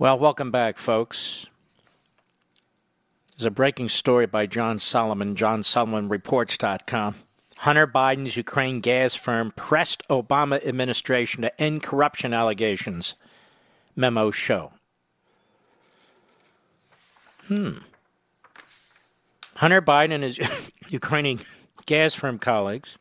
Well, 0.00 0.18
welcome 0.18 0.50
back, 0.50 0.78
folks. 0.78 1.44
There's 3.36 3.44
a 3.44 3.50
breaking 3.50 3.90
story 3.90 4.24
by 4.24 4.46
John 4.46 4.78
Solomon, 4.78 5.34
johnsolomonreports.com. 5.34 7.16
Hunter 7.58 7.86
Biden's 7.86 8.34
Ukraine 8.34 8.80
gas 8.80 9.14
firm 9.14 9.52
pressed 9.56 10.02
Obama 10.08 10.66
administration 10.66 11.42
to 11.42 11.60
end 11.60 11.82
corruption 11.82 12.32
allegations. 12.32 13.14
Memo 13.94 14.30
show. 14.30 14.72
Hmm. 17.48 17.80
Hunter 19.56 19.82
Biden 19.82 20.12
and 20.12 20.24
his 20.24 20.40
Ukrainian 20.88 21.40
gas 21.84 22.14
firm 22.14 22.38
colleagues 22.38 22.96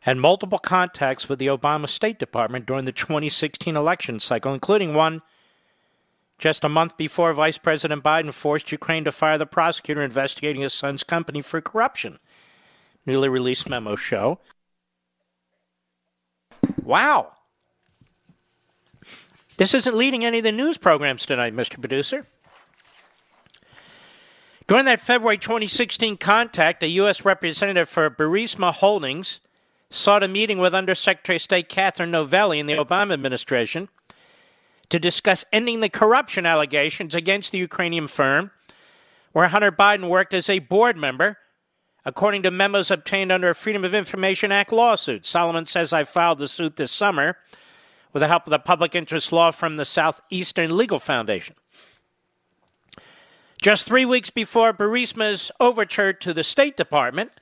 had 0.00 0.16
multiple 0.16 0.58
contacts 0.58 1.28
with 1.28 1.38
the 1.38 1.46
Obama 1.46 1.88
State 1.88 2.18
Department 2.18 2.66
during 2.66 2.84
the 2.84 2.90
2016 2.90 3.76
election 3.76 4.18
cycle, 4.18 4.52
including 4.52 4.94
one 4.94 5.22
just 6.42 6.64
a 6.64 6.68
month 6.68 6.96
before 6.96 7.32
Vice 7.32 7.56
President 7.56 8.02
Biden 8.02 8.32
forced 8.32 8.72
Ukraine 8.72 9.04
to 9.04 9.12
fire 9.12 9.38
the 9.38 9.46
prosecutor 9.46 10.02
investigating 10.02 10.62
his 10.62 10.72
son's 10.72 11.04
company 11.04 11.40
for 11.40 11.60
corruption. 11.60 12.18
Newly 13.06 13.28
released 13.28 13.68
memo 13.68 13.94
show. 13.94 14.40
Wow. 16.82 17.34
This 19.56 19.72
isn't 19.72 19.94
leading 19.94 20.24
any 20.24 20.38
of 20.38 20.44
the 20.44 20.50
news 20.50 20.78
programs 20.78 21.24
tonight, 21.24 21.54
Mr. 21.54 21.78
Producer. 21.78 22.26
During 24.66 24.86
that 24.86 25.00
February 25.00 25.38
2016 25.38 26.16
contact, 26.16 26.82
a 26.82 26.88
U.S. 26.88 27.24
representative 27.24 27.88
for 27.88 28.10
Burisma 28.10 28.72
Holdings 28.74 29.38
sought 29.90 30.24
a 30.24 30.28
meeting 30.28 30.58
with 30.58 30.74
Undersecretary 30.74 31.36
of 31.36 31.42
State 31.42 31.68
Catherine 31.68 32.10
Novelli 32.10 32.58
in 32.58 32.66
the 32.66 32.74
Obama 32.74 33.12
administration 33.12 33.88
to 34.92 34.98
discuss 34.98 35.42
ending 35.54 35.80
the 35.80 35.88
corruption 35.88 36.44
allegations 36.44 37.14
against 37.14 37.50
the 37.50 37.56
Ukrainian 37.56 38.06
firm, 38.06 38.50
where 39.32 39.48
Hunter 39.48 39.72
Biden 39.72 40.10
worked 40.10 40.34
as 40.34 40.50
a 40.50 40.58
board 40.58 40.98
member, 40.98 41.38
according 42.04 42.42
to 42.42 42.50
memos 42.50 42.90
obtained 42.90 43.32
under 43.32 43.48
a 43.48 43.54
Freedom 43.54 43.86
of 43.86 43.94
Information 43.94 44.52
Act 44.52 44.70
lawsuit. 44.70 45.24
Solomon 45.24 45.64
says 45.64 45.94
I 45.94 46.04
filed 46.04 46.40
the 46.40 46.46
suit 46.46 46.76
this 46.76 46.92
summer 46.92 47.38
with 48.12 48.20
the 48.20 48.28
help 48.28 48.46
of 48.46 48.50
the 48.50 48.58
public 48.58 48.94
interest 48.94 49.32
law 49.32 49.50
from 49.50 49.78
the 49.78 49.86
Southeastern 49.86 50.76
Legal 50.76 50.98
Foundation. 50.98 51.56
Just 53.62 53.86
three 53.86 54.04
weeks 54.04 54.28
before 54.28 54.74
Burisma's 54.74 55.50
overture 55.58 56.12
to 56.12 56.34
the 56.34 56.44
State 56.44 56.76
Department, 56.76 57.32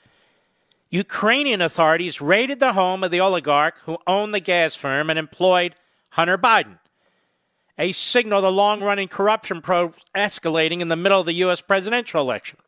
Ukrainian 0.89 1.63
authorities 1.63 2.21
raided 2.21 2.61
the 2.61 2.75
home 2.75 3.03
of 3.03 3.11
the 3.11 3.19
oligarch 3.19 3.81
who 3.87 3.99
owned 4.07 4.33
the 4.33 4.39
gas 4.39 4.77
firm 4.77 5.11
and 5.11 5.19
employed 5.19 5.75
Hunter 6.11 6.39
Biden 6.39 6.79
a 7.81 7.93
signal 7.93 8.43
the 8.43 8.53
long 8.53 8.83
running 8.83 9.09
corruption 9.09 9.63
probe 9.63 9.95
escalating 10.15 10.81
in 10.81 10.89
the 10.89 10.97
middle 10.97 11.21
of 11.21 11.27
the 11.27 11.33
U.S. 11.35 11.63
presidential 11.63 12.21
election. 12.21 12.59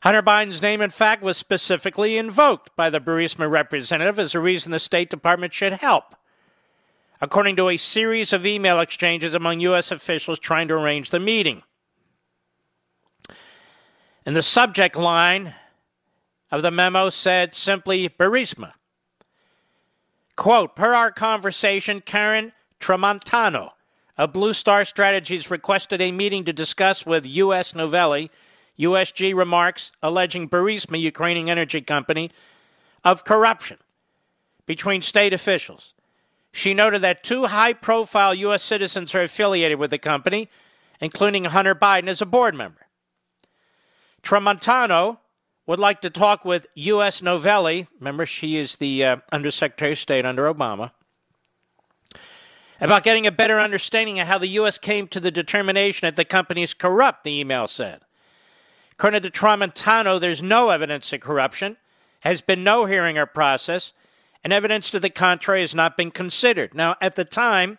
Hunter 0.00 0.22
Biden's 0.22 0.60
name, 0.60 0.80
in 0.80 0.90
fact, 0.90 1.22
was 1.22 1.36
specifically 1.36 2.18
invoked 2.18 2.74
by 2.74 2.90
the 2.90 3.00
Burisma 3.00 3.48
representative 3.48 4.18
as 4.18 4.34
a 4.34 4.40
reason 4.40 4.72
the 4.72 4.80
State 4.80 5.08
Department 5.08 5.54
should 5.54 5.74
help, 5.74 6.16
according 7.20 7.54
to 7.56 7.68
a 7.68 7.76
series 7.76 8.32
of 8.32 8.44
email 8.44 8.80
exchanges 8.80 9.34
among 9.34 9.60
U.S. 9.60 9.92
officials 9.92 10.40
trying 10.40 10.66
to 10.66 10.74
arrange 10.74 11.10
the 11.10 11.20
meeting. 11.20 11.62
And 14.26 14.34
the 14.34 14.42
subject 14.42 14.96
line 14.96 15.54
of 16.50 16.62
the 16.62 16.72
memo 16.72 17.08
said 17.08 17.54
simply 17.54 18.08
Burisma. 18.08 18.72
Quote, 20.34 20.74
per 20.74 20.92
our 20.92 21.12
conversation, 21.12 22.00
Karen 22.00 22.52
Tramontano 22.80 23.72
of 24.16 24.32
Blue 24.32 24.52
Star 24.54 24.84
Strategies 24.84 25.50
requested 25.50 26.00
a 26.00 26.12
meeting 26.12 26.44
to 26.44 26.52
discuss 26.52 27.06
with 27.06 27.26
U.S. 27.26 27.74
Novelli, 27.74 28.30
USG 28.78 29.34
remarks 29.34 29.92
alleging 30.02 30.48
Burisma, 30.48 31.00
Ukrainian 31.00 31.48
energy 31.48 31.82
company, 31.82 32.30
of 33.04 33.24
corruption 33.24 33.76
between 34.66 35.02
state 35.02 35.32
officials. 35.32 35.94
She 36.52 36.74
noted 36.74 37.02
that 37.02 37.22
two 37.22 37.46
high 37.46 37.74
profile 37.74 38.34
U.S. 38.34 38.62
citizens 38.62 39.14
are 39.14 39.22
affiliated 39.22 39.78
with 39.78 39.90
the 39.90 39.98
company, 39.98 40.48
including 41.00 41.44
Hunter 41.44 41.74
Biden 41.74 42.08
as 42.08 42.20
a 42.20 42.26
board 42.26 42.54
member. 42.54 42.86
Tramontano 44.22 45.18
would 45.66 45.78
like 45.78 46.00
to 46.00 46.10
talk 46.10 46.44
with 46.44 46.66
U.S. 46.74 47.22
Novelli. 47.22 47.86
Remember, 48.00 48.26
she 48.26 48.56
is 48.56 48.76
the 48.76 49.04
uh, 49.04 49.16
Undersecretary 49.32 49.92
of 49.92 49.98
State 49.98 50.26
under 50.26 50.52
Obama 50.52 50.90
about 52.80 53.02
getting 53.04 53.26
a 53.26 53.32
better 53.32 53.60
understanding 53.60 54.18
of 54.18 54.26
how 54.26 54.38
the 54.38 54.48
U.S. 54.48 54.78
came 54.78 55.06
to 55.08 55.20
the 55.20 55.30
determination 55.30 56.06
that 56.06 56.16
the 56.16 56.24
company 56.24 56.62
is 56.62 56.74
corrupt, 56.74 57.24
the 57.24 57.38
email 57.38 57.68
said. 57.68 58.00
According 58.92 59.22
to 59.22 59.30
Tramontano, 59.30 60.18
there's 60.18 60.42
no 60.42 60.70
evidence 60.70 61.12
of 61.12 61.20
corruption, 61.20 61.76
has 62.20 62.40
been 62.40 62.64
no 62.64 62.86
hearing 62.86 63.18
or 63.18 63.26
process, 63.26 63.92
and 64.42 64.52
evidence 64.52 64.90
to 64.90 65.00
the 65.00 65.10
contrary 65.10 65.60
has 65.60 65.74
not 65.74 65.96
been 65.96 66.10
considered. 66.10 66.74
Now, 66.74 66.96
at 67.00 67.16
the 67.16 67.24
time, 67.24 67.78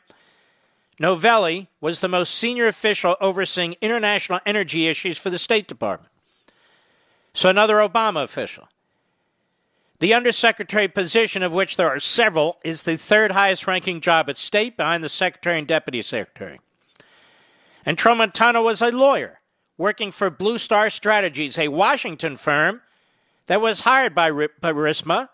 Novelli 1.00 1.68
was 1.80 2.00
the 2.00 2.08
most 2.08 2.36
senior 2.36 2.68
official 2.68 3.16
overseeing 3.20 3.76
international 3.82 4.40
energy 4.46 4.88
issues 4.88 5.18
for 5.18 5.32
the 5.32 5.40
State 5.40 5.68
Department. 5.68 6.12
So, 7.34 7.50
another 7.50 7.76
Obama 7.76 8.24
official. 8.24 8.68
The 10.02 10.16
undersecretary 10.16 10.88
position, 10.88 11.44
of 11.44 11.54
which 11.54 11.78
there 11.78 11.88
are 11.88 12.00
several, 12.00 12.58
is 12.64 12.82
the 12.82 12.98
third 12.98 13.30
highest 13.34 13.68
ranking 13.68 14.02
job 14.02 14.32
at 14.32 14.38
state 14.38 14.76
behind 14.76 15.04
the 15.04 15.10
secretary 15.10 15.60
and 15.60 15.68
deputy 15.68 16.02
secretary. 16.02 16.60
And 17.86 18.00
Tramontano 18.00 18.64
was 18.64 18.82
a 18.82 18.90
lawyer 18.92 19.42
working 19.78 20.12
for 20.12 20.32
Blue 20.32 20.58
Star 20.58 20.90
Strategies, 20.90 21.56
a 21.60 21.68
Washington 21.68 22.36
firm 22.36 22.82
that 23.46 23.62
was 23.62 23.82
hired 23.82 24.16
by 24.16 24.32
Burisma 24.32 25.30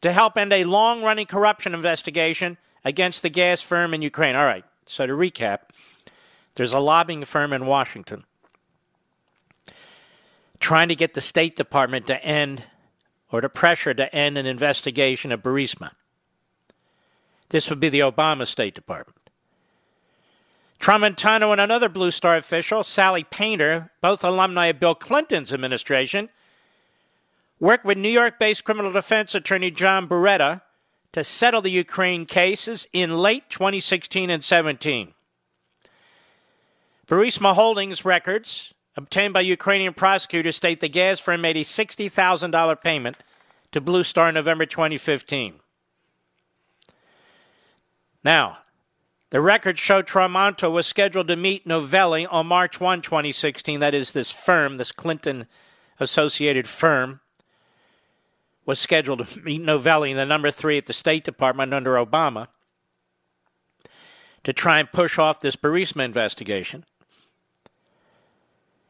to 0.00 0.10
help 0.10 0.36
end 0.36 0.52
a 0.52 0.64
long 0.64 1.04
running 1.04 1.26
corruption 1.26 1.72
investigation 1.72 2.58
against 2.84 3.22
the 3.22 3.28
gas 3.28 3.62
firm 3.62 3.94
in 3.94 4.02
Ukraine. 4.02 4.34
All 4.34 4.44
right, 4.44 4.64
so 4.84 5.06
to 5.06 5.12
recap, 5.12 5.60
there's 6.56 6.72
a 6.72 6.80
lobbying 6.80 7.24
firm 7.24 7.52
in 7.52 7.66
Washington 7.66 8.24
trying 10.58 10.88
to 10.88 10.96
get 10.96 11.14
the 11.14 11.20
State 11.20 11.54
Department 11.54 12.08
to 12.08 12.24
end 12.24 12.64
or 13.32 13.40
to 13.40 13.48
pressure 13.48 13.94
to 13.94 14.14
end 14.14 14.38
an 14.38 14.46
investigation 14.46 15.32
of 15.32 15.42
Burisma. 15.42 15.90
This 17.48 17.68
would 17.70 17.80
be 17.80 17.88
the 17.88 18.00
Obama 18.00 18.46
State 18.46 18.74
Department. 18.74 19.18
Tramontano 20.78 21.52
and 21.52 21.60
another 21.60 21.88
Blue 21.88 22.10
Star 22.10 22.36
official, 22.36 22.84
Sally 22.84 23.24
Painter, 23.24 23.90
both 24.00 24.22
alumni 24.22 24.66
of 24.66 24.80
Bill 24.80 24.94
Clinton's 24.94 25.52
administration, 25.52 26.28
worked 27.60 27.84
with 27.84 27.96
New 27.96 28.08
York 28.08 28.38
based 28.38 28.64
criminal 28.64 28.92
defense 28.92 29.34
attorney 29.34 29.70
John 29.70 30.08
Buretta 30.08 30.60
to 31.12 31.22
settle 31.22 31.62
the 31.62 31.70
Ukraine 31.70 32.26
cases 32.26 32.88
in 32.92 33.16
late 33.16 33.48
2016 33.48 34.28
and 34.28 34.42
17. 34.42 35.14
Burisma 37.06 37.54
Holdings 37.54 38.04
records 38.04 38.74
obtained 38.96 39.34
by 39.34 39.40
Ukrainian 39.40 39.94
prosecutors 39.94 40.56
state 40.56 40.80
the 40.80 40.88
gas 40.88 41.18
firm 41.18 41.40
made 41.40 41.56
a 41.56 41.60
$60,000 41.60 42.82
payment 42.82 43.16
to 43.72 43.80
Blue 43.80 44.04
Star 44.04 44.28
in 44.28 44.34
November 44.34 44.66
2015. 44.66 45.54
Now, 48.24 48.58
The 49.32 49.40
records 49.40 49.80
show 49.80 50.02
Tramonto 50.02 50.70
was 50.70 50.86
scheduled 50.86 51.28
to 51.28 51.36
meet 51.36 51.66
Novelli 51.66 52.26
on 52.26 52.46
March 52.46 52.78
1, 52.78 53.00
2016. 53.00 53.80
That 53.80 53.94
is, 53.94 54.12
this 54.12 54.30
firm, 54.30 54.76
this 54.76 54.92
Clinton 54.92 55.46
associated 55.98 56.68
firm, 56.68 57.20
was 58.66 58.78
scheduled 58.78 59.26
to 59.26 59.40
meet 59.40 59.62
Novelli, 59.62 60.12
the 60.12 60.26
number 60.26 60.50
three 60.50 60.76
at 60.76 60.84
the 60.84 60.92
State 60.92 61.24
Department 61.24 61.72
under 61.72 61.94
Obama, 61.94 62.48
to 64.44 64.52
try 64.52 64.78
and 64.78 64.92
push 64.92 65.18
off 65.18 65.40
this 65.40 65.56
Burisma 65.56 66.04
investigation 66.04 66.84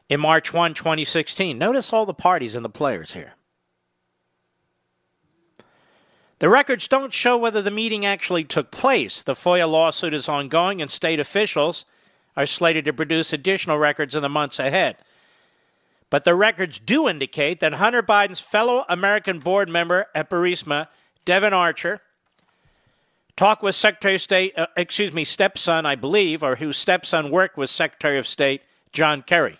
in 0.09 0.19
March 0.19 0.53
1, 0.53 0.73
2016. 0.73 1.57
Notice 1.57 1.93
all 1.93 2.05
the 2.05 2.13
parties 2.13 2.55
and 2.55 2.63
the 2.63 2.69
players 2.69 3.13
here. 3.13 3.33
The 6.39 6.49
records 6.49 6.87
don't 6.87 7.13
show 7.13 7.37
whether 7.37 7.61
the 7.61 7.71
meeting 7.71 8.05
actually 8.05 8.43
took 8.43 8.69
place. 8.69 9.21
The 9.21 9.33
FOIA 9.33 9.69
lawsuit 9.69 10.13
is 10.13 10.27
ongoing, 10.27 10.81
and 10.81 10.91
state 10.91 11.19
officials 11.19 11.85
are 12.35 12.45
slated 12.45 12.83
to 12.85 12.93
produce 12.93 13.31
additional 13.31 13.77
records 13.77 14.13
in 14.13 14.21
the 14.21 14.29
months 14.29 14.59
ahead. 14.59 14.97
But 16.09 16.25
the 16.25 16.35
records 16.35 16.79
do 16.79 17.07
indicate 17.07 17.59
that 17.61 17.75
Hunter 17.75 18.03
Biden's 18.03 18.39
fellow 18.39 18.83
American 18.89 19.39
board 19.39 19.69
member 19.69 20.07
at 20.13 20.29
Burisma, 20.29 20.89
Devon 21.25 21.53
Archer, 21.53 22.01
talked 23.35 23.63
with 23.63 23.75
Secretary 23.75 24.15
of 24.15 24.21
State, 24.21 24.53
uh, 24.57 24.67
excuse 24.77 25.13
me, 25.13 25.23
stepson, 25.23 25.85
I 25.85 25.95
believe, 25.95 26.43
or 26.43 26.57
whose 26.57 26.77
stepson 26.77 27.31
worked 27.31 27.57
with 27.57 27.69
Secretary 27.69 28.19
of 28.19 28.27
State 28.27 28.61
John 28.91 29.23
Kerry. 29.23 29.59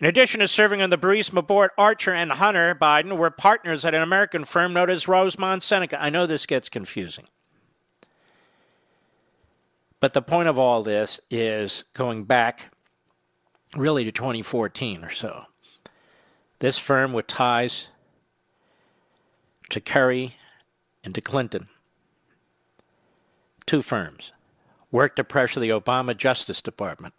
In 0.00 0.06
addition 0.06 0.40
to 0.40 0.48
serving 0.48 0.80
on 0.80 0.90
the 0.90 0.98
Burisma 0.98 1.44
board, 1.44 1.70
Archer 1.76 2.14
and 2.14 2.30
Hunter 2.30 2.74
Biden 2.74 3.16
were 3.16 3.30
partners 3.30 3.84
at 3.84 3.94
an 3.94 4.02
American 4.02 4.44
firm 4.44 4.72
known 4.72 4.90
as 4.90 5.08
Rosemont 5.08 5.62
Seneca. 5.62 6.00
I 6.00 6.08
know 6.08 6.24
this 6.26 6.46
gets 6.46 6.68
confusing. 6.68 7.26
But 10.00 10.12
the 10.12 10.22
point 10.22 10.48
of 10.48 10.58
all 10.58 10.84
this 10.84 11.20
is 11.30 11.82
going 11.94 12.24
back 12.24 12.72
really 13.76 14.04
to 14.04 14.12
2014 14.12 15.04
or 15.04 15.10
so. 15.10 15.46
This 16.60 16.78
firm 16.78 17.12
with 17.12 17.26
ties 17.26 17.88
to 19.70 19.80
Kerry 19.80 20.36
and 21.02 21.14
to 21.14 21.20
Clinton, 21.20 21.68
two 23.66 23.82
firms, 23.82 24.32
worked 24.92 25.16
to 25.16 25.24
pressure 25.24 25.60
the 25.60 25.68
Obama 25.70 26.16
Justice 26.16 26.62
Department 26.62 27.14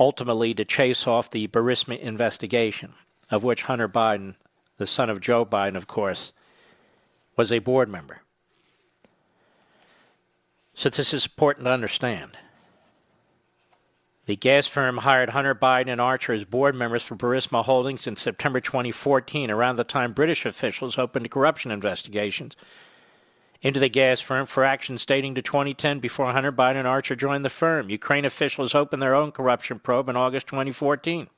ultimately 0.00 0.54
to 0.54 0.64
chase 0.64 1.06
off 1.06 1.30
the 1.30 1.46
Burisma 1.46 1.98
investigation, 2.00 2.94
of 3.30 3.44
which 3.44 3.64
Hunter 3.64 3.88
Biden, 3.88 4.34
the 4.78 4.86
son 4.86 5.10
of 5.10 5.20
Joe 5.20 5.44
Biden, 5.44 5.76
of 5.76 5.86
course, 5.86 6.32
was 7.36 7.52
a 7.52 7.58
board 7.58 7.88
member. 7.88 8.22
So 10.74 10.88
this 10.88 11.12
is 11.12 11.26
important 11.26 11.66
to 11.66 11.70
understand. 11.70 12.38
The 14.24 14.36
gas 14.36 14.66
firm 14.66 14.98
hired 14.98 15.30
Hunter 15.30 15.54
Biden 15.54 15.88
and 15.88 16.00
Archer 16.00 16.32
as 16.32 16.44
board 16.44 16.74
members 16.74 17.02
for 17.02 17.16
Burisma 17.16 17.64
Holdings 17.64 18.06
in 18.06 18.16
September 18.16 18.60
2014, 18.60 19.50
around 19.50 19.76
the 19.76 19.84
time 19.84 20.12
British 20.12 20.46
officials 20.46 20.96
opened 20.96 21.30
corruption 21.30 21.70
investigations 21.70 22.56
into 23.62 23.80
the 23.80 23.88
gas 23.88 24.20
firm 24.20 24.46
for 24.46 24.64
actions 24.64 25.04
dating 25.04 25.34
to 25.34 25.42
2010 25.42 26.00
before 26.00 26.32
Hunter 26.32 26.52
Biden 26.52 26.76
and 26.76 26.88
Archer 26.88 27.14
joined 27.14 27.44
the 27.44 27.50
firm. 27.50 27.90
Ukraine 27.90 28.24
officials 28.24 28.74
opened 28.74 29.02
their 29.02 29.14
own 29.14 29.32
corruption 29.32 29.78
probe 29.78 30.08
in 30.08 30.16
August 30.16 30.46
2014. 30.46 31.28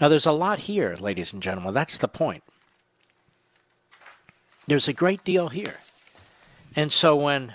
Now, 0.00 0.08
there's 0.08 0.26
a 0.26 0.32
lot 0.32 0.60
here, 0.60 0.96
ladies 0.98 1.32
and 1.32 1.42
gentlemen. 1.42 1.74
That's 1.74 1.98
the 1.98 2.08
point. 2.08 2.44
There's 4.66 4.86
a 4.86 4.92
great 4.92 5.24
deal 5.24 5.48
here. 5.48 5.76
And 6.76 6.92
so 6.92 7.16
when 7.16 7.54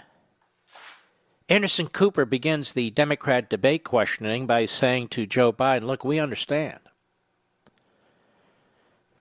Anderson 1.47 1.87
Cooper 1.87 2.25
begins 2.25 2.73
the 2.73 2.89
Democrat 2.89 3.49
debate 3.49 3.83
questioning 3.83 4.47
by 4.47 4.65
saying 4.65 5.09
to 5.09 5.25
Joe 5.25 5.53
Biden, 5.53 5.83
look, 5.83 6.03
we 6.03 6.19
understand. 6.19 6.79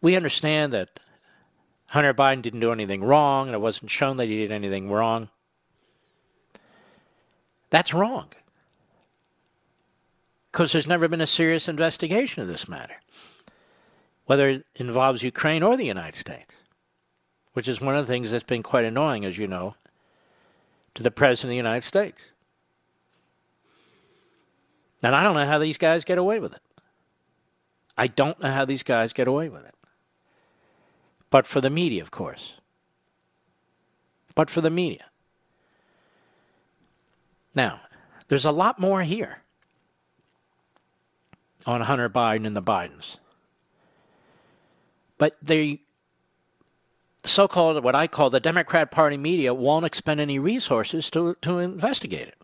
We 0.01 0.17
understand 0.17 0.73
that 0.73 0.99
Hunter 1.93 2.15
Biden 2.15 2.41
didn't 2.41 2.61
do 2.61 2.73
anything 2.73 3.05
wrong, 3.05 3.49
and 3.49 3.55
it 3.55 3.61
wasn't 3.61 3.91
shown 3.91 4.17
that 4.17 4.25
he 4.25 4.39
did 4.39 4.51
anything 4.51 4.89
wrong. 4.91 5.29
That's 7.69 7.93
wrong. 7.93 8.29
Because 10.51 10.73
there's 10.73 10.87
never 10.87 11.07
been 11.07 11.21
a 11.21 11.27
serious 11.27 11.69
investigation 11.69 12.41
of 12.41 12.49
this 12.49 12.67
matter, 12.67 12.95
whether 14.25 14.49
it 14.49 14.67
involves 14.77 15.23
Ukraine 15.23 15.63
or 15.63 15.77
the 15.77 15.85
United 15.85 16.19
States, 16.19 16.55
which 17.53 17.69
is 17.69 17.83
one 17.83 17.95
of 17.95 18.07
the 18.07 18.11
things 18.11 18.31
that's 18.31 18.43
been 18.43 18.63
quite 18.63 18.87
annoying, 18.87 19.27
as 19.27 19.37
you 19.37 19.47
know, 19.47 19.75
to 20.95 21.03
the 21.03 21.11
President 21.11 21.49
of 21.49 21.51
the 21.51 21.57
United 21.57 21.87
States. 21.87 22.23
And 25.03 25.15
I 25.15 25.23
don't 25.23 25.35
know 25.35 25.45
how 25.45 25.59
these 25.59 25.77
guys 25.77 26.05
get 26.05 26.17
away 26.17 26.39
with 26.39 26.55
it. 26.55 26.63
I 27.99 28.07
don't 28.07 28.41
know 28.41 28.51
how 28.51 28.65
these 28.65 28.83
guys 28.83 29.13
get 29.13 29.29
away 29.29 29.51
with 29.51 29.67
it 29.67 29.75
but 31.33 31.47
for 31.47 31.63
the 31.63 31.71
media, 31.71 32.03
of 32.03 32.11
course. 32.11 32.61
But 34.35 34.51
for 34.51 34.61
the 34.61 34.69
media. 34.71 35.07
Now, 37.55 37.81
there's 38.29 38.45
a 38.45 38.53
lot 38.53 38.79
more 38.79 39.03
here 39.03 39.39
on 41.65 41.81
Hunter 41.81 42.11
Biden 42.11 42.47
and 42.47 42.55
the 42.55 42.63
Bidens. 42.63 43.17
But 45.17 45.39
the 45.41 45.81
so 47.25 47.49
called, 47.49 47.83
what 47.83 47.95
I 47.95 48.09
call 48.09 48.29
the 48.29 48.41
Democrat 48.41 48.91
Party 48.91 49.17
media, 49.17 49.55
won't 49.55 49.87
expend 49.87 50.21
any 50.21 50.39
resources 50.39 51.11
to, 51.13 51.37
to 51.41 51.61
investigate 51.61 52.29
it. 52.29 52.39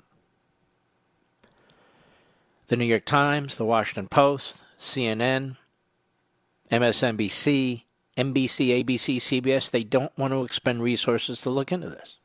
The 2.68 2.76
New 2.76 2.86
York 2.86 3.04
Times, 3.04 3.56
the 3.56 3.66
Washington 3.66 4.08
Post, 4.08 4.54
CNN, 4.80 5.58
MSNBC, 6.70 7.82
NBC, 8.18 8.84
ABC, 8.84 9.16
CBS, 9.16 9.70
they 9.70 9.84
don't 9.84 10.16
want 10.18 10.32
to 10.32 10.42
expend 10.42 10.82
resources 10.82 11.40
to 11.42 11.50
look 11.50 11.70
into 11.70 11.88
this. 11.88 12.16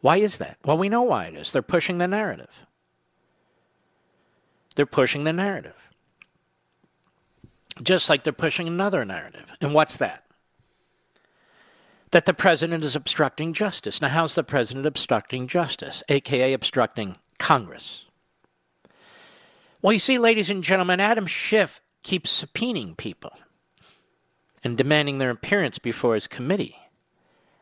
Why 0.00 0.16
is 0.16 0.38
that? 0.38 0.56
Well, 0.64 0.76
we 0.76 0.88
know 0.88 1.02
why 1.02 1.26
it 1.26 1.36
is. 1.36 1.52
They're 1.52 1.62
pushing 1.62 1.98
the 1.98 2.08
narrative. 2.08 2.50
They're 4.74 4.86
pushing 4.86 5.24
the 5.24 5.32
narrative. 5.32 5.76
Just 7.82 8.08
like 8.08 8.24
they're 8.24 8.32
pushing 8.32 8.66
another 8.66 9.04
narrative. 9.04 9.52
And 9.60 9.74
what's 9.74 9.96
that? 9.98 10.24
That 12.10 12.26
the 12.26 12.34
president 12.34 12.82
is 12.82 12.96
obstructing 12.96 13.52
justice. 13.52 14.00
Now, 14.00 14.08
how's 14.08 14.34
the 14.34 14.42
president 14.42 14.86
obstructing 14.86 15.46
justice, 15.46 16.02
aka 16.08 16.52
obstructing 16.52 17.16
Congress? 17.38 18.06
Well, 19.82 19.92
you 19.92 20.00
see, 20.00 20.18
ladies 20.18 20.50
and 20.50 20.64
gentlemen, 20.64 20.98
Adam 20.98 21.26
Schiff 21.26 21.80
keeps 22.02 22.44
subpoenaing 22.44 22.96
people 22.96 23.32
and 24.62 24.76
demanding 24.76 25.18
their 25.18 25.30
appearance 25.30 25.78
before 25.78 26.14
his 26.14 26.26
committee 26.26 26.76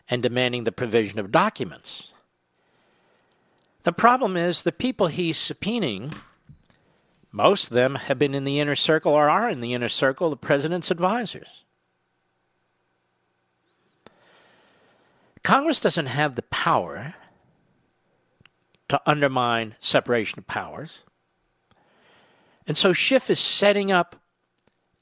and 0.09 0.23
demanding 0.23 0.64
the 0.64 0.73
provision 0.73 1.19
of 1.19 1.31
documents. 1.31 2.12
The 3.85 3.93
problem 3.93 4.37
is 4.37 4.62
the 4.62 4.73
people 4.73 5.07
he's 5.07 5.38
subpoenaing, 5.38 6.14
most 7.31 7.64
of 7.64 7.71
them 7.71 7.95
have 7.95 8.19
been 8.19 8.35
in 8.35 8.45
the 8.45 8.59
inner 8.59 8.75
circle 8.75 9.12
or 9.12 9.28
are 9.28 9.50
in 9.50 9.61
the 9.61 9.75
inner 9.75 9.88
circle 9.88 10.31
the 10.31 10.37
president's 10.37 10.90
advisors. 10.90 11.64
Congress 15.43 15.81
doesn't 15.81 16.07
have 16.07 16.35
the 16.35 16.43
power 16.43 17.14
to 18.88 19.00
undermine 19.07 19.76
separation 19.81 20.38
of 20.38 20.47
powers. 20.47 20.99
And 22.67 22.76
so 22.76 22.93
Schiff 22.93 23.31
is 23.31 23.40
setting 23.40 23.90
up 23.90 24.17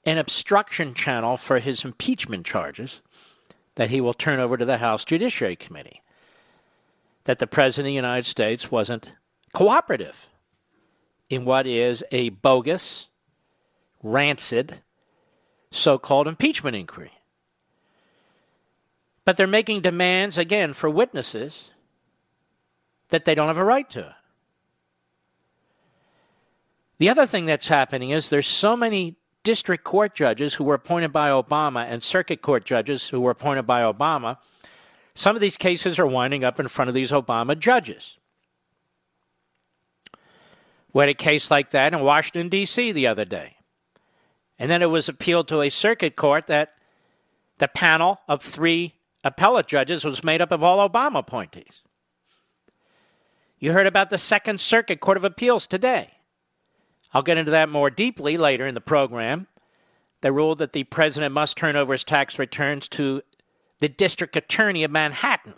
an 0.06 0.18
obstruction 0.18 0.94
channel 0.94 1.36
for 1.36 1.58
his 1.58 1.84
impeachment 1.84 2.46
charges 2.46 3.00
that 3.74 3.90
he 3.90 4.00
will 4.00 4.14
turn 4.14 4.38
over 4.38 4.56
to 4.56 4.64
the 4.64 4.78
House 4.78 5.04
Judiciary 5.04 5.56
Committee. 5.56 6.00
That 7.24 7.40
the 7.40 7.46
President 7.48 7.86
of 7.86 7.90
the 7.90 7.94
United 7.94 8.24
States 8.24 8.70
wasn't 8.70 9.10
cooperative 9.52 10.28
in 11.28 11.44
what 11.44 11.66
is 11.66 12.04
a 12.12 12.28
bogus, 12.28 13.08
rancid, 14.00 14.80
so 15.72 15.98
called 15.98 16.28
impeachment 16.28 16.76
inquiry. 16.76 17.12
But 19.24 19.36
they're 19.36 19.48
making 19.48 19.80
demands, 19.80 20.38
again, 20.38 20.72
for 20.72 20.88
witnesses 20.88 21.72
that 23.08 23.24
they 23.24 23.34
don't 23.34 23.48
have 23.48 23.58
a 23.58 23.64
right 23.64 23.90
to. 23.90 24.14
The 26.98 27.08
other 27.08 27.26
thing 27.26 27.44
that's 27.44 27.66
happening 27.66 28.10
is 28.10 28.28
there's 28.28 28.46
so 28.46 28.76
many 28.76 29.16
district 29.46 29.84
court 29.84 30.12
judges 30.12 30.54
who 30.54 30.64
were 30.64 30.74
appointed 30.74 31.12
by 31.12 31.30
Obama 31.30 31.86
and 31.88 32.02
circuit 32.02 32.42
court 32.42 32.64
judges 32.64 33.06
who 33.06 33.20
were 33.20 33.30
appointed 33.30 33.62
by 33.62 33.80
Obama, 33.80 34.38
some 35.14 35.36
of 35.36 35.40
these 35.40 35.56
cases 35.56 36.00
are 36.00 36.06
winding 36.06 36.42
up 36.42 36.58
in 36.58 36.66
front 36.66 36.88
of 36.88 36.94
these 36.94 37.12
Obama 37.12 37.56
judges. 37.56 38.18
We 40.92 41.02
had 41.02 41.10
a 41.10 41.14
case 41.14 41.48
like 41.48 41.70
that 41.70 41.94
in 41.94 42.00
Washington, 42.00 42.48
D.C. 42.48 42.90
the 42.90 43.06
other 43.06 43.24
day. 43.24 43.54
And 44.58 44.68
then 44.68 44.82
it 44.82 44.90
was 44.90 45.08
appealed 45.08 45.46
to 45.48 45.60
a 45.60 45.70
circuit 45.70 46.16
court 46.16 46.48
that 46.48 46.70
the 47.58 47.68
panel 47.68 48.18
of 48.26 48.42
three 48.42 48.94
appellate 49.22 49.68
judges 49.68 50.04
was 50.04 50.24
made 50.24 50.42
up 50.42 50.50
of 50.50 50.64
all 50.64 50.88
Obama 50.88 51.18
appointees. 51.18 51.82
You 53.60 53.72
heard 53.72 53.86
about 53.86 54.10
the 54.10 54.18
Second 54.18 54.60
Circuit 54.60 54.98
Court 54.98 55.16
of 55.16 55.22
Appeals 55.22 55.68
today. 55.68 56.15
I'll 57.12 57.22
get 57.22 57.38
into 57.38 57.50
that 57.52 57.68
more 57.68 57.90
deeply 57.90 58.36
later 58.36 58.66
in 58.66 58.74
the 58.74 58.80
program. 58.80 59.46
They 60.20 60.30
ruled 60.30 60.58
that 60.58 60.72
the 60.72 60.84
president 60.84 61.34
must 61.34 61.56
turn 61.56 61.76
over 61.76 61.92
his 61.92 62.04
tax 62.04 62.38
returns 62.38 62.88
to 62.90 63.22
the 63.78 63.88
district 63.88 64.36
attorney 64.36 64.84
of 64.84 64.90
Manhattan, 64.90 65.54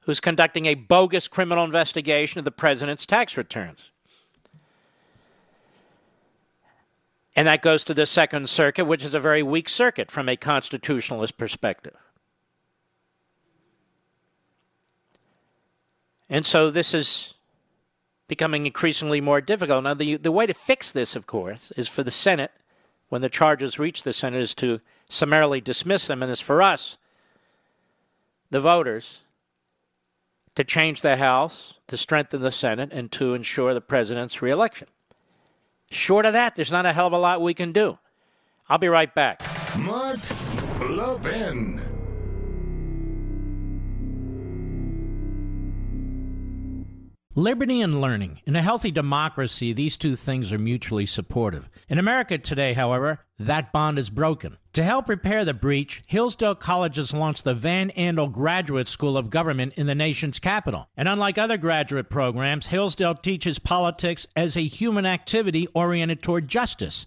who's 0.00 0.20
conducting 0.20 0.66
a 0.66 0.74
bogus 0.74 1.26
criminal 1.26 1.64
investigation 1.64 2.38
of 2.38 2.44
the 2.44 2.50
president's 2.50 3.06
tax 3.06 3.36
returns. 3.36 3.90
And 7.34 7.46
that 7.48 7.60
goes 7.60 7.84
to 7.84 7.94
the 7.94 8.06
Second 8.06 8.48
Circuit, 8.48 8.86
which 8.86 9.04
is 9.04 9.12
a 9.12 9.20
very 9.20 9.42
weak 9.42 9.68
circuit 9.68 10.10
from 10.10 10.28
a 10.28 10.36
constitutionalist 10.36 11.36
perspective. 11.36 11.96
And 16.28 16.46
so 16.46 16.70
this 16.70 16.94
is 16.94 17.34
becoming 18.28 18.66
increasingly 18.66 19.20
more 19.20 19.40
difficult. 19.40 19.84
Now, 19.84 19.94
the, 19.94 20.16
the 20.16 20.32
way 20.32 20.46
to 20.46 20.54
fix 20.54 20.92
this, 20.92 21.14
of 21.14 21.26
course, 21.26 21.72
is 21.76 21.88
for 21.88 22.02
the 22.02 22.10
Senate, 22.10 22.50
when 23.08 23.22
the 23.22 23.28
charges 23.28 23.78
reach 23.78 24.02
the 24.02 24.12
Senate, 24.12 24.40
is 24.40 24.54
to 24.56 24.80
summarily 25.08 25.60
dismiss 25.60 26.06
them, 26.06 26.22
and 26.22 26.32
is 26.32 26.40
for 26.40 26.60
us, 26.60 26.96
the 28.50 28.60
voters, 28.60 29.18
to 30.56 30.64
change 30.64 31.02
the 31.02 31.16
House, 31.16 31.74
to 31.86 31.96
strengthen 31.96 32.40
the 32.40 32.50
Senate, 32.50 32.90
and 32.92 33.12
to 33.12 33.34
ensure 33.34 33.74
the 33.74 33.80
president's 33.80 34.42
reelection. 34.42 34.88
Short 35.90 36.26
of 36.26 36.32
that, 36.32 36.56
there's 36.56 36.72
not 36.72 36.86
a 36.86 36.92
hell 36.92 37.06
of 37.06 37.12
a 37.12 37.18
lot 37.18 37.40
we 37.40 37.54
can 37.54 37.72
do. 37.72 37.98
I'll 38.68 38.78
be 38.78 38.88
right 38.88 39.14
back. 39.14 39.42
Mark 39.78 40.18
Levin. 40.80 41.95
Liberty 47.38 47.82
and 47.82 48.00
learning. 48.00 48.40
In 48.46 48.56
a 48.56 48.62
healthy 48.62 48.90
democracy, 48.90 49.74
these 49.74 49.98
two 49.98 50.16
things 50.16 50.50
are 50.52 50.58
mutually 50.58 51.04
supportive. 51.04 51.68
In 51.86 51.98
America 51.98 52.38
today, 52.38 52.72
however, 52.72 53.26
that 53.38 53.74
bond 53.74 53.98
is 53.98 54.08
broken. 54.08 54.56
To 54.72 54.82
help 54.82 55.06
repair 55.06 55.44
the 55.44 55.52
breach, 55.52 56.00
Hillsdale 56.06 56.54
College 56.54 56.96
has 56.96 57.12
launched 57.12 57.44
the 57.44 57.52
Van 57.52 57.90
Andel 57.90 58.32
Graduate 58.32 58.88
School 58.88 59.18
of 59.18 59.28
Government 59.28 59.74
in 59.76 59.86
the 59.86 59.94
nation's 59.94 60.38
capital. 60.38 60.88
And 60.96 61.08
unlike 61.08 61.36
other 61.36 61.58
graduate 61.58 62.08
programs, 62.08 62.68
Hillsdale 62.68 63.16
teaches 63.16 63.58
politics 63.58 64.26
as 64.34 64.56
a 64.56 64.62
human 64.62 65.04
activity 65.04 65.68
oriented 65.74 66.22
toward 66.22 66.48
justice 66.48 67.06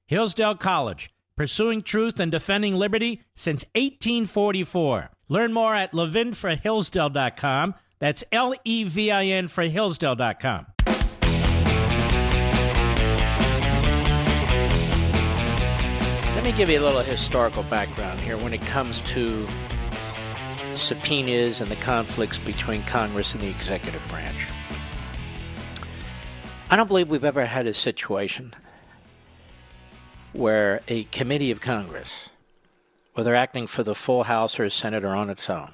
Hillsdale 0.11 0.55
College, 0.55 1.09
pursuing 1.37 1.81
truth 1.81 2.19
and 2.19 2.29
defending 2.29 2.75
liberty 2.75 3.21
since 3.33 3.63
1844. 3.75 5.09
Learn 5.29 5.53
more 5.53 5.73
at 5.73 5.93
levinforhillsdale.com. 5.93 7.75
That's 7.99 8.21
L 8.29 8.53
E 8.65 8.83
V 8.83 9.09
I 9.09 9.27
N 9.27 9.47
for 9.47 9.63
Hillsdale.com. 9.63 10.65
Let 16.35 16.43
me 16.43 16.51
give 16.57 16.69
you 16.69 16.81
a 16.81 16.83
little 16.83 17.03
historical 17.03 17.63
background 17.63 18.19
here 18.19 18.35
when 18.35 18.53
it 18.53 18.61
comes 18.63 18.99
to 19.11 19.47
subpoenas 20.75 21.61
and 21.61 21.71
the 21.71 21.77
conflicts 21.77 22.37
between 22.37 22.83
Congress 22.83 23.33
and 23.33 23.41
the 23.41 23.49
executive 23.49 24.05
branch. 24.09 24.45
I 26.69 26.75
don't 26.75 26.87
believe 26.87 27.07
we've 27.07 27.23
ever 27.23 27.45
had 27.45 27.65
a 27.65 27.73
situation 27.73 28.53
where 30.33 30.81
a 30.87 31.03
committee 31.05 31.51
of 31.51 31.61
Congress, 31.61 32.29
whether 33.13 33.35
acting 33.35 33.67
for 33.67 33.83
the 33.83 33.95
full 33.95 34.23
House 34.23 34.59
or 34.59 34.69
Senate 34.69 35.03
or 35.03 35.15
on 35.15 35.29
its 35.29 35.49
own, 35.49 35.73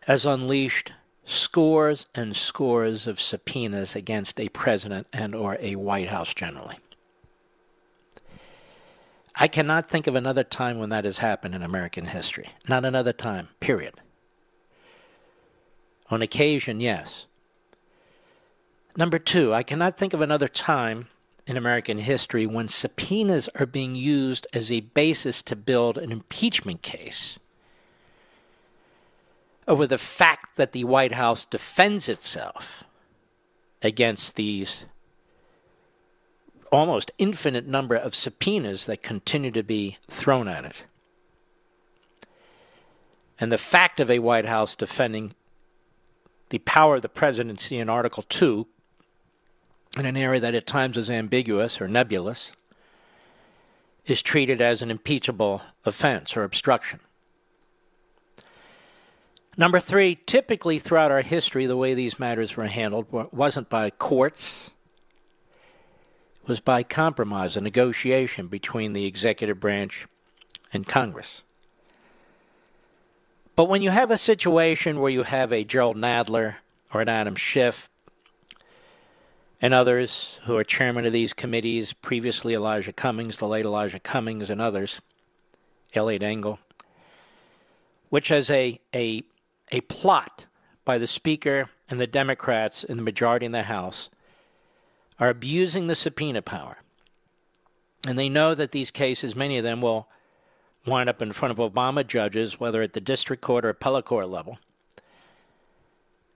has 0.00 0.24
unleashed 0.24 0.92
scores 1.24 2.06
and 2.14 2.36
scores 2.36 3.06
of 3.06 3.20
subpoenas 3.20 3.96
against 3.96 4.40
a 4.40 4.48
president 4.50 5.06
and 5.12 5.34
or 5.34 5.58
a 5.60 5.76
White 5.76 6.08
House 6.08 6.32
generally. 6.32 6.78
I 9.34 9.48
cannot 9.48 9.90
think 9.90 10.06
of 10.06 10.14
another 10.14 10.44
time 10.44 10.78
when 10.78 10.88
that 10.88 11.04
has 11.04 11.18
happened 11.18 11.54
in 11.54 11.62
American 11.62 12.06
history. 12.06 12.48
Not 12.68 12.86
another 12.86 13.12
time, 13.12 13.48
period. 13.60 14.00
On 16.08 16.22
occasion, 16.22 16.80
yes. 16.80 17.26
Number 18.96 19.18
two, 19.18 19.52
I 19.52 19.62
cannot 19.62 19.98
think 19.98 20.14
of 20.14 20.22
another 20.22 20.48
time 20.48 21.08
in 21.46 21.56
American 21.56 21.98
history 21.98 22.46
when 22.46 22.68
subpoenas 22.68 23.48
are 23.54 23.66
being 23.66 23.94
used 23.94 24.46
as 24.52 24.70
a 24.70 24.80
basis 24.80 25.42
to 25.44 25.54
build 25.54 25.96
an 25.96 26.10
impeachment 26.10 26.82
case 26.82 27.38
over 29.68 29.86
the 29.86 29.98
fact 29.98 30.56
that 30.56 30.72
the 30.72 30.84
White 30.84 31.12
House 31.12 31.44
defends 31.44 32.08
itself 32.08 32.84
against 33.82 34.36
these 34.36 34.86
almost 36.72 37.12
infinite 37.18 37.66
number 37.66 37.94
of 37.94 38.14
subpoenas 38.14 38.86
that 38.86 39.02
continue 39.02 39.50
to 39.52 39.62
be 39.62 39.98
thrown 40.08 40.48
at 40.48 40.64
it. 40.64 40.82
And 43.38 43.52
the 43.52 43.58
fact 43.58 44.00
of 44.00 44.10
a 44.10 44.18
White 44.18 44.46
House 44.46 44.74
defending 44.74 45.34
the 46.48 46.58
power 46.58 46.96
of 46.96 47.02
the 47.02 47.08
presidency 47.08 47.78
in 47.78 47.90
Article 47.90 48.22
2 48.22 48.66
in 49.96 50.04
an 50.04 50.16
area 50.16 50.40
that 50.40 50.54
at 50.54 50.66
times 50.66 50.96
is 50.96 51.10
ambiguous 51.10 51.80
or 51.80 51.88
nebulous 51.88 52.52
is 54.04 54.22
treated 54.22 54.60
as 54.60 54.82
an 54.82 54.90
impeachable 54.90 55.62
offense 55.84 56.36
or 56.36 56.44
obstruction. 56.44 57.00
Number 59.56 59.80
three, 59.80 60.18
typically 60.26 60.78
throughout 60.78 61.10
our 61.10 61.22
history, 61.22 61.64
the 61.66 61.78
way 61.78 61.94
these 61.94 62.18
matters 62.18 62.56
were 62.56 62.66
handled 62.66 63.06
wasn't 63.10 63.70
by 63.70 63.90
courts, 63.90 64.70
it 66.42 66.48
was 66.48 66.60
by 66.60 66.82
compromise, 66.82 67.56
a 67.56 67.60
negotiation 67.60 68.48
between 68.48 68.92
the 68.92 69.06
executive 69.06 69.58
branch 69.58 70.06
and 70.72 70.86
Congress. 70.86 71.42
But 73.56 73.70
when 73.70 73.80
you 73.80 73.88
have 73.90 74.10
a 74.10 74.18
situation 74.18 75.00
where 75.00 75.10
you 75.10 75.22
have 75.22 75.52
a 75.52 75.64
Jerrold 75.64 75.96
Nadler 75.96 76.56
or 76.92 77.00
an 77.00 77.08
Adam 77.08 77.34
Schiff 77.34 77.88
and 79.60 79.72
others 79.72 80.40
who 80.44 80.56
are 80.56 80.64
chairman 80.64 81.06
of 81.06 81.12
these 81.12 81.32
committees, 81.32 81.92
previously 81.92 82.54
Elijah 82.54 82.92
Cummings, 82.92 83.38
the 83.38 83.48
late 83.48 83.64
Elijah 83.64 84.00
Cummings, 84.00 84.50
and 84.50 84.60
others, 84.60 85.00
Eliot 85.94 86.22
Engel, 86.22 86.58
which 88.10 88.28
has 88.28 88.50
a, 88.50 88.80
a, 88.94 89.22
a 89.72 89.80
plot 89.82 90.46
by 90.84 90.98
the 90.98 91.06
Speaker 91.06 91.70
and 91.88 91.98
the 91.98 92.06
Democrats 92.06 92.84
in 92.84 92.96
the 92.96 93.02
majority 93.02 93.46
in 93.46 93.52
the 93.52 93.62
House, 93.62 94.10
are 95.18 95.30
abusing 95.30 95.86
the 95.86 95.94
subpoena 95.94 96.42
power. 96.42 96.78
And 98.06 98.18
they 98.18 98.28
know 98.28 98.54
that 98.54 98.72
these 98.72 98.90
cases, 98.90 99.34
many 99.34 99.56
of 99.56 99.64
them, 99.64 99.80
will 99.80 100.06
wind 100.86 101.08
up 101.08 101.22
in 101.22 101.32
front 101.32 101.58
of 101.58 101.72
Obama 101.72 102.06
judges, 102.06 102.60
whether 102.60 102.82
at 102.82 102.92
the 102.92 103.00
district 103.00 103.42
court 103.42 103.64
or 103.64 103.70
appellate 103.70 104.04
court 104.04 104.28
level, 104.28 104.58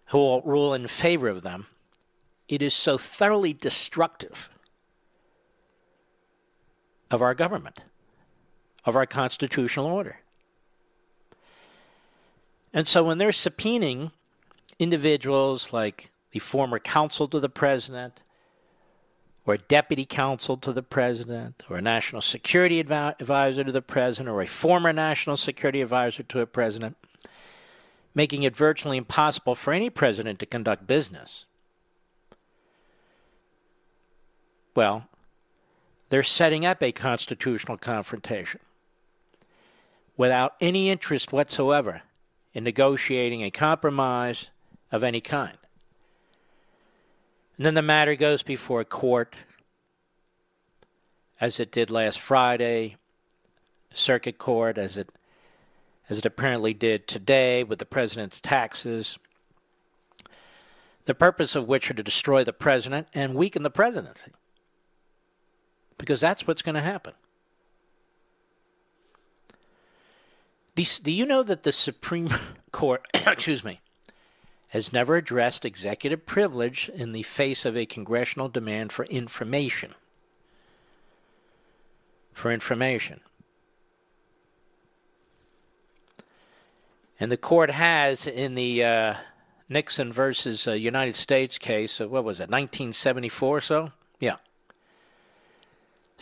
who 0.07 0.19
will 0.19 0.41
rule 0.41 0.73
in 0.73 0.89
favor 0.89 1.29
of 1.29 1.43
them 1.43 1.67
it 2.51 2.61
is 2.61 2.75
so 2.75 2.99
thoroughly 2.99 3.53
destructive 3.55 4.51
of 7.09 7.23
our 7.23 7.33
government, 7.33 7.81
of 8.85 8.97
our 8.97 9.07
constitutional 9.07 9.87
order. 9.87 10.19
And 12.73 12.89
so 12.89 13.05
when 13.05 13.19
they're 13.19 13.31
subpoenaing 13.31 14.11
individuals 14.81 15.73
like 15.73 16.11
the 16.33 16.41
former 16.41 16.81
counsel 16.81 17.29
to 17.29 17.39
the 17.39 17.49
president, 17.49 18.21
or 19.47 19.57
deputy 19.57 20.05
counsel 20.05 20.57
to 20.57 20.73
the 20.73 20.83
president, 20.83 21.63
or 21.71 21.77
a 21.77 21.83
national 21.83 22.21
security 22.21 22.81
advisor 22.81 23.63
to 23.63 23.73
the 23.73 23.83
president, 23.83 24.29
or 24.29 24.43
a 24.43 24.47
former 24.47 24.93
national 24.93 25.37
security 25.37 25.83
advisor 25.83 26.25
to 26.25 26.41
a 26.41 26.47
president, 26.47 26.97
making 28.13 28.43
it 28.43 28.57
virtually 28.57 28.97
impossible 28.97 29.55
for 29.55 29.73
any 29.73 29.89
president 29.89 30.41
to 30.41 30.47
conduct 30.47 30.89
business 30.89 31.45
Well, 34.81 35.05
they're 36.09 36.23
setting 36.23 36.65
up 36.65 36.83
a 36.83 36.91
constitutional 36.91 37.77
confrontation 37.77 38.61
without 40.17 40.55
any 40.59 40.89
interest 40.89 41.35
whatsoever 41.35 42.01
in 42.55 42.65
negotiating 42.65 43.43
a 43.43 43.51
compromise 43.51 44.47
of 44.91 45.05
any 45.05 45.21
kind. 45.21 45.59
And 47.59 47.67
then 47.67 47.75
the 47.75 47.83
matter 47.83 48.15
goes 48.15 48.43
before 48.43 48.81
a 48.81 48.87
court, 48.87 49.37
as 51.43 51.61
it 51.61 51.71
did 51.71 51.91
last 51.91 52.19
Friday, 52.19 52.97
circuit 53.93 54.39
court, 54.39 54.79
as 54.79 54.97
it 54.97 55.11
as 56.09 56.21
it 56.21 56.25
apparently 56.25 56.73
did 56.73 57.07
today 57.07 57.65
with 57.65 57.81
the 57.81 57.85
president's 57.85 58.41
taxes. 58.41 59.19
The 61.05 61.15
purpose 61.15 61.55
of 61.55 61.69
which 61.69 61.91
are 61.91 61.95
to 61.95 62.03
destroy 62.03 62.45
the 62.45 62.55
president 62.55 63.09
and 63.13 63.35
weaken 63.35 63.63
the 63.63 63.69
presidency. 63.69 64.33
Because 66.01 66.21
that's 66.21 66.47
what's 66.47 66.63
going 66.63 66.75
to 66.75 66.81
happen. 66.81 67.13
do 70.75 71.13
you 71.13 71.27
know 71.27 71.43
that 71.43 71.63
the 71.63 71.73
Supreme 71.73 72.31
Court, 72.73 73.07
excuse 73.27 73.63
me, 73.63 73.81
has 74.69 74.93
never 74.93 75.17
addressed 75.17 75.65
executive 75.65 76.25
privilege 76.25 76.91
in 76.95 77.13
the 77.13 77.23
face 77.23 77.65
of 77.65 77.77
a 77.77 77.85
congressional 77.85 78.49
demand 78.49 78.93
for 78.93 79.05
information? 79.07 79.95
For 82.33 82.51
information. 82.51 83.21
And 87.19 87.31
the 87.31 87.37
court 87.37 87.71
has, 87.71 88.27
in 88.27 88.55
the 88.55 88.83
uh, 88.83 89.15
Nixon 89.69 90.13
versus 90.13 90.67
uh, 90.67 90.73
United 90.73 91.17
States 91.17 91.59
case, 91.59 92.01
uh, 92.01 92.09
what 92.09 92.25
was 92.25 92.41
it, 92.41 92.49
1974 92.49 93.57
or 93.57 93.61
so? 93.61 93.93
Yeah. 94.19 94.37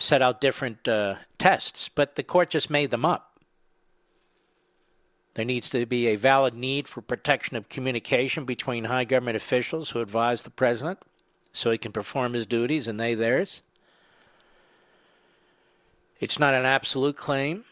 Set 0.01 0.21
out 0.21 0.39
different 0.39 0.87
uh, 0.87 1.15
tests, 1.37 1.89
but 1.93 2.15
the 2.15 2.23
court 2.23 2.49
just 2.49 2.69
made 2.69 2.89
them 2.89 3.03
up. 3.03 3.37
There 5.33 5.43
needs 5.43 5.69
to 5.69 5.85
be 5.85 6.07
a 6.07 6.15
valid 6.15 6.53
need 6.53 6.87
for 6.87 7.01
protection 7.01 7.57
of 7.57 7.67
communication 7.67 8.45
between 8.45 8.85
high 8.85 9.03
government 9.03 9.35
officials 9.35 9.89
who 9.89 9.99
advise 9.99 10.41
the 10.41 10.49
president 10.49 10.99
so 11.51 11.69
he 11.69 11.77
can 11.77 11.91
perform 11.91 12.31
his 12.31 12.45
duties 12.45 12.87
and 12.87 12.97
they 12.97 13.13
theirs. 13.13 13.61
It's 16.21 16.39
not 16.39 16.53
an 16.53 16.65
absolute 16.65 17.17
claim. 17.17 17.65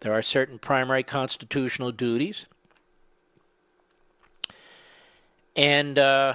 There 0.00 0.12
are 0.12 0.22
certain 0.22 0.58
primary 0.58 1.04
constitutional 1.04 1.92
duties. 1.92 2.46
And 5.54 5.96
uh, 5.96 6.34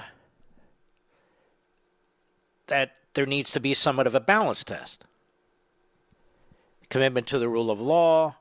that 2.68 2.96
there 3.14 3.26
needs 3.26 3.52
to 3.52 3.60
be 3.60 3.74
somewhat 3.74 4.08
of 4.08 4.16
a 4.16 4.20
balance 4.20 4.64
test 4.64 5.06
commitment 6.90 7.28
to 7.28 7.40
the 7.40 7.50
rule 7.50 7.70
of 7.70 7.80
law, 7.80 8.36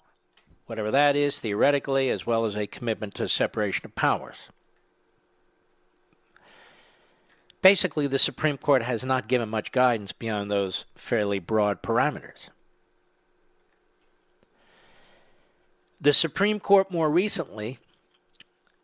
whatever 0.67 0.91
that 0.91 1.15
is, 1.17 1.39
theoretically, 1.39 2.11
as 2.11 2.27
well 2.27 2.45
as 2.45 2.57
a 2.57 2.67
commitment 2.67 3.15
to 3.15 3.29
separation 3.29 3.85
of 3.85 3.95
powers. 3.95 4.49
Basically, 7.61 8.07
the 8.07 8.19
Supreme 8.19 8.57
Court 8.57 8.83
has 8.83 9.05
not 9.05 9.29
given 9.29 9.49
much 9.49 9.73
guidance 9.73 10.13
beyond 10.13 10.51
those 10.51 10.85
fairly 10.95 11.39
broad 11.39 11.83
parameters. 11.83 12.49
The 16.01 16.13
Supreme 16.13 16.61
Court 16.61 16.91
more 16.93 17.11
recently, 17.11 17.81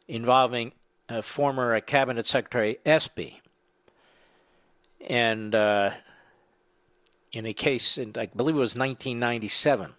involving 0.09 0.73
uh, 1.09 1.23
former 1.23 1.81
Cabinet 1.81 2.27
Secretary 2.27 2.79
Espy, 2.85 3.41
and 5.09 5.55
uh, 5.55 5.93
in 7.33 7.47
a 7.47 7.53
case, 7.53 7.99
in, 7.99 8.13
I 8.17 8.27
believe 8.27 8.57
it 8.57 8.59
was 8.59 8.77
1997, 8.77 9.93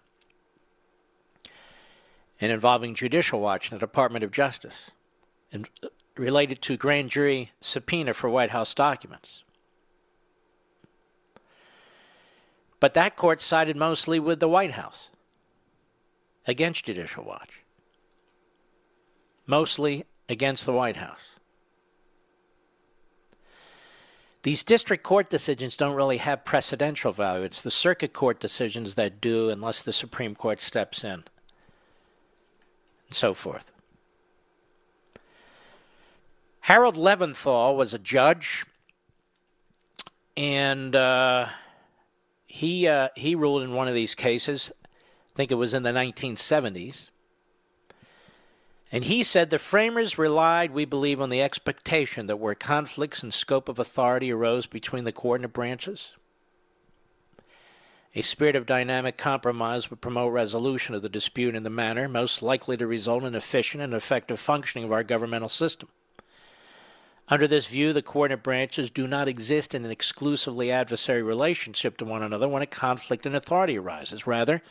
and 2.40 2.52
involving 2.52 2.94
Judicial 2.94 3.40
Watch 3.40 3.70
and 3.70 3.80
the 3.80 3.86
Department 3.86 4.24
of 4.24 4.30
Justice, 4.30 4.90
and 5.52 5.68
uh, 5.82 5.88
related 6.16 6.62
to 6.62 6.76
grand 6.76 7.10
jury 7.10 7.52
subpoena 7.60 8.14
for 8.14 8.28
White 8.30 8.50
House 8.50 8.74
documents. 8.74 9.44
But 12.80 12.94
that 12.94 13.16
court 13.16 13.40
sided 13.40 13.76
mostly 13.76 14.18
with 14.18 14.40
the 14.40 14.48
White 14.48 14.72
House 14.72 15.08
against 16.46 16.84
Judicial 16.84 17.24
Watch, 17.24 17.62
mostly 19.46 20.04
against 20.28 20.66
the 20.66 20.72
White 20.72 20.96
House. 20.96 21.35
These 24.46 24.62
district 24.62 25.02
court 25.02 25.28
decisions 25.28 25.76
don't 25.76 25.96
really 25.96 26.18
have 26.18 26.44
precedential 26.44 27.12
value. 27.12 27.42
It's 27.42 27.60
the 27.60 27.70
circuit 27.72 28.12
court 28.12 28.38
decisions 28.38 28.94
that 28.94 29.20
do, 29.20 29.50
unless 29.50 29.82
the 29.82 29.92
Supreme 29.92 30.36
Court 30.36 30.60
steps 30.60 31.02
in, 31.02 31.10
and 31.14 31.24
so 33.10 33.34
forth. 33.34 33.72
Harold 36.60 36.94
Leventhal 36.94 37.74
was 37.74 37.92
a 37.92 37.98
judge, 37.98 38.64
and 40.36 40.94
uh, 40.94 41.48
he 42.46 42.86
uh, 42.86 43.08
he 43.16 43.34
ruled 43.34 43.64
in 43.64 43.72
one 43.72 43.88
of 43.88 43.94
these 43.94 44.14
cases. 44.14 44.70
I 44.84 45.34
think 45.34 45.50
it 45.50 45.56
was 45.56 45.74
in 45.74 45.82
the 45.82 45.90
1970s. 45.90 47.10
And 48.92 49.04
he 49.04 49.24
said 49.24 49.50
the 49.50 49.58
framers 49.58 50.16
relied, 50.16 50.70
we 50.70 50.84
believe, 50.84 51.20
on 51.20 51.30
the 51.30 51.42
expectation 51.42 52.26
that 52.28 52.38
where 52.38 52.54
conflicts 52.54 53.22
in 53.22 53.32
scope 53.32 53.68
of 53.68 53.78
authority 53.78 54.30
arose 54.30 54.66
between 54.66 55.04
the 55.04 55.12
coordinate 55.12 55.52
branches, 55.52 56.12
a 58.14 58.22
spirit 58.22 58.56
of 58.56 58.64
dynamic 58.64 59.18
compromise 59.18 59.90
would 59.90 60.00
promote 60.00 60.32
resolution 60.32 60.94
of 60.94 61.02
the 61.02 61.08
dispute 61.08 61.54
in 61.54 61.64
the 61.64 61.70
manner 61.70 62.08
most 62.08 62.40
likely 62.40 62.76
to 62.76 62.86
result 62.86 63.24
in 63.24 63.34
efficient 63.34 63.82
and 63.82 63.92
effective 63.92 64.40
functioning 64.40 64.84
of 64.84 64.92
our 64.92 65.04
governmental 65.04 65.50
system. 65.50 65.88
Under 67.28 67.48
this 67.48 67.66
view, 67.66 67.92
the 67.92 68.02
coordinate 68.02 68.44
branches 68.44 68.88
do 68.88 69.08
not 69.08 69.26
exist 69.26 69.74
in 69.74 69.84
an 69.84 69.90
exclusively 69.90 70.70
adversary 70.70 71.22
relationship 71.22 71.98
to 71.98 72.04
one 72.04 72.22
another 72.22 72.48
when 72.48 72.62
a 72.62 72.66
conflict 72.66 73.26
in 73.26 73.34
authority 73.34 73.76
arises. 73.76 74.26
Rather, 74.26 74.62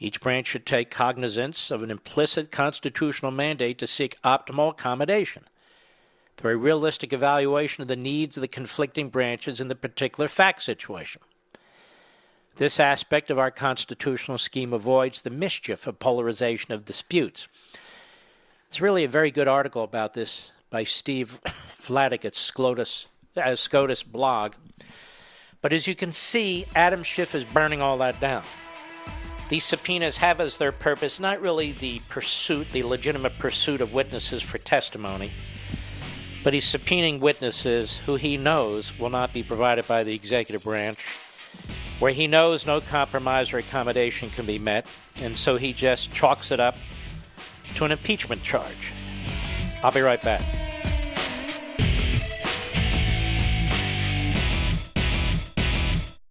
each 0.00 0.20
branch 0.20 0.46
should 0.46 0.64
take 0.64 0.90
cognizance 0.90 1.70
of 1.70 1.82
an 1.82 1.90
implicit 1.90 2.50
constitutional 2.50 3.30
mandate 3.30 3.78
to 3.78 3.86
seek 3.86 4.20
optimal 4.22 4.70
accommodation 4.70 5.44
through 6.38 6.54
a 6.54 6.56
realistic 6.56 7.12
evaluation 7.12 7.82
of 7.82 7.88
the 7.88 7.96
needs 7.96 8.38
of 8.38 8.40
the 8.40 8.48
conflicting 8.48 9.10
branches 9.10 9.60
in 9.60 9.68
the 9.68 9.74
particular 9.74 10.26
fact 10.26 10.62
situation. 10.62 11.20
This 12.56 12.80
aspect 12.80 13.30
of 13.30 13.38
our 13.38 13.50
constitutional 13.50 14.38
scheme 14.38 14.72
avoids 14.72 15.20
the 15.20 15.30
mischief 15.30 15.86
of 15.86 15.98
polarization 15.98 16.72
of 16.72 16.86
disputes. 16.86 17.46
It's 18.68 18.80
really 18.80 19.04
a 19.04 19.08
very 19.08 19.30
good 19.30 19.48
article 19.48 19.84
about 19.84 20.14
this 20.14 20.50
by 20.70 20.84
Steve 20.84 21.38
Vladeck 21.82 22.24
at 22.24 22.32
uh, 23.36 23.56
SCOTUS 23.56 24.02
blog. 24.02 24.54
But 25.60 25.74
as 25.74 25.86
you 25.86 25.94
can 25.94 26.12
see, 26.12 26.64
Adam 26.74 27.02
Schiff 27.02 27.34
is 27.34 27.44
burning 27.44 27.82
all 27.82 27.98
that 27.98 28.18
down. 28.18 28.44
These 29.50 29.64
subpoenas 29.64 30.16
have 30.18 30.38
as 30.38 30.58
their 30.58 30.70
purpose 30.70 31.18
not 31.18 31.40
really 31.40 31.72
the 31.72 32.00
pursuit, 32.08 32.68
the 32.70 32.84
legitimate 32.84 33.36
pursuit 33.40 33.80
of 33.80 33.92
witnesses 33.92 34.44
for 34.44 34.58
testimony, 34.58 35.32
but 36.44 36.54
he's 36.54 36.64
subpoenaing 36.64 37.18
witnesses 37.18 37.98
who 38.06 38.14
he 38.14 38.36
knows 38.36 38.96
will 38.96 39.10
not 39.10 39.32
be 39.32 39.42
provided 39.42 39.88
by 39.88 40.04
the 40.04 40.14
executive 40.14 40.62
branch, 40.62 41.04
where 41.98 42.12
he 42.12 42.28
knows 42.28 42.64
no 42.64 42.80
compromise 42.80 43.52
or 43.52 43.58
accommodation 43.58 44.30
can 44.30 44.46
be 44.46 44.60
met, 44.60 44.86
and 45.16 45.36
so 45.36 45.56
he 45.56 45.72
just 45.72 46.12
chalks 46.12 46.52
it 46.52 46.60
up 46.60 46.76
to 47.74 47.84
an 47.84 47.90
impeachment 47.90 48.44
charge. 48.44 48.92
I'll 49.82 49.90
be 49.90 50.00
right 50.00 50.22
back. 50.22 50.69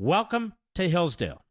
Welcome 0.00 0.52
to 0.76 0.88
Hillsdale. 0.88 1.42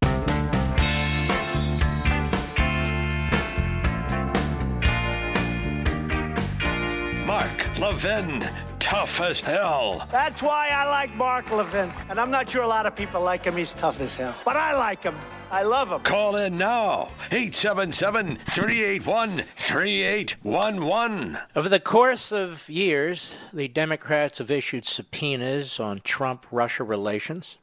Mark 7.26 7.78
Levin, 7.78 8.40
tough 8.80 9.20
as 9.20 9.42
hell. 9.42 10.08
That's 10.14 10.42
why 10.42 10.70
I 10.70 10.86
like 10.86 11.14
Mark 11.16 11.52
Levin. 11.52 11.92
And 12.10 12.18
I'm 12.22 12.32
not 12.32 12.50
sure 12.50 12.64
a 12.64 12.68
lot 12.68 12.86
of 12.86 12.96
people 12.96 13.22
like 13.22 13.44
him. 13.44 13.58
He's 13.58 13.74
tough 13.74 14.00
as 14.00 14.16
hell. 14.16 14.34
But 14.46 14.56
I 14.56 14.78
like 14.78 15.04
him. 15.04 15.18
I 15.52 15.64
love 15.64 15.92
him. 15.92 16.00
Call 16.04 16.38
in 16.38 16.56
now. 16.56 17.10
877 17.32 18.38
381 18.38 19.44
3811. 19.58 21.38
Over 21.54 21.68
the 21.68 21.82
course 21.82 22.32
of 22.32 22.70
years, 22.70 23.36
the 23.52 23.68
Democrats 23.68 24.38
have 24.38 24.52
issued 24.52 24.86
subpoenas 24.86 25.82
on 25.82 26.00
Trump 26.06 26.46
Russia 26.50 26.86
relations, 26.86 27.58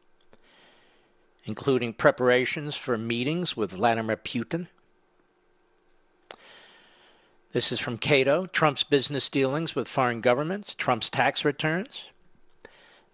including 1.45 1.93
preparations 1.93 2.75
for 2.75 2.97
meetings 2.97 3.57
with 3.57 3.73
Vladimir 3.73 4.17
Putin. 4.17 4.69
This 7.53 7.71
is 7.71 7.79
from 7.79 7.99
Cato 7.99 8.47
Trump's 8.47 8.83
business 8.83 9.31
dealings 9.31 9.75
with 9.75 9.87
foreign 9.87 10.21
governments, 10.21 10.75
Trump's 10.75 11.09
tax 11.09 11.45
returns, 11.45 12.07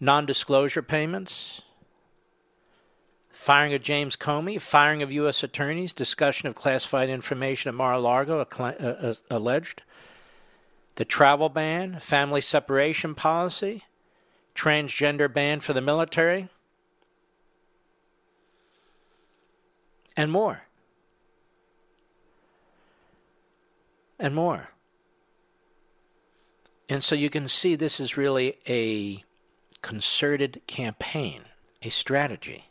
non 0.00 0.24
disclosure 0.24 0.82
payments, 0.82 1.60
firing 3.30 3.74
of 3.74 3.82
James 3.82 4.16
Comey, 4.16 4.60
firing 4.60 5.02
of 5.02 5.12
U.S. 5.12 5.42
attorneys, 5.42 5.92
discussion 5.92 6.48
of 6.48 6.54
classified 6.54 7.08
information 7.08 7.68
at 7.68 7.74
Mar 7.74 7.94
a 7.94 7.98
Lago 7.98 8.46
alleged, 9.30 9.82
the 10.94 11.04
travel 11.04 11.48
ban, 11.48 11.98
family 12.00 12.40
separation 12.40 13.14
policy, 13.14 13.84
transgender 14.54 15.32
ban 15.32 15.60
for 15.60 15.72
the 15.72 15.80
military, 15.80 16.48
and 20.16 20.30
more. 20.30 20.62
and 24.20 24.34
more. 24.34 24.68
And 26.88 27.02
so 27.02 27.14
you 27.14 27.30
can 27.30 27.48
see 27.48 27.74
this 27.74 27.98
is 27.98 28.16
really 28.16 28.58
a 28.68 29.24
concerted 29.82 30.60
campaign, 30.66 31.42
a 31.82 31.88
strategy 31.88 32.66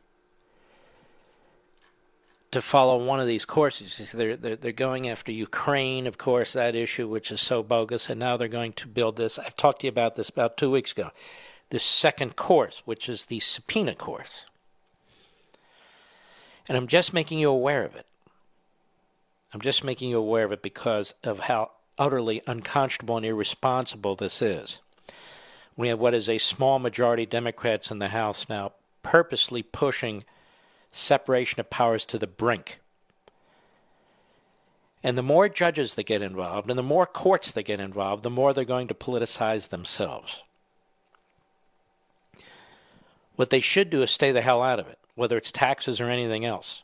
to 2.51 2.61
follow 2.61 3.03
one 3.03 3.19
of 3.19 3.27
these 3.27 3.45
courses. 3.45 4.11
They're, 4.11 4.35
they're, 4.35 4.55
they're 4.55 4.71
going 4.71 5.09
after 5.09 5.31
Ukraine, 5.31 6.07
of 6.07 6.17
course, 6.17 6.53
that 6.53 6.75
issue, 6.75 7.07
which 7.07 7.31
is 7.31 7.41
so 7.41 7.63
bogus, 7.63 8.09
and 8.09 8.19
now 8.19 8.37
they're 8.37 8.47
going 8.47 8.73
to 8.73 8.87
build 8.87 9.17
this. 9.17 9.39
I've 9.39 9.55
talked 9.55 9.81
to 9.81 9.87
you 9.87 9.91
about 9.91 10.15
this 10.15 10.29
about 10.29 10.57
two 10.57 10.71
weeks 10.71 10.91
ago. 10.91 11.11
This 11.69 11.83
second 11.83 12.35
course, 12.35 12.81
which 12.85 13.07
is 13.07 13.25
the 13.25 13.39
subpoena 13.39 13.95
course. 13.95 14.45
And 16.69 16.77
I'm 16.77 16.87
just 16.87 17.13
making 17.13 17.39
you 17.39 17.49
aware 17.49 17.83
of 17.83 17.95
it. 17.95 18.05
I'm 19.53 19.59
just 19.59 19.83
making 19.83 20.11
you 20.11 20.19
aware 20.19 20.45
of 20.45 20.51
it 20.51 20.61
because 20.61 21.15
of 21.23 21.39
how 21.39 21.71
utterly 21.97 22.41
unconscionable 22.47 23.17
and 23.17 23.25
irresponsible 23.25 24.15
this 24.15 24.41
is. 24.41 24.79
We 25.75 25.87
have 25.89 25.99
what 25.99 26.13
is 26.13 26.29
a 26.29 26.37
small 26.37 26.79
majority 26.79 27.25
Democrats 27.25 27.89
in 27.89 27.99
the 27.99 28.09
House 28.09 28.47
now 28.47 28.73
purposely 29.01 29.63
pushing 29.63 30.23
separation 30.91 31.59
of 31.59 31.69
powers 31.69 32.05
to 32.05 32.19
the 32.19 32.27
brink. 32.27 32.79
And 35.03 35.17
the 35.17 35.23
more 35.23 35.49
judges 35.49 35.95
that 35.95 36.03
get 36.03 36.21
involved 36.21 36.69
and 36.69 36.77
the 36.77 36.83
more 36.83 37.05
courts 37.05 37.51
that 37.53 37.63
get 37.63 37.79
involved, 37.79 38.23
the 38.23 38.29
more 38.29 38.53
they're 38.53 38.65
going 38.65 38.89
to 38.89 38.93
politicize 38.93 39.69
themselves. 39.69 40.37
What 43.35 43.49
they 43.49 43.61
should 43.61 43.89
do 43.89 44.03
is 44.03 44.11
stay 44.11 44.31
the 44.31 44.41
hell 44.41 44.61
out 44.61 44.79
of 44.79 44.87
it, 44.87 44.99
whether 45.19 45.37
it's 45.37 45.51
taxes 45.51 46.01
or 46.01 46.09
anything 46.09 46.45
else 46.45 46.83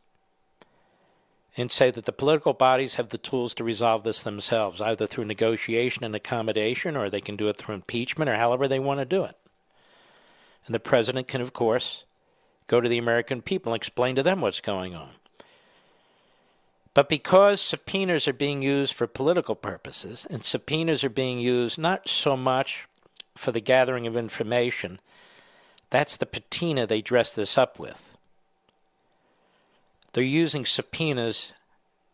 and 1.58 1.71
say 1.71 1.89
that 1.89 2.06
the 2.06 2.12
political 2.12 2.54
bodies 2.54 2.95
have 2.95 3.10
the 3.10 3.17
tools 3.17 3.54
to 3.54 3.63
resolve 3.63 4.04
this 4.04 4.24
themselves, 4.24 4.82
either 4.82 5.08
through 5.08 5.26
negotiation 5.26 6.04
and 6.04 6.15
accommodation, 6.15 6.98
or 6.98 7.10
they 7.10 7.21
can 7.21 7.38
do 7.38 7.48
it 7.48 7.58
through 7.58 7.76
impeachment, 7.76 8.30
or 8.30 8.36
however 8.36 8.67
they 8.67 8.80
want 8.80 9.00
to 9.00 9.06
do 9.06 9.24
it. 9.24 9.38
And 10.65 10.76
the 10.76 10.80
president 10.80 11.28
can, 11.28 11.41
of 11.41 11.54
course, 11.54 12.04
go 12.67 12.82
to 12.82 12.89
the 12.89 12.98
American 12.98 13.41
people 13.41 13.71
and 13.71 13.80
explain 13.80 14.15
to 14.15 14.24
them 14.24 14.41
what's 14.41 14.60
going 14.60 14.95
on. 14.95 15.12
But 16.93 17.10
because 17.10 17.62
subpoenas 17.62 18.28
are 18.28 18.34
being 18.34 18.62
used 18.62 18.93
for 18.93 19.08
political 19.08 19.56
purposes, 19.56 20.28
and 20.30 20.43
subpoenas 20.43 21.04
are 21.04 21.10
being 21.10 21.39
used 21.39 21.78
not 21.78 22.10
so 22.10 22.36
much 22.36 22.88
for 23.38 23.52
the 23.52 23.62
gathering 23.62 24.08
of 24.08 24.17
information, 24.17 25.00
that's 25.89 26.17
the 26.17 26.26
patina 26.26 26.88
they 26.88 27.02
dress 27.02 27.32
this 27.34 27.58
up 27.58 27.80
with. 27.80 28.14
They're 30.15 30.23
using 30.23 30.65
subpoenas 30.65 31.51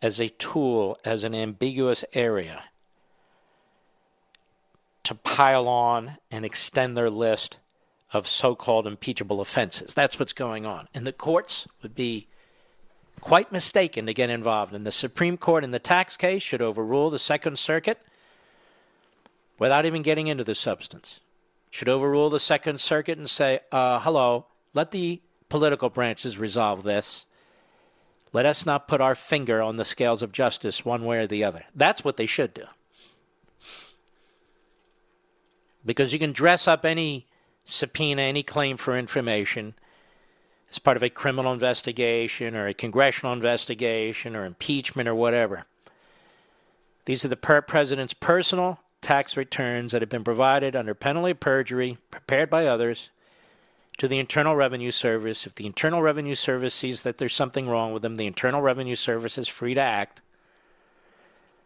as 0.01 0.19
a 0.19 0.29
tool, 0.29 0.97
as 1.05 1.23
an 1.23 1.35
ambiguous 1.35 2.03
area 2.13 2.63
to 5.03 5.13
pile 5.13 5.67
on 5.67 6.17
and 6.31 6.43
extend 6.43 6.97
their 6.97 7.11
list 7.11 7.57
of 8.11 8.27
so 8.27 8.55
called 8.55 8.87
impeachable 8.87 9.39
offenses. 9.39 9.93
That's 9.93 10.17
what's 10.17 10.33
going 10.33 10.65
on. 10.65 10.87
And 10.95 11.05
the 11.05 11.13
courts 11.13 11.67
would 11.83 11.93
be 11.93 12.27
quite 13.19 13.51
mistaken 13.51 14.07
to 14.07 14.15
get 14.15 14.31
involved. 14.31 14.73
And 14.73 14.83
the 14.83 14.91
Supreme 14.91 15.37
Court 15.37 15.63
in 15.63 15.69
the 15.69 15.77
tax 15.77 16.17
case 16.17 16.41
should 16.41 16.63
overrule 16.63 17.11
the 17.11 17.19
Second 17.19 17.59
Circuit 17.59 17.99
without 19.59 19.85
even 19.85 20.01
getting 20.01 20.25
into 20.25 20.43
the 20.43 20.55
substance. 20.55 21.19
Should 21.69 21.87
overrule 21.87 22.31
the 22.31 22.39
Second 22.39 22.81
Circuit 22.81 23.19
and 23.19 23.29
say, 23.29 23.59
uh, 23.71 23.99
hello, 23.99 24.47
let 24.73 24.89
the 24.89 25.21
political 25.49 25.91
branches 25.91 26.39
resolve 26.39 26.81
this. 26.81 27.27
Let 28.33 28.45
us 28.45 28.65
not 28.65 28.87
put 28.87 29.01
our 29.01 29.15
finger 29.15 29.61
on 29.61 29.77
the 29.77 29.85
scales 29.85 30.21
of 30.21 30.31
justice 30.31 30.85
one 30.85 31.05
way 31.05 31.19
or 31.19 31.27
the 31.27 31.43
other. 31.43 31.65
That's 31.75 32.03
what 32.03 32.17
they 32.17 32.25
should 32.25 32.53
do. 32.53 32.65
Because 35.85 36.13
you 36.13 36.19
can 36.19 36.31
dress 36.31 36.67
up 36.67 36.85
any 36.85 37.27
subpoena, 37.65 38.21
any 38.21 38.43
claim 38.43 38.77
for 38.77 38.97
information 38.97 39.73
as 40.69 40.79
part 40.79 40.95
of 40.95 41.03
a 41.03 41.09
criminal 41.09 41.51
investigation 41.51 42.55
or 42.55 42.67
a 42.67 42.73
congressional 42.73 43.33
investigation 43.33 44.35
or 44.35 44.45
impeachment 44.45 45.09
or 45.09 45.15
whatever. 45.15 45.65
These 47.05 47.25
are 47.25 47.29
the 47.29 47.35
per- 47.35 47.61
president's 47.61 48.13
personal 48.13 48.79
tax 49.01 49.35
returns 49.35 49.91
that 49.91 50.01
have 50.01 50.09
been 50.09 50.23
provided 50.23 50.75
under 50.75 50.93
penalty 50.93 51.31
of 51.31 51.39
perjury, 51.39 51.97
prepared 52.11 52.49
by 52.49 52.67
others 52.67 53.09
to 53.97 54.07
the 54.07 54.19
Internal 54.19 54.55
Revenue 54.55 54.91
Service. 54.91 55.45
If 55.45 55.55
the 55.55 55.65
Internal 55.65 56.01
Revenue 56.01 56.35
Service 56.35 56.73
sees 56.73 57.03
that 57.03 57.17
there's 57.17 57.35
something 57.35 57.67
wrong 57.67 57.93
with 57.93 58.01
them, 58.01 58.15
the 58.15 58.27
Internal 58.27 58.61
Revenue 58.61 58.95
Service 58.95 59.37
is 59.37 59.47
free 59.47 59.73
to 59.73 59.81
act. 59.81 60.21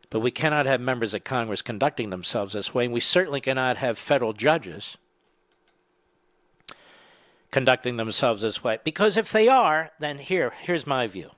But 0.09 0.19
we 0.19 0.31
cannot 0.31 0.65
have 0.65 0.81
members 0.81 1.13
of 1.13 1.23
Congress 1.23 1.61
conducting 1.61 2.09
themselves 2.09 2.53
this 2.53 2.73
way, 2.73 2.85
and 2.85 2.93
we 2.93 2.99
certainly 2.99 3.41
cannot 3.41 3.77
have 3.77 3.97
federal 3.97 4.33
judges 4.33 4.97
conducting 7.51 7.97
themselves 7.97 8.41
this 8.41 8.63
way. 8.63 8.79
Because 8.83 9.17
if 9.17 9.31
they 9.31 9.47
are, 9.47 9.91
then 9.99 10.17
here, 10.17 10.53
here's 10.61 10.85
my 10.85 11.07
view. 11.07 11.31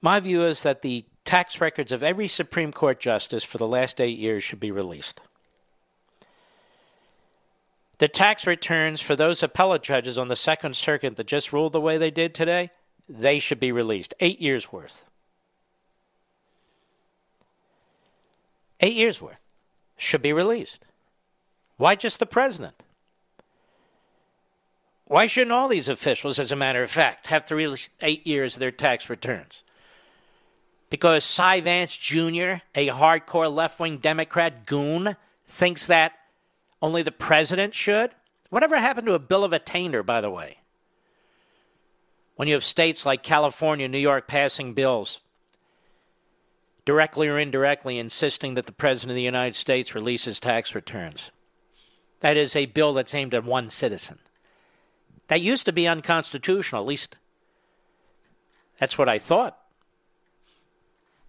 My 0.00 0.20
view 0.20 0.44
is 0.44 0.62
that 0.62 0.82
the 0.82 1.04
tax 1.24 1.60
records 1.60 1.90
of 1.90 2.02
every 2.02 2.28
Supreme 2.28 2.72
Court 2.72 3.00
justice 3.00 3.42
for 3.42 3.58
the 3.58 3.66
last 3.66 4.00
eight 4.00 4.18
years 4.18 4.44
should 4.44 4.60
be 4.60 4.70
released. 4.70 5.20
The 7.98 8.08
tax 8.08 8.46
returns 8.46 9.00
for 9.00 9.14
those 9.14 9.42
appellate 9.42 9.82
judges 9.82 10.18
on 10.18 10.28
the 10.28 10.36
Second 10.36 10.76
Circuit 10.76 11.16
that 11.16 11.26
just 11.26 11.52
ruled 11.52 11.72
the 11.72 11.80
way 11.80 11.96
they 11.96 12.10
did 12.10 12.34
today, 12.34 12.70
they 13.08 13.38
should 13.38 13.60
be 13.60 13.72
released. 13.72 14.14
Eight 14.20 14.40
years 14.40 14.72
worth. 14.72 15.04
Eight 18.80 18.94
years 18.94 19.20
worth 19.20 19.40
should 19.96 20.22
be 20.22 20.32
released. 20.32 20.84
Why 21.76 21.94
just 21.94 22.18
the 22.18 22.26
president? 22.26 22.74
Why 25.06 25.26
shouldn't 25.26 25.52
all 25.52 25.68
these 25.68 25.88
officials, 25.88 26.38
as 26.38 26.50
a 26.50 26.56
matter 26.56 26.82
of 26.82 26.90
fact, 26.90 27.28
have 27.28 27.46
to 27.46 27.54
release 27.54 27.90
eight 28.00 28.26
years 28.26 28.54
of 28.54 28.60
their 28.60 28.70
tax 28.70 29.08
returns? 29.08 29.62
Because 30.90 31.24
Cy 31.24 31.60
Vance 31.60 31.96
Jr., 31.96 32.62
a 32.74 32.88
hardcore 32.88 33.52
left 33.52 33.78
wing 33.78 33.98
Democrat 33.98 34.66
goon, 34.66 35.16
thinks 35.46 35.86
that 35.86 36.12
only 36.84 37.02
the 37.02 37.10
president 37.10 37.72
should? 37.72 38.14
Whatever 38.50 38.76
happened 38.76 39.06
to 39.06 39.14
a 39.14 39.18
bill 39.18 39.42
of 39.42 39.54
attainder, 39.54 40.02
by 40.02 40.20
the 40.20 40.28
way? 40.28 40.58
When 42.36 42.46
you 42.46 42.52
have 42.52 42.64
states 42.64 43.06
like 43.06 43.22
California, 43.22 43.88
New 43.88 43.96
York 43.96 44.28
passing 44.28 44.74
bills 44.74 45.20
directly 46.84 47.26
or 47.26 47.38
indirectly 47.38 47.98
insisting 47.98 48.52
that 48.54 48.66
the 48.66 48.72
President 48.72 49.12
of 49.12 49.16
the 49.16 49.22
United 49.22 49.56
States 49.56 49.94
releases 49.94 50.38
tax 50.38 50.74
returns. 50.74 51.30
That 52.20 52.36
is 52.36 52.54
a 52.54 52.66
bill 52.66 52.92
that's 52.92 53.14
aimed 53.14 53.32
at 53.32 53.46
one 53.46 53.70
citizen. 53.70 54.18
That 55.28 55.40
used 55.40 55.64
to 55.64 55.72
be 55.72 55.88
unconstitutional, 55.88 56.82
at 56.82 56.86
least 56.86 57.16
that's 58.78 58.98
what 58.98 59.08
I 59.08 59.18
thought. 59.18 59.58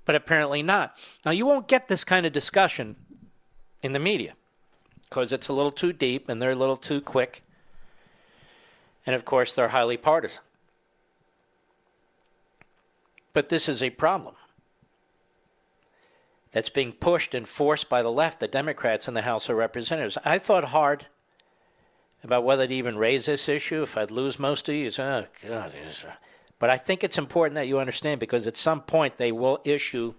But 0.04 0.16
apparently 0.16 0.62
not. 0.64 0.98
Now, 1.26 1.32
you 1.32 1.46
won't 1.46 1.70
get 1.70 1.88
this 1.88 2.04
kind 2.04 2.26
of 2.26 2.34
discussion 2.34 2.98
in 3.82 3.94
the 3.94 4.00
media 4.00 4.34
because 5.10 5.32
it's 5.32 5.48
a 5.48 5.54
little 5.54 5.72
too 5.72 5.94
deep 5.94 6.30
and 6.30 6.42
they're 6.42 6.52
a 6.52 6.56
little 6.56 6.78
too 6.78 7.02
quick. 7.02 7.44
And 9.06 9.16
of 9.16 9.24
course, 9.26 9.54
they're 9.54 9.70
highly 9.70 9.98
partisan. 9.98 10.42
But 13.34 13.50
this 13.50 13.68
is 13.68 13.84
a 13.84 13.90
problem 13.90 14.36
that's 16.52 16.70
being 16.70 16.94
pushed 16.94 17.34
and 17.34 17.48
forced 17.48 17.90
by 17.90 18.02
the 18.02 18.12
left, 18.12 18.40
the 18.40 18.48
Democrats 18.48 19.08
in 19.08 19.14
the 19.14 19.24
House 19.24 19.50
of 19.50 19.58
Representatives. 19.58 20.18
I 20.24 20.40
thought 20.40 20.66
hard 20.66 21.08
about 22.24 22.46
whether 22.46 22.66
to 22.66 22.74
even 22.74 22.98
raise 22.98 23.26
this 23.26 23.50
issue. 23.50 23.84
If 23.84 23.98
I'd 23.98 24.10
lose 24.10 24.40
most 24.40 24.70
of 24.70 24.74
these, 24.74 24.98
oh, 24.98 25.26
God. 25.48 25.74
Uh, 25.76 26.12
but 26.60 26.70
I 26.70 26.78
think 26.78 27.04
it's 27.04 27.18
important 27.18 27.56
that 27.56 27.68
you 27.68 27.80
understand 27.80 28.20
because 28.20 28.48
at 28.48 28.58
some 28.58 28.82
point 28.82 29.18
they 29.18 29.32
will 29.32 29.60
issue 29.66 30.14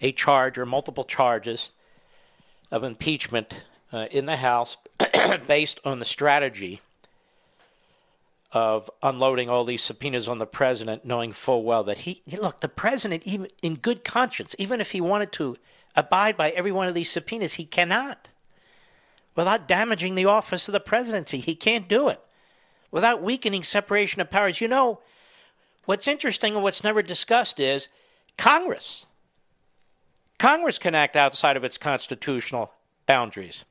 a 0.00 0.12
charge 0.12 0.58
or 0.58 0.66
multiple 0.66 1.04
charges 1.04 1.70
of 2.70 2.84
impeachment 2.84 3.54
uh, 3.92 4.06
in 4.10 4.26
the 4.26 4.36
House 4.36 4.76
based 5.46 5.80
on 5.84 5.98
the 5.98 6.04
strategy 6.04 6.80
of 8.52 8.90
unloading 9.02 9.48
all 9.48 9.64
these 9.64 9.82
subpoenas 9.82 10.28
on 10.28 10.38
the 10.38 10.46
president, 10.46 11.04
knowing 11.04 11.32
full 11.32 11.62
well 11.62 11.84
that 11.84 11.98
he 11.98 12.22
look 12.38 12.60
the 12.60 12.68
president, 12.68 13.22
even 13.26 13.48
in 13.62 13.74
good 13.74 14.04
conscience, 14.04 14.54
even 14.58 14.80
if 14.80 14.92
he 14.92 15.00
wanted 15.00 15.32
to 15.32 15.56
abide 15.94 16.36
by 16.36 16.50
every 16.50 16.72
one 16.72 16.88
of 16.88 16.94
these 16.94 17.10
subpoenas, 17.10 17.54
he 17.54 17.64
cannot 17.64 18.28
without 19.34 19.68
damaging 19.68 20.14
the 20.14 20.24
office 20.24 20.68
of 20.68 20.72
the 20.72 20.80
presidency. 20.80 21.38
He 21.38 21.54
can't 21.54 21.88
do 21.88 22.08
it 22.08 22.20
without 22.90 23.22
weakening 23.22 23.62
separation 23.62 24.20
of 24.20 24.30
powers. 24.30 24.60
You 24.60 24.68
know, 24.68 25.00
what's 25.84 26.08
interesting 26.08 26.54
and 26.54 26.62
what's 26.62 26.82
never 26.82 27.02
discussed 27.02 27.60
is 27.60 27.88
Congress. 28.38 29.04
Congress 30.38 30.78
can 30.78 30.94
act 30.94 31.16
outside 31.16 31.56
of 31.56 31.64
its 31.64 31.78
constitutional 31.78 32.72
boundaries. 33.06 33.64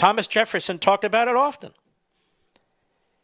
Thomas 0.00 0.26
Jefferson 0.26 0.78
talked 0.78 1.04
about 1.04 1.28
it 1.28 1.36
often. 1.36 1.72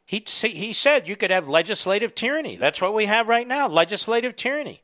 He, 0.05 0.23
he 0.43 0.75
said 0.75 1.09
you 1.09 1.17
could 1.17 1.31
have 1.31 1.49
legislative 1.49 2.15
tyranny. 2.15 2.57
That's 2.57 2.83
what 2.83 2.93
we 2.93 3.07
have 3.07 3.29
right 3.29 3.49
now 3.49 3.67
legislative 3.67 4.37
tyranny. 4.37 4.83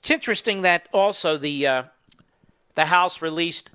It's 0.00 0.10
interesting 0.10 0.60
that 0.60 0.90
also 0.92 1.38
the, 1.38 1.66
uh, 1.66 1.82
the 2.74 2.84
House 2.84 3.22
released 3.22 3.70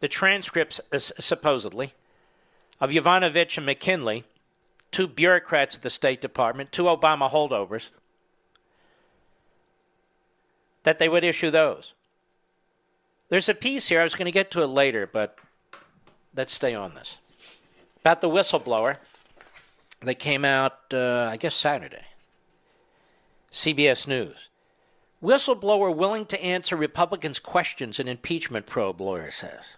the 0.00 0.08
transcripts, 0.08 0.78
uh, 0.92 0.98
supposedly, 0.98 1.94
of 2.78 2.90
Yovanovitch 2.90 3.56
and 3.56 3.64
McKinley, 3.64 4.24
two 4.90 5.06
bureaucrats 5.06 5.76
at 5.76 5.82
the 5.84 5.88
State 5.88 6.20
Department, 6.20 6.70
two 6.70 6.84
Obama 6.84 7.30
holdovers, 7.30 7.88
that 10.82 10.98
they 10.98 11.08
would 11.08 11.24
issue 11.24 11.50
those. 11.50 11.94
There's 13.28 13.48
a 13.48 13.54
piece 13.54 13.88
here, 13.88 14.00
I 14.00 14.04
was 14.04 14.14
going 14.14 14.26
to 14.26 14.32
get 14.32 14.50
to 14.52 14.62
it 14.62 14.68
later, 14.68 15.08
but 15.10 15.36
let's 16.34 16.52
stay 16.52 16.74
on 16.74 16.94
this. 16.94 17.16
About 18.00 18.20
the 18.20 18.28
whistleblower 18.28 18.98
that 20.02 20.16
came 20.16 20.44
out, 20.44 20.78
uh, 20.92 21.28
I 21.30 21.36
guess, 21.36 21.54
Saturday. 21.54 22.04
CBS 23.52 24.06
News. 24.06 24.48
Whistleblower 25.22 25.94
willing 25.94 26.26
to 26.26 26.40
answer 26.42 26.76
Republicans' 26.76 27.38
questions 27.38 27.98
in 27.98 28.06
impeachment 28.06 28.66
probe, 28.66 29.00
lawyer 29.00 29.30
says. 29.30 29.74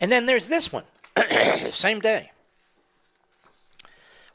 And 0.00 0.10
then 0.10 0.24
there's 0.24 0.48
this 0.48 0.72
one, 0.72 0.84
same 1.72 2.00
day. 2.00 2.30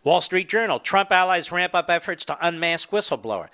Wall 0.04 0.22
Street 0.22 0.48
Journal 0.48 0.80
Trump 0.80 1.12
allies 1.12 1.52
ramp 1.52 1.74
up 1.74 1.90
efforts 1.90 2.26
to 2.26 2.38
unmask 2.46 2.92
whistleblower. 2.92 3.48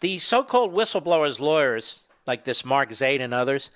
The 0.00 0.18
so 0.18 0.42
called 0.42 0.72
whistleblowers' 0.72 1.40
lawyers, 1.40 2.04
like 2.26 2.44
this 2.44 2.64
Mark 2.64 2.92
Zaid 2.92 3.20
and 3.20 3.34
others, 3.34 3.70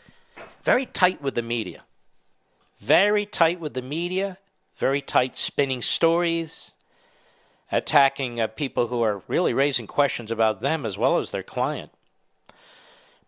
very 0.64 0.87
tight 0.87 1.22
with 1.22 1.34
the 1.34 1.42
media. 1.42 1.82
Very 2.80 3.26
tight 3.26 3.60
with 3.60 3.74
the 3.74 3.82
media, 3.82 4.38
very 4.78 5.00
tight 5.00 5.37
spinning 5.37 5.82
stories, 5.82 6.72
attacking 7.70 8.40
uh, 8.40 8.46
people 8.46 8.88
who 8.88 9.02
are 9.02 9.22
really 9.28 9.54
raising 9.54 9.87
questions 9.87 10.30
about 10.30 10.60
them 10.60 10.87
as 10.87 10.98
well 10.98 11.18
as 11.18 11.30
their 11.30 11.42
client. 11.42 11.90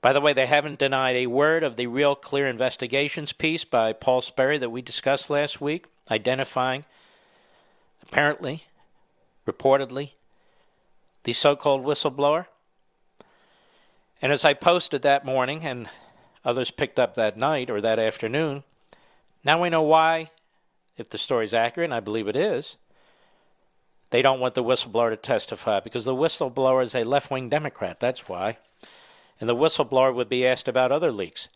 By 0.00 0.12
the 0.12 0.20
way, 0.20 0.32
they 0.32 0.46
haven't 0.46 0.78
denied 0.78 1.16
a 1.16 1.26
word 1.26 1.62
of 1.62 1.76
the 1.76 1.88
Real 1.88 2.14
Clear 2.14 2.46
Investigations 2.46 3.32
piece 3.32 3.64
by 3.64 3.92
Paul 3.92 4.20
Sperry 4.20 4.58
that 4.58 4.70
we 4.70 4.82
discussed 4.82 5.30
last 5.30 5.60
week, 5.60 5.86
identifying, 6.10 6.84
apparently, 8.02 8.64
reportedly, 9.46 10.10
the 11.24 11.32
so 11.32 11.56
called 11.56 11.84
whistleblower. 11.84 12.46
And 14.22 14.32
as 14.32 14.44
I 14.44 14.54
posted 14.54 15.02
that 15.02 15.24
morning, 15.24 15.62
and 15.62 15.88
others 16.44 16.70
picked 16.70 16.98
up 16.98 17.14
that 17.14 17.36
night 17.36 17.70
or 17.70 17.80
that 17.80 17.98
afternoon, 17.98 18.64
now 19.44 19.62
we 19.62 19.70
know 19.70 19.82
why, 19.82 20.30
if 20.96 21.10
the 21.10 21.18
story 21.18 21.44
is 21.44 21.54
accurate, 21.54 21.86
and 21.86 21.94
I 21.94 22.00
believe 22.00 22.28
it 22.28 22.36
is, 22.36 22.76
they 24.10 24.22
don't 24.22 24.40
want 24.40 24.54
the 24.54 24.64
whistleblower 24.64 25.10
to 25.10 25.16
testify 25.16 25.80
because 25.80 26.04
the 26.04 26.14
whistleblower 26.14 26.82
is 26.82 26.94
a 26.94 27.04
left 27.04 27.30
wing 27.30 27.48
Democrat. 27.48 28.00
That's 28.00 28.28
why 28.28 28.58
and 29.40 29.48
the 29.48 29.56
whistleblower 29.56 30.14
would 30.14 30.28
be 30.28 30.46
asked 30.46 30.68
about 30.68 30.92
other 30.92 31.12
leaks. 31.12 31.48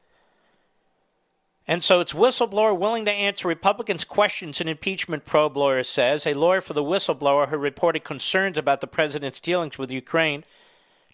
And 1.67 1.85
so 1.85 2.01
it's 2.01 2.13
whistleblower 2.13 2.77
willing 2.77 3.05
to 3.05 3.13
answer 3.13 3.47
Republicans' 3.47 4.05
questions 4.05 4.61
in 4.61 4.69
impeachment 4.69 5.25
probe, 5.25 5.57
lawyer 5.57 5.85
says. 5.85 6.27
A 6.27 6.35
lawyer 6.35 6.61
for 6.61 6.73
the 6.73 6.83
whistleblower 6.83 7.49
who 7.49 7.57
reported 7.57 8.03
concerns 8.03 8.59
about 8.59 8.81
the 8.81 8.87
president's 8.87 9.41
dealings 9.41 9.79
with 9.79 9.93
Ukraine 9.93 10.45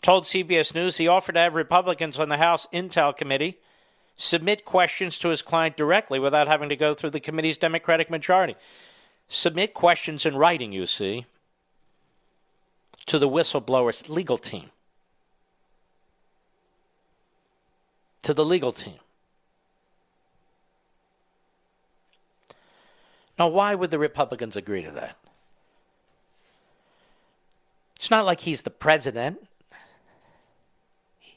told 0.03 0.25
CBS 0.25 0.75
News 0.75 0.97
he 0.97 1.09
offered 1.09 1.35
to 1.35 1.41
have 1.41 1.55
Republicans 1.55 2.19
on 2.19 2.29
the 2.29 2.37
House 2.37 2.67
Intel 2.73 3.17
Committee 3.17 3.59
submit 4.17 4.65
questions 4.65 5.19
to 5.19 5.29
his 5.29 5.43
client 5.43 5.77
directly 5.77 6.19
without 6.19 6.49
having 6.49 6.69
to 6.69 6.77
go 6.77 6.95
through 6.95 7.11
the 7.11 7.21
committee's 7.21 7.59
Democratic 7.59 8.09
majority. 8.09 8.57
Submit 9.29 9.75
questions 9.75 10.25
in 10.25 10.37
writing, 10.37 10.73
you 10.73 10.87
see, 10.87 11.27
to 13.07 13.19
the 13.19 13.29
whistleblower's 13.29 14.09
legal 14.09 14.39
team. 14.39 14.71
to 18.27 18.35
the 18.35 18.45
legal 18.45 18.73
team. 18.73 18.99
Now, 23.39 23.47
why 23.47 23.77
would 23.77 23.93
the 23.93 24.01
Republicans 24.01 24.57
agree 24.57 24.83
to 24.83 24.91
that? 24.91 25.17
It's 27.95 28.11
not 28.11 28.27
like 28.27 28.41
he's 28.41 28.63
the 28.63 28.71
president. 28.71 29.47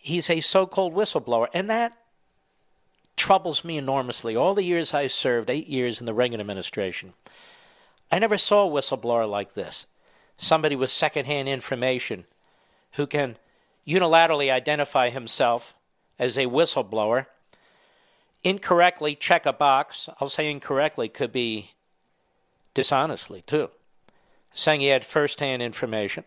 He's 0.10 0.30
a 0.32 0.42
so 0.42 0.66
called 0.66 0.96
whistleblower. 0.96 1.50
And 1.54 1.70
that 1.70 1.96
troubles 3.16 3.64
me 3.64 3.78
enormously. 3.78 4.36
All 4.36 4.56
the 4.56 4.64
years 4.64 4.92
I 4.92 5.06
served, 5.06 5.52
eight 5.52 5.68
years 5.68 6.00
in 6.00 6.08
the 6.08 6.16
Reagan 6.16 6.40
administration, 6.42 7.14
I 8.12 8.18
never 8.18 8.40
saw 8.40 8.68
a 8.68 8.72
whistleblower 8.72 9.30
like 9.30 9.54
this. 9.54 9.86
Somebody 10.36 10.76
with 10.76 10.90
secondhand 10.90 11.48
information 11.48 12.26
who 12.94 13.06
can 13.06 13.38
unilaterally 13.88 14.50
identify 14.50 15.10
himself 15.10 15.76
as 16.18 16.40
a 16.40 16.48
whistleblower, 16.48 17.28
incorrectly 18.44 19.14
check 19.16 19.46
a 19.46 19.54
box. 19.54 20.10
I'll 20.20 20.30
say 20.30 20.50
incorrectly 20.50 21.08
could 21.08 21.32
be 21.32 21.74
dishonestly 22.74 23.44
too, 23.44 23.70
saying 24.54 24.82
he 24.82 24.88
had 24.88 25.06
firsthand 25.06 25.62
information. 25.62 26.24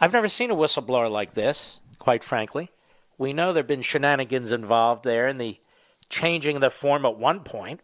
I've 0.00 0.12
never 0.12 0.28
seen 0.28 0.50
a 0.50 0.56
whistleblower 0.56 1.08
like 1.08 1.34
this, 1.34 1.78
quite 2.02 2.24
frankly. 2.24 2.70
We 3.16 3.32
know 3.32 3.52
there 3.52 3.62
have 3.62 3.68
been 3.68 3.82
shenanigans 3.82 4.50
involved 4.50 5.04
there 5.04 5.28
in 5.28 5.38
the 5.38 5.58
changing 6.08 6.60
the 6.60 6.70
form 6.70 7.06
at 7.06 7.16
one 7.16 7.40
point. 7.40 7.80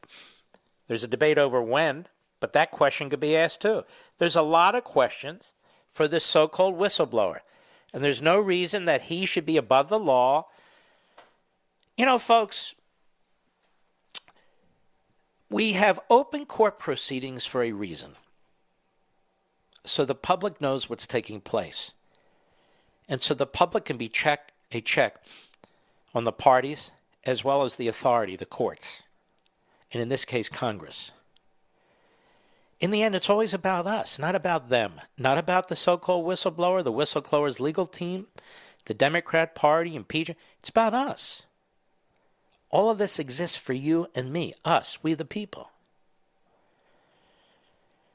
There's 0.88 1.04
a 1.04 1.08
debate 1.08 1.38
over 1.38 1.62
when, 1.62 2.06
but 2.40 2.52
that 2.52 2.72
question 2.72 3.08
could 3.08 3.20
be 3.20 3.36
asked 3.36 3.62
too. 3.62 3.84
There's 4.18 4.36
a 4.36 4.42
lot 4.42 4.74
of 4.74 4.84
questions 4.84 5.52
for 5.92 6.08
this 6.08 6.24
so 6.24 6.48
called 6.48 6.78
whistleblower, 6.78 7.38
and 7.92 8.02
there's 8.02 8.20
no 8.20 8.38
reason 8.40 8.84
that 8.86 9.02
he 9.02 9.24
should 9.24 9.46
be 9.46 9.56
above 9.56 9.88
the 9.88 9.98
law 9.98 10.46
you 11.98 12.06
know, 12.06 12.20
folks, 12.20 12.76
we 15.50 15.72
have 15.72 15.98
open 16.08 16.46
court 16.46 16.78
proceedings 16.78 17.44
for 17.44 17.64
a 17.64 17.72
reason. 17.72 18.14
So 19.84 20.04
the 20.04 20.14
public 20.14 20.60
knows 20.60 20.88
what's 20.88 21.08
taking 21.08 21.40
place. 21.40 21.92
And 23.08 23.22
so 23.22 23.34
the 23.34 23.46
public 23.46 23.84
can 23.84 23.96
be 23.96 24.08
check 24.08 24.52
a 24.70 24.80
check 24.80 25.22
on 26.14 26.24
the 26.24 26.32
parties 26.32 26.90
as 27.24 27.42
well 27.42 27.62
as 27.62 27.76
the 27.76 27.88
authority, 27.88 28.36
the 28.36 28.46
courts, 28.46 29.02
and 29.92 30.02
in 30.02 30.08
this 30.08 30.24
case, 30.24 30.48
Congress. 30.48 31.12
In 32.80 32.90
the 32.90 33.02
end, 33.02 33.14
it's 33.14 33.30
always 33.30 33.52
about 33.52 33.86
us, 33.86 34.18
not 34.18 34.34
about 34.34 34.68
them, 34.68 35.00
not 35.16 35.38
about 35.38 35.68
the 35.68 35.76
so 35.76 35.96
called 35.96 36.26
whistleblower, 36.26 36.84
the 36.84 36.92
whistleblower's 36.92 37.58
legal 37.58 37.86
team, 37.86 38.28
the 38.84 38.94
Democrat 38.94 39.54
Party, 39.54 39.96
impeachment. 39.96 40.38
It's 40.60 40.68
about 40.68 40.94
us. 40.94 41.42
All 42.70 42.90
of 42.90 42.98
this 42.98 43.18
exists 43.18 43.56
for 43.56 43.72
you 43.72 44.08
and 44.14 44.32
me, 44.32 44.52
us, 44.64 44.98
we 45.02 45.14
the 45.14 45.24
people. 45.24 45.70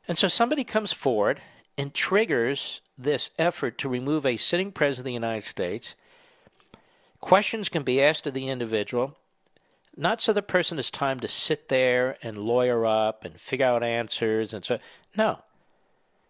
And 0.07 0.17
so 0.17 0.27
somebody 0.27 0.63
comes 0.63 0.93
forward 0.93 1.41
and 1.77 1.93
triggers 1.93 2.81
this 2.97 3.29
effort 3.39 3.77
to 3.79 3.89
remove 3.89 4.25
a 4.25 4.37
sitting 4.37 4.71
president 4.71 5.01
of 5.01 5.05
the 5.05 5.13
United 5.13 5.47
States. 5.47 5.95
Questions 7.19 7.69
can 7.69 7.83
be 7.83 8.01
asked 8.01 8.27
of 8.27 8.33
the 8.33 8.49
individual, 8.49 9.17
not 9.95 10.21
so 10.21 10.33
the 10.33 10.41
person 10.41 10.77
has 10.77 10.89
time 10.89 11.19
to 11.19 11.27
sit 11.27 11.69
there 11.69 12.17
and 12.21 12.37
lawyer 12.37 12.85
up 12.85 13.23
and 13.23 13.39
figure 13.39 13.65
out 13.65 13.83
answers 13.83 14.53
and 14.53 14.65
so. 14.65 14.79
No. 15.15 15.39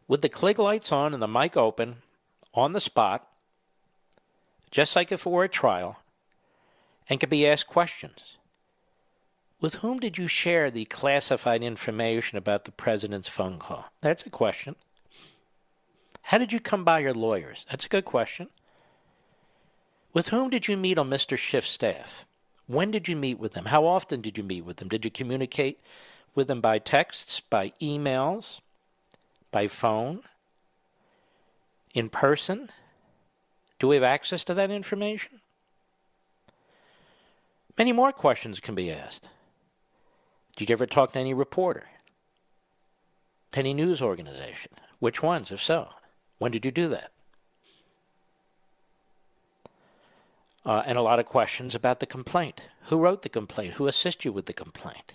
With 0.08 0.22
the 0.22 0.30
klieg 0.30 0.58
lights 0.58 0.92
on 0.92 1.14
and 1.14 1.22
the 1.22 1.28
mic 1.28 1.56
open, 1.56 1.98
on 2.54 2.74
the 2.74 2.82
spot, 2.82 3.28
just 4.70 4.96
like 4.96 5.12
if 5.12 5.26
it 5.26 5.30
were 5.30 5.46
a 5.46 5.50
trial, 5.50 5.98
and 7.10 7.20
can 7.20 7.30
be 7.30 7.48
asked 7.48 7.68
questions. 7.68 8.38
With 9.62 9.76
whom 9.76 10.00
did 10.00 10.18
you 10.18 10.28
share 10.28 10.70
the 10.70 10.86
classified 10.86 11.64
information 11.64 12.38
about 12.38 12.66
the 12.66 12.72
president's 12.72 13.30
phone 13.30 13.60
call? 13.60 13.86
That's 14.02 14.26
a 14.26 14.30
question. 14.30 14.76
How 16.24 16.38
did 16.38 16.52
you 16.52 16.60
come 16.60 16.84
by 16.84 17.00
your 17.00 17.14
lawyers? 17.14 17.66
That's 17.70 17.86
a 17.86 17.90
good 17.90 18.06
question. 18.06 18.48
With 20.14 20.30
whom 20.30 20.50
did 20.50 20.68
you 20.68 20.78
meet 20.78 20.98
on 20.98 21.10
Mr. 21.10 21.38
Schiff's 21.38 21.70
staff? 21.70 22.26
When 22.68 22.92
did 22.92 23.08
you 23.08 23.16
meet 23.16 23.40
with 23.40 23.54
them? 23.54 23.66
How 23.66 23.86
often 23.86 24.22
did 24.22 24.38
you 24.38 24.44
meet 24.44 24.64
with 24.64 24.78
them? 24.78 24.88
Did 24.88 25.06
you 25.06 25.12
communicate 25.12 25.80
with 26.34 26.48
them 26.48 26.62
by 26.62 26.80
texts, 26.80 27.42
by 27.42 27.74
emails, 27.82 28.60
by 29.52 29.68
phone, 29.68 30.22
in 31.94 32.10
person? 32.10 32.70
Do 33.80 33.88
we 33.88 33.96
have 33.96 34.04
access 34.04 34.44
to 34.46 34.54
that 34.54 34.72
information? 34.72 35.42
Many 37.78 37.92
more 37.92 38.12
questions 38.12 38.60
can 38.60 38.76
be 38.76 38.92
asked. 38.92 39.28
Did 40.56 40.70
you 40.70 40.74
ever 40.74 40.86
talk 40.86 41.14
to 41.14 41.20
any 41.20 41.34
reporter? 41.34 41.88
To 43.52 43.60
any 43.60 43.74
news 43.74 44.02
organization? 44.02 44.72
Which 45.00 45.22
ones, 45.22 45.52
if 45.52 45.62
so? 45.62 45.90
When 46.38 46.52
did 46.52 46.66
you 46.66 46.72
do 46.72 46.90
that? 46.90 47.12
Uh, 50.66 50.84
and 50.86 50.98
a 50.98 51.02
lot 51.02 51.20
of 51.20 51.26
questions 51.26 51.76
about 51.76 52.00
the 52.00 52.06
complaint. 52.06 52.62
Who 52.86 52.98
wrote 52.98 53.22
the 53.22 53.30
complaint? 53.30 53.74
Who 53.74 53.88
assisted 53.88 54.26
you 54.26 54.32
with 54.32 54.46
the 54.46 54.54
complaint? 54.54 55.14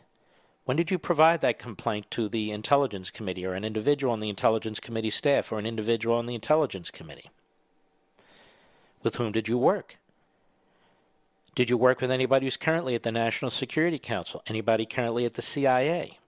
When 0.64 0.76
did 0.76 0.90
you 0.90 0.98
provide 0.98 1.40
that 1.40 1.58
complaint 1.58 2.10
to 2.10 2.28
the 2.28 2.50
Intelligence 2.50 3.10
Committee 3.10 3.46
or 3.46 3.54
an 3.54 3.64
individual 3.64 4.12
on 4.12 4.20
the 4.20 4.28
Intelligence 4.28 4.78
Committee 4.78 5.10
staff 5.10 5.50
or 5.50 5.58
an 5.58 5.64
individual 5.64 6.16
on 6.16 6.26
the 6.26 6.34
Intelligence 6.34 6.90
Committee? 6.90 7.30
With 9.02 9.14
whom 9.14 9.32
did 9.32 9.48
you 9.48 9.56
work? 9.56 9.96
Did 11.54 11.70
you 11.70 11.78
work 11.78 12.02
with 12.02 12.10
anybody 12.10 12.46
who's 12.46 12.58
currently 12.58 12.94
at 12.94 13.02
the 13.02 13.10
National 13.10 13.50
Security 13.50 13.98
Council? 13.98 14.42
Anybody 14.46 14.84
currently 14.84 15.24
at 15.24 15.34
the 15.34 15.42
CIA? 15.42 16.18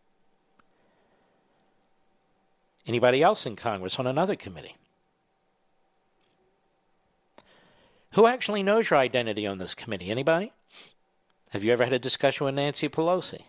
Anybody 2.86 3.22
else 3.22 3.46
in 3.46 3.56
Congress 3.56 3.98
on 3.98 4.06
another 4.06 4.36
committee? 4.36 4.76
Who 8.14 8.26
actually 8.26 8.62
knows 8.62 8.90
your 8.90 8.98
identity 8.98 9.46
on 9.46 9.58
this 9.58 9.74
committee? 9.74 10.10
Anybody? 10.10 10.52
Have 11.50 11.62
you 11.64 11.72
ever 11.72 11.84
had 11.84 11.92
a 11.92 11.98
discussion 11.98 12.46
with 12.46 12.54
Nancy 12.54 12.88
Pelosi? 12.88 13.42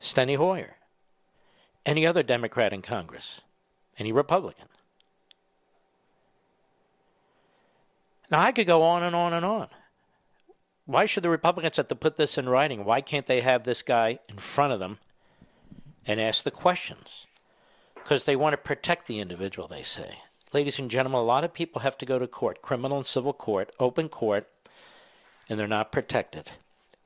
Steny 0.00 0.36
Hoyer? 0.36 0.76
Any 1.86 2.06
other 2.06 2.22
Democrat 2.22 2.72
in 2.72 2.82
Congress? 2.82 3.40
Any 3.98 4.12
Republican? 4.12 4.66
Now, 8.30 8.40
I 8.40 8.52
could 8.52 8.66
go 8.66 8.82
on 8.82 9.02
and 9.02 9.14
on 9.14 9.32
and 9.32 9.44
on. 9.44 9.68
Why 10.86 11.06
should 11.06 11.22
the 11.22 11.30
Republicans 11.30 11.76
have 11.76 11.88
to 11.88 11.94
put 11.94 12.16
this 12.16 12.36
in 12.36 12.48
writing? 12.48 12.84
Why 12.84 13.00
can't 13.00 13.26
they 13.26 13.40
have 13.40 13.64
this 13.64 13.82
guy 13.82 14.18
in 14.28 14.38
front 14.38 14.72
of 14.72 14.80
them 14.80 14.98
and 16.06 16.20
ask 16.20 16.42
the 16.42 16.50
questions? 16.50 17.26
Because 18.04 18.24
they 18.24 18.36
want 18.36 18.52
to 18.52 18.58
protect 18.58 19.06
the 19.06 19.18
individual, 19.18 19.66
they 19.66 19.82
say. 19.82 20.18
Ladies 20.52 20.78
and 20.78 20.90
gentlemen, 20.90 21.20
a 21.20 21.24
lot 21.24 21.42
of 21.42 21.54
people 21.54 21.80
have 21.80 21.96
to 21.96 22.04
go 22.04 22.18
to 22.18 22.26
court, 22.26 22.60
criminal 22.60 22.98
and 22.98 23.06
civil 23.06 23.32
court, 23.32 23.72
open 23.80 24.10
court, 24.10 24.46
and 25.48 25.58
they're 25.58 25.66
not 25.66 25.90
protected. 25.90 26.50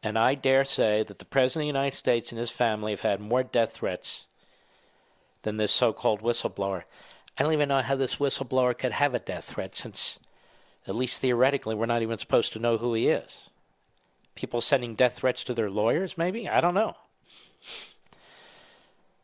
And 0.02 0.18
I 0.18 0.34
dare 0.34 0.64
say 0.64 1.04
that 1.04 1.20
the 1.20 1.24
President 1.24 1.62
of 1.62 1.72
the 1.72 1.78
United 1.78 1.96
States 1.96 2.32
and 2.32 2.38
his 2.38 2.50
family 2.50 2.90
have 2.90 3.02
had 3.02 3.20
more 3.20 3.44
death 3.44 3.74
threats 3.74 4.26
than 5.42 5.56
this 5.56 5.70
so 5.70 5.92
called 5.92 6.20
whistleblower. 6.20 6.82
I 7.38 7.44
don't 7.44 7.52
even 7.52 7.68
know 7.68 7.80
how 7.80 7.94
this 7.94 8.16
whistleblower 8.16 8.76
could 8.76 8.92
have 8.92 9.14
a 9.14 9.20
death 9.20 9.44
threat 9.44 9.76
since, 9.76 10.18
at 10.88 10.96
least 10.96 11.20
theoretically, 11.20 11.76
we're 11.76 11.86
not 11.86 12.02
even 12.02 12.18
supposed 12.18 12.52
to 12.54 12.58
know 12.58 12.76
who 12.76 12.94
he 12.94 13.06
is. 13.06 13.48
People 14.34 14.60
sending 14.60 14.96
death 14.96 15.14
threats 15.14 15.44
to 15.44 15.54
their 15.54 15.70
lawyers, 15.70 16.18
maybe? 16.18 16.48
I 16.48 16.60
don't 16.60 16.74
know. 16.74 16.96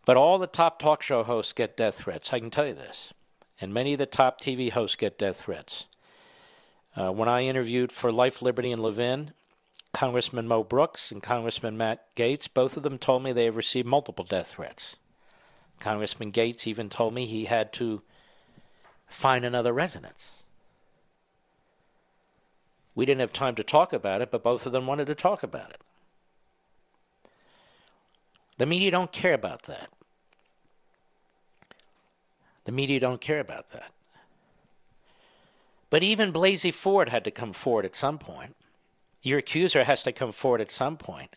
But 0.05 0.17
all 0.17 0.38
the 0.38 0.47
top 0.47 0.79
talk 0.79 1.03
show 1.03 1.23
hosts 1.23 1.53
get 1.53 1.77
death 1.77 1.97
threats. 1.97 2.33
I 2.33 2.38
can 2.38 2.51
tell 2.51 2.67
you 2.67 2.75
this. 2.75 3.12
And 3.61 3.73
many 3.73 3.95
of 3.95 3.99
the 3.99 4.07
top 4.07 4.40
TV 4.40 4.71
hosts 4.71 4.97
get 4.97 5.19
death 5.19 5.43
threats. 5.43 5.87
Uh, 6.97 7.11
when 7.11 7.29
I 7.29 7.43
interviewed 7.43 7.90
for 7.90 8.12
Life, 8.12 8.43
Liberty, 8.43 8.71
and 8.71 8.83
Levin, 8.83 9.33
Congressman 9.93 10.47
Mo 10.47 10.62
Brooks 10.62 11.11
and 11.11 11.23
Congressman 11.23 11.77
Matt 11.77 12.14
Gaetz, 12.17 12.49
both 12.53 12.77
of 12.77 12.83
them 12.83 12.99
told 12.99 13.23
me 13.23 13.33
they 13.33 13.47
have 13.47 13.57
received 13.57 13.87
multiple 13.87 14.25
death 14.25 14.49
threats. 14.49 14.97
Congressman 15.81 16.33
Gaetz 16.33 16.67
even 16.67 16.88
told 16.88 17.14
me 17.14 17.27
he 17.27 17.47
had 17.47 17.73
to 17.75 18.03
find 19.07 19.45
another 19.45 19.73
residence. 19.73 20.33
We 22.95 23.07
didn't 23.07 23.21
have 23.21 23.33
time 23.33 23.55
to 23.57 23.64
talk 23.64 23.93
about 23.93 24.21
it, 24.21 24.31
but 24.31 24.43
both 24.43 24.67
of 24.67 24.73
them 24.73 24.87
wanted 24.87 25.07
to 25.07 25.14
talk 25.14 25.43
about 25.43 25.71
it. 25.71 25.81
The 28.59 28.67
media 28.67 28.90
don't 28.90 29.12
care 29.12 29.35
about 29.35 29.64
that. 29.64 29.88
The 32.64 32.73
media 32.73 33.01
don't 33.01 33.21
care 33.21 33.40
about 33.40 33.71
that. 33.73 33.90
But 35.90 36.03
even 36.03 36.33
Blasey 36.33 36.73
Ford 36.73 37.09
had 37.09 37.25
to 37.25 37.31
come 37.31 37.53
forward 37.53 37.85
at 37.85 37.95
some 37.95 38.19
point. 38.19 38.57
Your 39.23 39.38
accuser 39.38 39.85
has 39.85 40.03
to 40.05 40.12
come 40.12 40.33
forward 40.33 40.61
at 40.61 40.71
some 40.71 40.97
point. 40.97 41.37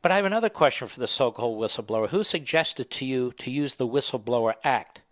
But 0.00 0.12
I 0.12 0.16
have 0.16 0.24
another 0.24 0.48
question 0.48 0.88
for 0.88 1.00
the 1.00 1.08
so 1.08 1.30
called 1.32 1.60
whistleblower. 1.60 2.08
Who 2.08 2.22
suggested 2.22 2.90
to 2.92 3.04
you 3.04 3.32
to 3.38 3.50
use 3.50 3.74
the 3.74 3.86
Whistleblower 3.86 4.54
Act 4.62 5.02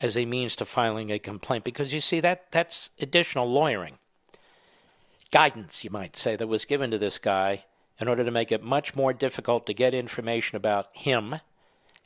as 0.00 0.16
a 0.16 0.24
means 0.24 0.56
to 0.56 0.64
filing 0.64 1.10
a 1.10 1.18
complaint 1.18 1.64
because 1.64 1.92
you 1.92 2.00
see 2.00 2.20
that 2.20 2.50
that's 2.50 2.90
additional 3.00 3.48
lawyering 3.48 3.98
guidance 5.30 5.82
you 5.82 5.90
might 5.90 6.14
say 6.14 6.36
that 6.36 6.46
was 6.46 6.64
given 6.64 6.90
to 6.90 6.98
this 6.98 7.18
guy 7.18 7.64
in 8.00 8.08
order 8.08 8.24
to 8.24 8.30
make 8.30 8.50
it 8.50 8.62
much 8.62 8.94
more 8.94 9.12
difficult 9.12 9.66
to 9.66 9.74
get 9.74 9.94
information 9.94 10.56
about 10.56 10.88
him 10.92 11.36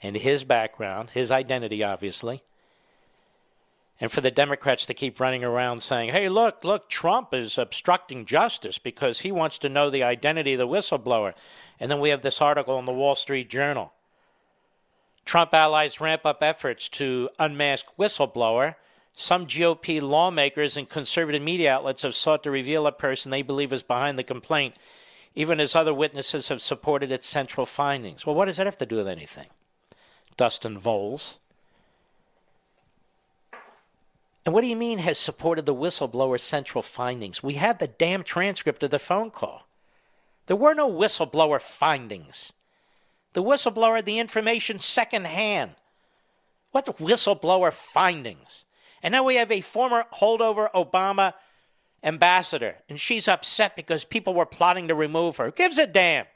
and 0.02 0.16
his 0.16 0.44
background, 0.44 1.10
his 1.10 1.30
identity 1.30 1.82
obviously. 1.82 2.42
And 4.00 4.12
for 4.12 4.20
the 4.20 4.30
Democrats 4.30 4.86
to 4.86 4.94
keep 4.94 5.18
running 5.18 5.42
around 5.42 5.82
saying, 5.82 6.10
hey, 6.10 6.28
look, 6.28 6.62
look, 6.62 6.88
Trump 6.88 7.34
is 7.34 7.58
obstructing 7.58 8.26
justice 8.26 8.78
because 8.78 9.20
he 9.20 9.32
wants 9.32 9.58
to 9.58 9.68
know 9.68 9.90
the 9.90 10.04
identity 10.04 10.52
of 10.52 10.58
the 10.58 10.68
whistleblower. 10.68 11.34
And 11.80 11.90
then 11.90 11.98
we 11.98 12.10
have 12.10 12.22
this 12.22 12.40
article 12.40 12.78
in 12.78 12.84
the 12.84 12.92
Wall 12.92 13.16
Street 13.16 13.50
Journal 13.50 13.92
Trump 15.28 15.52
allies 15.52 16.00
ramp 16.00 16.24
up 16.24 16.42
efforts 16.42 16.88
to 16.88 17.28
unmask 17.38 17.84
whistleblower. 17.98 18.76
Some 19.14 19.46
GOP 19.46 20.00
lawmakers 20.00 20.74
and 20.74 20.88
conservative 20.88 21.42
media 21.42 21.74
outlets 21.74 22.00
have 22.00 22.14
sought 22.14 22.42
to 22.44 22.50
reveal 22.50 22.86
a 22.86 22.92
person 22.92 23.30
they 23.30 23.42
believe 23.42 23.70
is 23.70 23.82
behind 23.82 24.18
the 24.18 24.24
complaint, 24.24 24.76
even 25.34 25.60
as 25.60 25.74
other 25.74 25.94
witnesses 25.94 26.48
have 26.48 26.62
supported 26.62 27.12
its 27.12 27.26
central 27.26 27.66
findings. 27.66 28.26
Well, 28.26 28.34
what 28.34 28.46
does 28.46 28.56
that 28.56 28.66
have 28.66 28.78
to 28.78 28.86
do 28.86 28.96
with 28.96 29.08
anything? 29.08 29.46
Dustin 30.36 30.78
Volz. 30.78 31.38
And 34.44 34.54
what 34.54 34.62
do 34.62 34.66
you 34.66 34.76
mean 34.76 34.98
has 35.00 35.18
supported 35.18 35.66
the 35.66 35.74
whistleblower's 35.74 36.42
central 36.42 36.82
findings? 36.82 37.42
We 37.42 37.54
have 37.54 37.78
the 37.78 37.86
damn 37.86 38.22
transcript 38.22 38.82
of 38.82 38.90
the 38.90 38.98
phone 38.98 39.30
call. 39.30 39.66
There 40.46 40.56
were 40.56 40.74
no 40.74 40.90
whistleblower 40.90 41.60
findings. 41.60 42.52
The 43.34 43.42
whistleblower 43.42 43.96
had 43.96 44.06
the 44.06 44.18
information 44.18 44.80
secondhand. 44.80 45.72
What 46.70 46.86
whistleblower 46.98 47.72
findings? 47.72 48.64
And 49.02 49.12
now 49.12 49.22
we 49.22 49.34
have 49.34 49.52
a 49.52 49.60
former 49.60 50.06
holdover 50.14 50.70
Obama 50.72 51.34
ambassador, 52.02 52.76
and 52.88 53.00
she's 53.00 53.28
upset 53.28 53.76
because 53.76 54.04
people 54.04 54.34
were 54.34 54.46
plotting 54.46 54.88
to 54.88 54.94
remove 54.94 55.36
her. 55.36 55.46
Who 55.46 55.52
gives 55.52 55.78
a 55.78 55.86
damn? 55.86 56.26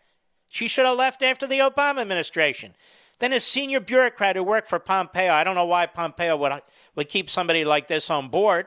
She 0.49 0.69
should 0.69 0.87
have 0.87 0.99
left 0.99 1.23
after 1.23 1.47
the 1.47 1.61
Obama 1.61 2.01
administration. 2.01 2.75
Then 3.21 3.33
a 3.33 3.41
senior 3.41 3.81
bureaucrat 3.81 4.37
who 4.37 4.43
worked 4.43 4.69
for 4.69 4.79
Pompeo, 4.79 5.33
I 5.33 5.45
don't 5.45 5.55
know 5.55 5.65
why 5.65 5.87
Pompeo 5.87 6.37
would, 6.37 6.61
would 6.97 7.09
keep 7.09 7.31
somebody 7.31 7.65
like 7.65 7.89
this 7.89 8.11
on 8.11 8.29
board, 8.29 8.67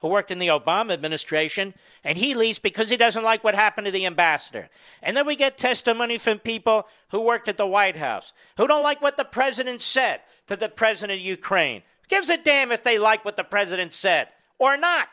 who 0.00 0.08
worked 0.08 0.30
in 0.30 0.38
the 0.38 0.48
Obama 0.48 0.92
administration, 0.92 1.72
and 2.04 2.18
he 2.18 2.34
leaves 2.34 2.58
because 2.58 2.90
he 2.90 2.96
doesn't 2.98 3.24
like 3.24 3.42
what 3.42 3.54
happened 3.54 3.86
to 3.86 3.90
the 3.90 4.04
ambassador. 4.04 4.68
And 5.02 5.16
then 5.16 5.26
we 5.26 5.34
get 5.34 5.56
testimony 5.56 6.18
from 6.18 6.38
people 6.38 6.86
who 7.08 7.20
worked 7.20 7.48
at 7.48 7.56
the 7.56 7.66
White 7.66 7.96
House 7.96 8.34
who 8.58 8.68
don't 8.68 8.82
like 8.82 9.00
what 9.00 9.16
the 9.16 9.24
president 9.24 9.80
said 9.80 10.20
to 10.48 10.56
the 10.56 10.68
president 10.68 11.20
of 11.20 11.24
Ukraine. 11.24 11.82
Gives 12.08 12.28
a 12.28 12.36
damn 12.36 12.70
if 12.70 12.84
they 12.84 12.98
like 12.98 13.24
what 13.24 13.36
the 13.38 13.44
president 13.44 13.94
said 13.94 14.28
or 14.58 14.76
not. 14.76 15.08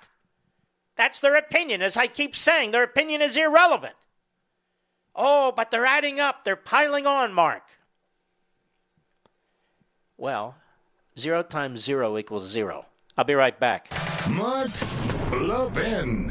That's 1.01 1.19
their 1.19 1.35
opinion. 1.35 1.81
As 1.81 1.97
I 1.97 2.05
keep 2.05 2.35
saying, 2.35 2.69
their 2.69 2.83
opinion 2.83 3.23
is 3.23 3.35
irrelevant. 3.35 3.95
Oh, 5.15 5.51
but 5.51 5.71
they're 5.71 5.83
adding 5.83 6.19
up, 6.19 6.43
they're 6.43 6.55
piling 6.55 7.07
on, 7.07 7.33
Mark. 7.33 7.63
Well, 10.15 10.53
zero 11.17 11.41
times 11.41 11.81
zero 11.81 12.19
equals 12.19 12.47
zero. 12.47 12.85
I'll 13.17 13.25
be 13.25 13.33
right 13.33 13.59
back. 13.59 13.91
Mark 14.29 14.69
Levin. 15.31 16.30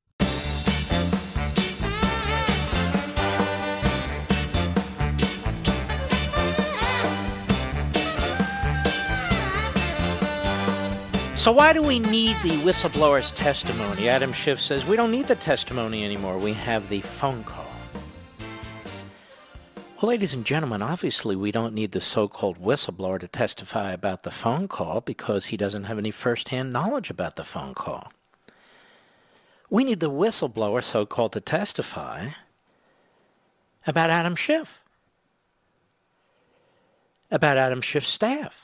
So, 11.41 11.51
why 11.51 11.73
do 11.73 11.81
we 11.81 11.97
need 11.97 12.35
the 12.43 12.51
whistleblower's 12.59 13.31
testimony? 13.31 14.07
Adam 14.07 14.31
Schiff 14.31 14.61
says 14.61 14.85
we 14.85 14.95
don't 14.95 15.09
need 15.09 15.25
the 15.25 15.33
testimony 15.33 16.05
anymore. 16.05 16.37
We 16.37 16.53
have 16.53 16.87
the 16.87 17.01
phone 17.01 17.43
call. 17.45 17.65
Well, 19.99 20.09
ladies 20.09 20.35
and 20.35 20.45
gentlemen, 20.45 20.83
obviously 20.83 21.35
we 21.35 21.51
don't 21.51 21.73
need 21.73 21.93
the 21.93 21.99
so 21.99 22.27
called 22.27 22.61
whistleblower 22.61 23.19
to 23.19 23.27
testify 23.27 23.91
about 23.91 24.21
the 24.21 24.29
phone 24.29 24.67
call 24.67 25.01
because 25.01 25.47
he 25.47 25.57
doesn't 25.57 25.85
have 25.85 25.97
any 25.97 26.11
first 26.11 26.49
hand 26.49 26.71
knowledge 26.71 27.09
about 27.09 27.37
the 27.37 27.43
phone 27.43 27.73
call. 27.73 28.13
We 29.67 29.83
need 29.83 29.99
the 29.99 30.11
whistleblower, 30.11 30.83
so 30.83 31.07
called, 31.07 31.33
to 31.33 31.41
testify 31.41 32.33
about 33.87 34.11
Adam 34.11 34.35
Schiff, 34.35 34.79
about 37.31 37.57
Adam 37.57 37.81
Schiff's 37.81 38.09
staff 38.09 38.60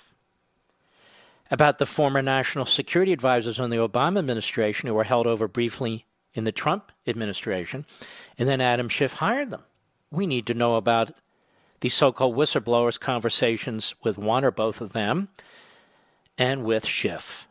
about 1.49 1.77
the 1.77 1.85
former 1.85 2.21
national 2.21 2.65
security 2.65 3.13
advisors 3.13 3.59
on 3.59 3.69
the 3.69 3.77
Obama 3.77 4.19
administration 4.19 4.87
who 4.87 4.93
were 4.93 5.03
held 5.03 5.27
over 5.27 5.47
briefly 5.47 6.05
in 6.33 6.43
the 6.43 6.51
Trump 6.51 6.91
administration, 7.07 7.85
and 8.37 8.47
then 8.47 8.61
Adam 8.61 8.89
Schiff 8.89 9.13
hired 9.13 9.49
them. 9.49 9.63
We 10.11 10.27
need 10.27 10.45
to 10.47 10.53
know 10.53 10.75
about 10.75 11.11
the 11.79 11.89
so 11.89 12.11
called 12.11 12.35
whistleblowers' 12.35 12.99
conversations 12.99 13.95
with 14.03 14.17
one 14.17 14.43
or 14.43 14.51
both 14.51 14.81
of 14.81 14.93
them 14.93 15.29
and 16.37 16.63
with 16.63 16.85
Schiff. 16.85 17.47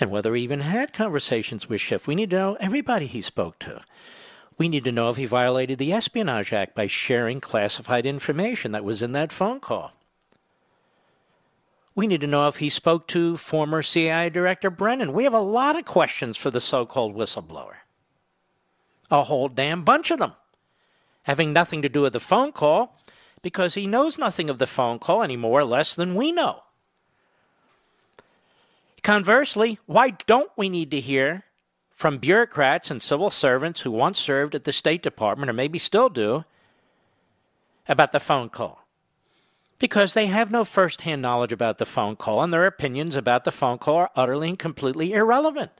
And 0.00 0.10
whether 0.10 0.34
he 0.34 0.42
even 0.42 0.60
had 0.60 0.92
conversations 0.92 1.68
with 1.68 1.80
Schiff. 1.80 2.06
We 2.06 2.14
need 2.14 2.30
to 2.30 2.36
know 2.36 2.56
everybody 2.58 3.06
he 3.06 3.22
spoke 3.22 3.58
to. 3.60 3.82
We 4.58 4.68
need 4.68 4.84
to 4.84 4.92
know 4.92 5.10
if 5.10 5.16
he 5.16 5.26
violated 5.26 5.78
the 5.78 5.92
Espionage 5.92 6.52
Act 6.52 6.74
by 6.74 6.86
sharing 6.86 7.40
classified 7.40 8.06
information 8.06 8.72
that 8.72 8.84
was 8.84 9.02
in 9.02 9.12
that 9.12 9.32
phone 9.32 9.60
call. 9.60 9.92
We 11.94 12.06
need 12.06 12.22
to 12.22 12.26
know 12.26 12.48
if 12.48 12.56
he 12.56 12.68
spoke 12.68 13.06
to 13.08 13.36
former 13.36 13.82
CIA 13.82 14.28
Director 14.28 14.68
Brennan. 14.70 15.12
We 15.12 15.24
have 15.24 15.34
a 15.34 15.40
lot 15.40 15.78
of 15.78 15.84
questions 15.84 16.36
for 16.36 16.50
the 16.50 16.60
so 16.60 16.84
called 16.84 17.14
whistleblower. 17.14 17.76
A 19.10 19.24
whole 19.24 19.48
damn 19.48 19.84
bunch 19.84 20.10
of 20.10 20.18
them. 20.18 20.32
Having 21.22 21.52
nothing 21.52 21.82
to 21.82 21.88
do 21.88 22.02
with 22.02 22.12
the 22.12 22.20
phone 22.20 22.52
call 22.52 22.98
because 23.42 23.74
he 23.74 23.86
knows 23.86 24.18
nothing 24.18 24.50
of 24.50 24.58
the 24.58 24.66
phone 24.66 24.98
call 24.98 25.22
any 25.22 25.36
more 25.36 25.60
or 25.60 25.64
less 25.64 25.94
than 25.94 26.16
we 26.16 26.32
know. 26.32 26.62
Conversely, 29.02 29.78
why 29.86 30.10
don't 30.26 30.50
we 30.56 30.68
need 30.68 30.90
to 30.90 31.00
hear 31.00 31.44
from 31.94 32.18
bureaucrats 32.18 32.90
and 32.90 33.02
civil 33.02 33.30
servants 33.30 33.82
who 33.82 33.90
once 33.90 34.18
served 34.18 34.54
at 34.54 34.64
the 34.64 34.72
State 34.72 35.02
Department 35.02 35.50
or 35.50 35.52
maybe 35.52 35.78
still 35.78 36.08
do 36.08 36.44
about 37.86 38.12
the 38.12 38.20
phone 38.20 38.48
call? 38.48 38.83
Because 39.78 40.14
they 40.14 40.26
have 40.26 40.50
no 40.50 40.64
first 40.64 41.02
hand 41.02 41.22
knowledge 41.22 41.52
about 41.52 41.78
the 41.78 41.86
phone 41.86 42.16
call, 42.16 42.42
and 42.42 42.52
their 42.52 42.66
opinions 42.66 43.16
about 43.16 43.44
the 43.44 43.52
phone 43.52 43.78
call 43.78 43.96
are 43.96 44.10
utterly 44.16 44.48
and 44.48 44.58
completely 44.58 45.12
irrelevant. 45.12 45.72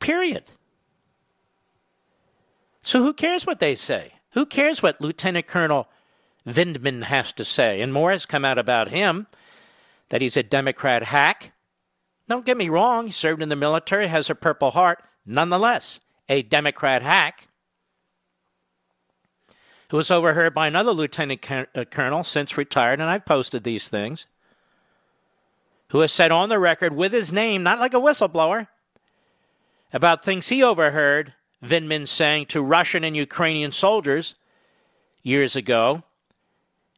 Period. 0.00 0.44
So 2.82 3.02
who 3.02 3.12
cares 3.12 3.46
what 3.46 3.58
they 3.58 3.74
say? 3.74 4.12
Who 4.32 4.46
cares 4.46 4.82
what 4.82 5.00
Lieutenant 5.00 5.46
Colonel 5.46 5.88
Vindman 6.46 7.04
has 7.04 7.32
to 7.32 7.44
say? 7.44 7.80
And 7.80 7.92
more 7.92 8.10
has 8.12 8.26
come 8.26 8.44
out 8.44 8.58
about 8.58 8.90
him 8.90 9.26
that 10.10 10.20
he's 10.20 10.36
a 10.36 10.42
Democrat 10.42 11.02
hack. 11.02 11.52
Don't 12.28 12.46
get 12.46 12.56
me 12.56 12.68
wrong, 12.68 13.06
he 13.06 13.12
served 13.12 13.42
in 13.42 13.48
the 13.48 13.56
military, 13.56 14.06
has 14.06 14.30
a 14.30 14.34
Purple 14.34 14.70
Heart. 14.70 15.02
Nonetheless, 15.24 15.98
a 16.28 16.42
Democrat 16.42 17.02
hack 17.02 17.48
who 19.90 19.96
was 19.96 20.10
overheard 20.10 20.54
by 20.54 20.66
another 20.66 20.92
lieutenant 20.92 21.50
uh, 21.50 21.84
colonel, 21.84 22.24
since 22.24 22.56
retired, 22.56 23.00
and 23.00 23.08
I've 23.08 23.24
posted 23.24 23.64
these 23.64 23.88
things, 23.88 24.26
who 25.90 26.00
has 26.00 26.12
said 26.12 26.32
on 26.32 26.48
the 26.48 26.58
record 26.58 26.94
with 26.94 27.12
his 27.12 27.32
name, 27.32 27.62
not 27.62 27.78
like 27.78 27.94
a 27.94 28.00
whistleblower, 28.00 28.68
about 29.92 30.24
things 30.24 30.48
he 30.48 30.62
overheard 30.62 31.34
Vindman 31.64 32.06
saying 32.06 32.46
to 32.46 32.62
Russian 32.62 33.04
and 33.04 33.16
Ukrainian 33.16 33.72
soldiers 33.72 34.34
years 35.22 35.56
ago 35.56 36.02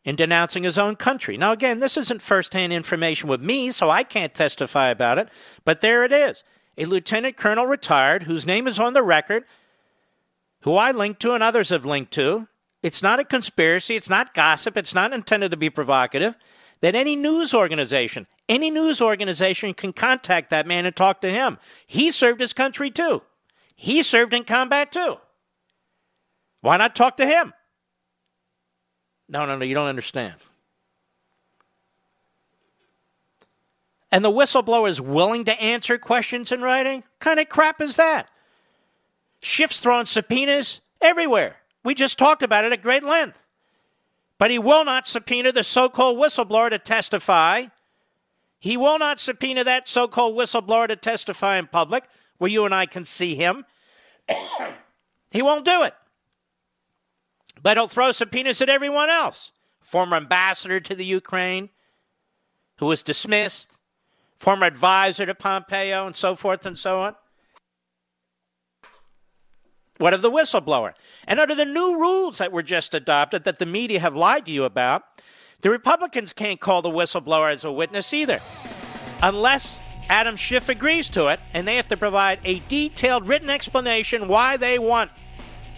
in 0.04 0.16
denouncing 0.16 0.62
his 0.62 0.78
own 0.78 0.96
country. 0.96 1.36
Now, 1.36 1.52
again, 1.52 1.80
this 1.80 1.96
isn't 1.96 2.22
firsthand 2.22 2.72
information 2.72 3.28
with 3.28 3.42
me, 3.42 3.70
so 3.72 3.90
I 3.90 4.04
can't 4.04 4.34
testify 4.34 4.88
about 4.88 5.18
it, 5.18 5.28
but 5.64 5.80
there 5.80 6.04
it 6.04 6.12
is. 6.12 6.42
A 6.78 6.86
lieutenant 6.86 7.36
colonel 7.36 7.66
retired 7.66 8.22
whose 8.22 8.46
name 8.46 8.66
is 8.66 8.78
on 8.78 8.94
the 8.94 9.02
record, 9.02 9.44
who 10.60 10.76
I 10.76 10.92
linked 10.92 11.20
to 11.20 11.34
and 11.34 11.42
others 11.42 11.68
have 11.68 11.84
linked 11.84 12.12
to, 12.14 12.48
it's 12.82 13.02
not 13.02 13.20
a 13.20 13.24
conspiracy, 13.24 13.96
it's 13.96 14.08
not 14.08 14.34
gossip, 14.34 14.76
it's 14.76 14.94
not 14.94 15.12
intended 15.12 15.50
to 15.50 15.56
be 15.56 15.70
provocative. 15.70 16.34
That 16.80 16.94
any 16.94 17.16
news 17.16 17.54
organization, 17.54 18.28
any 18.48 18.70
news 18.70 19.00
organization 19.00 19.74
can 19.74 19.92
contact 19.92 20.50
that 20.50 20.66
man 20.66 20.86
and 20.86 20.94
talk 20.94 21.20
to 21.22 21.30
him. 21.30 21.58
He 21.86 22.12
served 22.12 22.40
his 22.40 22.52
country 22.52 22.90
too. 22.90 23.22
He 23.74 24.02
served 24.02 24.32
in 24.32 24.44
combat 24.44 24.92
too. 24.92 25.16
Why 26.60 26.76
not 26.76 26.94
talk 26.94 27.16
to 27.16 27.26
him? 27.26 27.52
No, 29.28 29.44
no, 29.44 29.58
no, 29.58 29.64
you 29.64 29.74
don't 29.74 29.88
understand. 29.88 30.36
And 34.10 34.24
the 34.24 34.30
whistleblower 34.30 34.88
is 34.88 35.00
willing 35.00 35.44
to 35.46 35.60
answer 35.60 35.98
questions 35.98 36.52
in 36.52 36.62
writing? 36.62 37.00
What 37.00 37.20
kind 37.20 37.40
of 37.40 37.48
crap 37.48 37.80
is 37.80 37.96
that? 37.96 38.28
Schiff's 39.40 39.80
throwing 39.80 40.06
subpoenas 40.06 40.80
Everywhere. 41.00 41.56
We 41.88 41.94
just 41.94 42.18
talked 42.18 42.42
about 42.42 42.66
it 42.66 42.72
at 42.74 42.82
great 42.82 43.02
length. 43.02 43.38
But 44.36 44.50
he 44.50 44.58
will 44.58 44.84
not 44.84 45.06
subpoena 45.06 45.52
the 45.52 45.64
so 45.64 45.88
called 45.88 46.18
whistleblower 46.18 46.68
to 46.68 46.78
testify. 46.78 47.68
He 48.58 48.76
will 48.76 48.98
not 48.98 49.18
subpoena 49.18 49.64
that 49.64 49.88
so 49.88 50.06
called 50.06 50.36
whistleblower 50.36 50.88
to 50.88 50.96
testify 50.96 51.56
in 51.56 51.66
public 51.66 52.04
where 52.36 52.50
you 52.50 52.66
and 52.66 52.74
I 52.74 52.84
can 52.84 53.06
see 53.06 53.36
him. 53.36 53.64
he 55.30 55.40
won't 55.40 55.64
do 55.64 55.82
it. 55.82 55.94
But 57.62 57.78
he'll 57.78 57.88
throw 57.88 58.12
subpoenas 58.12 58.60
at 58.60 58.68
everyone 58.68 59.08
else. 59.08 59.52
Former 59.80 60.18
ambassador 60.18 60.80
to 60.80 60.94
the 60.94 61.06
Ukraine, 61.06 61.70
who 62.80 62.84
was 62.84 63.02
dismissed, 63.02 63.68
former 64.36 64.66
advisor 64.66 65.24
to 65.24 65.34
Pompeo, 65.34 66.06
and 66.06 66.14
so 66.14 66.36
forth 66.36 66.66
and 66.66 66.78
so 66.78 67.00
on. 67.00 67.14
What 69.98 70.14
of 70.14 70.22
the 70.22 70.30
whistleblower? 70.30 70.94
And 71.26 71.40
under 71.40 71.54
the 71.54 71.64
new 71.64 71.98
rules 71.98 72.38
that 72.38 72.52
were 72.52 72.62
just 72.62 72.94
adopted 72.94 73.44
that 73.44 73.58
the 73.58 73.66
media 73.66 74.00
have 74.00 74.16
lied 74.16 74.46
to 74.46 74.52
you 74.52 74.64
about, 74.64 75.04
the 75.60 75.70
Republicans 75.70 76.32
can't 76.32 76.60
call 76.60 76.82
the 76.82 76.90
whistleblower 76.90 77.52
as 77.52 77.64
a 77.64 77.72
witness 77.72 78.14
either, 78.14 78.40
unless 79.22 79.76
Adam 80.08 80.36
Schiff 80.36 80.68
agrees 80.68 81.08
to 81.10 81.26
it, 81.26 81.40
and 81.52 81.66
they 81.66 81.76
have 81.76 81.88
to 81.88 81.96
provide 81.96 82.38
a 82.44 82.60
detailed 82.68 83.26
written 83.26 83.50
explanation 83.50 84.28
why 84.28 84.56
they 84.56 84.78
want 84.78 85.10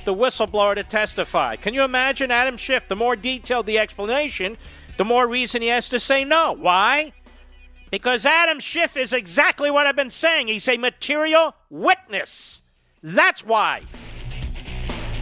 the 0.04 0.14
whistleblower 0.14 0.74
to 0.74 0.84
testify. 0.84 1.56
Can 1.56 1.72
you 1.72 1.82
imagine 1.82 2.30
Adam 2.30 2.56
Schiff? 2.56 2.88
The 2.88 2.96
more 2.96 3.16
detailed 3.16 3.66
the 3.66 3.78
explanation, 3.78 4.56
the 4.98 5.04
more 5.04 5.26
reason 5.26 5.62
he 5.62 5.68
has 5.68 5.88
to 5.88 5.98
say 5.98 6.24
no. 6.24 6.52
Why? 6.52 7.12
Because 7.90 8.26
Adam 8.26 8.60
Schiff 8.60 8.96
is 8.96 9.12
exactly 9.14 9.70
what 9.70 9.86
I've 9.86 9.96
been 9.96 10.10
saying. 10.10 10.48
He's 10.48 10.68
a 10.68 10.76
material 10.76 11.54
witness. 11.70 12.62
That's 13.02 13.44
why. 13.44 13.82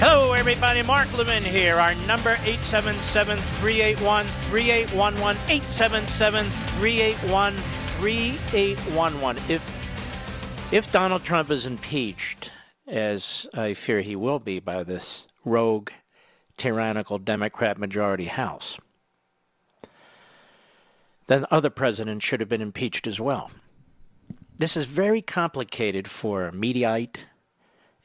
Hello, 0.00 0.32
everybody. 0.32 0.80
Mark 0.80 1.12
Levin 1.18 1.42
here. 1.42 1.80
Our 1.80 1.96
number 2.06 2.36
877-381-3811. 2.36 5.34
877-381-3811. 7.98 9.50
If 9.50 10.72
if 10.72 10.92
Donald 10.92 11.24
Trump 11.24 11.50
is 11.50 11.66
impeached, 11.66 12.52
as 12.86 13.48
I 13.54 13.74
fear 13.74 14.00
he 14.00 14.14
will 14.14 14.38
be 14.38 14.60
by 14.60 14.84
this 14.84 15.26
rogue, 15.44 15.90
tyrannical 16.56 17.18
Democrat 17.18 17.76
majority 17.76 18.26
House, 18.26 18.78
then 21.26 21.44
other 21.50 21.70
presidents 21.70 22.24
should 22.24 22.38
have 22.38 22.48
been 22.48 22.62
impeached 22.62 23.08
as 23.08 23.18
well. 23.18 23.50
This 24.56 24.76
is 24.76 24.84
very 24.84 25.22
complicated 25.22 26.08
for 26.08 26.46
a 26.46 26.52
Mediaite 26.52 27.16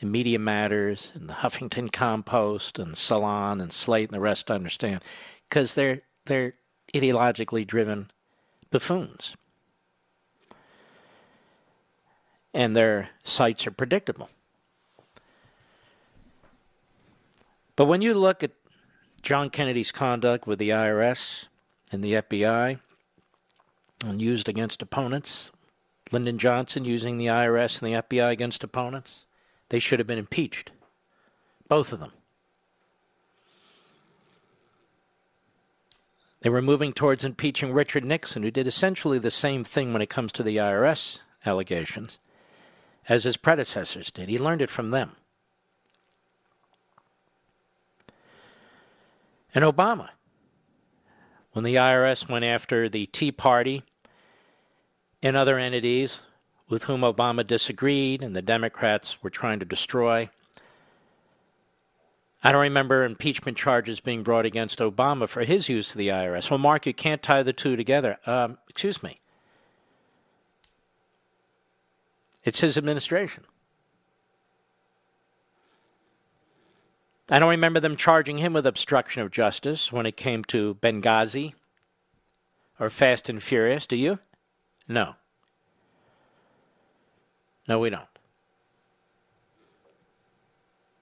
and 0.03 0.11
Media 0.11 0.37
Matters 0.37 1.11
and 1.15 1.27
the 1.27 1.33
Huffington 1.33 1.91
Compost 1.91 2.77
and 2.77 2.95
Salon 2.95 3.59
and 3.59 3.73
Slate 3.73 4.09
and 4.09 4.15
the 4.15 4.19
rest 4.19 4.47
to 4.47 4.53
understand 4.53 5.01
because 5.49 5.73
they're 5.73 6.01
they're 6.25 6.53
ideologically 6.93 7.65
driven 7.65 8.11
buffoons 8.69 9.35
and 12.53 12.75
their 12.75 13.09
sites 13.23 13.65
are 13.65 13.71
predictable. 13.71 14.29
But 17.75 17.85
when 17.85 18.01
you 18.01 18.13
look 18.13 18.43
at 18.43 18.51
John 19.23 19.49
Kennedy's 19.49 19.91
conduct 19.91 20.45
with 20.45 20.59
the 20.59 20.69
IRS 20.69 21.45
and 21.91 22.03
the 22.03 22.13
FBI 22.13 22.79
and 24.05 24.21
used 24.21 24.47
against 24.47 24.81
opponents, 24.81 25.49
Lyndon 26.11 26.37
Johnson 26.37 26.85
using 26.85 27.17
the 27.17 27.27
IRS 27.27 27.81
and 27.81 27.91
the 27.91 28.01
FBI 28.01 28.29
against 28.29 28.63
opponents, 28.63 29.25
they 29.73 29.79
should 29.79 29.97
have 29.97 30.05
been 30.05 30.19
impeached. 30.19 30.69
Both 31.67 31.93
of 31.93 31.99
them. 31.99 32.11
They 36.41 36.49
were 36.51 36.61
moving 36.61 36.93
towards 36.93 37.25
impeaching 37.25 37.73
Richard 37.73 38.05
Nixon, 38.05 38.43
who 38.43 38.51
did 38.51 38.67
essentially 38.67 39.17
the 39.17 39.31
same 39.31 39.63
thing 39.63 39.91
when 39.91 40.03
it 40.03 40.11
comes 40.11 40.31
to 40.33 40.43
the 40.43 40.57
IRS 40.57 41.17
allegations 41.43 42.19
as 43.09 43.23
his 43.23 43.35
predecessors 43.35 44.11
did. 44.11 44.29
He 44.29 44.37
learned 44.37 44.61
it 44.61 44.69
from 44.69 44.91
them. 44.91 45.13
And 49.55 49.65
Obama, 49.65 50.09
when 51.53 51.63
the 51.63 51.77
IRS 51.77 52.29
went 52.29 52.45
after 52.45 52.87
the 52.87 53.07
Tea 53.07 53.31
Party 53.31 53.81
and 55.23 55.35
other 55.35 55.57
entities 55.57 56.19
with 56.73 56.85
whom 56.85 57.01
Obama 57.01 57.45
disagreed 57.45 58.23
and 58.23 58.35
the 58.35 58.41
Democrats 58.41 59.21
were 59.21 59.29
trying 59.29 59.59
to 59.59 59.65
destroy, 59.65 60.27
I 62.43 62.51
don't 62.51 62.61
remember 62.61 63.05
impeachment 63.05 63.59
charges 63.59 63.99
being 63.99 64.23
brought 64.23 64.47
against 64.47 64.79
Obama 64.79 65.29
for 65.29 65.43
his 65.43 65.69
use 65.69 65.91
of 65.91 65.99
the 65.99 66.07
IRS. 66.07 66.49
Well, 66.49 66.57
Mark, 66.57 66.87
you 66.87 66.93
can't 66.95 67.21
tie 67.21 67.43
the 67.43 67.53
two 67.53 67.75
together. 67.75 68.17
Um, 68.25 68.57
excuse 68.67 69.03
me. 69.03 69.19
It's 72.43 72.61
his 72.61 72.75
administration. 72.75 73.43
I 77.29 77.37
don't 77.37 77.51
remember 77.51 77.81
them 77.81 77.95
charging 77.95 78.39
him 78.39 78.53
with 78.53 78.65
obstruction 78.65 79.21
of 79.21 79.29
justice 79.29 79.91
when 79.91 80.07
it 80.07 80.17
came 80.17 80.43
to 80.45 80.73
Benghazi 80.81 81.53
or 82.79 82.89
Fast 82.89 83.29
and 83.29 83.43
Furious, 83.43 83.85
do 83.85 83.95
you? 83.95 84.17
No. 84.87 85.13
No, 87.67 87.79
we 87.79 87.89
don't. 87.89 88.03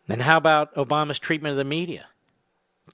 And 0.07 0.22
how 0.22 0.38
about 0.38 0.74
Obama's 0.76 1.20
treatment 1.20 1.51
of 1.51 1.57
the 1.57 1.64
media? 1.64 2.07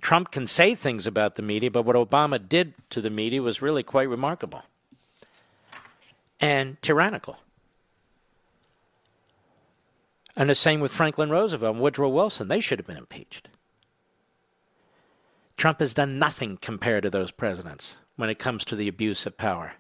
Trump 0.02 0.32
can 0.32 0.46
say 0.46 0.76
things 0.76 1.08
about 1.08 1.36
the 1.36 1.42
media, 1.42 1.72
but 1.72 1.84
what 1.84 1.96
Obama 1.96 2.38
did 2.48 2.74
to 2.92 3.02
the 3.02 3.10
media 3.10 3.42
was 3.42 3.62
really 3.62 3.84
quite 3.84 4.10
remarkable 4.10 4.64
and 6.40 6.82
tyrannical. 6.82 7.38
And 10.36 10.50
the 10.50 10.56
same 10.56 10.80
with 10.80 10.92
Franklin 10.92 11.32
Roosevelt 11.32 11.76
and 11.76 11.82
Woodrow 11.82 12.10
Wilson. 12.10 12.48
They 12.48 12.60
should 12.60 12.78
have 12.78 12.86
been 12.86 12.98
impeached. 12.98 13.50
Trump 15.58 15.80
has 15.80 15.96
done 15.96 16.20
nothing 16.20 16.58
compared 16.62 17.02
to 17.04 17.10
those 17.10 17.32
presidents 17.32 17.98
when 18.16 18.30
it 18.30 18.38
comes 18.38 18.64
to 18.66 18.76
the 18.76 18.88
abuse 18.88 19.26
of 19.26 19.38
power. 19.38 19.74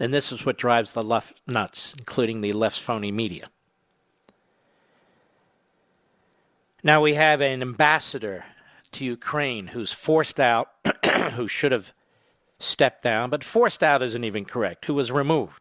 And 0.00 0.14
this 0.14 0.30
is 0.30 0.46
what 0.46 0.58
drives 0.58 0.92
the 0.92 1.02
left 1.02 1.40
nuts, 1.46 1.94
including 1.98 2.40
the 2.40 2.52
left's 2.52 2.78
phony 2.78 3.10
media. 3.10 3.50
Now 6.82 7.02
we 7.02 7.14
have 7.14 7.40
an 7.40 7.62
ambassador 7.62 8.44
to 8.92 9.04
Ukraine 9.04 9.66
who's 9.66 9.92
forced 9.92 10.38
out, 10.38 10.70
who 11.32 11.48
should 11.48 11.72
have 11.72 11.92
stepped 12.60 13.02
down, 13.02 13.30
but 13.30 13.42
forced 13.42 13.82
out 13.82 14.02
isn't 14.02 14.24
even 14.24 14.44
correct, 14.44 14.84
who 14.84 14.94
was 14.94 15.10
removed. 15.10 15.60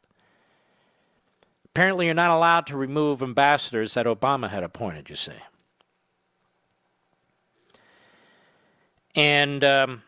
Apparently, 1.66 2.06
you're 2.06 2.16
not 2.16 2.36
allowed 2.36 2.68
to 2.68 2.78
remove 2.78 3.22
ambassadors 3.22 3.94
that 3.94 4.06
Obama 4.06 4.50
had 4.50 4.64
appointed, 4.64 5.10
you 5.10 5.16
see. 5.16 5.32
And 9.16 9.64
um, 9.64 10.04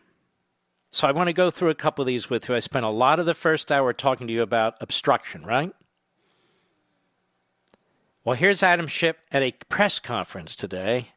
so 0.92 1.06
I 1.06 1.12
want 1.12 1.28
to 1.28 1.32
go 1.32 1.50
through 1.50 1.70
a 1.70 1.74
couple 1.74 2.02
of 2.02 2.06
these 2.06 2.28
with 2.28 2.48
you. 2.48 2.54
I 2.54 2.60
spent 2.60 2.84
a 2.84 2.90
lot 2.90 3.20
of 3.20 3.26
the 3.26 3.34
first 3.34 3.70
hour 3.70 3.92
talking 3.92 4.26
to 4.26 4.32
you 4.32 4.42
about 4.42 4.74
obstruction, 4.80 5.44
right? 5.44 5.72
Well, 8.24 8.36
here's 8.36 8.62
Adam 8.62 8.86
Schiff 8.86 9.16
at 9.32 9.42
a 9.42 9.52
press 9.68 9.98
conference 9.98 10.54
today 10.54 11.08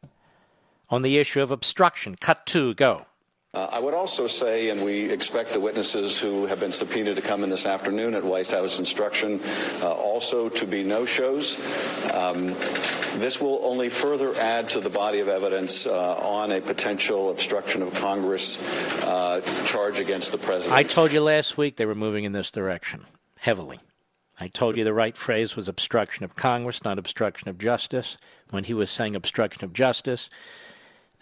on 0.88 1.02
the 1.02 1.18
issue 1.18 1.42
of 1.42 1.50
obstruction. 1.50 2.16
Cut 2.16 2.46
two, 2.46 2.74
go. 2.74 3.06
Uh, 3.54 3.68
I 3.70 3.78
would 3.78 3.94
also 3.94 4.26
say, 4.26 4.70
and 4.70 4.84
we 4.84 5.08
expect 5.10 5.52
the 5.52 5.60
witnesses 5.60 6.18
who 6.18 6.44
have 6.46 6.58
been 6.58 6.72
subpoenaed 6.72 7.14
to 7.14 7.22
come 7.22 7.44
in 7.44 7.50
this 7.50 7.66
afternoon 7.66 8.14
at 8.14 8.24
White 8.24 8.50
House 8.50 8.80
instruction 8.80 9.40
uh, 9.80 9.92
also 9.92 10.48
to 10.48 10.66
be 10.66 10.82
no 10.82 11.04
shows. 11.04 11.56
Um, 12.12 12.48
this 13.18 13.40
will 13.40 13.60
only 13.62 13.90
further 13.90 14.34
add 14.40 14.68
to 14.70 14.80
the 14.80 14.90
body 14.90 15.20
of 15.20 15.28
evidence 15.28 15.86
uh, 15.86 16.16
on 16.16 16.50
a 16.50 16.60
potential 16.60 17.30
obstruction 17.30 17.80
of 17.82 17.94
Congress 17.94 18.58
uh, 19.04 19.40
charge 19.64 20.00
against 20.00 20.32
the 20.32 20.38
president. 20.38 20.74
I 20.74 20.82
told 20.82 21.12
you 21.12 21.20
last 21.20 21.56
week 21.56 21.76
they 21.76 21.86
were 21.86 21.94
moving 21.94 22.24
in 22.24 22.32
this 22.32 22.50
direction 22.50 23.06
heavily. 23.36 23.78
I 24.40 24.48
told 24.48 24.76
you 24.76 24.82
the 24.82 24.92
right 24.92 25.16
phrase 25.16 25.54
was 25.54 25.68
obstruction 25.68 26.24
of 26.24 26.34
Congress, 26.34 26.82
not 26.82 26.98
obstruction 26.98 27.48
of 27.48 27.58
justice. 27.58 28.18
When 28.50 28.64
he 28.64 28.74
was 28.74 28.90
saying 28.90 29.14
obstruction 29.14 29.64
of 29.64 29.72
justice, 29.72 30.28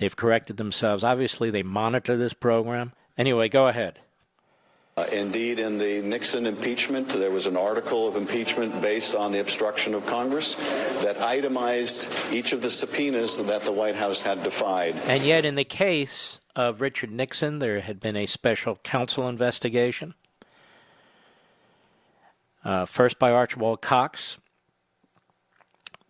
they've 0.03 0.17
corrected 0.17 0.57
themselves. 0.57 1.05
Obviously, 1.05 1.51
they 1.51 1.63
monitor 1.63 2.17
this 2.17 2.33
program. 2.33 2.93
Anyway, 3.17 3.49
go 3.49 3.69
ahead. 3.69 4.01
Uh, 4.97 5.07
indeed, 5.13 5.61
in 5.61 5.79
the 5.79 6.03
Nixon 6.03 6.45
impeachment, 6.45 7.09
there 7.09 7.31
was 7.31 7.47
an 7.47 7.57
article 7.57 8.09
of 8.09 8.17
impeachment 8.17 8.83
based 8.83 9.15
on 9.15 9.31
the 9.31 9.39
obstruction 9.39 9.95
of 9.95 10.05
Congress 10.05 10.57
that 11.03 11.23
itemized 11.23 12.09
each 12.33 12.53
of 12.53 12.61
the 12.61 12.69
subpoenas 12.69 13.39
that 13.39 13.63
the 13.63 13.71
White 13.71 13.95
House 13.95 14.21
had 14.21 14.43
defied. 14.43 14.97
And 15.07 15.23
yet, 15.23 15.47
in 15.47 15.55
the 15.55 15.65
case 15.65 16.41
of 16.57 16.81
Richard 16.81 17.11
Nixon, 17.11 17.61
there 17.61 17.81
had 17.81 18.01
been 18.01 18.17
a 18.17 18.27
special 18.27 18.77
counsel 18.83 19.29
investigation. 19.29 20.15
Uh, 22.65 22.87
first 22.87 23.19
by 23.19 23.31
Archibald 23.31 23.81
Cox, 23.81 24.39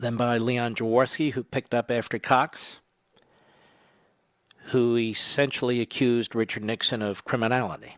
then 0.01 0.17
by 0.17 0.39
Leon 0.39 0.75
Jaworski, 0.75 1.33
who 1.33 1.45
picked 1.45 1.73
up 1.73 1.91
after 1.91 2.19
Cox, 2.19 2.81
who 4.67 4.97
essentially 4.97 5.81
accused 5.81 6.35
Richard 6.35 6.65
Nixon 6.65 7.03
of 7.03 7.25
criminality. 7.25 7.97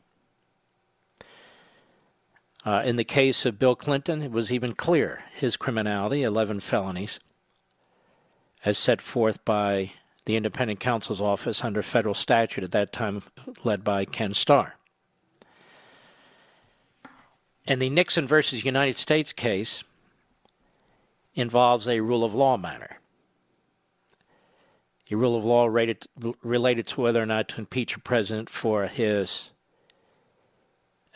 Uh, 2.65 2.83
in 2.85 2.97
the 2.97 3.05
case 3.05 3.45
of 3.45 3.59
Bill 3.59 3.77
Clinton, 3.77 4.23
it 4.23 4.31
was 4.31 4.51
even 4.51 4.75
clear 4.75 5.23
his 5.35 5.57
criminality 5.57 6.23
11 6.23 6.61
felonies, 6.61 7.21
as 8.65 8.79
set 8.79 9.03
forth 9.03 9.45
by 9.45 9.93
the 10.25 10.37
independent 10.37 10.81
counsel's 10.81 11.21
office 11.21 11.63
under 11.63 11.83
federal 11.83 12.15
statute 12.15 12.65
at 12.65 12.73
that 12.73 12.93
time, 12.93 13.23
led 13.63 13.85
by 13.85 14.07
Ken 14.07 14.33
Starr. 14.33 14.77
And 17.67 17.81
the 17.81 17.91
Nixon 17.91 18.27
versus 18.27 18.65
United 18.65 18.97
States 18.97 19.33
case 19.33 19.85
involves 21.35 21.87
a 21.87 22.01
rule 22.01 22.25
of 22.25 22.35
law 22.35 22.57
matter. 22.57 22.99
A 25.11 25.17
rule 25.17 25.37
of 25.37 25.45
law 25.45 25.67
related, 25.67 26.07
related 26.43 26.87
to 26.89 27.01
whether 27.03 27.23
or 27.23 27.27
not 27.27 27.49
to 27.51 27.59
impeach 27.59 27.95
a 27.95 28.01
president 28.01 28.49
for 28.49 28.87
his 28.87 29.51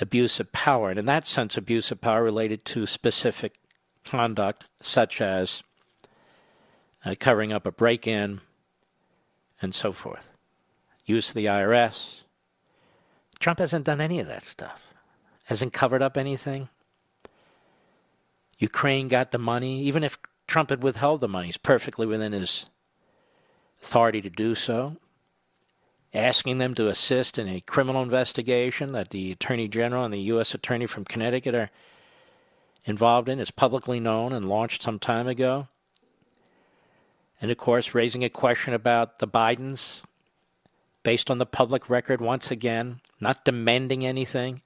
abuse 0.01 0.39
of 0.41 0.53
power. 0.53 0.91
And 0.91 0.99
in 0.99 1.07
that 1.07 1.26
sense, 1.26 1.57
abuse 1.57 1.91
of 1.91 2.01
power 2.01 2.22
related 2.22 2.64
to 2.66 2.86
specific 2.86 3.55
conduct, 4.05 4.66
such 4.82 5.20
as 5.20 5.62
uh, 7.05 7.14
covering 7.18 7.53
up 7.53 7.66
a 7.66 7.72
break 7.72 8.07
in 8.07 8.41
and 9.61 9.74
so 9.74 9.93
forth. 9.93 10.28
Use 11.05 11.30
of 11.30 11.34
the 11.34 11.47
IRS. 11.47 12.20
Trump 13.39 13.59
hasn't 13.59 13.86
done 13.86 14.01
any 14.01 14.20
of 14.20 14.26
that 14.26 14.45
stuff, 14.45 14.93
hasn't 15.45 15.72
covered 15.72 16.03
up 16.03 16.16
anything. 16.16 16.68
Ukraine 18.59 19.09
got 19.09 19.30
the 19.30 19.39
money. 19.39 19.82
Even 19.82 20.03
if 20.03 20.18
Trump 20.47 20.70
had 20.70 20.82
withheld 20.82 21.20
the 21.20 21.28
money, 21.28 21.47
he's 21.47 21.57
perfectly 21.57 22.07
within 22.07 22.32
his 22.32 22.66
authority 23.82 24.20
to 24.20 24.30
do 24.30 24.54
so 24.54 24.96
asking 26.14 26.58
them 26.58 26.74
to 26.74 26.88
assist 26.88 27.38
in 27.38 27.48
a 27.48 27.60
criminal 27.60 28.02
investigation 28.02 28.92
that 28.92 29.10
the 29.10 29.32
Attorney 29.32 29.68
General 29.68 30.04
and 30.04 30.14
the 30.14 30.20
U.S. 30.20 30.54
Attorney 30.54 30.86
from 30.86 31.04
Connecticut 31.04 31.54
are 31.54 31.70
involved 32.84 33.28
in 33.28 33.38
is 33.38 33.50
publicly 33.50 34.00
known 34.00 34.32
and 34.32 34.48
launched 34.48 34.82
some 34.82 34.98
time 34.98 35.28
ago. 35.28 35.68
And 37.40 37.50
of 37.50 37.58
course, 37.58 37.94
raising 37.94 38.24
a 38.24 38.30
question 38.30 38.74
about 38.74 39.18
the 39.18 39.28
Bidens 39.28 40.02
based 41.02 41.30
on 41.30 41.38
the 41.38 41.46
public 41.46 41.88
record 41.88 42.20
once 42.20 42.50
again, 42.50 43.00
not 43.20 43.44
demanding 43.44 44.04
anything, 44.04 44.62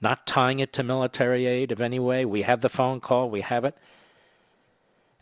not 0.00 0.26
tying 0.26 0.58
it 0.58 0.72
to 0.74 0.82
military 0.82 1.46
aid 1.46 1.72
of 1.72 1.80
any 1.80 1.98
way. 1.98 2.24
We 2.24 2.42
have 2.42 2.60
the 2.60 2.68
phone 2.68 3.00
call, 3.00 3.30
we 3.30 3.40
have 3.40 3.64
it. 3.64 3.76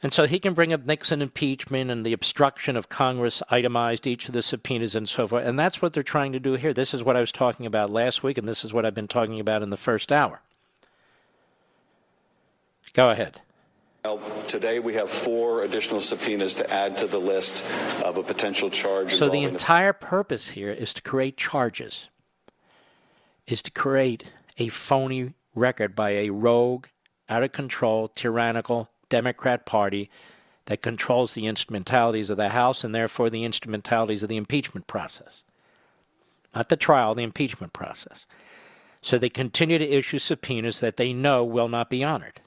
And 0.03 0.13
so 0.13 0.27
he 0.27 0.41
can 0.41 0.53
bring 0.53 0.73
up 0.73 0.85
Nixon 0.85 1.23
impeachment 1.23 1.91
and 1.91 2.05
the 2.05 2.13
obstruction 2.13 2.77
of 2.77 2.89
Congress, 2.89 3.41
itemized 3.51 4.07
each 4.07 4.27
of 4.27 4.35
the 4.35 4.43
subpoenas 4.43 4.97
and 4.97 5.09
so 5.09 5.29
forth. 5.29 5.47
And 5.47 5.57
that's 5.57 5.81
what 5.81 5.93
they're 5.93 6.03
trying 6.03 6.33
to 6.33 6.41
do 6.41 6.55
here. 6.55 6.75
This 6.75 6.93
is 6.93 7.05
what 7.05 7.17
I 7.17 7.21
was 7.21 7.31
talking 7.31 7.67
about 7.67 7.91
last 7.91 8.23
week, 8.23 8.37
and 8.37 8.49
this 8.49 8.65
is 8.65 8.73
what 8.73 8.85
I've 8.85 8.97
been 8.97 9.07
talking 9.07 9.39
about 9.39 9.63
in 9.63 9.71
the 9.71 9.77
first 9.77 10.11
hour. 10.11 10.41
Go 12.95 13.11
ahead. 13.11 13.41
Well, 14.05 14.21
today 14.49 14.81
we 14.81 14.95
have 14.95 15.09
four 15.09 15.63
additional 15.63 16.01
subpoenas 16.01 16.55
to 16.55 16.69
add 16.69 16.97
to 16.97 17.07
the 17.07 17.21
list 17.21 17.65
of 18.03 18.19
a 18.19 18.23
potential 18.25 18.69
charge. 18.69 19.15
So 19.15 19.29
the 19.29 19.45
entire 19.45 19.93
the- 19.93 20.05
purpose 20.07 20.51
here 20.51 20.73
is 20.73 20.93
to 20.95 21.03
create 21.03 21.37
charges, 21.37 22.09
is 23.47 23.63
to 23.63 23.71
create 23.71 24.33
a 24.59 24.69
phony 24.69 25.35
record 25.55 25.95
by 25.95 26.11
a 26.11 26.31
rogue, 26.31 26.87
out 27.29 27.45
of 27.45 27.53
control, 27.53 28.09
tyrannical 28.09 28.91
Democrat 29.13 29.67
Party 29.67 30.09
that 30.65 30.81
controls 30.81 31.35
the 31.35 31.47
instrumentalities 31.47 32.31
of 32.31 32.39
the 32.39 32.49
House 32.49 32.83
and 32.83 32.95
therefore 32.95 33.29
the 33.29 33.45
instrumentalities 33.45 34.23
of 34.23 34.31
the 34.31 34.39
impeachment 34.39 34.87
process. 34.87 35.43
Not 36.55 36.71
the 36.71 36.79
trial, 36.79 37.15
the 37.15 37.23
impeachment 37.23 37.75
process. 37.75 38.27
So 39.03 39.19
they 39.19 39.29
continue 39.29 39.77
to 39.77 39.87
issue 39.87 40.19
subpoenas 40.19 40.81
that 40.81 40.97
they 40.97 41.13
know 41.13 41.45
will 41.45 41.69
not 41.69 41.91
be 41.91 42.03
honored 42.03 42.41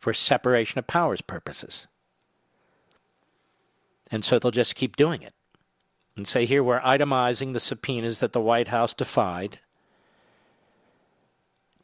for 0.00 0.12
separation 0.12 0.80
of 0.80 0.88
powers 0.88 1.20
purposes. 1.20 1.86
And 4.10 4.24
so 4.24 4.40
they'll 4.40 4.50
just 4.50 4.74
keep 4.74 4.96
doing 4.96 5.22
it. 5.22 5.34
And 6.16 6.26
say 6.26 6.46
here 6.46 6.64
we're 6.64 6.80
itemizing 6.80 7.52
the 7.52 7.60
subpoenas 7.60 8.18
that 8.18 8.32
the 8.32 8.40
White 8.40 8.68
House 8.68 8.92
defied 8.92 9.60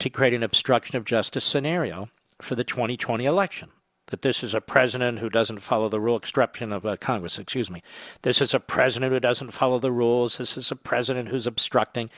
to 0.00 0.10
create 0.10 0.34
an 0.34 0.42
obstruction 0.42 0.96
of 0.96 1.04
justice 1.04 1.44
scenario 1.44 2.08
for 2.42 2.56
the 2.56 2.64
2020 2.64 3.24
election 3.24 3.70
that 4.08 4.22
this 4.22 4.42
is 4.42 4.54
a 4.54 4.60
president 4.60 5.18
who 5.18 5.30
doesn't 5.30 5.60
follow 5.60 5.88
the 5.88 6.00
rule 6.00 6.16
obstruction 6.16 6.72
of 6.72 6.84
uh, 6.84 6.96
Congress, 6.96 7.38
excuse 7.38 7.70
me. 7.70 7.82
This 8.22 8.40
is 8.40 8.54
a 8.54 8.60
president 8.60 9.12
who 9.12 9.20
doesn't 9.20 9.52
follow 9.52 9.78
the 9.78 9.92
rules. 9.92 10.38
This 10.38 10.56
is 10.56 10.70
a 10.70 10.76
president 10.76 11.28
who's 11.28 11.46
obstructing. 11.46 12.10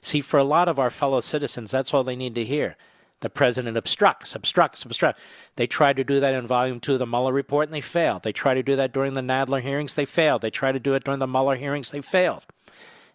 See, 0.00 0.20
for 0.20 0.38
a 0.38 0.44
lot 0.44 0.68
of 0.68 0.78
our 0.78 0.90
fellow 0.90 1.20
citizens, 1.20 1.70
that's 1.70 1.92
all 1.92 2.04
they 2.04 2.16
need 2.16 2.34
to 2.36 2.44
hear. 2.44 2.76
The 3.20 3.30
president 3.30 3.76
obstructs, 3.76 4.34
obstructs, 4.36 4.84
obstructs. 4.84 5.20
They 5.56 5.66
tried 5.66 5.96
to 5.96 6.04
do 6.04 6.20
that 6.20 6.34
in 6.34 6.46
volume 6.46 6.78
two 6.78 6.92
of 6.92 6.98
the 7.00 7.06
Mueller 7.06 7.32
report 7.32 7.68
and 7.68 7.74
they 7.74 7.80
failed. 7.80 8.22
They 8.22 8.32
tried 8.32 8.54
to 8.54 8.62
do 8.62 8.76
that 8.76 8.92
during 8.92 9.14
the 9.14 9.22
Nadler 9.22 9.60
hearings, 9.60 9.94
they 9.94 10.04
failed. 10.04 10.42
They 10.42 10.50
tried 10.50 10.72
to 10.72 10.80
do 10.80 10.94
it 10.94 11.02
during 11.02 11.18
the 11.18 11.26
Mueller 11.26 11.56
hearings, 11.56 11.90
they 11.90 12.00
failed. 12.00 12.44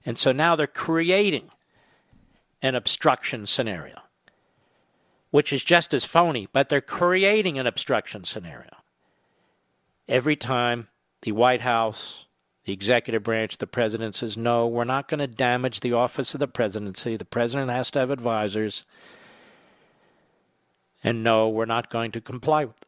And 0.06 0.18
so 0.18 0.34
now 0.34 0.56
they're 0.58 0.68
creating 0.68 1.52
an 2.62 2.76
obstruction 2.76 3.46
scenario 3.46 4.03
which 5.34 5.52
is 5.52 5.64
just 5.64 5.96
as 5.96 6.06
phony, 6.06 6.48
but 6.54 6.70
they're 6.70 6.80
creating 6.80 7.58
an 7.58 7.66
obstruction 7.66 8.24
scenario. 8.24 8.70
Every 10.08 10.36
time 10.36 10.90
the 11.24 11.32
White 11.32 11.62
House, 11.62 12.28
the 12.66 12.72
executive 12.72 13.24
branch, 13.24 13.58
the 13.58 13.66
president 13.66 14.14
says, 14.14 14.38
no, 14.38 14.68
we're 14.68 14.84
not 14.84 15.08
going 15.08 15.22
to 15.22 15.26
damage 15.26 15.80
the 15.80 15.94
office 15.94 16.36
of 16.36 16.40
the 16.40 16.48
presidency. 16.48 17.18
The 17.18 17.26
president 17.26 17.72
has 17.72 17.90
to 17.92 18.00
have 18.00 18.12
advisors. 18.12 18.86
And 21.04 21.24
no, 21.24 21.50
we're 21.50 21.66
not 21.66 21.90
going 21.90 22.12
to 22.12 22.22
comply 22.22 22.66
with 22.66 22.78
it. 22.84 22.88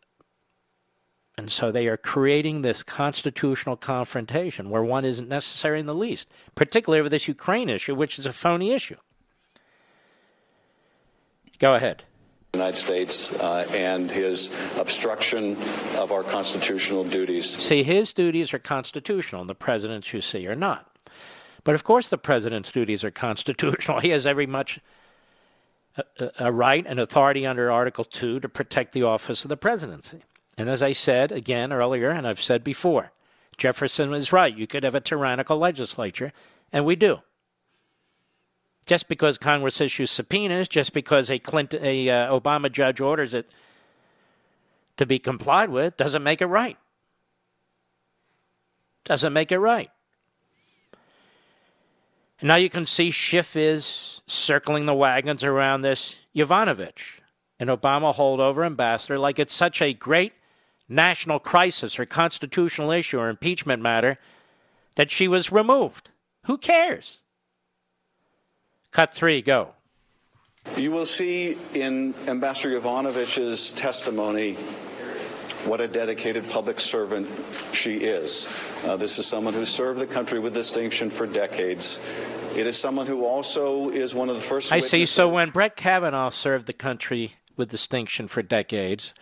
And 1.39 1.52
so 1.52 1.72
they 1.72 1.88
are 1.88 1.98
creating 1.98 2.62
this 2.62 2.84
constitutional 2.84 3.76
confrontation 3.76 4.70
where 4.70 4.84
one 4.84 5.04
isn't 5.04 5.28
necessary 5.28 5.80
in 5.80 5.88
the 5.88 5.96
least, 5.96 6.32
particularly 6.54 7.00
over 7.00 7.10
this 7.10 7.28
Ukraine 7.28 7.70
issue, 7.70 7.96
which 7.96 8.20
is 8.20 8.28
a 8.28 8.32
phony 8.32 8.72
issue. 8.72 8.98
Go 11.58 11.74
ahead. 11.74 12.04
United 12.56 12.78
States 12.78 13.32
uh, 13.34 13.68
and 13.72 14.10
his 14.10 14.49
obstruction 14.78 15.58
of 15.97 16.12
our 16.12 16.24
constitutional 16.24 17.03
duties. 17.03 17.45
See, 17.58 17.84
his 17.84 18.14
duties 18.14 18.53
are 18.53 18.60
constitutional, 18.60 19.41
and 19.41 19.49
the 19.49 19.56
president's, 19.56 20.14
you 20.14 20.22
see, 20.22 20.47
are 20.47 20.56
not. 20.56 20.89
But 21.64 21.76
of 21.76 21.84
course, 21.84 22.08
the 22.08 22.18
president's 22.18 22.72
duties 22.72 23.03
are 23.03 23.12
constitutional. 23.12 23.99
He 24.06 24.10
has 24.10 24.26
every 24.26 24.45
much 24.45 24.80
a, 25.97 26.32
a 26.39 26.51
right 26.51 26.86
and 26.88 26.99
authority 26.99 27.45
under 27.45 27.72
Article 27.72 28.03
2 28.03 28.39
to 28.39 28.49
protect 28.49 28.93
the 28.93 29.03
office 29.03 29.43
of 29.45 29.49
the 29.49 29.58
presidency. 29.58 30.24
And 30.58 30.70
as 30.70 30.82
I 30.82 30.93
said 30.93 31.32
again 31.32 31.74
earlier, 31.74 32.10
and 32.10 32.28
I've 32.28 32.41
said 32.41 32.64
before, 32.64 33.12
Jefferson 33.58 34.10
was 34.10 34.32
right. 34.32 34.56
You 34.56 34.68
could 34.68 34.84
have 34.84 34.95
a 34.95 35.01
tyrannical 35.01 35.58
legislature, 35.58 36.34
and 36.72 36.86
we 36.86 36.95
do 36.95 37.20
just 38.86 39.07
because 39.07 39.38
Congress 39.38 39.81
issues 39.81 40.11
subpoenas, 40.11 40.67
just 40.67 40.93
because 40.93 41.29
a 41.29 41.39
Clinton, 41.39 41.83
a 41.83 42.09
uh, 42.09 42.39
Obama 42.39 42.71
judge 42.71 42.99
orders 42.99 43.33
it 43.33 43.49
to 44.97 45.05
be 45.05 45.19
complied 45.19 45.69
with, 45.69 45.97
doesn't 45.97 46.23
make 46.23 46.41
it 46.41 46.47
right. 46.47 46.77
Doesn't 49.03 49.33
make 49.33 49.51
it 49.51 49.59
right. 49.59 49.89
And 52.39 52.47
now 52.47 52.55
you 52.55 52.69
can 52.69 52.86
see 52.86 53.11
Schiff 53.11 53.55
is 53.55 54.21
circling 54.27 54.86
the 54.86 54.93
wagons 54.93 55.43
around 55.43 55.81
this 55.81 56.15
Yovanovitch, 56.36 57.19
an 57.59 57.67
Obama 57.67 58.13
holdover 58.13 58.65
ambassador, 58.65 59.17
like 59.17 59.39
it's 59.39 59.53
such 59.53 59.81
a 59.81 59.93
great 59.93 60.33
national 60.88 61.39
crisis 61.39 61.97
or 61.97 62.05
constitutional 62.05 62.91
issue 62.91 63.19
or 63.19 63.29
impeachment 63.29 63.81
matter 63.81 64.17
that 64.95 65.11
she 65.11 65.27
was 65.27 65.51
removed. 65.51 66.09
Who 66.45 66.57
cares? 66.57 67.19
Cut 68.96 69.14
three, 69.14 69.41
go. 69.41 69.74
You 70.78 70.93
will 70.93 71.06
see 71.06 71.58
in 71.74 72.14
Ambassador 72.28 72.80
Yovanovitch's 72.80 73.74
testimony 73.74 74.54
what 75.66 75.82
a 75.82 75.88
dedicated 75.89 76.50
public 76.50 76.80
servant 76.80 77.28
she 77.74 77.96
is. 77.98 78.48
Uh, 78.86 78.96
this 78.96 79.20
is 79.20 79.26
someone 79.26 79.54
who 79.54 79.66
served 79.66 80.00
the 80.00 80.08
country 80.08 80.39
with 80.39 80.54
distinction 80.54 81.10
for 81.10 81.28
decades. 81.28 82.00
It 82.56 82.68
is 82.68 82.78
someone 82.78 83.06
who 83.06 83.26
also 83.26 83.89
is 83.89 84.16
one 84.16 84.30
of 84.30 84.38
the 84.38 84.41
first. 84.41 84.72
I 84.72 84.80
see. 84.80 85.06
So 85.06 85.28
when 85.28 85.50
Brett 85.50 85.76
Kavanaugh 85.76 86.30
served 86.30 86.66
the 86.66 86.72
country 86.72 87.36
with 87.58 87.68
distinction 87.68 88.30
for 88.30 88.41
decades, 88.41 89.14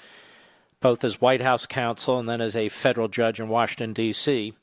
both 0.81 1.03
as 1.03 1.19
White 1.19 1.41
House 1.41 1.65
counsel 1.65 2.19
and 2.19 2.29
then 2.29 2.41
as 2.41 2.55
a 2.55 2.69
federal 2.69 3.07
judge 3.07 3.39
in 3.39 3.49
Washington, 3.49 3.93
D.C., 3.93 4.53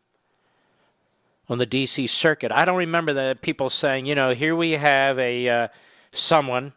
on 1.51 1.59
the 1.59 1.67
D.C. 1.67 2.07
circuit, 2.07 2.53
I 2.53 2.65
don't 2.65 2.79
remember 2.79 3.13
the 3.13 3.37
people 3.43 3.69
saying, 3.71 4.07
you 4.07 4.15
know, 4.15 4.31
here 4.31 4.55
we 4.55 4.73
have 4.73 5.19
a 5.19 5.49
uh, 5.49 5.69
someone 6.13 6.73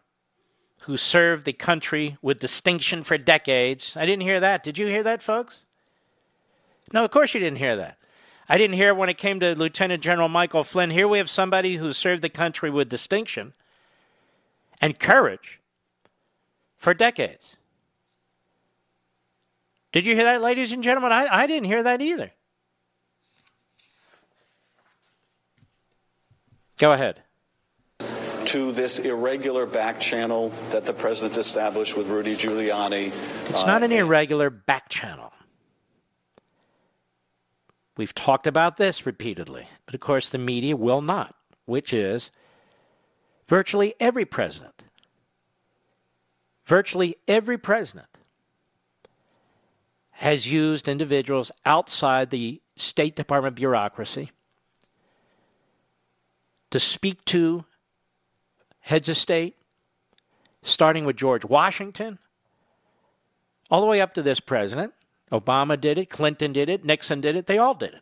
who 0.81 0.97
served 0.97 1.45
the 1.45 1.53
country 1.53 2.17
with 2.23 2.39
distinction 2.39 3.03
for 3.03 3.17
decades. 3.17 3.95
I 3.95 4.07
didn't 4.07 4.23
hear 4.23 4.39
that. 4.39 4.63
Did 4.63 4.79
you 4.79 4.87
hear 4.87 5.03
that, 5.03 5.21
folks? 5.21 5.59
No, 6.91 7.05
of 7.05 7.11
course 7.11 7.35
you 7.35 7.39
didn't 7.39 7.59
hear 7.59 7.75
that. 7.75 7.97
I 8.49 8.57
didn't 8.57 8.75
hear 8.75 8.93
when 8.93 9.09
it 9.09 9.17
came 9.17 9.39
to 9.39 9.55
Lieutenant 9.55 10.03
General 10.03 10.27
Michael 10.27 10.63
Flynn. 10.63 10.89
Here 10.89 11.07
we 11.07 11.19
have 11.19 11.29
somebody 11.29 11.77
who 11.77 11.93
served 11.93 12.23
the 12.23 12.29
country 12.29 12.69
with 12.69 12.89
distinction 12.89 13.53
and 14.81 14.99
courage 14.99 15.61
for 16.77 16.93
decades. 16.93 17.57
Did 19.91 20.07
you 20.07 20.15
hear 20.15 20.25
that, 20.25 20.41
ladies 20.41 20.71
and 20.71 20.83
gentlemen? 20.83 21.11
I, 21.11 21.27
I 21.31 21.47
didn't 21.47 21.65
hear 21.65 21.83
that 21.83 22.01
either. 22.01 22.31
Go 26.77 26.91
ahead 26.91 27.23
to 28.45 28.71
this 28.71 28.99
irregular 28.99 29.65
back 29.65 29.99
channel 29.99 30.53
that 30.69 30.85
the 30.85 30.93
president 30.93 31.37
established 31.37 31.95
with 31.95 32.07
Rudy 32.07 32.35
Giuliani. 32.35 33.11
It's 33.49 33.63
uh, 33.63 33.65
not 33.65 33.83
an 33.83 33.91
irregular 33.91 34.49
back 34.49 34.89
channel. 34.89 35.31
We've 37.95 38.13
talked 38.13 38.47
about 38.47 38.77
this 38.77 39.05
repeatedly, 39.05 39.67
but 39.85 39.95
of 39.95 40.01
course 40.01 40.29
the 40.29 40.37
media 40.37 40.75
will 40.75 41.01
not, 41.01 41.35
which 41.65 41.93
is 41.93 42.31
virtually 43.47 43.93
every 43.99 44.25
president, 44.25 44.83
virtually 46.65 47.15
every 47.27 47.57
president 47.57 48.07
has 50.11 50.51
used 50.51 50.87
individuals 50.87 51.51
outside 51.65 52.29
the 52.29 52.61
State 52.75 53.15
Department 53.15 53.55
bureaucracy 53.55 54.31
to 56.73 56.79
speak 56.79 57.23
to 57.25 57.63
heads 58.79 59.07
of 59.07 59.15
state, 59.15 59.55
starting 60.63 61.05
with 61.05 61.15
George 61.15 61.45
Washington, 61.45 62.17
all 63.69 63.79
the 63.79 63.85
way 63.85 64.01
up 64.01 64.15
to 64.15 64.23
this 64.23 64.39
president. 64.39 64.91
Obama 65.31 65.79
did 65.79 65.99
it, 65.99 66.09
Clinton 66.09 66.51
did 66.51 66.69
it, 66.69 66.83
Nixon 66.83 67.21
did 67.21 67.35
it, 67.35 67.45
they 67.45 67.59
all 67.59 67.75
did 67.75 67.93
it. 67.93 68.01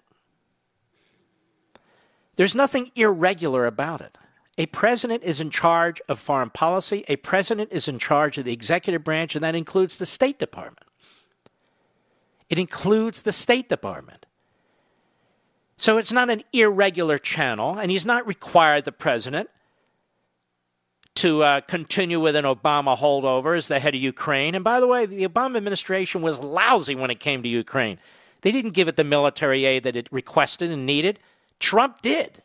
There's 2.37 2.55
nothing 2.55 2.91
irregular 2.95 3.65
about 3.65 3.99
it. 3.99 4.17
A 4.57 4.67
president 4.67 5.21
is 5.23 5.41
in 5.41 5.49
charge 5.49 6.01
of 6.07 6.17
foreign 6.17 6.49
policy, 6.49 7.03
a 7.09 7.17
president 7.17 7.73
is 7.73 7.89
in 7.89 7.99
charge 7.99 8.37
of 8.37 8.45
the 8.45 8.53
executive 8.53 9.03
branch, 9.03 9.35
and 9.35 9.43
that 9.43 9.53
includes 9.53 9.97
the 9.97 10.05
State 10.05 10.39
Department. 10.39 10.87
It 12.49 12.57
includes 12.57 13.23
the 13.23 13.33
State 13.33 13.67
Department. 13.67 14.27
So 15.81 15.97
it's 15.97 16.11
not 16.11 16.29
an 16.29 16.43
irregular 16.53 17.17
channel, 17.17 17.79
and 17.79 17.89
he's 17.89 18.05
not 18.05 18.27
required, 18.27 18.85
the 18.85 18.91
president, 18.91 19.49
to 21.15 21.41
uh, 21.41 21.61
continue 21.61 22.19
with 22.19 22.35
an 22.35 22.45
Obama 22.45 22.95
holdover 22.95 23.57
as 23.57 23.67
the 23.67 23.79
head 23.79 23.95
of 23.95 23.99
Ukraine. 24.01 24.53
And 24.53 24.63
by 24.63 24.79
the 24.79 24.85
way, 24.85 25.07
the 25.07 25.27
Obama 25.27 25.57
administration 25.57 26.21
was 26.21 26.39
lousy 26.39 26.93
when 26.93 27.09
it 27.09 27.19
came 27.19 27.41
to 27.41 27.49
Ukraine. 27.49 27.97
They 28.43 28.51
didn't 28.51 28.75
give 28.75 28.89
it 28.89 28.95
the 28.95 29.03
military 29.03 29.65
aid 29.65 29.81
that 29.85 29.95
it 29.95 30.07
requested 30.11 30.69
and 30.69 30.85
needed. 30.85 31.17
Trump 31.59 32.03
did. 32.03 32.43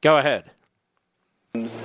Go 0.00 0.16
ahead. 0.16 0.50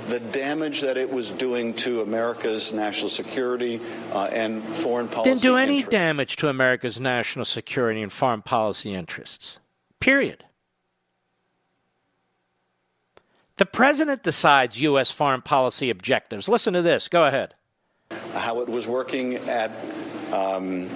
The 0.09 0.19
damage 0.19 0.81
that 0.81 0.97
it 0.97 1.11
was 1.11 1.31
doing 1.31 1.73
to 1.75 2.01
America's 2.01 2.73
national 2.73 3.09
security 3.09 3.79
uh, 4.11 4.25
and 4.31 4.63
foreign 4.75 5.07
policy 5.07 5.29
didn't 5.29 5.41
do 5.41 5.55
any 5.55 5.77
interests. 5.77 5.91
damage 5.91 6.35
to 6.37 6.47
America's 6.47 6.99
national 6.99 7.45
security 7.45 8.01
and 8.01 8.11
foreign 8.11 8.41
policy 8.41 8.93
interests. 8.93 9.59
Period. 9.99 10.45
The 13.57 13.65
president 13.65 14.23
decides 14.23 14.79
U.S. 14.79 15.11
foreign 15.11 15.43
policy 15.43 15.89
objectives. 15.89 16.49
Listen 16.49 16.73
to 16.73 16.81
this. 16.81 17.07
Go 17.07 17.25
ahead. 17.25 17.53
How 18.33 18.59
it 18.61 18.67
was 18.67 18.87
working 18.87 19.35
at 19.35 19.71
um, 20.33 20.89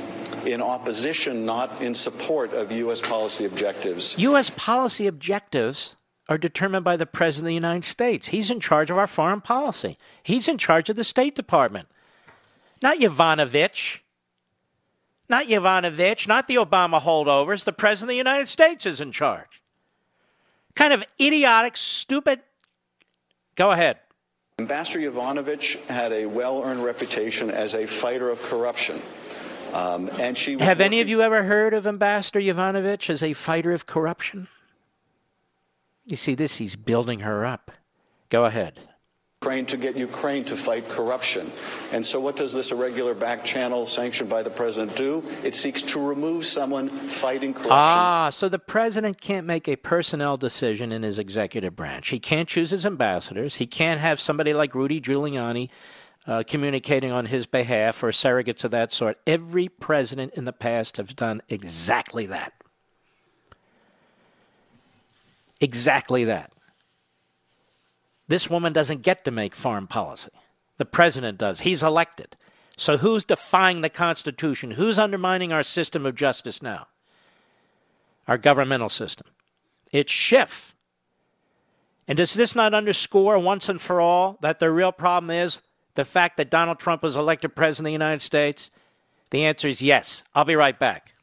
in 0.46 0.62
opposition, 0.62 1.46
not 1.46 1.82
in 1.82 1.94
support 1.94 2.54
of 2.54 2.72
U.S. 2.72 3.02
policy 3.02 3.46
objectives. 3.46 4.18
U.S. 4.18 4.50
policy 4.56 5.08
objectives 5.08 5.96
are 6.28 6.38
determined 6.38 6.84
by 6.84 6.98
the 6.98 7.06
President 7.06 7.46
of 7.46 7.50
the 7.50 7.54
United 7.54 7.84
States. 7.84 8.28
He's 8.28 8.50
in 8.50 8.60
charge 8.60 8.90
of 8.90 8.98
our 8.98 9.08
foreign 9.08 9.42
policy, 9.42 9.98
he's 10.24 10.48
in 10.48 10.58
charge 10.58 10.90
of 10.90 10.96
the 10.96 11.04
State 11.04 11.36
Department. 11.36 11.88
Not 12.82 13.00
Yovanovitch. 13.00 14.00
Not 15.28 15.48
Yovanovitch, 15.48 16.28
not 16.28 16.48
the 16.48 16.56
Obama 16.56 17.02
holdovers. 17.02 17.64
The 17.64 17.74
President 17.74 18.06
of 18.06 18.10
the 18.10 18.18
United 18.18 18.48
States 18.48 18.86
is 18.86 19.02
in 19.02 19.12
charge. 19.12 19.62
Kind 20.76 20.94
of 20.94 21.04
idiotic, 21.20 21.78
stupid 21.78 22.42
Go 23.56 23.72
ahead. 23.72 24.00
Ambassador 24.60 25.00
Yovanovitch 25.00 25.82
had 25.86 26.12
a 26.12 26.26
well 26.26 26.62
earned 26.64 26.84
reputation 26.84 27.50
as 27.50 27.74
a 27.74 27.86
fighter 27.86 28.30
of 28.30 28.42
corruption. 28.42 29.02
Um, 29.74 30.10
and 30.20 30.38
she 30.38 30.54
Have 30.54 30.60
working... 30.62 30.82
any 30.82 31.02
of 31.02 31.10
you 31.10 31.22
ever 31.22 31.44
heard 31.44 31.74
of 31.74 31.88
Ambassador 31.88 32.40
Yovanovitch 32.40 33.10
as 33.10 33.24
a 33.24 33.34
fighter 33.34 33.74
of 33.74 33.86
corruption? 33.86 34.48
You 36.06 36.16
see, 36.16 36.36
this, 36.36 36.58
he's 36.58 36.76
building 36.76 37.22
her 37.22 37.46
up. 37.46 37.72
Go 38.30 38.46
ahead. 38.46 38.80
Ukraine 39.42 39.66
to 39.68 39.78
get 39.78 39.96
Ukraine 39.96 40.44
to 40.46 40.58
fight 40.58 40.90
corruption. 40.90 41.52
And 41.92 42.04
so, 42.04 42.20
what 42.20 42.36
does 42.36 42.52
this 42.52 42.72
irregular 42.72 43.14
back 43.14 43.44
channel 43.44 43.86
sanctioned 43.86 44.28
by 44.30 44.42
the 44.42 44.50
president 44.50 44.96
do? 44.96 45.24
It 45.44 45.54
seeks 45.54 45.84
to 45.84 46.00
remove 46.00 46.48
someone 46.48 46.90
fighting 47.08 47.54
corruption. 47.54 47.72
Ah, 47.72 48.32
so 48.32 48.50
the 48.50 48.58
president 48.58 49.22
can't 49.22 49.46
make 49.46 49.68
a 49.68 49.76
personnel 49.76 50.36
decision 50.36 50.92
in 50.92 51.04
his 51.04 51.20
executive 51.20 51.76
branch. 51.76 52.10
He 52.10 52.20
can't 52.20 52.50
choose 52.50 52.72
his 52.72 52.88
ambassadors. 52.88 53.58
He 53.58 53.68
can't 53.68 54.00
have 54.00 54.20
somebody 54.20 54.54
like 54.54 54.74
Rudy 54.74 55.00
Giuliani 55.00 55.70
uh, 56.26 56.44
communicating 56.48 57.12
on 57.12 57.28
his 57.28 57.46
behalf 57.46 58.02
or 58.02 58.10
surrogates 58.10 58.64
of 58.64 58.72
that 58.72 58.92
sort. 58.92 59.20
Every 59.28 59.70
president 59.70 60.34
in 60.34 60.46
the 60.46 60.54
past 60.54 60.98
has 60.98 61.14
done 61.14 61.44
exactly 61.50 62.26
that. 62.28 62.54
Exactly 65.62 66.26
that. 66.26 66.52
This 68.28 68.50
woman 68.50 68.74
doesn't 68.74 69.04
get 69.04 69.24
to 69.26 69.32
make 69.32 69.56
foreign 69.56 69.88
policy. 69.88 70.32
The 70.78 70.86
president 70.86 71.38
does. 71.38 71.62
He's 71.62 71.84
elected. 71.84 72.36
So 72.78 72.98
who's 72.98 73.24
defying 73.24 73.82
the 73.82 73.90
Constitution? 73.90 74.72
Who's 74.72 75.00
undermining 75.00 75.54
our 75.54 75.64
system 75.64 76.06
of 76.06 76.16
justice 76.16 76.62
now? 76.62 76.88
Our 78.28 78.38
governmental 78.38 78.90
system. 78.90 79.28
It's 79.92 80.12
Schiff. 80.12 80.74
And 82.08 82.18
does 82.18 82.34
this 82.34 82.56
not 82.56 82.74
underscore 82.74 83.40
once 83.40 83.70
and 83.70 83.80
for 83.80 84.02
all 84.02 84.38
that 84.42 84.60
the 84.60 84.72
real 84.72 84.92
problem 84.92 85.32
is 85.32 85.62
the 85.94 86.06
fact 86.06 86.38
that 86.38 86.50
Donald 86.50 86.80
Trump 86.80 87.02
was 87.02 87.16
elected 87.16 87.56
president 87.56 87.86
of 87.88 87.90
the 87.90 87.94
United 87.94 88.22
States? 88.22 88.70
The 89.32 89.46
answer 89.46 89.68
is 89.68 89.82
yes. 89.82 90.24
I'll 90.34 90.46
be 90.46 90.56
right 90.56 90.78
back. 90.78 91.14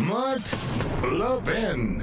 Mark 0.00 0.42
Levin. 1.02 2.02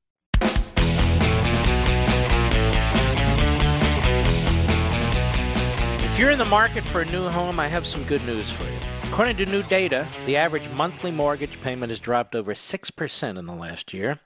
You're 6.21 6.29
in 6.29 6.37
the 6.37 6.45
market 6.45 6.83
for 6.83 7.01
a 7.01 7.05
new 7.11 7.27
home, 7.27 7.59
I 7.59 7.67
have 7.67 7.87
some 7.87 8.03
good 8.03 8.23
news 8.27 8.47
for 8.51 8.63
you. 8.63 8.77
According 9.05 9.37
to 9.37 9.45
new 9.47 9.63
data, 9.63 10.07
the 10.27 10.37
average 10.37 10.69
monthly 10.69 11.09
mortgage 11.09 11.59
payment 11.63 11.89
has 11.89 11.99
dropped 11.99 12.35
over 12.35 12.53
6% 12.53 13.39
in 13.39 13.45
the 13.47 13.55
last 13.55 13.91
year. 13.91 14.19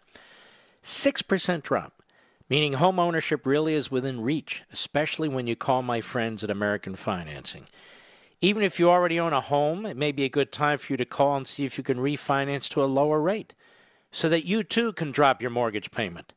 6% 0.83 1.63
drop, 1.63 1.93
meaning 2.49 2.73
home 2.73 2.99
ownership 2.99 3.45
really 3.45 3.75
is 3.75 3.89
within 3.89 4.19
reach, 4.19 4.63
especially 4.73 5.29
when 5.29 5.47
you 5.47 5.55
call 5.55 5.83
my 5.83 6.01
friends 6.01 6.43
at 6.43 6.49
American 6.49 6.97
Financing. 6.97 7.65
Even 8.41 8.61
if 8.61 8.77
you 8.77 8.89
already 8.89 9.17
own 9.17 9.31
a 9.31 9.39
home, 9.39 9.85
it 9.85 9.95
may 9.95 10.11
be 10.11 10.25
a 10.25 10.29
good 10.29 10.51
time 10.51 10.77
for 10.77 10.91
you 10.91 10.97
to 10.97 11.05
call 11.05 11.37
and 11.37 11.47
see 11.47 11.63
if 11.63 11.77
you 11.77 11.83
can 11.85 11.99
refinance 11.99 12.67
to 12.67 12.83
a 12.83 12.91
lower 12.91 13.21
rate 13.21 13.53
so 14.11 14.27
that 14.27 14.45
you 14.45 14.63
too 14.63 14.91
can 14.91 15.13
drop 15.13 15.41
your 15.41 15.49
mortgage 15.49 15.91
payment. 15.91 16.33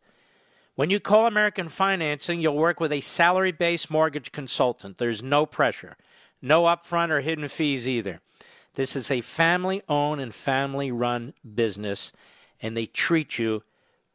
When 0.78 0.90
you 0.90 1.00
call 1.00 1.26
American 1.26 1.68
Financing, 1.68 2.40
you'll 2.40 2.54
work 2.54 2.78
with 2.78 2.92
a 2.92 3.00
salary 3.00 3.50
based 3.50 3.90
mortgage 3.90 4.30
consultant. 4.30 4.98
There's 4.98 5.24
no 5.24 5.44
pressure, 5.44 5.96
no 6.40 6.66
upfront 6.66 7.10
or 7.10 7.20
hidden 7.20 7.48
fees 7.48 7.88
either. 7.88 8.20
This 8.74 8.94
is 8.94 9.10
a 9.10 9.20
family 9.22 9.82
owned 9.88 10.20
and 10.20 10.32
family 10.32 10.92
run 10.92 11.34
business, 11.56 12.12
and 12.62 12.76
they 12.76 12.86
treat 12.86 13.40
you 13.40 13.64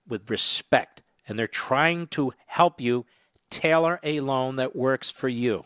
with 0.07 0.29
respect. 0.29 1.01
And 1.27 1.37
they're 1.37 1.47
trying 1.47 2.07
to 2.11 2.33
help 2.45 2.79
you 2.79 3.05
tailor 3.49 3.99
a 4.01 4.21
loan 4.21 4.55
that 4.55 4.73
works 4.73 5.11
for 5.11 5.27
you. 5.27 5.65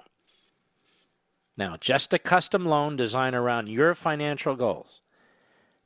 Now, 1.55 1.77
just 1.79 2.11
a 2.11 2.17
custom 2.17 2.65
loan 2.65 2.95
designed 2.95 3.35
around 3.35 3.69
your 3.69 3.93
financial 3.93 4.55
goals. 4.55 5.01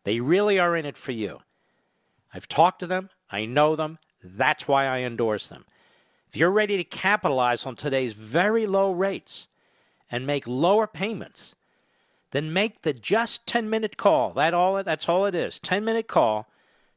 They 0.05 0.21
really 0.21 0.57
are 0.57 0.77
in 0.77 0.85
it 0.85 0.95
for 0.95 1.11
you. 1.11 1.41
I've 2.33 2.47
talked 2.47 2.79
to 2.79 2.87
them, 2.87 3.09
I 3.29 3.45
know 3.45 3.75
them, 3.75 3.99
that's 4.23 4.67
why 4.67 4.85
I 4.85 4.99
endorse 4.99 5.47
them. 5.47 5.65
If 6.29 6.37
you're 6.37 6.51
ready 6.51 6.77
to 6.77 6.83
capitalize 6.83 7.65
on 7.65 7.75
today's 7.75 8.13
very 8.13 8.65
low 8.65 8.91
rates 8.91 9.47
and 10.09 10.25
make 10.25 10.47
lower 10.47 10.87
payments, 10.87 11.55
then 12.31 12.53
make 12.53 12.83
the 12.83 12.93
just 12.93 13.45
10 13.47 13.69
minute 13.69 13.97
call. 13.97 14.31
That 14.33 14.53
all 14.53 14.81
that's 14.83 15.09
all 15.09 15.25
it 15.25 15.35
is. 15.35 15.59
10 15.59 15.83
minute 15.83 16.07
call 16.07 16.47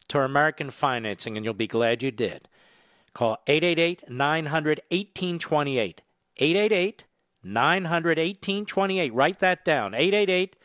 to 0.09 0.20
American 0.20 0.70
Financing 0.70 1.37
and 1.37 1.45
you'll 1.45 1.55
be 1.55 1.66
glad 1.66 2.03
you 2.03 2.11
did. 2.11 2.49
Call 3.12 3.39
888 3.47 4.09
900 4.09 4.81
1828. 4.91 6.03
888 6.37 7.05
900 7.43 8.18
1828. 8.18 9.14
Write 9.14 9.41
that 9.41 9.64
down. 9.64 9.95
888 9.95 10.57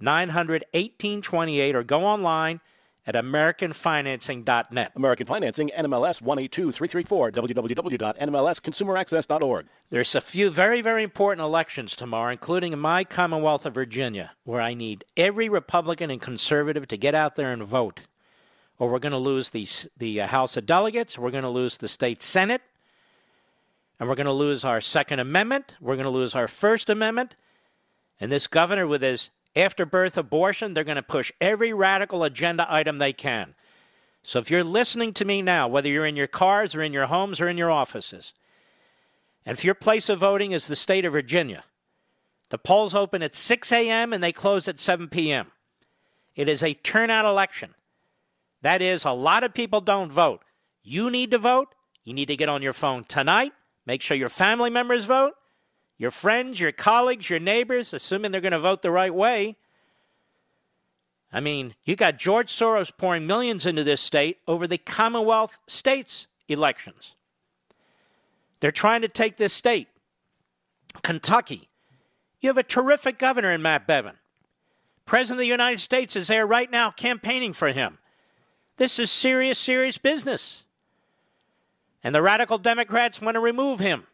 900 0.00 0.64
1828 0.72 1.76
or 1.76 1.82
go 1.82 2.04
online 2.04 2.60
at 3.06 3.14
AmericanFinancing.net. 3.14 4.92
American 4.96 5.26
Financing, 5.26 5.70
NMLS 5.76 6.20
182334, 6.20 7.30
www.nmlsconsumeraccess.org. 7.30 9.66
There's 9.90 10.14
a 10.16 10.20
few 10.20 10.50
very, 10.50 10.80
very 10.80 11.04
important 11.04 11.44
elections 11.44 11.94
tomorrow, 11.94 12.32
including 12.32 12.72
in 12.72 12.80
my 12.80 13.04
Commonwealth 13.04 13.64
of 13.64 13.74
Virginia, 13.74 14.32
where 14.42 14.60
I 14.60 14.74
need 14.74 15.04
every 15.16 15.48
Republican 15.48 16.10
and 16.10 16.20
conservative 16.20 16.88
to 16.88 16.96
get 16.96 17.14
out 17.14 17.36
there 17.36 17.52
and 17.52 17.62
vote. 17.62 18.00
Or 18.78 18.90
we're 18.90 18.98
going 18.98 19.12
to 19.12 19.18
lose 19.18 19.50
the, 19.50 19.68
the 19.96 20.22
uh, 20.22 20.26
House 20.26 20.56
of 20.56 20.66
Delegates, 20.66 21.16
we're 21.16 21.30
going 21.30 21.44
to 21.44 21.48
lose 21.48 21.78
the 21.78 21.88
state 21.88 22.24
Senate, 22.24 22.62
and 24.00 24.08
we're 24.08 24.16
going 24.16 24.26
to 24.26 24.32
lose 24.32 24.64
our 24.64 24.80
Second 24.80 25.20
Amendment, 25.20 25.74
we're 25.80 25.94
going 25.94 26.04
to 26.04 26.10
lose 26.10 26.34
our 26.34 26.48
First 26.48 26.90
Amendment, 26.90 27.36
and 28.20 28.32
this 28.32 28.48
governor 28.48 28.86
with 28.86 29.02
his 29.02 29.30
after 29.56 29.86
birth 29.86 30.18
abortion, 30.18 30.74
they're 30.74 30.84
going 30.84 30.96
to 30.96 31.02
push 31.02 31.32
every 31.40 31.72
radical 31.72 32.22
agenda 32.22 32.66
item 32.68 32.98
they 32.98 33.14
can. 33.14 33.54
So 34.22 34.38
if 34.38 34.50
you're 34.50 34.64
listening 34.64 35.14
to 35.14 35.24
me 35.24 35.40
now, 35.40 35.66
whether 35.66 35.88
you're 35.88 36.06
in 36.06 36.16
your 36.16 36.26
cars 36.26 36.74
or 36.74 36.82
in 36.82 36.92
your 36.92 37.06
homes 37.06 37.40
or 37.40 37.48
in 37.48 37.56
your 37.56 37.70
offices, 37.70 38.34
and 39.46 39.56
if 39.56 39.64
your 39.64 39.74
place 39.74 40.08
of 40.08 40.18
voting 40.18 40.52
is 40.52 40.66
the 40.66 40.76
state 40.76 41.04
of 41.04 41.12
Virginia, 41.12 41.64
the 42.50 42.58
polls 42.58 42.94
open 42.94 43.22
at 43.22 43.34
6 43.34 43.72
a.m. 43.72 44.12
and 44.12 44.22
they 44.22 44.32
close 44.32 44.68
at 44.68 44.78
7 44.78 45.08
p.m. 45.08 45.50
It 46.34 46.48
is 46.48 46.62
a 46.62 46.74
turnout 46.74 47.24
election. 47.24 47.74
That 48.62 48.82
is, 48.82 49.04
a 49.04 49.12
lot 49.12 49.44
of 49.44 49.54
people 49.54 49.80
don't 49.80 50.12
vote. 50.12 50.42
You 50.82 51.10
need 51.10 51.30
to 51.30 51.38
vote. 51.38 51.74
You 52.04 52.12
need 52.12 52.26
to 52.26 52.36
get 52.36 52.48
on 52.48 52.62
your 52.62 52.72
phone 52.72 53.04
tonight. 53.04 53.52
Make 53.86 54.02
sure 54.02 54.16
your 54.16 54.28
family 54.28 54.70
members 54.70 55.04
vote 55.04 55.34
your 55.98 56.10
friends, 56.10 56.60
your 56.60 56.72
colleagues, 56.72 57.30
your 57.30 57.38
neighbors, 57.38 57.92
assuming 57.92 58.30
they're 58.30 58.40
going 58.40 58.52
to 58.52 58.58
vote 58.58 58.82
the 58.82 58.90
right 58.90 59.14
way. 59.14 59.56
I 61.32 61.40
mean, 61.40 61.74
you 61.84 61.96
got 61.96 62.18
George 62.18 62.52
Soros 62.52 62.92
pouring 62.96 63.26
millions 63.26 63.66
into 63.66 63.84
this 63.84 64.00
state 64.00 64.38
over 64.46 64.66
the 64.66 64.78
Commonwealth 64.78 65.58
states 65.66 66.26
elections. 66.48 67.14
They're 68.60 68.70
trying 68.70 69.02
to 69.02 69.08
take 69.08 69.36
this 69.36 69.52
state. 69.52 69.88
Kentucky. 71.02 71.68
You 72.40 72.48
have 72.48 72.58
a 72.58 72.62
terrific 72.62 73.18
governor 73.18 73.52
in 73.52 73.62
Matt 73.62 73.86
Bevin. 73.86 74.14
President 75.04 75.36
of 75.36 75.40
the 75.40 75.46
United 75.46 75.80
States 75.80 76.16
is 76.16 76.28
there 76.28 76.46
right 76.46 76.70
now 76.70 76.90
campaigning 76.90 77.52
for 77.52 77.68
him. 77.68 77.98
This 78.76 78.98
is 78.98 79.10
serious, 79.10 79.58
serious 79.58 79.98
business. 79.98 80.64
And 82.02 82.14
the 82.14 82.22
radical 82.22 82.58
Democrats 82.58 83.20
want 83.20 83.34
to 83.34 83.40
remove 83.40 83.80
him 83.80 84.06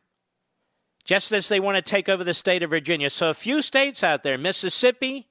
just 1.05 1.33
as 1.33 1.49
they 1.49 1.61
want 1.61 1.77
to 1.77 1.83
take 1.83 2.09
over 2.09 2.25
the 2.25 2.35
state 2.35 2.63
of 2.63 2.71
Virginia. 2.71 3.11
So, 3.11 3.31
a 3.31 3.35
few 3.35 3.63
states 3.63 4.03
out 4.03 4.23
there 4.23 4.39
Mississippi, 4.39 5.29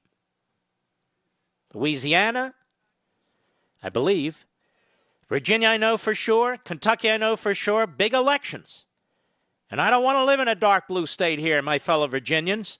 Louisiana, 1.74 2.54
I 3.82 3.88
believe, 3.88 4.44
Virginia, 5.28 5.68
I 5.68 5.78
know 5.78 5.96
for 5.96 6.14
sure, 6.14 6.58
Kentucky, 6.58 7.10
I 7.10 7.16
know 7.16 7.36
for 7.36 7.54
sure, 7.54 7.86
big 7.86 8.12
elections. 8.12 8.84
And 9.70 9.80
I 9.80 9.88
don't 9.88 10.04
want 10.04 10.16
to 10.16 10.24
live 10.24 10.40
in 10.40 10.48
a 10.48 10.54
dark 10.54 10.88
blue 10.88 11.06
state 11.06 11.38
here, 11.38 11.62
my 11.62 11.78
fellow 11.78 12.06
Virginians. 12.06 12.78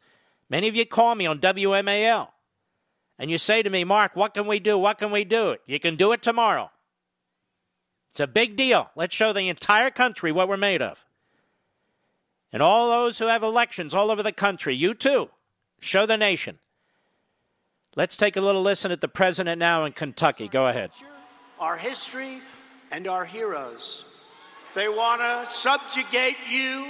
Many 0.51 0.69
of 0.69 0.77
you 0.77 0.85
call 0.85 1.15
me 1.15 1.25
on 1.25 1.39
WMAL 1.39 2.29
and 3.19 3.31
you 3.31 3.39
say 3.39 3.63
to 3.63 3.71
me, 3.71 3.85
Mark, 3.85 4.15
what 4.15 4.35
can 4.35 4.47
we 4.47 4.59
do? 4.59 4.77
What 4.77 4.99
can 4.99 5.11
we 5.11 5.25
do? 5.25 5.53
It? 5.53 5.63
You 5.67 5.81
can 5.81 5.97
do 5.97 6.13
it 6.13 6.23
tomorrow. 6.23 6.71
It's 8.11 8.21
a 8.21 8.27
big 8.27 8.57
deal. 8.57 8.91
Let's 8.95 9.15
show 9.15 9.33
the 9.33 9.49
entire 9.49 9.91
country 9.91 10.33
what 10.33 10.49
we're 10.49 10.59
made 10.59 10.83
of. 10.83 11.03
And 12.53 12.63
all 12.63 12.91
those 12.91 13.19
who 13.19 13.27
have 13.27 13.43
elections 13.43 13.95
all 13.95 14.11
over 14.11 14.23
the 14.23 14.33
country, 14.33 14.75
you 14.75 14.95
too, 14.95 15.31
show 15.81 16.05
the 16.05 16.19
nation. 16.19 16.59
Let's 17.97 18.17
take 18.17 18.37
a 18.37 18.41
little 18.41 18.63
listen 18.63 18.91
at 18.91 19.01
the 19.01 19.09
president 19.09 19.59
now 19.59 19.85
in 19.85 19.93
Kentucky. 19.93 20.49
Go 20.49 20.67
ahead. 20.67 20.91
Our 21.61 21.77
history 21.77 22.41
and 22.91 23.07
our 23.07 23.25
heroes. 23.25 24.05
They 24.75 24.89
want 24.89 25.21
to 25.21 25.51
subjugate 25.51 26.37
you 26.49 26.87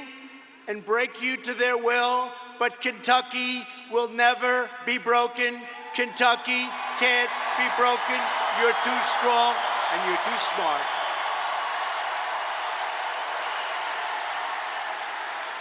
and 0.68 0.84
break 0.84 1.20
you 1.22 1.36
to 1.38 1.54
their 1.54 1.76
will, 1.76 2.28
but 2.58 2.80
Kentucky 2.80 3.62
will 3.90 4.08
never 4.08 4.68
be 4.86 4.98
broken. 4.98 5.60
Kentucky 5.94 6.66
can't 6.98 7.30
be 7.58 7.66
broken. 7.76 8.20
You're 8.60 8.78
too 8.84 9.00
strong 9.02 9.54
and 9.92 10.08
you're 10.08 10.22
too 10.24 10.38
smart. 10.38 11.01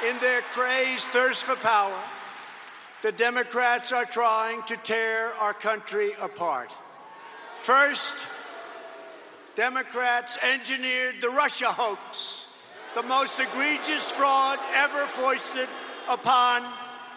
In 0.08 0.18
their 0.18 0.41
crazed 0.41 1.08
thirst 1.08 1.43
for 1.43 1.56
power, 1.56 2.02
the 3.04 3.12
Democrats 3.12 3.91
are 3.91 4.06
trying 4.06 4.64
to 4.64 4.76
tear 4.78 5.32
our 5.39 5.54
country 5.54 6.12
apart. 6.20 6.74
First, 7.62 8.16
Democrats 9.56 10.39
engineered 10.41 11.16
the 11.22 11.30
Russia 11.30 11.68
hoax, 11.68 12.66
the 12.95 13.04
most 13.04 13.39
egregious 13.39 14.12
fraud 14.12 14.58
ever 14.74 15.06
foisted 15.06 15.70
upon 16.10 16.64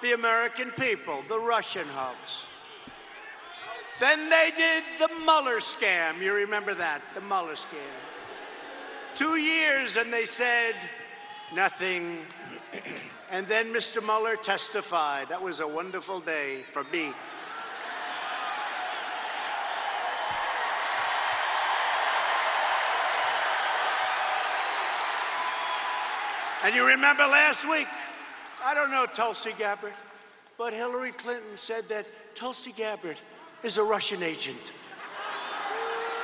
the 0.02 0.12
American 0.12 0.70
people, 0.72 1.22
the 1.28 1.38
Russian 1.38 1.86
hoax. 1.88 2.46
Then 3.98 4.28
they 4.28 4.52
did 4.54 4.84
the 4.98 5.08
Mueller 5.24 5.60
scam. 5.60 6.20
You 6.20 6.34
remember 6.34 6.74
that, 6.74 7.00
the 7.14 7.22
Mueller 7.22 7.54
scam. 7.54 7.94
Two 9.14 9.36
years, 9.36 9.96
and 9.96 10.12
they 10.12 10.26
said 10.26 10.74
nothing 11.52 12.18
and 13.30 13.46
then 13.48 13.72
Mr. 13.72 14.02
Mueller 14.02 14.36
testified. 14.36 15.28
That 15.28 15.42
was 15.42 15.60
a 15.60 15.66
wonderful 15.66 16.20
day 16.20 16.64
for 16.72 16.84
me. 16.84 17.12
And 26.64 26.74
you 26.74 26.86
remember 26.86 27.24
last 27.24 27.68
week, 27.68 27.88
I 28.64 28.72
don't 28.72 28.90
know 28.90 29.04
Tulsi 29.12 29.52
Gabbard, 29.58 29.92
but 30.56 30.72
Hillary 30.72 31.12
Clinton 31.12 31.56
said 31.56 31.84
that 31.90 32.06
Tulsi 32.34 32.72
Gabbard 32.72 33.20
is 33.62 33.76
a 33.76 33.82
Russian 33.82 34.22
agent. 34.22 34.72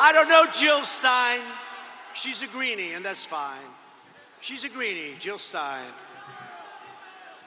I 0.00 0.12
don't 0.12 0.28
know 0.28 0.46
Jill 0.52 0.82
Stein. 0.82 1.40
She's 2.14 2.40
a 2.40 2.46
greenie, 2.46 2.94
and 2.94 3.04
that's 3.04 3.26
fine. 3.26 3.58
She's 4.40 4.64
a 4.64 4.68
greenie, 4.68 5.14
Jill 5.18 5.38
Stein. 5.38 5.84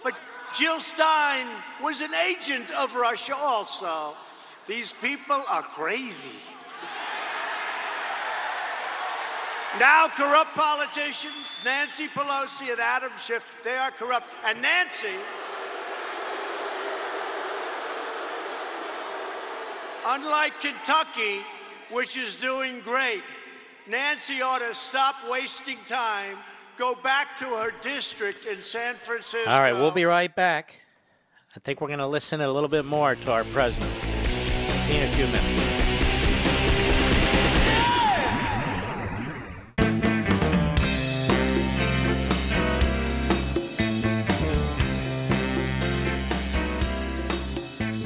But 0.04 0.14
Jill 0.54 0.80
Stein 0.80 1.48
was 1.82 2.02
an 2.02 2.14
agent 2.14 2.70
of 2.72 2.96
Russia 2.96 3.36
also. 3.36 4.14
These 4.68 4.94
people 4.94 5.44
are 5.50 5.64
crazy. 5.64 6.38
Now, 9.80 10.08
corrupt 10.08 10.54
politicians, 10.54 11.60
Nancy 11.66 12.08
Pelosi 12.08 12.72
and 12.72 12.80
Adam 12.80 13.12
Schiff, 13.18 13.44
they 13.64 13.76
are 13.76 13.90
corrupt. 13.90 14.28
And 14.46 14.62
Nancy, 14.62 15.08
unlike 20.06 20.54
Kentucky, 20.62 21.42
which 21.90 22.18
is 22.18 22.36
doing 22.36 22.82
great, 22.82 23.24
Nancy 23.88 24.44
ought 24.44 24.60
to 24.60 24.76
stop 24.76 25.16
wasting 25.28 25.78
time, 25.88 26.38
go 26.78 26.96
back 26.96 27.38
to 27.38 27.46
her 27.46 27.72
district 27.82 28.46
in 28.46 28.62
San 28.62 28.96
Francisco. 28.96 29.50
All 29.50 29.60
right, 29.60 29.74
we'll 29.74 29.92
be 29.92 30.06
right 30.06 30.34
back. 30.36 30.76
I 31.56 31.60
think 31.60 31.82
we're 31.82 31.88
going 31.88 32.00
to 32.00 32.08
listen 32.08 32.42
a 32.42 32.52
little 32.52 32.70
bit 32.70 32.86
more 32.86 33.16
to 33.16 33.32
our 33.32 33.44
president. 33.46 33.92
See 34.86 34.96
you 34.96 35.02
in 35.02 35.10
a 35.10 35.16
few 35.16 35.28
minutes. 35.28 35.70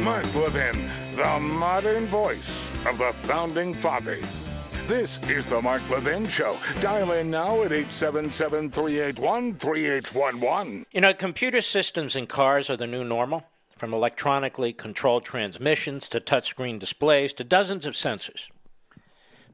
Mark 0.02 0.36
Levin, 0.36 0.90
the 1.16 1.40
modern 1.40 2.06
voice 2.08 2.50
of 2.86 2.98
the 2.98 3.14
founding 3.24 3.74
fathers. 3.74 4.26
This 4.88 5.20
is 5.24 5.46
the 5.46 5.62
Mark 5.62 5.82
Levin 5.90 6.26
Show. 6.30 6.56
Dial 6.80 7.12
in 7.12 7.30
now 7.30 7.62
at 7.64 7.74
877 7.74 8.72
381 8.72 9.56
3811. 9.56 10.86
You 10.94 11.02
know, 11.02 11.14
computer 11.14 11.62
systems 11.62 12.16
in 12.16 12.26
cars 12.26 12.70
are 12.70 12.78
the 12.78 12.88
new 12.88 13.04
normal, 13.04 13.44
from 13.76 13.94
electronically 13.94 14.72
controlled 14.72 15.26
transmissions 15.26 16.08
to 16.08 16.22
touchscreen 16.22 16.80
displays 16.80 17.34
to 17.34 17.44
dozens 17.44 17.86
of 17.86 17.96
sensors. 17.96 18.44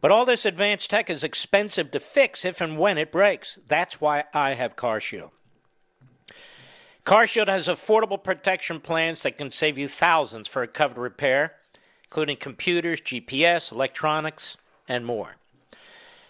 But 0.01 0.11
all 0.11 0.23
this 0.23 0.45
advanced 0.45 0.91
tech 0.91 1.09
is 1.09 1.23
expensive 1.23 1.89
to 1.89 1.99
fix 1.99 2.45
if 2.45 2.61
and 2.61 2.77
when 2.77 2.99
it 2.99 3.11
breaks. 3.11 3.57
That's 3.67 3.99
why 3.99 4.25
I 4.35 4.53
have 4.53 4.75
CarShield. 4.75 5.31
CarShield 7.07 7.47
has 7.47 7.67
affordable 7.67 8.23
protection 8.23 8.79
plans 8.79 9.23
that 9.23 9.39
can 9.39 9.49
save 9.49 9.79
you 9.79 9.87
thousands 9.87 10.47
for 10.47 10.61
a 10.61 10.67
covered 10.67 11.01
repair, 11.01 11.53
including 12.03 12.37
computers, 12.37 13.01
GPS, 13.01 13.71
electronics, 13.71 14.57
and 14.87 15.05
more. 15.05 15.35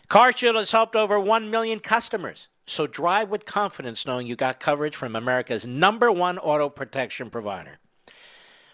CarShield 0.09 0.55
has 0.55 0.71
helped 0.71 0.95
over 0.95 1.19
1 1.19 1.49
million 1.49 1.79
customers. 1.79 2.47
So 2.65 2.87
drive 2.87 3.29
with 3.29 3.45
confidence 3.45 4.05
knowing 4.05 4.27
you 4.27 4.35
got 4.35 4.59
coverage 4.59 4.95
from 4.95 5.15
America's 5.15 5.65
number 5.65 6.11
one 6.11 6.37
auto 6.37 6.69
protection 6.69 7.29
provider. 7.29 7.79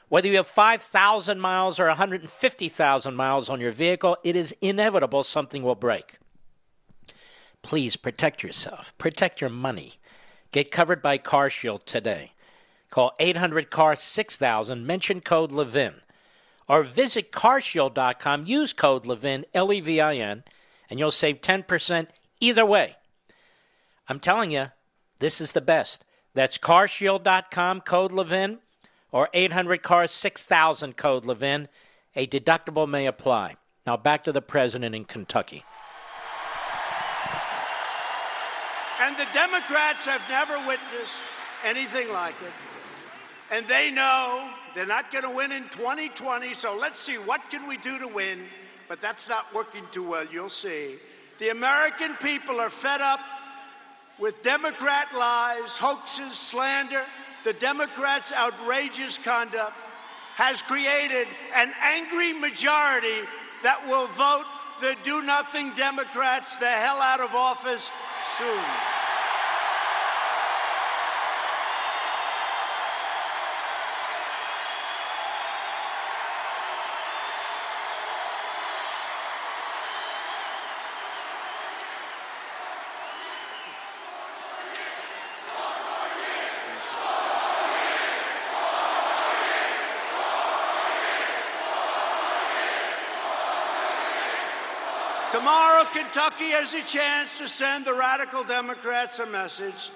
Whether 0.09 0.27
you 0.27 0.37
have 0.37 0.47
5,000 0.47 1.39
miles 1.39 1.79
or 1.79 1.87
150,000 1.87 3.15
miles 3.15 3.49
on 3.49 3.61
your 3.61 3.71
vehicle, 3.71 4.17
it 4.23 4.35
is 4.35 4.55
inevitable 4.61 5.23
something 5.23 5.63
will 5.63 5.75
break. 5.75 6.17
Please 7.61 7.95
protect 7.95 8.41
yourself, 8.41 8.93
protect 8.97 9.41
your 9.41 9.49
money. 9.49 9.99
Get 10.51 10.71
covered 10.71 11.01
by 11.01 11.19
CarShield 11.19 11.83
today. 11.83 12.31
Call 12.89 13.13
800 13.19 13.69
CAR 13.69 13.95
6000, 13.95 14.85
mention 14.85 15.21
code 15.21 15.51
LEVIN, 15.51 16.01
or 16.69 16.83
visit 16.83 17.31
carshield.com, 17.31 18.45
use 18.45 18.71
code 18.71 19.05
LEVIN, 19.05 19.43
L 19.55 19.73
E 19.73 19.81
V 19.81 19.99
I 19.99 20.15
N, 20.15 20.43
and 20.89 20.99
you'll 20.99 21.11
save 21.11 21.41
10% 21.41 22.07
either 22.39 22.65
way. 22.65 22.95
I'm 24.07 24.19
telling 24.19 24.51
you, 24.51 24.67
this 25.17 25.41
is 25.41 25.51
the 25.51 25.61
best. 25.61 26.05
That's 26.35 26.57
carshield.com, 26.57 27.81
code 27.81 28.11
Levin, 28.11 28.59
or 29.11 29.29
800 29.33 29.81
cars 29.81 30.11
6000 30.11 30.95
code 30.95 31.25
Levin. 31.25 31.67
A 32.15 32.27
deductible 32.27 32.87
may 32.87 33.07
apply. 33.07 33.55
Now 33.85 33.97
back 33.97 34.23
to 34.25 34.31
the 34.31 34.41
president 34.41 34.95
in 34.95 35.05
Kentucky. 35.05 35.63
And 39.01 39.17
the 39.17 39.27
Democrats 39.33 40.05
have 40.05 40.21
never 40.29 40.53
witnessed 40.67 41.23
anything 41.65 42.11
like 42.11 42.35
it. 42.43 42.51
And 43.51 43.67
they 43.67 43.91
know 43.91 44.51
they're 44.75 44.85
not 44.85 45.11
going 45.11 45.23
to 45.23 45.35
win 45.35 45.51
in 45.51 45.63
2020, 45.69 46.53
so 46.53 46.77
let's 46.77 46.99
see 46.99 47.15
what 47.15 47.41
can 47.49 47.67
we 47.67 47.77
do 47.77 47.99
to 47.99 48.07
win. 48.07 48.45
But 48.87 49.01
that's 49.01 49.29
not 49.29 49.53
working 49.53 49.83
too 49.91 50.03
well, 50.03 50.25
you'll 50.31 50.49
see. 50.49 50.95
The 51.39 51.49
American 51.49 52.15
people 52.15 52.59
are 52.59 52.69
fed 52.69 53.01
up 53.01 53.19
with 54.17 54.41
Democrat 54.43 55.07
lies, 55.15 55.77
hoaxes, 55.77 56.33
slander. 56.33 57.03
The 57.43 57.53
Democrats' 57.53 58.33
outrageous 58.33 59.17
conduct 59.17 59.77
has 60.35 60.61
created 60.61 61.27
an 61.55 61.71
angry 61.81 62.33
majority 62.33 63.27
that 63.63 63.85
will 63.87 64.07
vote 64.07 64.45
the 64.81 64.95
do 65.03 65.21
nothing 65.21 65.71
Democrats 65.75 66.55
the 66.55 66.65
hell 66.65 67.01
out 67.01 67.19
of 67.19 67.35
office 67.35 67.91
soon. 68.37 68.63
Tomorrow, 95.31 95.78
Kentucky 95.93 96.51
has 96.51 96.73
a 96.73 96.83
chance 96.83 97.37
to 97.37 97.47
send 97.47 97.85
the 97.85 97.93
radical 97.93 98.43
Democrats 98.43 99.19
a 99.19 99.25
message. 99.25 99.89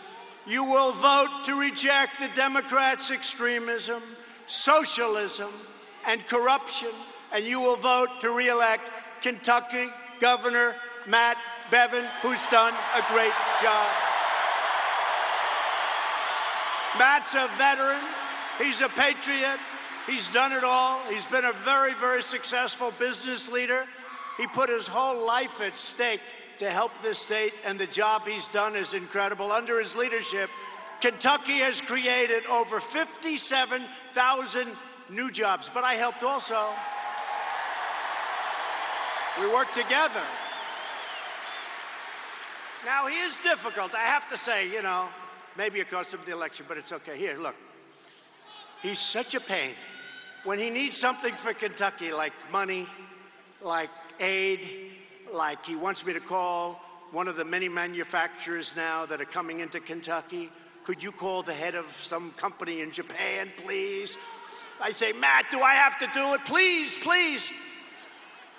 You 0.48 0.64
will 0.64 0.92
vote 0.92 1.30
to 1.46 1.60
reject 1.60 2.20
the 2.20 2.30
Democrats' 2.36 3.12
extremism, 3.12 4.02
socialism, 4.48 5.52
and 6.08 6.26
corruption, 6.28 6.90
and 7.32 7.46
you 7.46 7.62
will 7.62 7.78
vote 7.78 8.10
to 8.22 8.36
reelect 8.36 8.90
Kentucky 9.22 9.88
Governor 10.20 10.76
Matt 11.08 11.38
Bevin, 11.72 12.06
who's 12.22 12.46
done 12.48 12.74
a 12.96 13.14
great 13.14 13.34
job. 13.62 13.88
Matt's 17.00 17.34
a 17.34 17.50
veteran, 17.58 18.02
he's 18.58 18.82
a 18.82 18.90
patriot, 18.90 19.58
he's 20.06 20.30
done 20.30 20.52
it 20.52 20.64
all. 20.64 21.00
He's 21.10 21.26
been 21.26 21.46
a 21.46 21.54
very, 21.54 21.94
very 21.94 22.22
successful 22.22 22.92
business 23.00 23.52
leader. 23.52 23.86
He 24.38 24.48
put 24.48 24.70
his 24.70 24.88
whole 24.88 25.26
life 25.26 25.62
at 25.62 25.78
stake 25.78 26.22
to 26.60 26.70
help 26.70 26.92
this 27.02 27.20
state, 27.20 27.54
and 27.66 27.80
the 27.80 27.88
job 27.88 28.28
he's 28.28 28.48
done 28.48 28.76
is 28.76 28.94
incredible. 28.94 29.52
Under 29.52 29.80
his 29.80 29.96
leadership, 29.96 30.50
Kentucky 31.02 31.60
has 31.60 31.82
created 31.82 32.46
over 32.48 32.80
57,000 32.80 34.68
new 35.10 35.32
jobs, 35.32 35.70
but 35.74 35.84
I 35.84 35.96
helped 35.96 36.24
also. 36.24 36.66
We 39.40 39.48
worked 39.54 39.74
together. 39.74 40.24
Now, 42.86 43.08
he 43.08 43.18
is 43.20 43.38
difficult, 43.44 43.94
I 43.94 44.00
have 44.00 44.30
to 44.30 44.38
say, 44.38 44.72
you 44.72 44.82
know, 44.82 45.08
maybe 45.58 45.80
it 45.80 45.90
cost 45.90 46.14
him 46.14 46.20
the 46.26 46.34
election, 46.34 46.66
but 46.68 46.78
it's 46.78 46.92
okay. 46.92 47.18
Here, 47.18 47.38
look. 47.38 47.56
He's 48.82 49.00
such 49.00 49.34
a 49.34 49.40
pain. 49.40 49.72
When 50.44 50.60
he 50.60 50.70
needs 50.70 50.98
something 50.98 51.34
for 51.34 51.54
Kentucky, 51.54 52.12
like 52.12 52.34
money, 52.52 52.86
like 53.62 53.90
aid, 54.24 54.62
like 55.34 55.64
he 55.66 55.76
wants 55.76 56.06
me 56.06 56.14
to 56.14 56.20
call 56.20 56.80
one 57.12 57.28
of 57.28 57.36
the 57.36 57.46
many 57.46 57.70
manufacturers 57.70 58.74
now 58.76 59.06
that 59.06 59.22
are 59.22 59.26
coming 59.26 59.60
into 59.60 59.80
Kentucky. 59.80 60.50
Could 60.84 61.04
you 61.04 61.12
call 61.12 61.44
the 61.44 61.54
head 61.54 61.76
of 61.76 61.86
some 61.96 62.32
company 62.32 62.82
in 62.82 62.92
Japan, 62.92 63.50
please? 63.66 64.18
I 64.82 64.92
say, 64.92 65.14
Matt, 65.14 65.46
do 65.52 65.62
I 65.62 65.74
have 65.74 66.00
to 66.00 66.08
do 66.14 66.34
it? 66.34 66.42
Please, 66.46 66.98
please. 66.98 67.52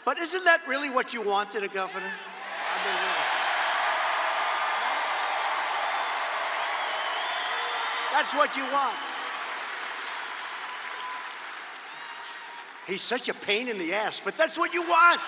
But 0.05 0.19
isn't 0.19 0.45
that 0.45 0.61
really 0.69 0.91
what 0.91 1.13
you 1.13 1.23
wanted, 1.23 1.65
a 1.65 1.69
governor? 1.69 2.07
I. 2.07 3.35
That's 8.13 8.33
what 8.35 8.57
you 8.57 8.63
want. 8.73 8.95
He's 12.87 13.03
such 13.03 13.29
a 13.29 13.35
pain 13.35 13.69
in 13.69 13.79
the 13.79 13.93
ass, 13.95 14.21
but 14.25 14.37
that's 14.37 14.59
what 14.59 14.73
you 14.73 14.83
want. 14.83 15.21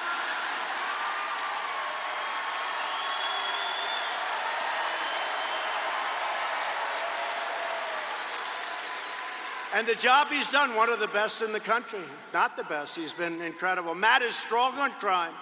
And 9.76 9.86
the 9.86 9.94
job 9.94 10.28
he's 10.28 10.48
done, 10.48 10.74
one 10.74 10.88
of 10.88 11.00
the 11.00 11.08
best 11.08 11.42
in 11.42 11.52
the 11.52 11.60
country. 11.60 12.00
Not 12.32 12.56
the 12.56 12.64
best, 12.64 12.96
he's 12.96 13.12
been 13.12 13.42
incredible. 13.42 13.94
Matt 13.94 14.22
is 14.22 14.34
strong 14.34 14.72
on 14.78 14.90
crime 14.92 15.34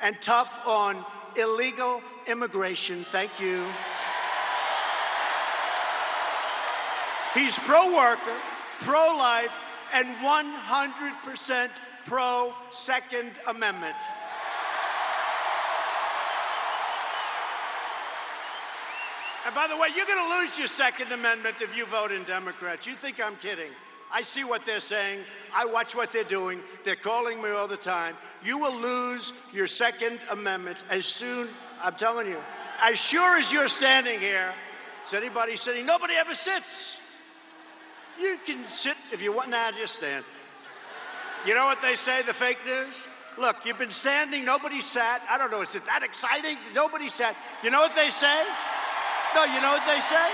and 0.00 0.16
tough 0.22 0.64
on 0.64 1.04
illegal 1.34 2.00
immigration. 2.28 3.02
Thank 3.10 3.40
you. 3.40 3.64
He's 7.34 7.58
pro 7.58 7.92
worker, 7.96 8.36
pro 8.82 9.16
life, 9.18 9.52
and 9.92 10.14
100% 10.18 11.68
pro 12.04 12.54
Second 12.70 13.32
Amendment. 13.48 13.96
And 19.46 19.54
by 19.54 19.68
the 19.68 19.76
way, 19.76 19.86
you're 19.94 20.06
going 20.06 20.18
to 20.18 20.40
lose 20.40 20.58
your 20.58 20.66
Second 20.66 21.12
Amendment 21.12 21.58
if 21.60 21.76
you 21.76 21.86
vote 21.86 22.10
in 22.10 22.24
Democrats. 22.24 22.84
You 22.84 22.94
think 22.94 23.24
I'm 23.24 23.36
kidding? 23.36 23.70
I 24.12 24.22
see 24.22 24.42
what 24.42 24.66
they're 24.66 24.80
saying. 24.80 25.20
I 25.54 25.64
watch 25.64 25.94
what 25.94 26.12
they're 26.12 26.24
doing. 26.24 26.60
They're 26.82 26.96
calling 26.96 27.40
me 27.40 27.50
all 27.50 27.68
the 27.68 27.76
time. 27.76 28.16
You 28.42 28.58
will 28.58 28.74
lose 28.74 29.32
your 29.52 29.68
Second 29.68 30.18
Amendment 30.32 30.78
as 30.90 31.06
soon, 31.06 31.46
I'm 31.80 31.94
telling 31.94 32.26
you, 32.26 32.38
as 32.82 32.98
sure 32.98 33.38
as 33.38 33.52
you're 33.52 33.68
standing 33.68 34.18
here. 34.18 34.52
Is 35.06 35.14
anybody 35.14 35.54
sitting? 35.54 35.86
Nobody 35.86 36.14
ever 36.14 36.34
sits. 36.34 36.98
You 38.20 38.38
can 38.44 38.66
sit 38.66 38.96
if 39.12 39.22
you 39.22 39.32
want. 39.32 39.50
Now, 39.50 39.70
just 39.70 39.94
stand. 39.94 40.24
You 41.46 41.54
know 41.54 41.66
what 41.66 41.80
they 41.82 41.94
say, 41.94 42.22
the 42.22 42.34
fake 42.34 42.58
news? 42.66 43.06
Look, 43.38 43.58
you've 43.64 43.78
been 43.78 43.92
standing, 43.92 44.44
nobody 44.44 44.80
sat. 44.80 45.22
I 45.30 45.38
don't 45.38 45.52
know, 45.52 45.60
is 45.60 45.76
it 45.76 45.86
that 45.86 46.02
exciting? 46.02 46.56
Nobody 46.74 47.08
sat. 47.08 47.36
You 47.62 47.70
know 47.70 47.80
what 47.80 47.94
they 47.94 48.10
say? 48.10 48.42
No, 49.36 49.44
you 49.44 49.60
know 49.60 49.72
what 49.72 49.84
they 49.84 50.00
say? 50.00 50.30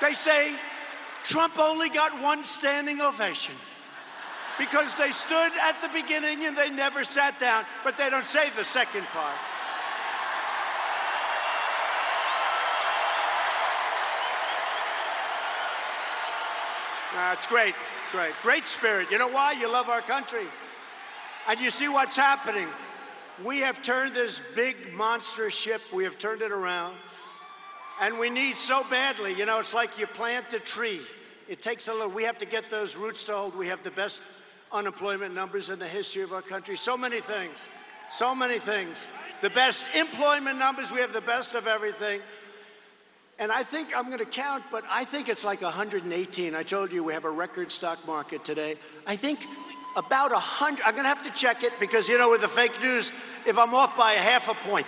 They 0.00 0.14
say 0.14 0.56
Trump 1.22 1.60
only 1.60 1.88
got 1.88 2.20
one 2.20 2.42
standing 2.42 3.00
ovation 3.00 3.54
because 4.58 4.96
they 4.96 5.12
stood 5.12 5.52
at 5.62 5.80
the 5.80 5.88
beginning 5.90 6.44
and 6.44 6.56
they 6.56 6.70
never 6.70 7.04
sat 7.04 7.38
down, 7.38 7.64
but 7.84 7.96
they 7.96 8.10
don't 8.10 8.26
say 8.26 8.50
the 8.56 8.64
second 8.64 9.04
part. 9.12 9.36
Uh, 17.16 17.32
it's 17.32 17.46
great, 17.46 17.76
great, 18.10 18.34
great 18.42 18.64
spirit. 18.64 19.08
You 19.08 19.18
know 19.18 19.28
why? 19.28 19.52
You 19.52 19.70
love 19.70 19.88
our 19.88 20.02
country. 20.02 20.46
And 21.46 21.60
you 21.60 21.70
see 21.70 21.86
what's 21.88 22.16
happening. 22.16 22.66
We 23.42 23.60
have 23.60 23.82
turned 23.82 24.14
this 24.14 24.40
big 24.54 24.92
monster 24.92 25.50
ship, 25.50 25.80
we 25.92 26.04
have 26.04 26.18
turned 26.18 26.42
it 26.42 26.52
around. 26.52 26.96
And 28.00 28.18
we 28.18 28.30
need 28.30 28.56
so 28.56 28.84
badly, 28.90 29.34
you 29.34 29.46
know, 29.46 29.58
it's 29.58 29.74
like 29.74 29.98
you 29.98 30.06
plant 30.06 30.52
a 30.52 30.60
tree. 30.60 31.00
It 31.48 31.60
takes 31.60 31.88
a 31.88 31.92
little, 31.92 32.10
we 32.10 32.24
have 32.24 32.38
to 32.38 32.46
get 32.46 32.70
those 32.70 32.96
roots 32.96 33.24
to 33.24 33.32
hold. 33.32 33.56
We 33.56 33.68
have 33.68 33.82
the 33.82 33.90
best 33.90 34.22
unemployment 34.72 35.34
numbers 35.34 35.68
in 35.68 35.78
the 35.78 35.86
history 35.86 36.22
of 36.22 36.32
our 36.32 36.42
country. 36.42 36.76
So 36.76 36.96
many 36.96 37.20
things, 37.20 37.58
so 38.10 38.34
many 38.34 38.58
things. 38.58 39.10
The 39.42 39.50
best 39.50 39.84
employment 39.94 40.58
numbers, 40.58 40.90
we 40.90 41.00
have 41.00 41.12
the 41.12 41.20
best 41.20 41.54
of 41.54 41.66
everything. 41.66 42.20
And 43.38 43.50
I 43.50 43.64
think 43.64 43.96
I'm 43.96 44.06
going 44.06 44.18
to 44.18 44.24
count, 44.24 44.64
but 44.70 44.84
I 44.88 45.04
think 45.04 45.28
it's 45.28 45.44
like 45.44 45.60
118. 45.60 46.54
I 46.54 46.62
told 46.62 46.92
you 46.92 47.02
we 47.02 47.12
have 47.12 47.24
a 47.24 47.30
record 47.30 47.70
stock 47.70 48.04
market 48.06 48.44
today. 48.44 48.76
I 49.06 49.16
think 49.16 49.40
about 49.96 50.32
a 50.32 50.38
hundred. 50.38 50.84
I'm 50.84 50.92
going 50.92 51.04
to 51.04 51.08
have 51.08 51.22
to 51.22 51.30
check 51.30 51.62
it 51.62 51.72
because, 51.80 52.08
you 52.08 52.18
know, 52.18 52.30
with 52.30 52.40
the 52.40 52.48
fake 52.48 52.80
news, 52.82 53.12
if 53.46 53.58
I'm 53.58 53.74
off 53.74 53.96
by 53.96 54.14
a 54.14 54.18
half 54.18 54.48
a 54.48 54.54
point. 54.54 54.86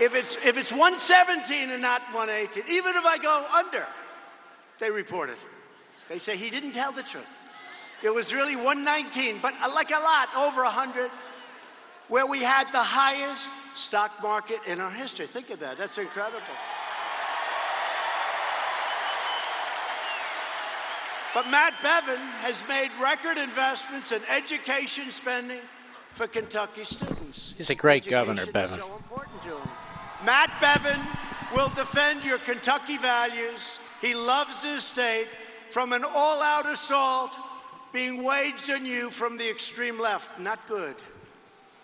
If 0.00 0.14
it's, 0.14 0.36
if 0.44 0.56
it's 0.56 0.72
117 0.72 1.70
and 1.70 1.80
not 1.80 2.02
118, 2.12 2.64
even 2.68 2.96
if 2.96 3.04
I 3.04 3.16
go 3.18 3.46
under, 3.54 3.86
they 4.80 4.90
report 4.90 5.30
it. 5.30 5.38
They 6.08 6.18
say 6.18 6.36
he 6.36 6.50
didn't 6.50 6.72
tell 6.72 6.90
the 6.90 7.04
truth. 7.04 7.44
It 8.02 8.12
was 8.12 8.34
really 8.34 8.56
119, 8.56 9.38
but 9.40 9.54
uh, 9.62 9.72
like 9.72 9.90
a 9.90 10.00
lot, 10.00 10.28
over 10.36 10.62
a 10.62 10.64
100, 10.64 11.10
where 12.08 12.26
we 12.26 12.42
had 12.42 12.70
the 12.72 12.82
highest 12.82 13.50
stock 13.74 14.22
market 14.22 14.60
in 14.66 14.80
our 14.80 14.90
history. 14.90 15.26
Think 15.26 15.50
of 15.50 15.60
that. 15.60 15.78
That's 15.78 15.96
incredible. 15.96 16.40
But 21.34 21.50
Matt 21.50 21.74
Bevin 21.82 22.20
has 22.42 22.62
made 22.68 22.90
record 23.02 23.38
investments 23.38 24.12
in 24.12 24.22
education 24.30 25.10
spending 25.10 25.60
for 26.12 26.28
Kentucky 26.28 26.84
students. 26.84 27.54
He's 27.58 27.70
a 27.70 27.74
great 27.74 28.06
Education 28.06 28.36
governor, 28.36 28.52
Bevin. 28.52 28.78
so 28.78 28.96
important 28.96 29.42
to 29.42 29.48
him. 29.48 29.68
Matt 30.24 30.50
Bevin 30.60 31.00
will 31.52 31.70
defend 31.70 32.24
your 32.24 32.38
Kentucky 32.38 32.98
values. 32.98 33.80
He 34.00 34.14
loves 34.14 34.62
his 34.62 34.84
state 34.84 35.26
from 35.70 35.92
an 35.92 36.04
all-out 36.04 36.66
assault 36.66 37.32
being 37.92 38.22
waged 38.22 38.70
on 38.70 38.86
you 38.86 39.10
from 39.10 39.36
the 39.36 39.50
extreme 39.50 40.00
left. 40.00 40.38
Not 40.38 40.64
good. 40.68 40.94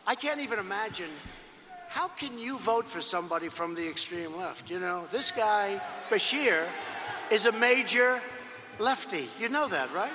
I 0.06 0.14
can't 0.14 0.40
even 0.40 0.60
imagine 0.60 1.10
how 1.88 2.06
can 2.06 2.38
you 2.38 2.56
vote 2.58 2.88
for 2.88 3.00
somebody 3.00 3.48
from 3.48 3.74
the 3.74 3.88
extreme 3.88 4.36
left? 4.36 4.70
You 4.70 4.78
know, 4.78 5.06
this 5.10 5.32
guy, 5.32 5.80
Beshear, 6.08 6.66
is 7.32 7.46
a 7.46 7.52
major 7.52 8.20
lefty. 8.80 9.28
You 9.38 9.48
know 9.48 9.68
that, 9.68 9.92
right? 9.92 10.12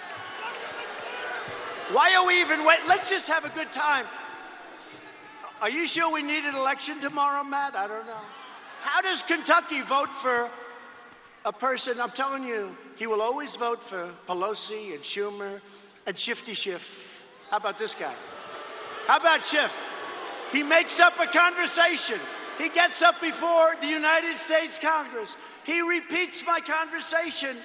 Why 1.92 2.16
are 2.16 2.26
we 2.26 2.42
even 2.42 2.66
wait? 2.66 2.80
Let's 2.88 3.10
just 3.10 3.28
have 3.28 3.46
a 3.46 3.50
good 3.50 3.72
time. 3.72 4.06
Are 5.62 5.70
you 5.70 5.88
sure 5.88 6.12
we 6.12 6.24
need 6.24 6.44
an 6.44 6.56
election 6.56 7.00
tomorrow, 7.00 7.44
Matt? 7.44 7.76
I 7.76 7.88
don't 7.88 8.06
know. 8.06 8.20
How 8.82 9.02
does 9.02 9.22
Kentucky 9.22 9.82
vote 9.82 10.14
for 10.14 10.50
a 11.46 11.54
person? 11.54 12.00
I'm 12.02 12.10
telling 12.10 12.44
you, 12.44 12.76
he 12.96 13.08
will 13.08 13.22
always 13.22 13.56
vote 13.56 13.82
for 13.84 14.10
Pelosi 14.28 14.94
and 14.94 15.04
Schumer 15.04 15.62
and 16.08 16.18
Shifty 16.18 16.54
Schiff. 16.54 17.24
How 17.52 17.58
about 17.58 17.78
this 17.78 17.96
guy? 17.96 18.14
How 19.08 19.18
about 19.18 19.46
Schiff? 19.46 19.76
He 20.52 20.64
makes 20.64 21.00
up 21.00 21.20
a 21.20 21.28
conversation. 21.28 22.20
He 22.58 22.70
gets 22.70 23.02
up 23.02 23.22
before 23.22 23.76
the 23.82 23.88
United 23.88 24.38
States 24.38 24.80
Congress. 24.80 25.36
He 25.66 25.82
repeats 25.82 26.46
my 26.46 26.60
conversation 26.60 27.56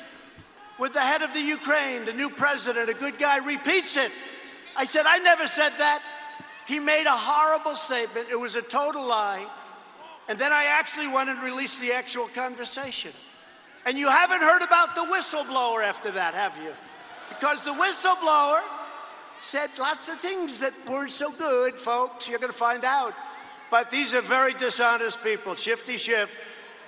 with 0.80 0.94
the 0.94 1.00
head 1.00 1.20
of 1.20 1.32
the 1.34 1.40
Ukraine, 1.40 2.06
the 2.06 2.12
new 2.14 2.30
president, 2.30 2.88
a 2.88 2.94
good 2.94 3.18
guy, 3.18 3.36
repeats 3.36 3.98
it. 3.98 4.10
I 4.74 4.86
said, 4.86 5.04
I 5.06 5.18
never 5.18 5.46
said 5.46 5.72
that. 5.76 6.00
He 6.66 6.78
made 6.78 7.06
a 7.06 7.14
horrible 7.14 7.76
statement. 7.76 8.28
It 8.30 8.40
was 8.40 8.56
a 8.56 8.62
total 8.62 9.06
lie. 9.06 9.46
And 10.28 10.38
then 10.38 10.52
I 10.52 10.64
actually 10.64 11.08
went 11.08 11.28
and 11.28 11.42
released 11.42 11.80
the 11.82 11.92
actual 11.92 12.28
conversation. 12.28 13.12
And 13.84 13.98
you 13.98 14.08
haven't 14.08 14.40
heard 14.40 14.62
about 14.62 14.94
the 14.94 15.02
whistleblower 15.02 15.84
after 15.84 16.10
that, 16.12 16.34
have 16.34 16.56
you? 16.56 16.72
Because 17.28 17.60
the 17.60 17.74
whistleblower 17.74 18.60
said 19.42 19.68
lots 19.78 20.08
of 20.08 20.18
things 20.20 20.60
that 20.60 20.72
weren't 20.88 21.10
so 21.10 21.30
good, 21.30 21.74
folks. 21.74 22.26
You're 22.26 22.38
going 22.38 22.52
to 22.52 22.58
find 22.58 22.84
out. 22.84 23.12
But 23.70 23.90
these 23.90 24.14
are 24.14 24.22
very 24.22 24.54
dishonest 24.54 25.22
people, 25.22 25.54
shifty 25.54 25.98
shift. 25.98 26.32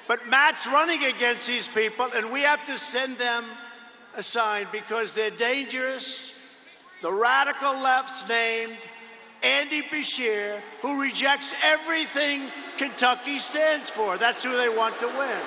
But 0.08 0.28
Matt's 0.28 0.66
running 0.66 1.04
against 1.04 1.46
these 1.46 1.68
people, 1.68 2.08
and 2.14 2.30
we 2.30 2.40
have 2.40 2.64
to 2.66 2.78
send 2.78 3.18
them 3.18 3.44
a 4.16 4.22
sign 4.22 4.66
because 4.72 5.12
they're 5.12 5.30
dangerous. 5.30 6.34
The 7.00 7.12
radical 7.12 7.78
left's 7.80 8.28
named 8.28 8.76
Andy 9.42 9.82
Beshear, 9.82 10.60
who 10.80 11.00
rejects 11.00 11.54
everything 11.62 12.42
Kentucky 12.76 13.38
stands 13.38 13.90
for. 13.90 14.16
That's 14.16 14.44
who 14.44 14.56
they 14.56 14.68
want 14.68 14.98
to 15.00 15.06
win. 15.06 15.40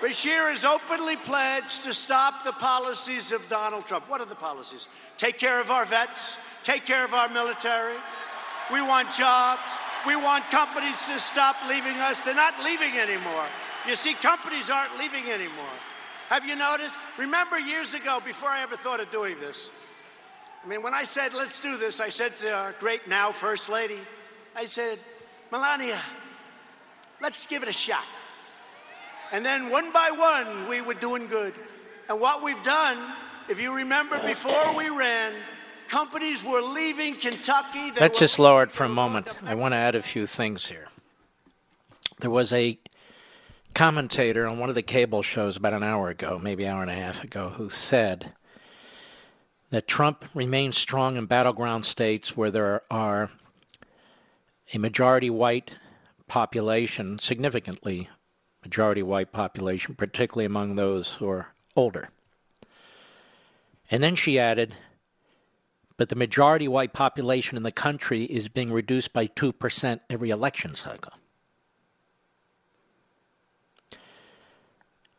Bashir 0.00 0.50
has 0.50 0.64
openly 0.64 1.16
pledged 1.16 1.84
to 1.84 1.94
stop 1.94 2.44
the 2.44 2.52
policies 2.52 3.32
of 3.32 3.48
Donald 3.48 3.86
Trump. 3.86 4.08
What 4.10 4.20
are 4.20 4.26
the 4.26 4.34
policies? 4.34 4.88
Take 5.16 5.38
care 5.38 5.60
of 5.60 5.70
our 5.70 5.86
vets, 5.86 6.36
take 6.62 6.84
care 6.84 7.04
of 7.04 7.14
our 7.14 7.28
military. 7.28 7.96
We 8.72 8.82
want 8.82 9.12
jobs. 9.12 9.62
We 10.06 10.16
want 10.16 10.44
companies 10.50 11.06
to 11.06 11.18
stop 11.18 11.56
leaving 11.68 11.96
us. 11.96 12.22
They're 12.24 12.34
not 12.34 12.62
leaving 12.62 12.98
anymore. 12.98 13.46
You 13.86 13.96
see, 13.96 14.14
companies 14.14 14.70
aren't 14.70 14.98
leaving 14.98 15.30
anymore. 15.30 15.64
Have 16.28 16.46
you 16.46 16.56
noticed? 16.56 16.94
Remember 17.18 17.58
years 17.58 17.92
ago, 17.92 18.20
before 18.24 18.48
I 18.48 18.62
ever 18.62 18.76
thought 18.76 19.00
of 19.00 19.10
doing 19.10 19.38
this, 19.40 19.70
I 20.64 20.68
mean, 20.68 20.82
when 20.82 20.94
I 20.94 21.04
said, 21.04 21.34
let's 21.34 21.60
do 21.60 21.76
this, 21.76 22.00
I 22.00 22.08
said 22.08 22.34
to 22.38 22.50
our 22.50 22.72
great 22.80 23.06
now 23.06 23.30
First 23.30 23.68
Lady, 23.68 23.98
I 24.56 24.64
said, 24.64 24.98
Melania, 25.52 26.00
let's 27.20 27.44
give 27.44 27.62
it 27.62 27.68
a 27.68 27.72
shot. 27.72 28.04
And 29.32 29.44
then 29.44 29.68
one 29.70 29.92
by 29.92 30.10
one, 30.10 30.68
we 30.68 30.80
were 30.80 30.94
doing 30.94 31.26
good. 31.26 31.52
And 32.08 32.18
what 32.20 32.42
we've 32.42 32.62
done, 32.62 32.98
if 33.50 33.60
you 33.60 33.74
remember, 33.74 34.18
before 34.26 34.74
we 34.74 34.88
ran, 34.88 35.34
companies 35.88 36.42
were 36.42 36.62
leaving 36.62 37.16
Kentucky. 37.16 37.92
Let's 38.00 38.18
just 38.18 38.38
lower 38.38 38.62
it 38.62 38.72
for 38.72 38.84
a 38.84 38.88
moment. 38.88 39.28
I 39.44 39.54
want 39.54 39.72
to 39.72 39.76
add 39.76 39.94
a 39.94 40.02
few 40.02 40.26
things 40.26 40.66
here. 40.66 40.88
There 42.20 42.30
was 42.30 42.52
a 42.52 42.78
commentator 43.74 44.46
on 44.46 44.58
one 44.58 44.68
of 44.68 44.74
the 44.74 44.82
cable 44.82 45.22
shows 45.22 45.56
about 45.56 45.72
an 45.74 45.82
hour 45.82 46.08
ago, 46.08 46.38
maybe 46.40 46.66
hour 46.66 46.82
and 46.82 46.90
a 46.90 46.94
half 46.94 47.24
ago, 47.24 47.50
who 47.50 47.68
said 47.68 48.32
that 49.70 49.88
Trump 49.88 50.24
remains 50.32 50.78
strong 50.78 51.16
in 51.16 51.26
battleground 51.26 51.84
states 51.84 52.36
where 52.36 52.50
there 52.50 52.80
are 52.90 53.30
a 54.72 54.78
majority 54.78 55.28
white 55.28 55.76
population, 56.28 57.18
significantly 57.18 58.08
majority 58.62 59.02
white 59.02 59.32
population, 59.32 59.94
particularly 59.94 60.46
among 60.46 60.76
those 60.76 61.14
who 61.14 61.28
are 61.28 61.48
older. 61.76 62.08
And 63.90 64.02
then 64.02 64.14
she 64.14 64.38
added, 64.38 64.74
but 65.96 66.08
the 66.08 66.16
majority 66.16 66.68
white 66.68 66.92
population 66.92 67.56
in 67.56 67.62
the 67.62 67.72
country 67.72 68.24
is 68.24 68.48
being 68.48 68.72
reduced 68.72 69.12
by 69.12 69.26
2% 69.26 70.00
every 70.08 70.30
election 70.30 70.74
cycle. 70.74 71.12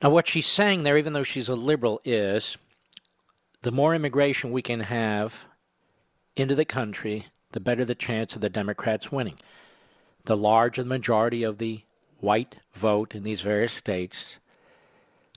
Now, 0.01 0.09
what 0.09 0.27
she's 0.27 0.45
saying 0.45 0.83
there, 0.83 0.97
even 0.97 1.13
though 1.13 1.23
she's 1.23 1.49
a 1.49 1.55
liberal, 1.55 2.01
is 2.03 2.57
the 3.61 3.71
more 3.71 3.95
immigration 3.95 4.51
we 4.51 4.61
can 4.61 4.81
have 4.81 5.33
into 6.35 6.53
the 6.53 6.65
country, 6.65 7.27
the 7.51 7.59
better 7.59 7.85
the 7.85 7.95
chance 7.95 8.35
of 8.35 8.41
the 8.41 8.49
Democrats 8.49 9.11
winning. 9.11 9.39
The 10.25 10.37
larger 10.37 10.83
the 10.83 10.89
majority 10.89 11.43
of 11.43 11.57
the 11.57 11.81
white 12.19 12.57
vote 12.73 13.15
in 13.15 13.23
these 13.23 13.41
various 13.41 13.73
states, 13.73 14.39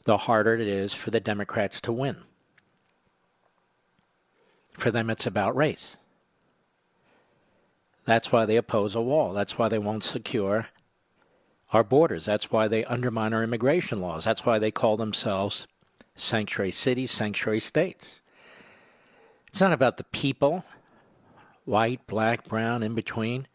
the 0.05 0.17
harder 0.17 0.55
it 0.55 0.67
is 0.67 0.93
for 0.93 1.11
the 1.11 1.21
Democrats 1.21 1.81
to 1.83 1.93
win. 1.93 2.17
For 4.73 4.91
them, 4.91 5.11
it's 5.11 5.27
about 5.27 5.57
race. 5.57 5.97
That's 8.05 8.33
why 8.33 8.47
they 8.47 8.57
oppose 8.57 8.95
a 8.95 9.01
wall. 9.01 9.33
That's 9.33 9.59
why 9.59 9.69
they 9.69 9.79
won't 9.79 10.05
secure 10.05 10.69
our 11.73 11.85
borders. 11.85 12.25
That's 12.25 12.51
why 12.51 12.69
they 12.69 12.85
undermine 12.85 13.33
our 13.33 13.43
immigration 13.43 14.01
laws. 14.01 14.25
That's 14.25 14.47
why 14.47 14.59
they 14.59 14.71
call 14.71 14.97
themselves 14.97 15.67
sanctuary 16.17 16.71
cities, 16.71 17.11
sanctuary 17.11 17.61
states. 17.61 18.21
It's 19.49 19.61
not 19.61 19.73
about 19.73 19.97
the 19.97 20.05
people, 20.05 20.65
white, 21.65 22.07
black, 22.07 22.47
brown, 22.49 22.83
in 22.83 22.95
between. 22.95 23.47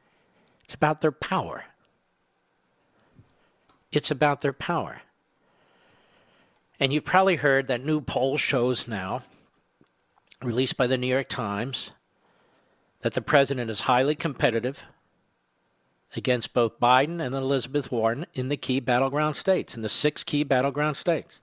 It's 0.64 0.74
about 0.74 1.02
their 1.02 1.12
power. 1.12 1.66
It's 3.92 4.12
about 4.12 4.42
their 4.42 4.54
power. 4.54 5.02
And 6.80 6.92
you've 6.92 7.06
probably 7.06 7.36
heard 7.36 7.68
that 7.68 7.86
new 7.86 8.02
poll 8.02 8.38
shows 8.38 8.88
now, 8.88 9.24
released 10.42 10.78
by 10.78 10.88
the 10.88 10.98
New 10.98 11.08
York 11.08 11.28
Times, 11.28 11.92
that 13.02 13.14
the 13.14 13.22
president 13.22 13.70
is 13.70 13.82
highly 13.82 14.16
competitive 14.16 14.84
against 16.16 16.54
both 16.54 16.80
Biden 16.80 17.26
and 17.26 17.34
Elizabeth 17.34 17.92
Warren 17.92 18.26
in 18.34 18.50
the 18.50 18.58
key 18.58 18.80
battleground 18.80 19.36
states, 19.36 19.76
in 19.76 19.82
the 19.82 19.90
six 19.90 20.24
key 20.24 20.44
battleground 20.44 20.98
states 20.98 21.40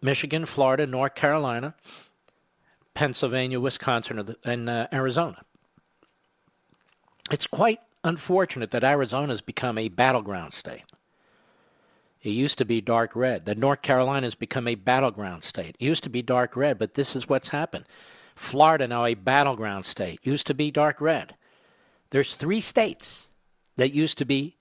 Michigan, 0.00 0.46
Florida, 0.46 0.86
North 0.86 1.14
Carolina, 1.14 1.74
Pennsylvania, 2.94 3.60
Wisconsin, 3.60 4.36
and 4.44 4.68
uh, 4.68 4.88
Arizona. 4.92 5.42
It's 7.30 7.46
quite 7.46 7.80
unfortunate 8.04 8.72
that 8.72 8.84
Arizona 8.84 9.28
has 9.28 9.40
become 9.40 9.78
a 9.78 9.88
battleground 9.88 10.52
state. 10.52 10.82
It 12.22 12.30
used 12.30 12.58
to 12.58 12.64
be 12.64 12.80
dark 12.80 13.16
red. 13.16 13.46
That 13.46 13.58
North 13.58 13.82
Carolina 13.82 14.26
has 14.26 14.34
become 14.34 14.68
a 14.68 14.74
battleground 14.74 15.44
state. 15.44 15.76
It 15.78 15.84
used 15.84 16.04
to 16.04 16.10
be 16.10 16.22
dark 16.22 16.56
red, 16.56 16.78
but 16.78 16.94
this 16.94 17.16
is 17.16 17.28
what's 17.28 17.48
happened. 17.48 17.84
Florida 18.34 18.86
now 18.86 19.04
a 19.04 19.14
battleground 19.14 19.86
state. 19.86 20.20
Used 20.22 20.46
to 20.48 20.54
be 20.54 20.70
dark 20.70 21.00
red. 21.00 21.34
There's 22.12 22.34
three 22.34 22.60
states 22.60 23.30
that 23.78 23.94
used 23.94 24.18
to 24.18 24.26
be 24.26 24.54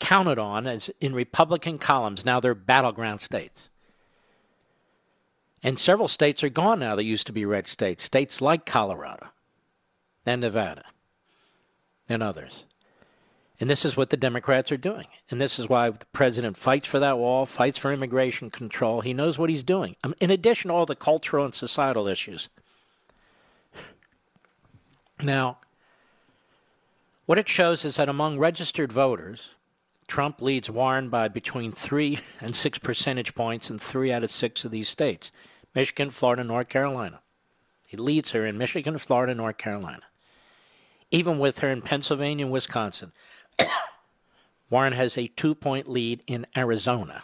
counted 0.00 0.40
on 0.40 0.66
as 0.66 0.90
in 1.00 1.14
Republican 1.14 1.78
columns. 1.78 2.24
Now 2.24 2.40
they're 2.40 2.54
battleground 2.54 3.20
states. 3.20 3.70
And 5.62 5.78
several 5.78 6.08
states 6.08 6.42
are 6.42 6.48
gone 6.48 6.80
now 6.80 6.96
that 6.96 7.04
used 7.04 7.28
to 7.28 7.32
be 7.32 7.44
red 7.44 7.68
states. 7.68 8.02
States 8.02 8.40
like 8.40 8.66
Colorado 8.66 9.28
and 10.26 10.40
Nevada 10.40 10.82
and 12.08 12.24
others. 12.24 12.64
And 13.60 13.70
this 13.70 13.84
is 13.84 13.96
what 13.96 14.10
the 14.10 14.16
Democrats 14.16 14.72
are 14.72 14.76
doing. 14.76 15.06
And 15.30 15.40
this 15.40 15.60
is 15.60 15.68
why 15.68 15.88
the 15.90 16.04
president 16.06 16.56
fights 16.56 16.88
for 16.88 16.98
that 16.98 17.18
wall, 17.18 17.46
fights 17.46 17.78
for 17.78 17.92
immigration 17.92 18.50
control. 18.50 19.00
He 19.00 19.14
knows 19.14 19.38
what 19.38 19.48
he's 19.48 19.62
doing. 19.62 19.94
Um, 20.02 20.12
in 20.20 20.32
addition 20.32 20.70
to 20.70 20.74
all 20.74 20.86
the 20.86 20.96
cultural 20.96 21.44
and 21.44 21.54
societal 21.54 22.08
issues. 22.08 22.48
Now, 25.22 25.58
what 27.26 27.38
it 27.38 27.48
shows 27.48 27.84
is 27.84 27.96
that 27.96 28.08
among 28.08 28.38
registered 28.38 28.92
voters, 28.92 29.50
Trump 30.06 30.40
leads 30.40 30.70
Warren 30.70 31.08
by 31.08 31.28
between 31.28 31.72
three 31.72 32.20
and 32.40 32.54
six 32.54 32.78
percentage 32.78 33.34
points 33.34 33.70
in 33.70 33.78
three 33.78 34.12
out 34.12 34.24
of 34.24 34.30
six 34.30 34.64
of 34.64 34.70
these 34.70 34.88
states 34.88 35.32
Michigan, 35.74 36.10
Florida, 36.10 36.44
North 36.44 36.68
Carolina. 36.68 37.20
He 37.86 37.96
leads 37.96 38.32
her 38.32 38.46
in 38.46 38.58
Michigan, 38.58 38.98
Florida, 38.98 39.34
North 39.34 39.58
Carolina. 39.58 40.02
Even 41.10 41.38
with 41.38 41.60
her 41.60 41.70
in 41.70 41.82
Pennsylvania 41.82 42.46
and 42.46 42.52
Wisconsin, 42.52 43.12
Warren 44.70 44.92
has 44.92 45.18
a 45.18 45.28
two 45.28 45.54
point 45.54 45.88
lead 45.88 46.22
in 46.26 46.46
Arizona. 46.56 47.22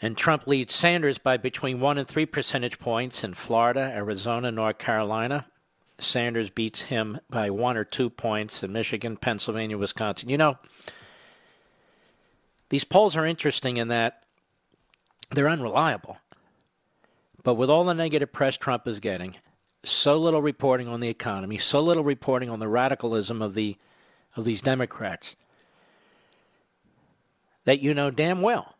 And 0.00 0.16
Trump 0.16 0.46
leads 0.46 0.74
Sanders 0.74 1.16
by 1.18 1.38
between 1.38 1.80
one 1.80 1.96
and 1.96 2.06
three 2.06 2.26
percentage 2.26 2.78
points 2.78 3.24
in 3.24 3.34
Florida, 3.34 3.80
Arizona, 3.80 4.50
North 4.50 4.78
Carolina, 4.78 5.46
Sanders 5.98 6.50
beats 6.50 6.82
him 6.82 7.20
by 7.30 7.50
one 7.50 7.76
or 7.76 7.84
two 7.84 8.10
points 8.10 8.62
in 8.62 8.72
Michigan, 8.72 9.16
Pennsylvania, 9.16 9.78
Wisconsin. 9.78 10.28
You 10.28 10.38
know, 10.38 10.58
these 12.68 12.84
polls 12.84 13.16
are 13.16 13.26
interesting 13.26 13.78
in 13.78 13.88
that 13.88 14.24
they're 15.30 15.48
unreliable. 15.48 16.18
But 17.42 17.54
with 17.54 17.70
all 17.70 17.84
the 17.84 17.94
negative 17.94 18.32
press 18.32 18.56
Trump 18.56 18.86
is 18.88 19.00
getting, 19.00 19.36
so 19.84 20.18
little 20.18 20.42
reporting 20.42 20.88
on 20.88 21.00
the 21.00 21.08
economy, 21.08 21.58
so 21.58 21.80
little 21.80 22.04
reporting 22.04 22.50
on 22.50 22.58
the 22.58 22.68
radicalism 22.68 23.40
of 23.40 23.54
the 23.54 23.76
of 24.34 24.44
these 24.44 24.60
Democrats, 24.60 25.36
that 27.64 27.80
you 27.80 27.94
know 27.94 28.10
damn 28.10 28.42
well 28.42 28.74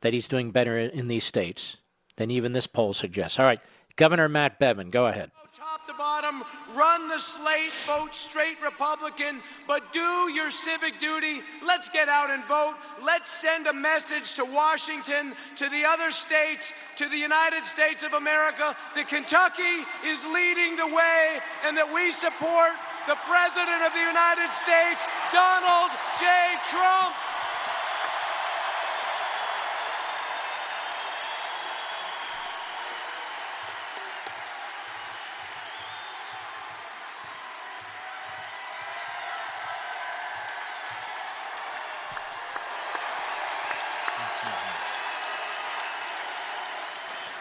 that 0.00 0.12
he's 0.12 0.28
doing 0.28 0.50
better 0.52 0.78
in 0.78 1.08
these 1.08 1.24
states 1.24 1.76
than 2.16 2.30
even 2.30 2.52
this 2.52 2.66
poll 2.66 2.94
suggests. 2.94 3.38
All 3.38 3.44
right, 3.44 3.60
Governor 3.96 4.28
Matt 4.28 4.58
Bevin, 4.58 4.90
go 4.90 5.06
ahead. 5.06 5.30
Top 5.56 5.86
to 5.86 5.94
bottom, 5.94 6.42
run 6.74 7.08
the 7.08 7.18
slate, 7.18 7.70
vote 7.86 8.12
straight 8.12 8.60
Republican, 8.60 9.40
but 9.68 9.92
do 9.92 10.28
your 10.32 10.50
civic 10.50 10.98
duty. 10.98 11.42
Let's 11.64 11.88
get 11.88 12.08
out 12.08 12.30
and 12.30 12.44
vote. 12.44 12.74
Let's 13.04 13.30
send 13.30 13.68
a 13.68 13.72
message 13.72 14.34
to 14.34 14.44
Washington, 14.44 15.34
to 15.56 15.68
the 15.68 15.84
other 15.84 16.10
states, 16.10 16.72
to 16.96 17.08
the 17.08 17.16
United 17.16 17.64
States 17.64 18.02
of 18.02 18.14
America 18.14 18.74
that 18.96 19.06
Kentucky 19.06 19.86
is 20.04 20.24
leading 20.26 20.74
the 20.74 20.86
way 20.86 21.38
and 21.64 21.76
that 21.76 21.86
we 21.86 22.10
support 22.10 22.74
the 23.06 23.16
President 23.30 23.82
of 23.86 23.92
the 23.94 24.02
United 24.02 24.50
States, 24.50 25.06
Donald 25.30 25.90
J. 26.18 26.26
Trump. 26.66 27.14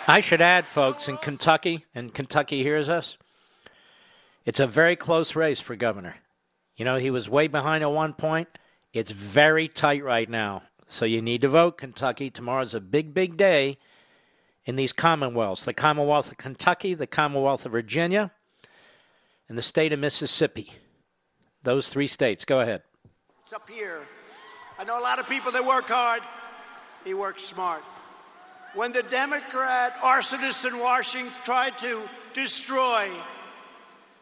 I 0.06 0.20
should 0.20 0.42
add, 0.42 0.68
folks, 0.68 1.08
in 1.08 1.16
Kentucky, 1.16 1.86
and 1.96 2.14
Kentucky 2.14 2.62
hears 2.62 2.90
us, 2.90 3.18
it's 4.46 4.60
a 4.60 4.68
very 4.68 4.98
close 4.98 5.34
race 5.34 5.62
for 5.62 5.78
governor. 5.78 6.16
You 6.76 6.84
know, 6.84 6.98
he 6.98 7.10
was 7.10 7.30
way 7.30 7.48
behind 7.48 7.84
at 7.84 7.92
one 7.92 8.14
point. 8.14 8.50
It's 8.92 9.12
very 9.12 9.70
tight 9.70 10.04
right 10.04 10.30
now. 10.30 10.64
So 10.88 11.06
you 11.06 11.22
need 11.22 11.42
to 11.42 11.48
vote, 11.48 11.78
Kentucky. 11.78 12.30
Tomorrow's 12.30 12.74
a 12.74 12.82
big, 12.82 13.14
big 13.14 13.38
day 13.38 13.78
in 14.66 14.76
these 14.76 14.92
commonwealths 14.92 15.64
the 15.64 15.74
Commonwealth 15.74 16.32
of 16.32 16.38
Kentucky, 16.38 16.94
the 16.94 17.08
Commonwealth 17.08 17.66
of 17.66 17.72
Virginia, 17.72 18.32
and 19.48 19.58
the 19.58 19.62
state 19.62 19.94
of 19.94 20.00
Mississippi. 20.00 20.74
Those 21.64 21.88
three 21.88 22.08
states. 22.08 22.44
Go 22.44 22.60
ahead. 22.60 22.84
It's 23.44 23.54
up 23.54 23.70
here. 23.70 24.02
I 24.78 24.84
know 24.84 25.00
a 25.00 25.02
lot 25.02 25.20
of 25.20 25.30
people 25.30 25.54
that 25.54 25.66
work 25.66 25.88
hard, 25.88 26.24
he 27.06 27.14
works 27.14 27.44
smart 27.44 27.84
when 28.74 28.92
the 28.92 29.04
Democrat 29.04 29.96
arsonist 29.98 30.68
in 30.68 30.80
Washington 30.80 31.32
tried 31.44 31.78
to 31.80 32.02
destroy 32.34 33.08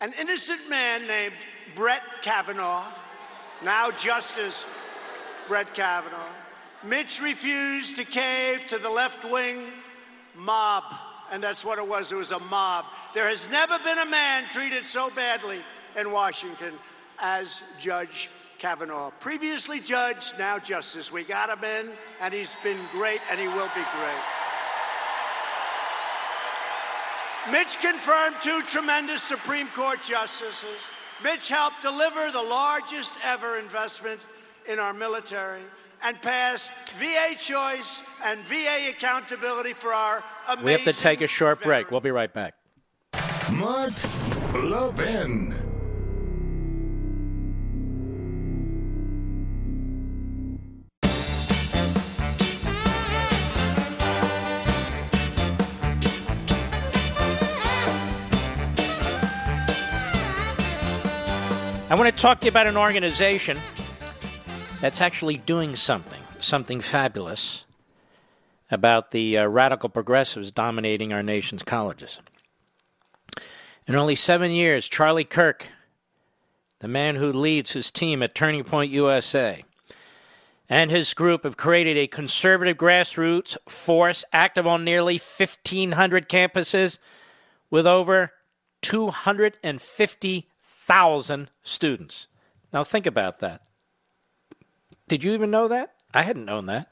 an 0.02 0.14
innocent 0.20 0.70
man 0.70 1.08
named 1.08 1.34
Brett 1.76 2.02
Kavanaugh, 2.22 2.84
now 3.64 3.92
Justice 3.92 4.66
Brett 5.48 5.74
Kavanaugh. 5.74 6.34
Mitch 6.84 7.22
refused 7.22 7.96
to 7.96 8.04
cave 8.04 8.66
to 8.68 8.78
the 8.78 8.90
left 8.90 9.24
wing 9.30 9.64
mob, 10.36 10.84
and 11.32 11.42
that's 11.42 11.64
what 11.64 11.78
it 11.78 11.88
was. 11.88 12.12
It 12.12 12.16
was 12.16 12.32
a 12.32 12.40
mob. 12.40 12.86
There 13.14 13.28
has 13.28 13.50
never 13.50 13.78
been 13.80 14.00
a 14.00 14.06
man 14.06 14.46
treated 14.50 14.86
so 14.86 15.10
badly 15.12 15.60
in 15.96 16.12
Washington 16.12 16.74
as 17.20 17.62
Judge 17.80 18.30
Kavanaugh. 18.58 19.12
Previously 19.20 19.80
judge, 19.80 20.34
now 20.38 20.60
justice. 20.60 21.12
We 21.12 21.24
got 21.24 21.50
him 21.50 21.64
in, 21.64 21.92
and 22.20 22.34
he's 22.34 22.56
been 22.64 22.80
great, 22.92 23.22
and 23.30 23.40
he 23.40 23.48
will 23.48 23.70
be 23.76 23.84
great. 23.94 24.41
Mitch 27.50 27.80
confirmed 27.80 28.36
two 28.44 28.62
tremendous 28.68 29.24
Supreme 29.24 29.68
Court 29.70 30.04
justices. 30.04 30.78
Mitch 31.24 31.50
helped 31.50 31.82
deliver 31.82 32.32
the 32.32 32.42
largest 32.42 33.14
ever 33.24 33.58
investment 33.58 34.20
in 34.68 34.78
our 34.78 34.94
military 34.94 35.62
and 36.04 36.22
pass 36.22 36.70
VA 37.00 37.36
choice 37.38 38.04
and 38.24 38.40
VA 38.42 38.90
accountability 38.90 39.74
for 39.74 39.94
our 39.94 40.24
amazing 40.48 40.66
We 40.66 40.72
have 40.72 40.84
to 40.84 40.94
take 40.94 41.22
a 41.22 41.28
short 41.28 41.64
break. 41.64 41.90
We'll 41.90 42.00
be 42.00 42.12
right 42.12 42.32
back. 42.32 42.54
Mark 43.52 43.94
Levin. 44.54 45.61
I 61.92 61.96
want 61.96 62.10
to 62.10 62.22
talk 62.22 62.40
to 62.40 62.46
you 62.46 62.52
about 62.52 62.68
an 62.68 62.78
organization 62.78 63.60
that's 64.80 65.02
actually 65.02 65.36
doing 65.36 65.76
something, 65.76 66.22
something 66.40 66.80
fabulous 66.80 67.66
about 68.72 69.12
the 69.12 69.40
uh, 69.40 69.48
radical 69.48 69.90
progressives 69.90 70.54
dominating 70.54 71.12
our 71.12 71.22
nation's 71.22 71.64
colleges. 71.64 72.22
In 73.88 73.96
only 73.96 74.16
seven 74.16 74.52
years, 74.52 74.88
Charlie 74.88 75.26
Kirk, 75.26 75.68
the 76.80 76.88
man 76.88 77.18
who 77.18 77.30
leads 77.30 77.74
his 77.74 77.92
team 77.92 78.24
at 78.24 78.36
Turning 78.36 78.64
Point 78.64 78.94
USA, 78.94 79.66
and 80.70 80.90
his 80.90 81.14
group 81.14 81.44
have 81.44 81.58
created 81.58 81.98
a 81.98 82.08
conservative 82.08 82.78
grassroots 82.78 83.58
force 83.68 84.24
active 84.32 84.66
on 84.66 84.86
nearly 84.86 85.16
1,500 85.16 86.30
campuses 86.30 87.00
with 87.70 87.86
over 87.86 88.32
250,000 90.92 91.50
students. 91.64 92.28
Now, 92.74 92.84
think 92.84 93.06
about 93.06 93.40
that. 93.40 93.62
Did 95.08 95.24
you 95.24 95.32
even 95.32 95.50
know 95.50 95.70
that? 95.70 95.94
I 96.14 96.24
hadn't 96.24 96.44
known 96.44 96.66
that. 96.66 96.92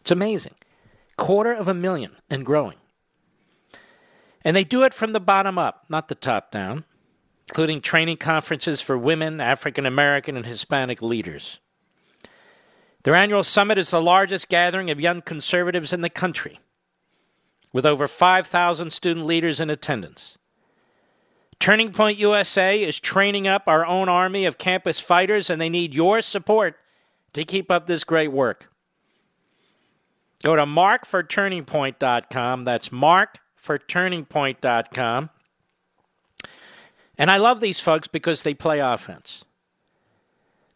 It's 0.00 0.10
amazing. 0.10 0.54
Quarter 1.16 1.52
of 1.52 1.68
a 1.68 1.74
million 1.74 2.16
and 2.28 2.44
growing. 2.44 2.78
And 4.42 4.56
they 4.56 4.64
do 4.64 4.82
it 4.82 4.92
from 4.92 5.12
the 5.12 5.20
bottom 5.20 5.56
up, 5.56 5.84
not 5.88 6.08
the 6.08 6.16
top 6.16 6.50
down, 6.50 6.84
including 7.48 7.80
training 7.80 8.16
conferences 8.16 8.80
for 8.80 8.98
women, 8.98 9.40
African 9.40 9.86
American, 9.86 10.36
and 10.36 10.44
Hispanic 10.44 11.00
leaders. 11.00 11.60
Their 13.04 13.14
annual 13.14 13.44
summit 13.44 13.78
is 13.78 13.90
the 13.90 14.02
largest 14.02 14.48
gathering 14.48 14.90
of 14.90 15.00
young 15.00 15.22
conservatives 15.22 15.92
in 15.92 16.00
the 16.00 16.10
country, 16.10 16.58
with 17.72 17.86
over 17.86 18.08
5,000 18.08 18.92
student 18.92 19.26
leaders 19.26 19.60
in 19.60 19.70
attendance. 19.70 20.38
Turning 21.60 21.92
Point 21.92 22.18
USA 22.18 22.82
is 22.82 22.98
training 22.98 23.46
up 23.46 23.62
our 23.66 23.86
own 23.86 24.08
army 24.08 24.44
of 24.44 24.58
campus 24.58 24.98
fighters, 25.00 25.50
and 25.50 25.60
they 25.60 25.68
need 25.68 25.94
your 25.94 26.22
support 26.22 26.76
to 27.32 27.44
keep 27.44 27.70
up 27.70 27.86
this 27.86 28.02
great 28.04 28.32
work. 28.32 28.70
Go 30.42 30.56
to 30.56 30.66
markforturningpoint.com. 30.66 32.64
That's 32.64 32.88
markforturningpoint.com. 32.90 35.30
And 37.16 37.30
I 37.30 37.36
love 37.36 37.60
these 37.60 37.78
folks 37.80 38.08
because 38.08 38.42
they 38.42 38.54
play 38.54 38.80
offense. 38.80 39.44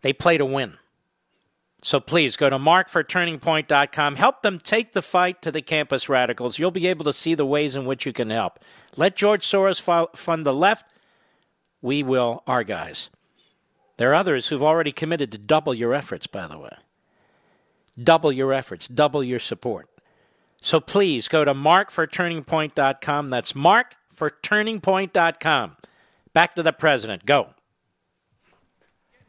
They 0.02 0.12
play 0.12 0.38
to 0.38 0.44
win. 0.44 0.74
So 1.82 2.00
please 2.00 2.36
go 2.36 2.50
to 2.50 2.58
markforturningpoint.com. 2.58 4.16
Help 4.16 4.42
them 4.42 4.58
take 4.58 4.92
the 4.92 5.02
fight 5.02 5.40
to 5.42 5.52
the 5.52 5.62
campus 5.62 6.08
radicals. 6.08 6.58
You'll 6.58 6.72
be 6.72 6.88
able 6.88 7.04
to 7.04 7.12
see 7.12 7.34
the 7.34 7.46
ways 7.46 7.76
in 7.76 7.84
which 7.84 8.04
you 8.04 8.12
can 8.12 8.30
help. 8.30 8.58
Let 8.96 9.14
George 9.14 9.46
Soros 9.46 9.80
fund 10.16 10.44
the 10.44 10.54
left. 10.54 10.92
We 11.80 12.02
will, 12.02 12.42
our 12.46 12.64
guys. 12.64 13.10
There 13.96 14.10
are 14.10 14.14
others 14.14 14.48
who've 14.48 14.62
already 14.62 14.92
committed 14.92 15.32
to 15.32 15.38
double 15.38 15.74
your 15.74 15.94
efforts, 15.94 16.26
by 16.26 16.48
the 16.48 16.58
way. 16.58 16.76
Double 18.02 18.32
your 18.32 18.52
efforts, 18.52 18.88
double 18.88 19.24
your 19.24 19.40
support. 19.40 19.88
So 20.60 20.80
please 20.80 21.28
go 21.28 21.44
to 21.44 21.54
markforturningpoint.com. 21.54 23.30
That's 23.30 23.52
markforturningpoint.com. 23.52 25.76
Back 26.32 26.56
to 26.56 26.62
the 26.62 26.72
president. 26.72 27.26
Go. 27.26 27.50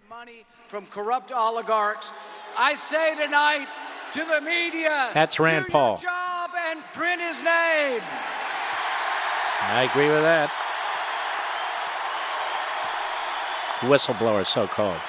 money 0.09 0.45
from 0.67 0.85
corrupt 0.87 1.31
oligarchs. 1.31 2.11
I 2.57 2.73
say 2.75 3.15
tonight 3.15 3.67
to 4.13 4.25
the 4.25 4.41
media, 4.41 5.11
That's 5.13 5.39
Rand 5.39 5.65
do 5.65 5.71
Paul. 5.71 5.97
Job 5.97 6.51
and 6.69 6.83
print 6.93 7.21
his 7.21 7.37
name. 7.43 8.01
I 9.61 9.87
agree 9.91 10.09
with 10.09 10.21
that. 10.21 10.49
Whistleblower, 13.81 14.45
so 14.45 14.67
called. 14.67 14.99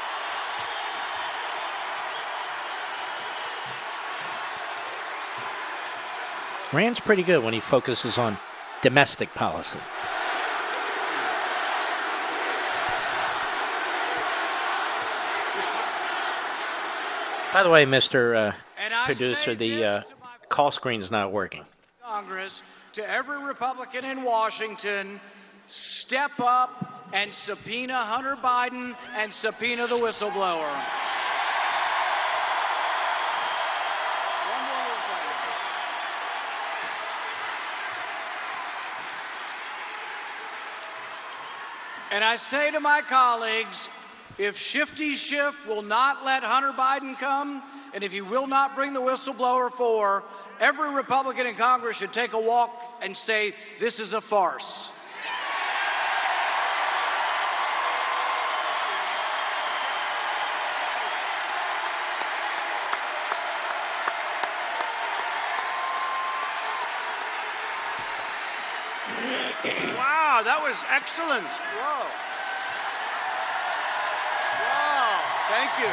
Rand's 6.73 7.01
pretty 7.01 7.25
good 7.25 7.43
when 7.43 7.53
he 7.53 7.59
focuses 7.59 8.17
on 8.17 8.39
domestic 8.81 9.35
policy. 9.35 9.79
By 17.53 17.65
the 17.65 17.71
way, 17.71 17.85
Mr. 17.85 18.37
Uh, 18.37 18.53
producer, 19.07 19.57
the 19.57 19.85
uh, 19.85 20.03
call 20.49 20.71
screen's 20.71 21.11
not 21.11 21.33
working. 21.33 21.65
Congress, 22.01 22.63
to 22.93 23.11
every 23.11 23.43
Republican 23.43 24.05
in 24.05 24.23
Washington, 24.23 25.19
step 25.67 26.31
up 26.39 27.11
and 27.13 27.35
subpoena 27.35 28.05
Hunter 28.05 28.37
Biden 28.37 28.95
and 29.17 29.35
subpoena 29.35 29.89
the 29.89 29.97
whistleblower. 29.97 30.71
One 34.47 34.65
more 34.69 34.87
little 34.87 35.19
thing. 35.19 35.57
And 42.13 42.23
I 42.23 42.37
say 42.37 42.71
to 42.71 42.79
my 42.79 43.03
colleagues, 43.03 43.89
if 44.41 44.57
Shifty 44.57 45.17
Schiff 45.17 45.55
will 45.69 45.83
not 45.83 46.25
let 46.25 46.43
Hunter 46.43 46.73
Biden 46.73 47.15
come, 47.19 47.63
and 47.93 48.03
if 48.03 48.11
he 48.11 48.23
will 48.23 48.47
not 48.47 48.75
bring 48.75 48.95
the 48.95 49.01
whistleblower 49.01 49.71
for, 49.71 50.25
every 50.59 50.95
Republican 50.95 51.47
in 51.47 51.55
Congress 51.57 51.99
should 51.99 52.15
take 52.15 52.33
a 52.33 52.41
walk 52.41 52.71
and 53.03 53.15
say, 53.15 53.53
this 53.79 54.01
is 54.01 54.15
a 54.15 54.21
farce. 54.23 54.91
Wow, 69.99 70.41
that 70.43 70.61
was 70.63 70.83
excellent. 70.91 71.45
Whoa. 71.45 72.30
Thank 75.61 75.79
you. 75.79 75.93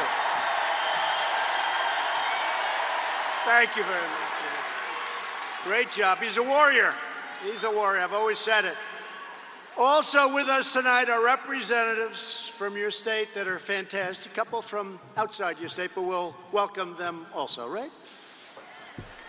Thank 3.44 3.76
you 3.76 3.82
very 3.84 4.00
much. 4.00 5.64
Great 5.64 5.90
job. 5.90 6.18
He's 6.18 6.38
a 6.38 6.42
warrior. 6.42 6.94
He's 7.44 7.64
a 7.64 7.70
warrior. 7.70 8.00
I've 8.00 8.14
always 8.14 8.38
said 8.38 8.64
it. 8.64 8.76
Also 9.76 10.34
with 10.34 10.48
us 10.48 10.72
tonight 10.72 11.08
are 11.08 11.24
representatives 11.24 12.50
from 12.56 12.76
your 12.76 12.90
state 12.90 13.28
that 13.34 13.46
are 13.46 13.58
fantastic. 13.58 14.32
A 14.32 14.34
couple 14.34 14.62
from 14.62 14.98
outside 15.16 15.58
your 15.60 15.68
state, 15.68 15.90
but 15.94 16.02
we'll 16.02 16.34
welcome 16.50 16.96
them 16.96 17.26
also, 17.34 17.68
right? 17.68 17.90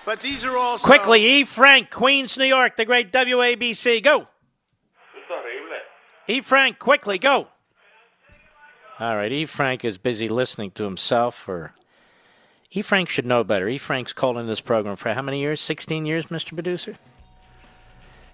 But 0.05 0.21
these 0.21 0.45
are 0.45 0.57
all 0.57 0.79
Quickly, 0.79 1.23
E. 1.25 1.43
Frank, 1.43 1.91
Queens, 1.91 2.37
New 2.37 2.45
York, 2.45 2.77
the 2.77 2.85
great 2.85 3.11
WABC. 3.11 4.01
Go. 4.01 4.27
E. 6.27 6.41
Frank, 6.41 6.79
quickly, 6.79 7.17
go. 7.17 7.47
All 8.99 9.15
right, 9.15 9.31
E. 9.31 9.45
Frank 9.45 9.85
is 9.85 9.97
busy 9.97 10.27
listening 10.27 10.71
to 10.71 10.83
himself. 10.83 11.47
Or 11.47 11.73
E. 12.71 12.81
Frank 12.81 13.07
should 13.07 13.25
know 13.25 13.45
better. 13.45 13.69
E. 13.69 13.77
Frank's 13.77 14.11
called 14.11 14.37
in 14.37 14.45
this 14.45 14.59
program 14.59 14.97
for 14.97 15.13
how 15.13 15.21
many 15.21 15.39
years? 15.39 15.61
16 15.61 16.05
years, 16.05 16.25
Mr. 16.25 16.53
Producer? 16.53 16.97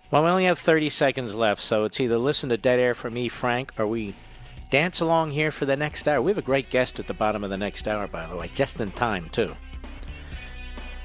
Well, 0.10 0.24
we 0.24 0.30
only 0.30 0.46
have 0.46 0.58
30 0.58 0.90
seconds 0.90 1.36
left, 1.36 1.62
so 1.62 1.84
it's 1.84 2.00
either 2.00 2.18
listen 2.18 2.50
to 2.50 2.58
Dead 2.58 2.80
Air 2.80 2.96
from 2.96 3.16
E. 3.16 3.30
Frank 3.30 3.74
or 3.78 3.86
we 3.86 4.16
dance 4.72 5.02
along 5.02 5.32
here 5.32 5.52
for 5.52 5.68
the 5.68 5.76
next 5.76 6.08
hour. 6.08 6.20
We 6.20 6.32
have 6.32 6.40
a 6.40 6.42
great 6.42 6.72
guest 6.72 7.00
at 7.00 7.06
the 7.06 7.14
bottom 7.14 7.44
of 7.44 7.52
the 7.52 7.58
next 7.58 7.88
hour, 7.88 8.08
by 8.08 8.26
the 8.26 8.36
way, 8.36 8.50
just 8.56 8.82
in 8.82 8.92
time, 8.92 9.30
too. 9.30 9.56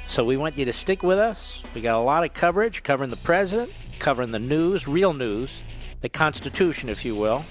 So 0.09 0.25
we 0.25 0.39
want 0.39 0.57
you 0.57 0.65
to 0.65 0.73
stick 0.73 1.03
with 1.03 1.19
us. 1.19 1.63
We 1.75 1.83
got 1.83 1.99
a 1.99 2.01
lot 2.01 2.25
of 2.25 2.33
coverage 2.33 2.83
covering 2.83 3.11
the 3.11 3.17
president, 3.17 3.73
covering 3.99 4.31
the 4.31 4.39
news, 4.39 4.89
real 4.89 5.13
news, 5.13 5.51
the 6.01 6.09
Constitution, 6.09 6.89
if 6.89 7.05
you 7.05 7.15
will, 7.15 7.45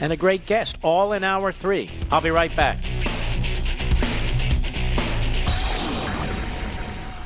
and 0.00 0.12
a 0.12 0.16
great 0.16 0.46
guest, 0.46 0.76
all 0.82 1.12
in 1.12 1.24
hour 1.24 1.52
three. 1.52 1.90
I'll 2.10 2.20
be 2.20 2.30
right 2.30 2.54
back. 2.54 2.78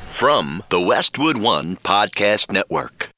From 0.05 0.63
the 0.69 0.79
Westwood 0.79 1.37
One 1.37 1.75
Podcast 1.77 2.51
Network. 2.51 3.09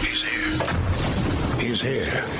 He's 0.00 0.22
here. 0.24 1.58
He's 1.58 1.80
here. 1.80 2.39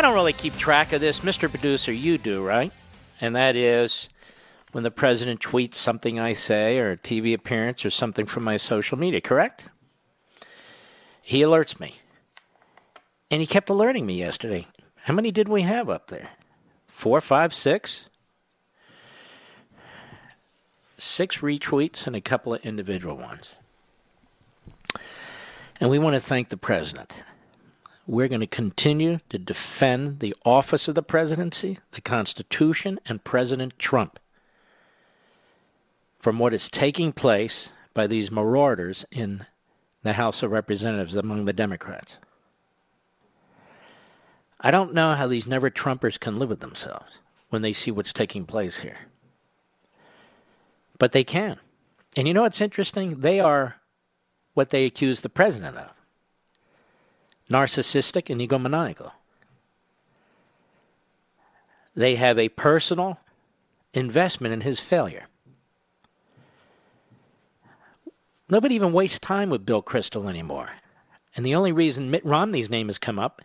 I 0.00 0.02
don't 0.02 0.14
really 0.14 0.32
keep 0.32 0.56
track 0.56 0.94
of 0.94 1.02
this. 1.02 1.20
Mr. 1.20 1.50
Producer, 1.50 1.92
you 1.92 2.16
do, 2.16 2.42
right? 2.42 2.72
And 3.20 3.36
that 3.36 3.54
is 3.54 4.08
when 4.72 4.82
the 4.82 4.90
president 4.90 5.40
tweets 5.40 5.74
something 5.74 6.18
I 6.18 6.32
say 6.32 6.78
or 6.78 6.92
a 6.92 6.96
TV 6.96 7.34
appearance 7.34 7.84
or 7.84 7.90
something 7.90 8.24
from 8.24 8.42
my 8.42 8.56
social 8.56 8.96
media, 8.96 9.20
correct? 9.20 9.64
He 11.20 11.42
alerts 11.42 11.78
me. 11.78 11.96
And 13.30 13.42
he 13.42 13.46
kept 13.46 13.68
alerting 13.68 14.06
me 14.06 14.14
yesterday. 14.14 14.66
How 15.02 15.12
many 15.12 15.30
did 15.30 15.50
we 15.50 15.60
have 15.60 15.90
up 15.90 16.06
there? 16.06 16.30
Four, 16.88 17.20
five, 17.20 17.52
six? 17.52 18.08
Six 20.96 21.36
retweets 21.36 22.06
and 22.06 22.16
a 22.16 22.22
couple 22.22 22.54
of 22.54 22.64
individual 22.64 23.18
ones. 23.18 23.50
And 25.78 25.90
we 25.90 25.98
want 25.98 26.14
to 26.14 26.20
thank 26.20 26.48
the 26.48 26.56
president. 26.56 27.12
We're 28.10 28.26
going 28.26 28.40
to 28.40 28.46
continue 28.48 29.20
to 29.28 29.38
defend 29.38 30.18
the 30.18 30.34
office 30.44 30.88
of 30.88 30.96
the 30.96 31.02
presidency, 31.02 31.78
the 31.92 32.00
Constitution, 32.00 32.98
and 33.06 33.22
President 33.22 33.78
Trump 33.78 34.18
from 36.18 36.40
what 36.40 36.52
is 36.52 36.68
taking 36.68 37.12
place 37.12 37.68
by 37.94 38.08
these 38.08 38.28
marauders 38.28 39.06
in 39.12 39.46
the 40.02 40.14
House 40.14 40.42
of 40.42 40.50
Representatives 40.50 41.14
among 41.14 41.44
the 41.44 41.52
Democrats. 41.52 42.16
I 44.60 44.72
don't 44.72 44.92
know 44.92 45.14
how 45.14 45.28
these 45.28 45.46
never 45.46 45.70
Trumpers 45.70 46.18
can 46.18 46.36
live 46.36 46.48
with 46.48 46.58
themselves 46.58 47.12
when 47.50 47.62
they 47.62 47.72
see 47.72 47.92
what's 47.92 48.12
taking 48.12 48.44
place 48.44 48.78
here. 48.78 49.06
But 50.98 51.12
they 51.12 51.22
can. 51.22 51.60
And 52.16 52.26
you 52.26 52.34
know 52.34 52.42
what's 52.42 52.60
interesting? 52.60 53.20
They 53.20 53.38
are 53.38 53.76
what 54.54 54.70
they 54.70 54.84
accuse 54.84 55.20
the 55.20 55.28
president 55.28 55.76
of 55.76 55.99
narcissistic 57.50 58.30
and 58.30 58.40
egomaniacal. 58.40 59.12
They 61.94 62.16
have 62.16 62.38
a 62.38 62.48
personal 62.48 63.18
investment 63.92 64.54
in 64.54 64.60
his 64.60 64.78
failure. 64.80 65.26
Nobody 68.48 68.74
even 68.74 68.92
wastes 68.92 69.18
time 69.18 69.50
with 69.50 69.66
Bill 69.66 69.82
Kristol 69.82 70.28
anymore. 70.28 70.70
And 71.36 71.46
the 71.46 71.54
only 71.54 71.72
reason 71.72 72.10
Mitt 72.10 72.24
Romney's 72.24 72.70
name 72.70 72.88
has 72.88 72.98
come 72.98 73.18
up 73.18 73.42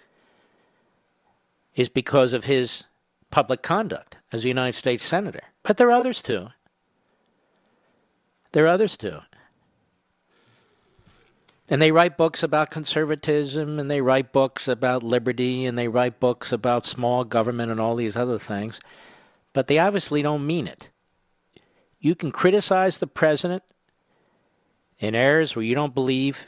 is 1.76 1.90
because 1.90 2.34
of 2.34 2.46
his 2.46 2.84
public 3.30 3.62
conduct 3.62 4.18
as 4.32 4.44
a 4.44 4.48
United 4.48 4.78
States 4.78 5.06
Senator. 5.06 5.42
But 5.64 5.78
there 5.78 5.90
are 5.90 5.92
others 5.92 6.22
too. 6.22 6.48
There 8.54 8.66
are 8.66 8.70
others 8.70 8.98
too. 8.98 9.20
And 11.70 11.82
they 11.82 11.92
write 11.92 12.16
books 12.16 12.44
about 12.44 12.70
conservatism, 12.70 13.80
and 13.80 13.90
they 13.90 14.02
write 14.02 14.32
books 14.32 14.68
about 14.68 15.02
liberty, 15.02 15.66
and 15.66 15.78
they 15.78 15.88
write 15.88 16.20
books 16.20 16.52
about 16.52 16.86
small 16.86 17.24
government 17.24 17.72
and 17.72 17.80
all 17.80 17.96
these 17.96 18.16
other 18.16 18.38
things. 18.38 18.80
But 19.52 19.68
they 19.68 19.80
obviously 19.80 20.22
don't 20.22 20.46
mean 20.46 20.68
it. 20.68 20.90
You 22.00 22.14
can 22.14 22.32
criticize 22.32 23.00
the 23.00 23.08
president 23.08 23.64
in 25.00 25.16
areas 25.16 25.56
where 25.56 25.66
you 25.66 25.74
don't 25.74 25.96
believe 25.96 26.46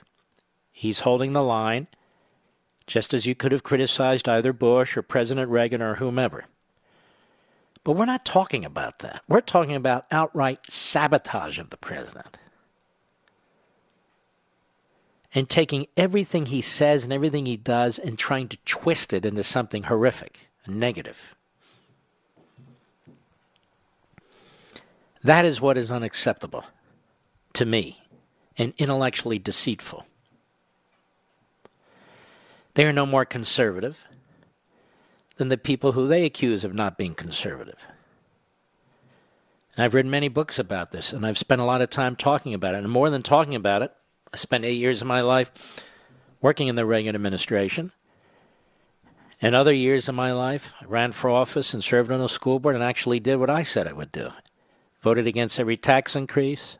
he's 0.72 1.00
holding 1.00 1.32
the 1.32 1.44
line, 1.44 1.88
just 2.86 3.14
as 3.14 3.26
you 3.26 3.34
could 3.34 3.52
have 3.52 3.64
criticized 3.64 4.30
either 4.30 4.54
Bush 4.54 4.96
or 4.96 5.02
President 5.02 5.50
Reagan 5.50 5.82
or 5.82 5.96
whomever. 5.96 6.46
But 7.84 7.94
we're 7.94 8.06
not 8.06 8.24
talking 8.24 8.64
about 8.64 9.00
that. 9.00 9.24
We're 9.28 9.42
talking 9.42 9.76
about 9.76 10.06
outright 10.12 10.60
sabotage 10.70 11.58
of 11.58 11.72
the 11.72 11.78
president 11.78 12.38
and 15.38 15.48
taking 15.48 15.86
everything 15.96 16.48
he 16.48 16.64
says 16.64 17.04
and 17.04 17.14
everything 17.14 17.46
he 17.46 17.56
does 17.56 18.00
and 18.00 18.18
trying 18.18 18.48
to 18.48 18.58
twist 18.66 19.14
it 19.14 19.24
into 19.24 19.44
something 19.44 19.84
horrific 19.84 20.40
negative. 20.66 21.36
That 25.24 25.46
is 25.46 25.62
what 25.62 25.78
is 25.78 25.92
unacceptable 25.92 26.64
to 27.54 27.66
me 27.68 28.02
and 28.58 28.74
intellectually 28.80 29.38
deceitful. 29.38 30.08
They 32.74 32.86
are 32.86 32.92
no 32.92 33.06
more 33.06 33.24
conservative 33.24 34.00
than 35.36 35.50
the 35.50 35.58
people 35.58 35.92
who 35.92 36.08
they 36.08 36.26
accuse 36.26 36.64
of 36.64 36.74
not 36.74 36.98
being 36.98 37.14
conservative. 37.14 37.78
And 39.76 39.86
I've 39.86 39.94
written 39.94 40.10
many 40.10 40.30
books 40.30 40.58
about 40.58 40.90
this, 40.90 41.14
and 41.14 41.24
I've 41.24 41.38
spent 41.38 41.62
a 41.62 41.66
lot 41.66 41.84
of 41.84 41.92
time 41.92 42.16
talking 42.16 42.56
about 42.56 42.74
it. 42.74 42.80
And 42.80 42.90
more 42.90 43.12
than 43.12 43.22
talking 43.22 43.54
about 43.54 43.84
it, 43.84 43.94
I 44.34 44.38
spent 44.38 44.66
eight 44.66 44.74
years 44.74 45.02
of 45.02 45.08
my 45.08 45.22
life 45.22 45.52
working 46.42 46.68
in 46.68 46.76
the 46.76 46.86
Reagan 46.86 47.16
administration. 47.16 47.92
And 49.42 49.54
other 49.54 49.74
years 49.74 50.10
of 50.10 50.16
my 50.16 50.32
life, 50.32 50.74
I 50.82 50.86
ran 50.86 51.12
for 51.12 51.30
office 51.30 51.74
and 51.74 51.84
served 51.84 52.12
on 52.12 52.22
a 52.22 52.30
school 52.30 52.60
board 52.60 52.76
and 52.76 52.84
actually 52.84 53.20
did 53.20 53.38
what 53.38 53.50
I 53.50 53.64
said 53.64 53.88
I 53.88 53.94
would 53.94 54.12
do. 54.12 54.32
Voted 55.02 55.28
against 55.28 55.60
every 55.60 55.78
tax 55.78 56.16
increase, 56.16 56.78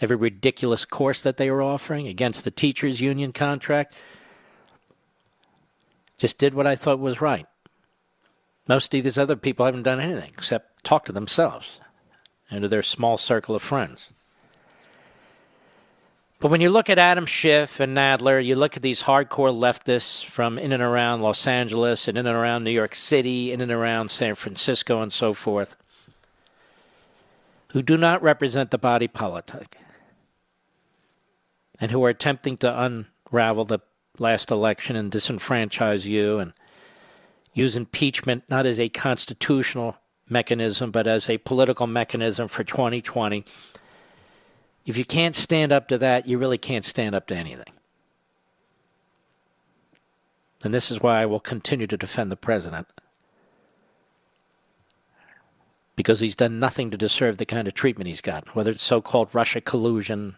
every 0.00 0.16
ridiculous 0.16 0.84
course 0.84 1.22
that 1.22 1.38
they 1.38 1.50
were 1.50 1.62
offering, 1.62 2.06
against 2.06 2.44
the 2.44 2.50
teachers' 2.50 3.00
union 3.00 3.32
contract. 3.32 3.94
Just 6.18 6.38
did 6.38 6.54
what 6.54 6.66
I 6.66 6.76
thought 6.76 6.98
was 6.98 7.20
right. 7.20 7.46
Most 8.68 8.92
of 8.94 9.02
these 9.02 9.18
other 9.18 9.36
people 9.36 9.66
haven't 9.66 9.82
done 9.82 10.00
anything 10.00 10.30
except 10.36 10.84
talk 10.84 11.04
to 11.06 11.12
themselves 11.12 11.80
and 12.50 12.62
to 12.62 12.68
their 12.68 12.82
small 12.82 13.16
circle 13.16 13.54
of 13.54 13.62
friends. 13.62 14.10
But 16.44 16.50
when 16.50 16.60
you 16.60 16.68
look 16.68 16.90
at 16.90 16.98
Adam 16.98 17.24
Schiff 17.24 17.80
and 17.80 17.96
Nadler, 17.96 18.44
you 18.44 18.54
look 18.54 18.76
at 18.76 18.82
these 18.82 19.04
hardcore 19.04 19.50
leftists 19.50 20.22
from 20.22 20.58
in 20.58 20.72
and 20.72 20.82
around 20.82 21.22
Los 21.22 21.46
Angeles 21.46 22.06
and 22.06 22.18
in 22.18 22.26
and 22.26 22.36
around 22.36 22.64
New 22.64 22.70
York 22.70 22.94
City, 22.94 23.50
in 23.50 23.62
and 23.62 23.72
around 23.72 24.10
San 24.10 24.34
Francisco, 24.34 25.00
and 25.00 25.10
so 25.10 25.32
forth, 25.32 25.74
who 27.72 27.80
do 27.80 27.96
not 27.96 28.22
represent 28.22 28.70
the 28.70 28.76
body 28.76 29.08
politic 29.08 29.78
and 31.80 31.90
who 31.90 32.04
are 32.04 32.10
attempting 32.10 32.58
to 32.58 33.00
unravel 33.32 33.64
the 33.64 33.78
last 34.18 34.50
election 34.50 34.96
and 34.96 35.10
disenfranchise 35.10 36.04
you 36.04 36.40
and 36.40 36.52
use 37.54 37.74
impeachment 37.74 38.44
not 38.50 38.66
as 38.66 38.78
a 38.78 38.90
constitutional 38.90 39.96
mechanism 40.28 40.90
but 40.90 41.06
as 41.06 41.30
a 41.30 41.38
political 41.38 41.86
mechanism 41.86 42.48
for 42.48 42.64
2020 42.64 43.46
if 44.86 44.96
you 44.96 45.04
can't 45.04 45.34
stand 45.34 45.72
up 45.72 45.88
to 45.88 45.98
that, 45.98 46.26
you 46.26 46.38
really 46.38 46.58
can't 46.58 46.84
stand 46.84 47.14
up 47.14 47.26
to 47.28 47.36
anything. 47.36 47.72
And 50.62 50.72
this 50.72 50.90
is 50.90 51.00
why 51.00 51.20
I 51.20 51.26
will 51.26 51.40
continue 51.40 51.86
to 51.86 51.96
defend 51.96 52.32
the 52.32 52.36
president. 52.36 52.86
Because 55.96 56.20
he's 56.20 56.34
done 56.34 56.58
nothing 56.58 56.90
to 56.90 56.96
deserve 56.96 57.36
the 57.36 57.46
kind 57.46 57.68
of 57.68 57.74
treatment 57.74 58.08
he's 58.08 58.20
gotten, 58.20 58.50
whether 58.52 58.70
it's 58.70 58.82
so 58.82 59.00
called 59.00 59.28
Russia 59.32 59.60
collusion 59.60 60.36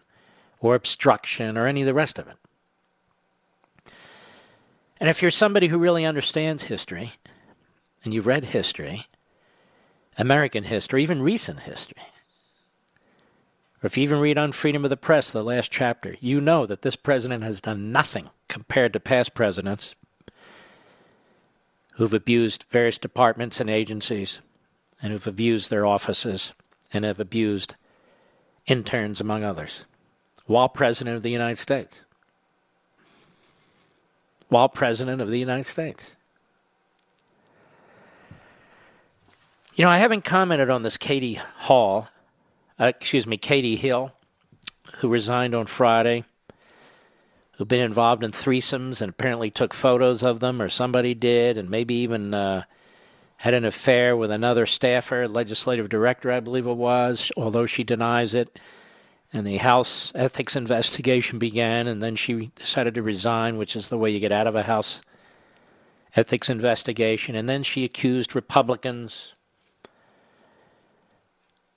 or 0.59 0.75
obstruction 0.75 1.57
or 1.57 1.65
any 1.65 1.81
of 1.81 1.87
the 1.87 1.93
rest 1.93 2.19
of 2.19 2.27
it. 2.27 2.35
And 4.99 5.09
if 5.09 5.21
you're 5.21 5.31
somebody 5.31 5.67
who 5.67 5.77
really 5.77 6.05
understands 6.05 6.63
history, 6.63 7.13
and 8.03 8.13
you've 8.13 8.25
read 8.25 8.45
history, 8.45 9.07
American 10.17 10.63
history, 10.63 11.03
even 11.03 11.21
recent 11.21 11.61
history, 11.61 12.03
or 13.83 13.87
if 13.87 13.97
you 13.97 14.03
even 14.03 14.19
read 14.19 14.37
Unfreedom 14.37 14.83
of 14.83 14.89
the 14.89 14.97
Press, 14.97 15.29
the 15.29 15.43
last 15.43 15.71
chapter, 15.71 16.15
you 16.19 16.41
know 16.41 16.65
that 16.65 16.81
this 16.81 16.95
president 16.95 17.43
has 17.43 17.61
done 17.61 17.91
nothing 17.91 18.29
compared 18.47 18.93
to 18.93 18.99
past 18.99 19.35
presidents 19.35 19.93
who've 21.93 22.13
abused 22.13 22.65
various 22.71 22.97
departments 22.97 23.59
and 23.59 23.69
agencies 23.69 24.39
and 25.01 25.11
who've 25.11 25.27
abused 25.27 25.69
their 25.69 25.85
offices 25.85 26.53
and 26.91 27.05
have 27.05 27.19
abused 27.19 27.75
interns, 28.65 29.21
among 29.21 29.43
others, 29.43 29.83
while 30.45 30.69
president 30.69 31.15
of 31.15 31.23
the 31.23 31.31
United 31.31 31.57
States. 31.57 32.01
While 34.49 34.69
president 34.69 35.21
of 35.21 35.29
the 35.29 35.39
United 35.39 35.67
States. 35.67 36.15
You 39.75 39.85
know, 39.85 39.91
I 39.91 39.99
haven't 39.99 40.23
commented 40.23 40.69
on 40.69 40.81
this 40.81 40.97
Katie 40.97 41.35
Hall 41.35 42.07
uh, 42.79 42.85
excuse 42.85 43.25
me, 43.25 43.37
Katie 43.37 43.75
Hill, 43.75 44.11
who 44.97 45.09
resigned 45.09 45.55
on 45.55 45.65
Friday, 45.65 46.23
who'd 47.53 47.67
been 47.67 47.81
involved 47.81 48.23
in 48.23 48.31
threesomes 48.31 49.01
and 49.01 49.09
apparently 49.09 49.49
took 49.49 49.73
photos 49.73 50.23
of 50.23 50.39
them, 50.39 50.61
or 50.61 50.69
somebody 50.69 51.13
did, 51.13 51.57
and 51.57 51.69
maybe 51.69 51.95
even 51.95 52.33
uh, 52.33 52.63
had 53.37 53.53
an 53.53 53.65
affair 53.65 54.15
with 54.15 54.31
another 54.31 54.65
staffer, 54.65 55.27
legislative 55.27 55.89
director, 55.89 56.31
I 56.31 56.39
believe 56.39 56.67
it 56.67 56.73
was, 56.73 57.31
although 57.35 57.65
she 57.65 57.83
denies 57.83 58.33
it. 58.33 58.59
And 59.33 59.45
the 59.45 59.57
House 59.57 60.11
ethics 60.15 60.55
investigation 60.55 61.37
began, 61.37 61.87
and 61.87 62.01
then 62.01 62.15
she 62.15 62.51
decided 62.55 62.95
to 62.95 63.03
resign, 63.03 63.57
which 63.57 63.75
is 63.75 63.89
the 63.89 63.97
way 63.97 64.09
you 64.09 64.19
get 64.19 64.31
out 64.31 64.47
of 64.47 64.55
a 64.55 64.63
House 64.63 65.01
ethics 66.15 66.49
investigation. 66.49 67.35
And 67.35 67.49
then 67.49 67.63
she 67.63 67.83
accused 67.83 68.35
Republicans 68.35 69.33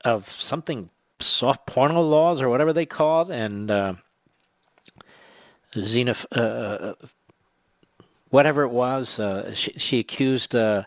of 0.04 0.30
something 0.30 0.90
soft 1.18 1.66
porno 1.66 2.00
laws 2.00 2.40
or 2.40 2.48
whatever 2.48 2.72
they 2.72 2.86
called, 2.86 3.30
and 3.30 3.70
uh, 3.70 3.94
xenoph- 5.74 6.26
uh, 6.32 6.94
whatever 8.30 8.62
it 8.62 8.70
was. 8.70 9.18
Uh, 9.18 9.52
she, 9.54 9.72
she, 9.72 9.98
accused 9.98 10.54
uh, 10.54 10.84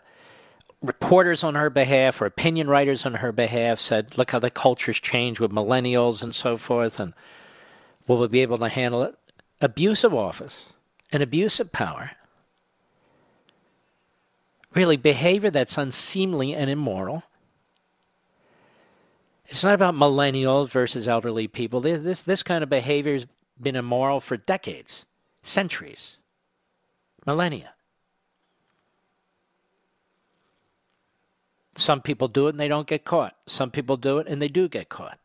reporters 0.82 1.44
on 1.44 1.54
her 1.54 1.70
behalf 1.70 2.20
or 2.20 2.26
opinion 2.26 2.68
writers 2.68 3.06
on 3.06 3.14
her 3.14 3.32
behalf, 3.32 3.78
said, 3.78 4.18
look 4.18 4.30
how 4.30 4.38
the 4.38 4.50
culture's 4.50 5.00
changed 5.00 5.40
with 5.40 5.50
millennials 5.50 6.22
and 6.22 6.34
so 6.34 6.56
forth, 6.56 6.98
and 6.98 7.14
will 8.06 8.18
we 8.18 8.28
be 8.28 8.42
able 8.42 8.58
to 8.58 8.68
handle 8.68 9.02
it? 9.02 9.14
Abuse 9.60 10.04
of 10.04 10.14
office 10.14 10.66
and 11.12 11.22
abuse 11.22 11.60
of 11.60 11.72
power. 11.72 12.10
Really, 14.74 14.96
behavior 14.96 15.50
that's 15.50 15.78
unseemly 15.78 16.52
and 16.54 16.68
immoral 16.68 17.22
it's 19.46 19.62
not 19.62 19.74
about 19.74 19.94
millennials 19.94 20.70
versus 20.70 21.06
elderly 21.06 21.48
people. 21.48 21.80
This, 21.80 21.98
this, 21.98 22.24
this 22.24 22.42
kind 22.42 22.62
of 22.62 22.70
behavior 22.70 23.14
has 23.14 23.26
been 23.60 23.76
immoral 23.76 24.20
for 24.20 24.36
decades, 24.36 25.04
centuries, 25.42 26.16
millennia. 27.26 27.70
Some 31.76 32.00
people 32.00 32.28
do 32.28 32.46
it 32.46 32.50
and 32.50 32.60
they 32.60 32.68
don't 32.68 32.86
get 32.86 33.04
caught. 33.04 33.36
Some 33.46 33.70
people 33.70 33.96
do 33.96 34.18
it 34.18 34.28
and 34.28 34.40
they 34.40 34.48
do 34.48 34.68
get 34.68 34.88
caught. 34.88 35.18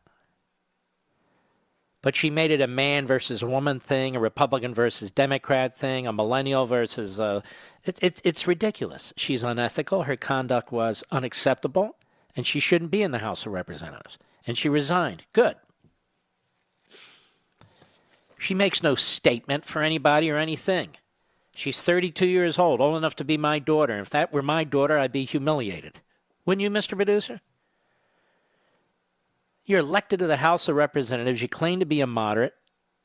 But 2.02 2.16
she 2.16 2.30
made 2.30 2.50
it 2.50 2.62
a 2.62 2.66
man 2.66 3.06
versus 3.06 3.44
woman 3.44 3.78
thing, 3.78 4.16
a 4.16 4.20
Republican 4.20 4.74
versus 4.74 5.10
Democrat 5.10 5.76
thing, 5.76 6.06
a 6.06 6.12
millennial 6.12 6.66
versus. 6.66 7.20
Uh, 7.20 7.42
it, 7.84 7.98
it, 8.02 8.20
it's 8.24 8.46
ridiculous. 8.46 9.12
She's 9.16 9.42
unethical. 9.42 10.04
Her 10.04 10.16
conduct 10.16 10.72
was 10.72 11.04
unacceptable 11.10 11.96
and 12.36 12.46
she 12.46 12.60
shouldn't 12.60 12.90
be 12.90 13.02
in 13.02 13.10
the 13.10 13.18
House 13.18 13.46
of 13.46 13.52
Representatives. 13.52 14.18
And 14.46 14.56
she 14.56 14.68
resigned. 14.68 15.24
Good. 15.32 15.56
She 18.38 18.54
makes 18.54 18.82
no 18.82 18.94
statement 18.94 19.64
for 19.64 19.82
anybody 19.82 20.30
or 20.30 20.38
anything. 20.38 20.90
She's 21.54 21.82
32 21.82 22.26
years 22.26 22.58
old, 22.58 22.80
old 22.80 22.96
enough 22.96 23.16
to 23.16 23.24
be 23.24 23.36
my 23.36 23.58
daughter. 23.58 23.98
If 23.98 24.10
that 24.10 24.32
were 24.32 24.42
my 24.42 24.64
daughter, 24.64 24.98
I'd 24.98 25.12
be 25.12 25.24
humiliated. 25.24 26.00
Wouldn't 26.46 26.62
you, 26.62 26.70
Mr. 26.70 26.96
Producer? 26.96 27.40
You're 29.66 29.80
elected 29.80 30.20
to 30.20 30.26
the 30.26 30.38
House 30.38 30.68
of 30.68 30.76
Representatives. 30.76 31.42
You 31.42 31.48
claim 31.48 31.80
to 31.80 31.86
be 31.86 32.00
a 32.00 32.06
moderate. 32.06 32.54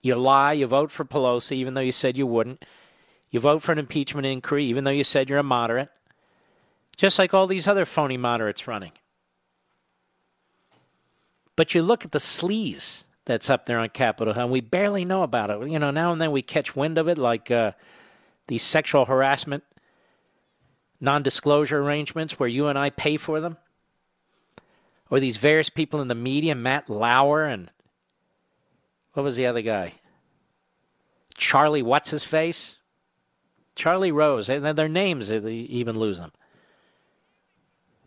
You 0.02 0.16
lie. 0.16 0.54
You 0.54 0.68
vote 0.68 0.90
for 0.90 1.04
Pelosi, 1.04 1.54
even 1.54 1.74
though 1.74 1.82
you 1.82 1.92
said 1.92 2.18
you 2.18 2.28
wouldn't. 2.28 2.64
You 3.30 3.42
vote 3.42 3.62
for 3.62 3.74
an 3.74 3.80
impeachment 3.80 4.26
inquiry, 4.26 4.64
even 4.66 4.86
though 4.86 4.92
you 4.92 5.04
said 5.04 5.30
you're 5.30 5.40
a 5.40 5.44
moderate. 5.44 5.90
Just 6.96 7.20
like 7.20 7.34
all 7.34 7.46
these 7.46 7.68
other 7.68 7.86
phony 7.86 8.16
moderates 8.16 8.68
running. 8.68 8.94
But 11.56 11.74
you 11.74 11.82
look 11.82 12.06
at 12.06 12.12
the 12.12 12.20
sleaze 12.20 13.04
that's 13.26 13.50
up 13.50 13.66
there 13.66 13.80
on 13.80 13.90
Capitol 13.90 14.34
Hill, 14.34 14.44
and 14.44 14.52
we 14.52 14.62
barely 14.62 15.06
know 15.06 15.24
about 15.24 15.50
it. 15.50 15.70
You 15.70 15.80
know, 15.80 15.92
now 15.92 16.12
and 16.12 16.22
then 16.22 16.32
we 16.32 16.42
catch 16.42 16.76
wind 16.76 16.98
of 16.98 17.08
it, 17.08 17.18
like 17.18 17.50
uh, 17.50 17.72
these 18.48 18.64
sexual 18.64 19.06
harassment 19.06 19.64
non 21.00 21.24
disclosure 21.24 21.80
arrangements 21.80 22.40
where 22.40 22.50
you 22.50 22.68
and 22.68 22.78
I 22.78 22.90
pay 22.90 23.18
for 23.18 23.40
them. 23.40 23.58
Or 25.10 25.20
these 25.20 25.38
various 25.38 25.70
people 25.70 26.02
in 26.02 26.08
the 26.08 26.16
media, 26.16 26.56
Matt 26.56 26.90
Lauer 26.90 27.46
and 27.46 27.70
what 29.14 29.24
was 29.24 29.36
the 29.36 29.46
other 29.46 29.62
guy? 29.62 29.94
Charlie, 31.36 31.84
what's 31.84 32.10
his 32.10 32.24
face? 32.24 32.76
Charlie 33.76 34.12
Rose. 34.12 34.50
And 34.50 34.66
their 34.78 34.90
names, 34.90 35.30
they 35.30 35.54
even 35.54 36.00
lose 36.00 36.18
them. 36.18 36.32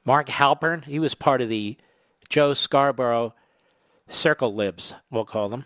Mark 0.05 0.29
Halperin, 0.29 0.85
he 0.85 0.99
was 0.99 1.15
part 1.15 1.41
of 1.41 1.49
the 1.49 1.77
Joe 2.29 2.55
Scarborough 2.55 3.35
circle 4.09 4.55
libs, 4.55 4.94
we'll 5.10 5.24
call 5.24 5.48
them. 5.48 5.64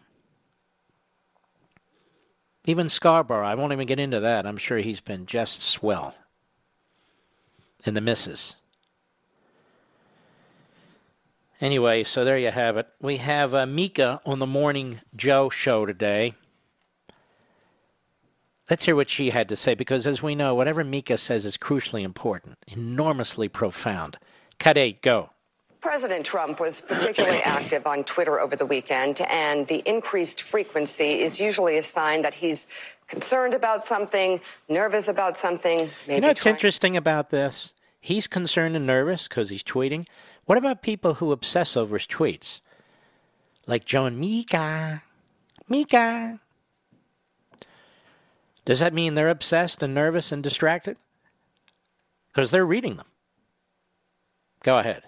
Even 2.65 2.89
Scarborough, 2.89 3.47
I 3.47 3.55
won't 3.55 3.73
even 3.73 3.87
get 3.87 3.99
into 3.99 4.21
that. 4.21 4.47
I'm 4.47 4.57
sure 4.57 4.79
he's 4.79 5.01
been 5.01 5.27
just 5.27 5.61
swell. 5.61 6.15
And 7.85 7.97
the 7.97 8.01
misses. 8.01 8.55
Anyway, 11.61 12.05
so 12.05 12.25
there 12.25 12.39
you 12.39 12.51
have 12.51 12.77
it. 12.77 12.89
We 13.01 13.17
have 13.19 13.55
uh, 13.55 13.67
Mika 13.67 14.21
on 14.25 14.39
the 14.39 14.47
Morning 14.47 15.01
Joe 15.17 15.49
show 15.49 15.87
today. 15.87 16.35
Let's 18.71 18.85
hear 18.85 18.97
what 18.97 19.11
she 19.11 19.31
had 19.31 19.49
to 19.49 19.57
say 19.57 19.75
because, 19.75 20.07
as 20.07 20.23
we 20.23 20.35
know, 20.35 20.55
whatever 20.55 20.83
Mika 20.83 21.19
says 21.19 21.45
is 21.45 21.57
crucially 21.57 22.05
important, 22.05 22.59
enormously 22.69 23.49
profound. 23.49 24.19
Cut 24.59 24.79
eight, 24.79 25.03
go. 25.03 25.31
President 25.83 26.25
Trump 26.25 26.61
was 26.61 26.81
particularly 26.81 27.39
active 27.45 27.87
on 27.87 28.05
Twitter 28.05 28.41
over 28.41 28.55
the 28.55 28.65
weekend, 28.65 29.21
and 29.21 29.67
the 29.67 29.83
increased 29.87 30.43
frequency 30.43 31.21
is 31.21 31.41
usually 31.41 31.77
a 31.77 31.83
sign 31.83 32.23
that 32.23 32.33
he's 32.33 32.69
concerned 33.09 33.53
about 33.53 33.85
something, 33.85 34.41
nervous 34.69 35.09
about 35.09 35.37
something. 35.37 35.91
you 36.09 36.21
know 36.21 36.29
what's 36.29 36.45
trying- 36.45 36.55
interesting 36.55 36.97
about 36.97 37.31
this? 37.31 37.75
He's 38.01 38.27
concerned 38.27 38.75
and 38.75 38.87
nervous 38.87 39.29
because 39.29 39.51
he's 39.51 39.63
tweeting. 39.63 40.07
What 40.47 40.57
about 40.59 40.83
people 40.83 41.15
who 41.15 41.31
obsess 41.31 41.77
over 41.77 41.99
his 41.99 42.07
tweets? 42.07 42.61
Like 43.67 43.85
Joan 43.85 44.19
Mika. 44.19 45.03
Mika. 45.69 46.41
Does 48.65 48.81
that 48.81 48.93
mean 48.93 49.15
they're 49.15 49.29
obsessed 49.29 49.83
and 49.83 49.95
nervous 49.95 50.33
and 50.33 50.43
distracted? 50.43 50.97
Because 52.29 52.51
they're 52.51 52.67
reading 52.67 52.97
them. 52.97 53.07
Go 54.65 54.79
ahead 54.79 55.05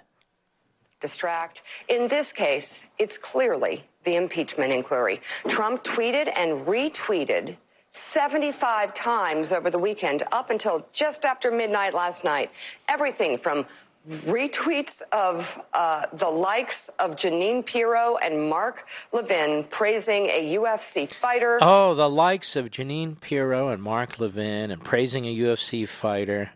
distract. 1.04 1.60
In 1.86 2.08
this 2.08 2.32
case, 2.32 2.82
it's 2.98 3.18
clearly 3.18 3.84
the 4.06 4.16
impeachment 4.16 4.72
inquiry. 4.72 5.20
Trump 5.48 5.84
tweeted 5.84 6.32
and 6.34 6.66
retweeted 6.66 7.58
75 7.92 8.94
times 8.94 9.52
over 9.52 9.68
the 9.70 9.78
weekend 9.78 10.22
up 10.32 10.48
until 10.48 10.86
just 10.94 11.26
after 11.26 11.50
midnight 11.50 11.92
last 11.92 12.24
night. 12.24 12.50
Everything 12.88 13.36
from 13.36 13.66
retweets 14.08 15.02
of 15.12 15.46
uh, 15.74 16.06
the 16.14 16.28
likes 16.28 16.88
of 16.98 17.12
Jeanine 17.12 17.64
Pirro 17.64 18.16
and 18.16 18.48
Mark 18.48 18.86
Levin 19.12 19.64
praising 19.64 20.24
a 20.26 20.56
UFC 20.56 21.06
fighter. 21.20 21.58
Oh, 21.60 21.94
the 21.94 22.08
likes 22.08 22.56
of 22.56 22.70
Jeanine 22.70 23.20
Pirro 23.20 23.68
and 23.68 23.82
Mark 23.82 24.18
Levin 24.18 24.70
and 24.70 24.82
praising 24.82 25.26
a 25.26 25.36
UFC 25.36 25.86
fighter. 25.86 26.50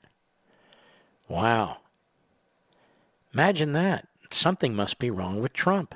Wow. 1.28 1.76
Imagine 3.34 3.72
that 3.72 4.07
something 4.34 4.74
must 4.74 4.98
be 4.98 5.10
wrong 5.10 5.40
with 5.40 5.52
Trump. 5.52 5.94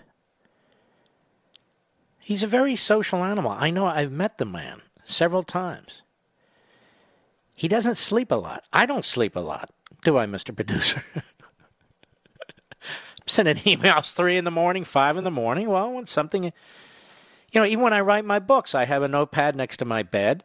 He's 2.19 2.43
a 2.43 2.49
very 2.49 2.77
social 2.77 3.25
animal. 3.25 3.51
I 3.51 3.71
know 3.71 3.87
I've 3.87 4.13
met 4.13 4.39
the 4.39 4.45
man 4.45 4.83
several 5.05 5.43
times. 5.43 6.03
He 7.57 7.69
doesn't 7.69 7.97
sleep 7.97 8.31
a 8.31 8.37
lot. 8.37 8.65
I 8.73 8.87
don't 8.87 9.05
sleep 9.05 9.37
a 9.37 9.41
lot, 9.41 9.71
do 10.05 10.19
I, 10.19 10.27
Mr. 10.27 10.55
Producer? 10.55 11.05
I'm 11.15 11.23
sending 13.27 13.57
emails 13.57 14.13
three 14.13 14.37
in 14.37 14.45
the 14.45 14.51
morning, 14.51 14.85
five 14.85 15.17
in 15.17 15.25
the 15.25 15.31
morning. 15.31 15.69
Well, 15.69 15.93
when 15.93 16.07
something, 16.07 16.45
you 16.45 16.53
know, 17.55 17.65
even 17.65 17.83
when 17.83 17.93
I 17.93 18.01
write 18.01 18.25
my 18.25 18.39
books, 18.39 18.75
I 18.75 18.85
have 18.85 19.03
a 19.03 19.09
notepad 19.09 19.57
next 19.57 19.79
to 19.79 19.85
my 19.85 20.03
bed. 20.03 20.45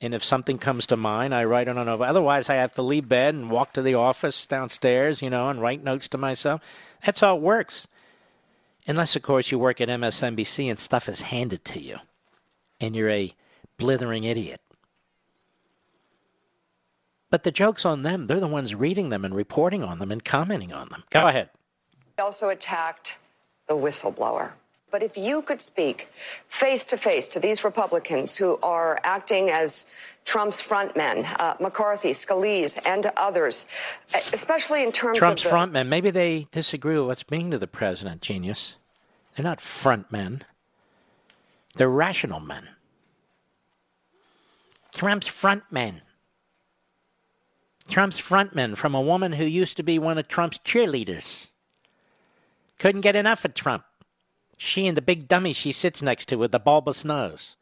And 0.00 0.14
if 0.14 0.22
something 0.22 0.58
comes 0.58 0.86
to 0.86 0.96
mind, 0.96 1.34
I 1.34 1.44
write 1.44 1.66
it 1.66 1.76
on 1.76 1.88
a. 1.88 1.96
Otherwise, 1.96 2.48
I 2.48 2.54
have 2.54 2.74
to 2.74 2.82
leave 2.82 3.08
bed 3.08 3.34
and 3.34 3.50
walk 3.50 3.72
to 3.72 3.82
the 3.82 3.94
office 3.94 4.46
downstairs, 4.46 5.20
you 5.20 5.30
know, 5.30 5.48
and 5.48 5.60
write 5.60 5.82
notes 5.82 6.06
to 6.08 6.18
myself. 6.18 6.60
That's 7.04 7.20
how 7.20 7.36
it 7.36 7.42
works. 7.42 7.86
Unless, 8.86 9.16
of 9.16 9.22
course, 9.22 9.50
you 9.50 9.58
work 9.58 9.80
at 9.80 9.88
MSNBC 9.88 10.70
and 10.70 10.78
stuff 10.78 11.08
is 11.08 11.20
handed 11.20 11.64
to 11.66 11.80
you 11.80 11.98
and 12.80 12.96
you're 12.96 13.10
a 13.10 13.34
blithering 13.76 14.24
idiot. 14.24 14.60
But 17.30 17.42
the 17.42 17.50
joke's 17.50 17.84
on 17.84 18.02
them. 18.02 18.26
They're 18.26 18.40
the 18.40 18.46
ones 18.46 18.74
reading 18.74 19.10
them 19.10 19.24
and 19.24 19.34
reporting 19.34 19.82
on 19.82 19.98
them 19.98 20.10
and 20.10 20.24
commenting 20.24 20.72
on 20.72 20.88
them. 20.88 21.04
Go 21.10 21.26
ahead. 21.26 21.50
He 22.16 22.22
also 22.22 22.48
attacked 22.48 23.18
the 23.68 23.74
whistleblower. 23.74 24.52
But 24.90 25.02
if 25.02 25.16
you 25.16 25.42
could 25.42 25.60
speak 25.60 26.08
face 26.48 26.86
to 26.86 26.96
face 26.96 27.28
to 27.28 27.40
these 27.40 27.62
Republicans 27.62 28.34
who 28.34 28.58
are 28.62 28.98
acting 29.04 29.50
as 29.50 29.84
Trump's 30.24 30.62
frontmen, 30.62 31.26
uh, 31.38 31.54
McCarthy, 31.60 32.12
Scalise, 32.12 32.78
and 32.86 33.06
others, 33.16 33.66
especially 34.32 34.82
in 34.82 34.92
terms 34.92 35.18
Trump's 35.18 35.44
of 35.44 35.50
Trump's 35.50 35.72
frontmen. 35.72 35.88
Maybe 35.88 36.10
they 36.10 36.48
disagree 36.52 36.96
with 36.98 37.06
what's 37.06 37.22
being 37.22 37.50
to 37.50 37.58
the 37.58 37.66
president. 37.66 38.22
Genius. 38.22 38.76
They're 39.36 39.44
not 39.44 39.58
frontmen. 39.58 40.42
They're 41.76 41.88
rational 41.88 42.40
men. 42.40 42.68
Trump's 44.94 45.28
frontmen. 45.28 46.00
Trump's 47.88 48.20
frontmen 48.20 48.76
from 48.76 48.94
a 48.94 49.00
woman 49.00 49.32
who 49.32 49.44
used 49.44 49.76
to 49.76 49.82
be 49.82 49.98
one 49.98 50.18
of 50.18 50.28
Trump's 50.28 50.58
cheerleaders. 50.58 51.48
Couldn't 52.78 53.00
get 53.00 53.16
enough 53.16 53.44
of 53.44 53.54
Trump. 53.54 53.84
She 54.58 54.86
and 54.86 54.96
the 54.96 55.02
big 55.02 55.28
dummy 55.28 55.52
she 55.52 55.72
sits 55.72 56.02
next 56.02 56.26
to 56.28 56.36
with 56.36 56.50
the 56.50 56.58
bulbous 56.58 57.04
nose. 57.04 57.56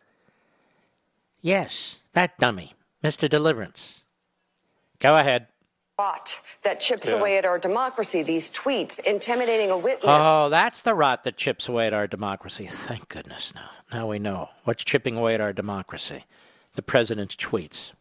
Yes, 1.42 1.96
that 2.12 2.38
dummy, 2.38 2.74
Mr. 3.04 3.28
Deliverance. 3.28 4.00
Go 4.98 5.16
ahead. 5.16 5.46
Rot 5.98 6.34
that 6.62 6.80
chips 6.80 7.06
Yeah. 7.06 7.12
away 7.14 7.38
at 7.38 7.44
our 7.44 7.58
democracy. 7.58 8.22
These 8.22 8.50
tweets 8.50 8.98
intimidating 8.98 9.70
a 9.70 9.78
witness. 9.78 10.04
Oh, 10.04 10.48
that's 10.48 10.80
the 10.80 10.94
rot 10.94 11.24
that 11.24 11.36
chips 11.36 11.68
away 11.68 11.86
at 11.86 11.92
our 11.94 12.06
democracy. 12.06 12.66
Thank 12.66 13.08
goodness 13.08 13.54
now. 13.54 13.70
Now 13.92 14.06
we 14.08 14.18
know 14.18 14.50
what's 14.64 14.84
chipping 14.84 15.16
away 15.16 15.34
at 15.34 15.40
our 15.40 15.52
democracy. 15.52 16.24
The 16.74 16.82
president's 16.82 17.36
tweets. 17.36 17.92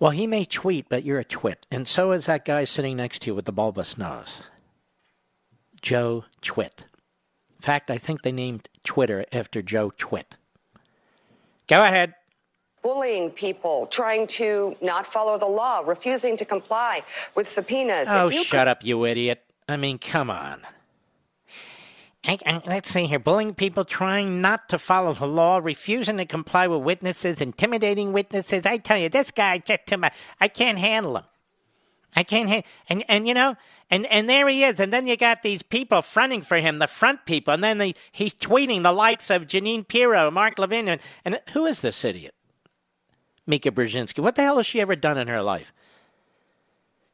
Well, 0.00 0.10
he 0.10 0.26
may 0.26 0.44
tweet, 0.44 0.88
but 0.88 1.04
you're 1.04 1.20
a 1.20 1.24
twit. 1.24 1.66
And 1.70 1.86
so 1.86 2.10
is 2.12 2.26
that 2.26 2.44
guy 2.44 2.64
sitting 2.64 2.96
next 2.96 3.22
to 3.22 3.26
you 3.30 3.34
with 3.34 3.44
the 3.44 3.52
bulbous 3.52 3.96
nose. 3.96 4.42
Joe 5.84 6.24
Twit. 6.40 6.82
In 7.56 7.60
fact, 7.60 7.90
I 7.90 7.98
think 7.98 8.22
they 8.22 8.32
named 8.32 8.68
Twitter 8.84 9.26
after 9.32 9.60
Joe 9.60 9.92
Twit. 9.98 10.34
Go 11.68 11.82
ahead. 11.82 12.14
bullying 12.82 13.30
people, 13.30 13.86
trying 13.88 14.26
to 14.26 14.76
not 14.80 15.06
follow 15.06 15.38
the 15.38 15.46
law, 15.46 15.82
refusing 15.84 16.36
to 16.38 16.44
comply 16.44 17.02
with 17.34 17.50
subpoenas. 17.50 18.08
Oh, 18.10 18.30
shut 18.30 18.68
up, 18.68 18.84
you 18.84 19.04
idiot. 19.06 19.42
I 19.68 19.76
mean, 19.76 19.98
come 19.98 20.30
on. 20.30 20.60
I, 22.26 22.38
I, 22.46 22.62
let's 22.66 22.90
see 22.90 23.06
here. 23.06 23.18
Bullying 23.18 23.54
people, 23.54 23.84
trying 23.84 24.40
not 24.40 24.68
to 24.70 24.78
follow 24.78 25.12
the 25.14 25.26
law, 25.26 25.58
refusing 25.62 26.16
to 26.18 26.24
comply 26.26 26.66
with 26.66 26.82
witnesses, 26.82 27.40
intimidating 27.40 28.12
witnesses. 28.12 28.64
I 28.64 28.78
tell 28.78 28.98
you, 28.98 29.10
this 29.10 29.30
guy 29.30 29.58
just 29.58 29.86
too 29.86 29.98
much. 29.98 30.14
I 30.40 30.48
can't 30.48 30.78
handle 30.78 31.18
him. 31.18 31.24
I 32.16 32.22
can't 32.22 32.48
handle. 32.48 32.68
And 32.88 33.04
and 33.08 33.28
you 33.28 33.34
know, 33.34 33.56
and 33.90 34.06
and 34.06 34.28
there 34.28 34.48
he 34.48 34.64
is. 34.64 34.80
And 34.80 34.92
then 34.92 35.06
you 35.06 35.16
got 35.16 35.42
these 35.42 35.62
people 35.62 36.02
fronting 36.02 36.42
for 36.42 36.58
him, 36.58 36.78
the 36.78 36.86
front 36.86 37.24
people. 37.26 37.54
And 37.54 37.62
then 37.62 37.78
the, 37.78 37.94
he's 38.12 38.34
tweeting 38.34 38.82
the 38.82 38.92
likes 38.92 39.30
of 39.30 39.46
Jeanine 39.46 39.86
Pirro, 39.86 40.30
Mark 40.30 40.58
Levin, 40.58 40.88
and, 40.88 41.00
and 41.24 41.40
who 41.52 41.66
is 41.66 41.80
this 41.80 42.04
idiot? 42.04 42.34
Mika 43.46 43.70
Brzezinski. 43.70 44.20
What 44.20 44.36
the 44.36 44.42
hell 44.42 44.56
has 44.56 44.66
she 44.66 44.80
ever 44.80 44.96
done 44.96 45.18
in 45.18 45.28
her 45.28 45.42
life? 45.42 45.72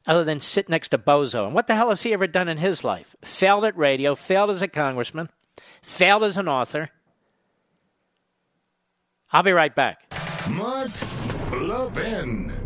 Other 0.07 0.25
than 0.25 0.41
sit 0.41 0.69
next 0.69 0.91
to 0.91 0.99
Bozo. 0.99 1.45
And 1.45 1.55
what 1.55 1.67
the 1.67 1.75
hell 1.75 1.91
has 1.91 2.03
he 2.03 2.13
ever 2.13 2.27
done 2.27 2.49
in 2.49 2.59
his 2.59 2.85
life? 2.85 3.15
Failed 3.23 3.65
at 3.65 3.77
radio, 3.77 4.15
failed 4.15 4.51
as 4.51 4.63
a 4.63 4.69
congressman, 4.69 5.29
failed 5.83 6.25
as 6.25 6.37
an 6.37 6.49
author. 6.49 6.91
I'll 9.33 9.43
be 9.43 9.53
right 9.53 9.75
back. 9.75 10.13
Mark 10.49 10.91
Levin. 11.53 12.60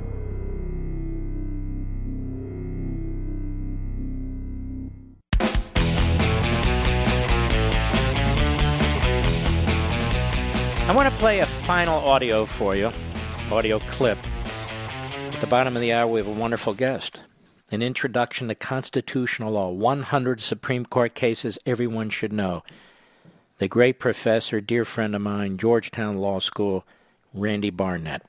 I 10.86 10.94
want 10.94 11.10
to 11.10 11.18
play 11.18 11.40
a 11.40 11.46
final 11.46 11.98
audio 11.98 12.44
for 12.44 12.76
you, 12.76 12.92
audio 13.50 13.78
clip. 13.78 14.18
At 14.44 15.40
the 15.40 15.46
bottom 15.46 15.76
of 15.76 15.80
the 15.80 15.94
hour, 15.94 16.06
we 16.06 16.20
have 16.20 16.28
a 16.28 16.38
wonderful 16.38 16.74
guest. 16.74 17.22
An 17.72 17.80
introduction 17.80 18.48
to 18.48 18.54
constitutional 18.54 19.52
law, 19.52 19.70
100 19.70 20.42
Supreme 20.42 20.84
Court 20.84 21.14
cases 21.14 21.58
everyone 21.64 22.10
should 22.10 22.34
know. 22.34 22.64
The 23.56 23.66
great 23.66 23.98
professor, 23.98 24.60
dear 24.60 24.84
friend 24.84 25.14
of 25.14 25.22
mine, 25.22 25.56
Georgetown 25.56 26.18
Law 26.18 26.38
School, 26.38 26.84
Randy 27.32 27.70
Barnett. 27.70 28.20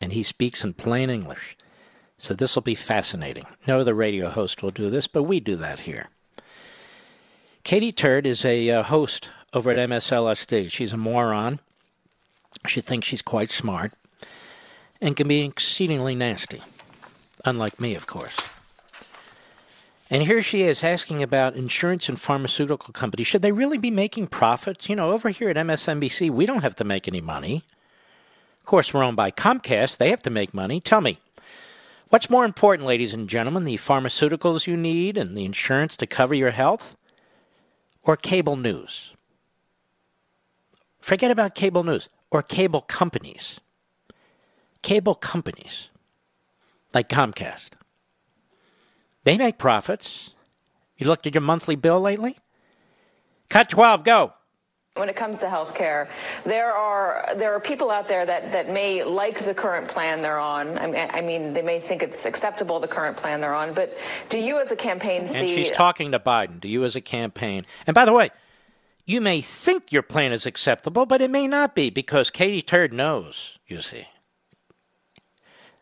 And 0.00 0.12
he 0.12 0.24
speaks 0.24 0.64
in 0.64 0.74
plain 0.74 1.08
English. 1.08 1.56
So 2.18 2.34
this 2.34 2.56
will 2.56 2.62
be 2.62 2.74
fascinating. 2.74 3.46
No 3.68 3.78
other 3.78 3.94
radio 3.94 4.28
host 4.28 4.60
will 4.60 4.72
do 4.72 4.90
this, 4.90 5.06
but 5.06 5.22
we 5.22 5.38
do 5.38 5.54
that 5.54 5.78
here. 5.78 6.08
Katie 7.62 7.92
Turd 7.92 8.26
is 8.26 8.44
a 8.44 8.70
uh, 8.70 8.82
host 8.82 9.28
over 9.54 9.70
at 9.70 9.88
MSLSD. 9.88 10.68
She's 10.68 10.92
a 10.92 10.96
moron. 10.96 11.60
She 12.66 12.80
thinks 12.80 13.08
she's 13.08 13.22
quite 13.22 13.50
smart 13.50 13.92
and 15.00 15.16
can 15.16 15.28
be 15.28 15.40
exceedingly 15.40 16.14
nasty. 16.14 16.62
Unlike 17.44 17.80
me, 17.80 17.94
of 17.94 18.06
course. 18.06 18.36
And 20.08 20.22
here 20.22 20.42
she 20.42 20.62
is 20.62 20.84
asking 20.84 21.22
about 21.22 21.56
insurance 21.56 22.08
and 22.08 22.20
pharmaceutical 22.20 22.92
companies. 22.92 23.26
Should 23.26 23.42
they 23.42 23.50
really 23.50 23.78
be 23.78 23.90
making 23.90 24.28
profits? 24.28 24.88
You 24.88 24.94
know, 24.94 25.10
over 25.10 25.30
here 25.30 25.48
at 25.48 25.56
MSNBC, 25.56 26.30
we 26.30 26.46
don't 26.46 26.62
have 26.62 26.76
to 26.76 26.84
make 26.84 27.08
any 27.08 27.20
money. 27.20 27.64
Of 28.60 28.66
course, 28.66 28.92
we're 28.92 29.02
owned 29.02 29.16
by 29.16 29.30
Comcast. 29.30 29.96
They 29.96 30.10
have 30.10 30.22
to 30.22 30.30
make 30.30 30.54
money. 30.54 30.80
Tell 30.80 31.00
me, 31.00 31.18
what's 32.10 32.30
more 32.30 32.44
important, 32.44 32.86
ladies 32.86 33.14
and 33.14 33.28
gentlemen, 33.28 33.64
the 33.64 33.78
pharmaceuticals 33.78 34.66
you 34.66 34.76
need 34.76 35.16
and 35.16 35.36
the 35.36 35.44
insurance 35.44 35.96
to 35.96 36.06
cover 36.06 36.34
your 36.34 36.50
health? 36.50 36.94
Or 38.04 38.16
cable 38.16 38.56
news? 38.56 39.14
Forget 41.00 41.30
about 41.30 41.54
cable 41.54 41.84
news 41.84 42.08
or 42.32 42.42
cable 42.42 42.80
companies. 42.80 43.60
Cable 44.80 45.14
companies 45.14 45.90
like 46.92 47.08
Comcast. 47.08 47.70
They 49.22 49.36
make 49.38 49.58
profits. 49.58 50.30
You 50.96 51.06
looked 51.06 51.26
at 51.26 51.34
your 51.34 51.42
monthly 51.42 51.76
bill 51.76 52.00
lately? 52.00 52.38
Cut 53.48 53.68
12, 53.68 54.02
go. 54.02 54.32
When 54.94 55.08
it 55.08 55.16
comes 55.16 55.38
to 55.38 55.48
health 55.48 55.74
care, 55.74 56.10
there 56.44 56.70
are 56.70 57.34
there 57.36 57.54
are 57.54 57.60
people 57.60 57.90
out 57.90 58.08
there 58.08 58.26
that, 58.26 58.52
that 58.52 58.70
may 58.70 59.02
like 59.02 59.42
the 59.42 59.54
current 59.54 59.88
plan 59.88 60.20
they're 60.20 60.38
on. 60.38 60.76
I 60.76 60.86
mean, 60.86 61.08
I 61.10 61.20
mean, 61.22 61.54
they 61.54 61.62
may 61.62 61.80
think 61.80 62.02
it's 62.02 62.26
acceptable 62.26 62.78
the 62.78 62.88
current 62.88 63.16
plan 63.16 63.40
they're 63.40 63.54
on. 63.54 63.72
But 63.72 63.96
do 64.28 64.38
you, 64.38 64.60
as 64.60 64.70
a 64.70 64.76
campaign, 64.76 65.28
see? 65.28 65.38
And 65.38 65.48
she's 65.48 65.70
talking 65.70 66.12
to 66.12 66.18
Biden, 66.18 66.60
to 66.60 66.68
you 66.68 66.84
as 66.84 66.94
a 66.94 67.00
campaign. 67.00 67.64
And 67.86 67.94
by 67.94 68.04
the 68.04 68.12
way, 68.12 68.32
you 69.04 69.20
may 69.20 69.40
think 69.40 69.90
your 69.90 70.02
plan 70.02 70.32
is 70.32 70.46
acceptable, 70.46 71.06
but 71.06 71.20
it 71.20 71.30
may 71.30 71.46
not 71.48 71.74
be 71.74 71.90
because 71.90 72.30
Katie 72.30 72.62
Turd 72.62 72.92
knows, 72.92 73.58
you 73.66 73.80
see. 73.80 74.06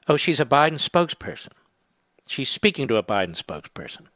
Oh, 0.09 0.17
she's 0.17 0.41
a 0.41 0.45
Biden 0.47 0.81
spokesperson. 0.81 1.53
She's 2.27 2.49
speaking 2.49 2.89
to 2.89 2.97
a 2.97 3.03
Biden 3.03 3.37
spokesperson. 3.37 4.07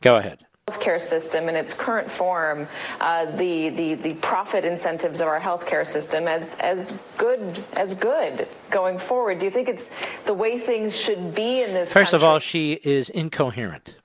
Go 0.00 0.16
ahead. 0.16 0.46
healthcare 0.68 1.00
system 1.00 1.48
in 1.48 1.56
its 1.56 1.74
current 1.74 2.10
form, 2.10 2.68
uh, 3.00 3.26
the, 3.36 3.68
the 3.70 3.94
the 3.94 4.14
profit 4.14 4.64
incentives 4.64 5.20
of 5.20 5.28
our 5.28 5.38
healthcare 5.38 5.86
system 5.86 6.26
as 6.26 6.58
as 6.60 7.00
good 7.18 7.62
as 7.74 7.94
good 7.94 8.48
going 8.70 8.98
forward. 8.98 9.38
Do 9.38 9.44
you 9.44 9.50
think 9.50 9.68
it's 9.68 9.90
the 10.24 10.34
way 10.34 10.58
things 10.58 10.96
should 10.96 11.34
be 11.34 11.62
in 11.62 11.72
this? 11.72 11.92
First 11.92 12.14
of 12.14 12.24
all, 12.24 12.38
she 12.38 12.74
is 12.84 13.10
incoherent, 13.10 13.96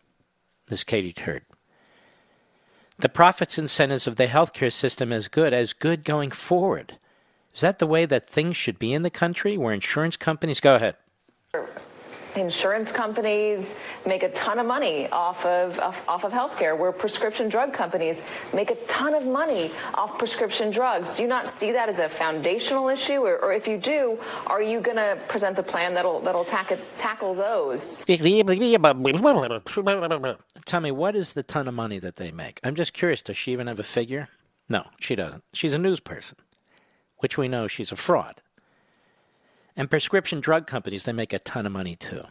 this 0.67 0.83
Katie 0.83 1.13
Turd. 1.13 1.43
The 2.99 3.09
profits 3.09 3.59
and 3.59 3.65
incentives 3.65 4.07
of 4.07 4.15
the 4.15 4.25
healthcare 4.25 4.73
system 4.73 5.13
as 5.13 5.27
good, 5.27 5.53
as 5.53 5.73
good 5.73 6.03
going 6.03 6.31
forward. 6.31 6.97
Is 7.53 7.61
that 7.61 7.77
the 7.77 7.85
way 7.85 8.05
that 8.07 8.27
things 8.27 8.57
should 8.57 8.79
be 8.79 8.91
in 8.91 9.03
the 9.03 9.11
country 9.11 9.55
where 9.55 9.73
insurance 9.73 10.17
companies 10.17 10.59
go 10.59 10.75
ahead? 10.75 10.95
Insurance 12.37 12.91
companies 12.91 13.77
make 14.05 14.23
a 14.23 14.29
ton 14.29 14.59
of 14.59 14.65
money 14.65 15.07
off 15.09 15.45
of 15.45 15.79
off, 15.79 16.23
of 16.23 16.31
healthcare, 16.31 16.77
where 16.77 16.91
prescription 16.91 17.49
drug 17.49 17.73
companies 17.73 18.27
make 18.53 18.71
a 18.71 18.75
ton 18.87 19.13
of 19.13 19.25
money 19.25 19.71
off 19.93 20.17
prescription 20.17 20.71
drugs. 20.71 21.15
Do 21.15 21.23
you 21.23 21.27
not 21.27 21.49
see 21.49 21.71
that 21.73 21.89
as 21.89 21.99
a 21.99 22.09
foundational 22.09 22.89
issue, 22.89 23.21
or, 23.21 23.37
or 23.37 23.53
if 23.53 23.67
you 23.67 23.77
do, 23.77 24.19
are 24.47 24.61
you 24.61 24.79
going 24.81 24.97
to 24.97 25.17
present 25.27 25.57
a 25.59 25.63
plan 25.63 25.93
that'll 25.93 26.19
that'll 26.21 26.45
tackle 26.45 26.77
tackle 26.97 27.33
those? 27.33 28.03
Tell 30.65 30.81
me, 30.81 30.91
what 30.91 31.15
is 31.15 31.33
the 31.33 31.43
ton 31.43 31.67
of 31.67 31.73
money 31.73 31.99
that 31.99 32.17
they 32.17 32.31
make? 32.31 32.59
I'm 32.63 32.75
just 32.75 32.93
curious. 32.93 33.21
Does 33.21 33.37
she 33.37 33.51
even 33.51 33.67
have 33.67 33.79
a 33.79 33.83
figure? 33.83 34.29
No, 34.69 34.85
she 34.99 35.15
doesn't. 35.15 35.43
She's 35.53 35.73
a 35.73 35.77
news 35.77 35.99
person, 35.99 36.37
which 37.17 37.37
we 37.37 37.47
know 37.47 37.67
she's 37.67 37.91
a 37.91 37.95
fraud. 37.95 38.41
And 39.77 39.91
prescription 39.91 40.41
drug 40.41 40.65
companies, 40.65 41.03
they 41.03 41.13
make 41.13 41.31
a 41.31 41.39
ton 41.39 41.67
of 41.67 41.71
money 41.71 41.95
too. 41.95 42.23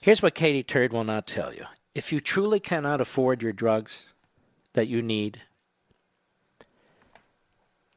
Here's 0.00 0.20
what 0.20 0.34
Katie 0.34 0.64
Turd 0.64 0.92
will 0.92 1.04
not 1.04 1.28
tell 1.28 1.54
you. 1.54 1.64
If 1.94 2.12
you 2.12 2.20
truly 2.20 2.58
cannot 2.58 3.00
afford 3.00 3.40
your 3.40 3.52
drugs 3.52 4.04
that 4.72 4.88
you 4.88 5.00
need, 5.00 5.42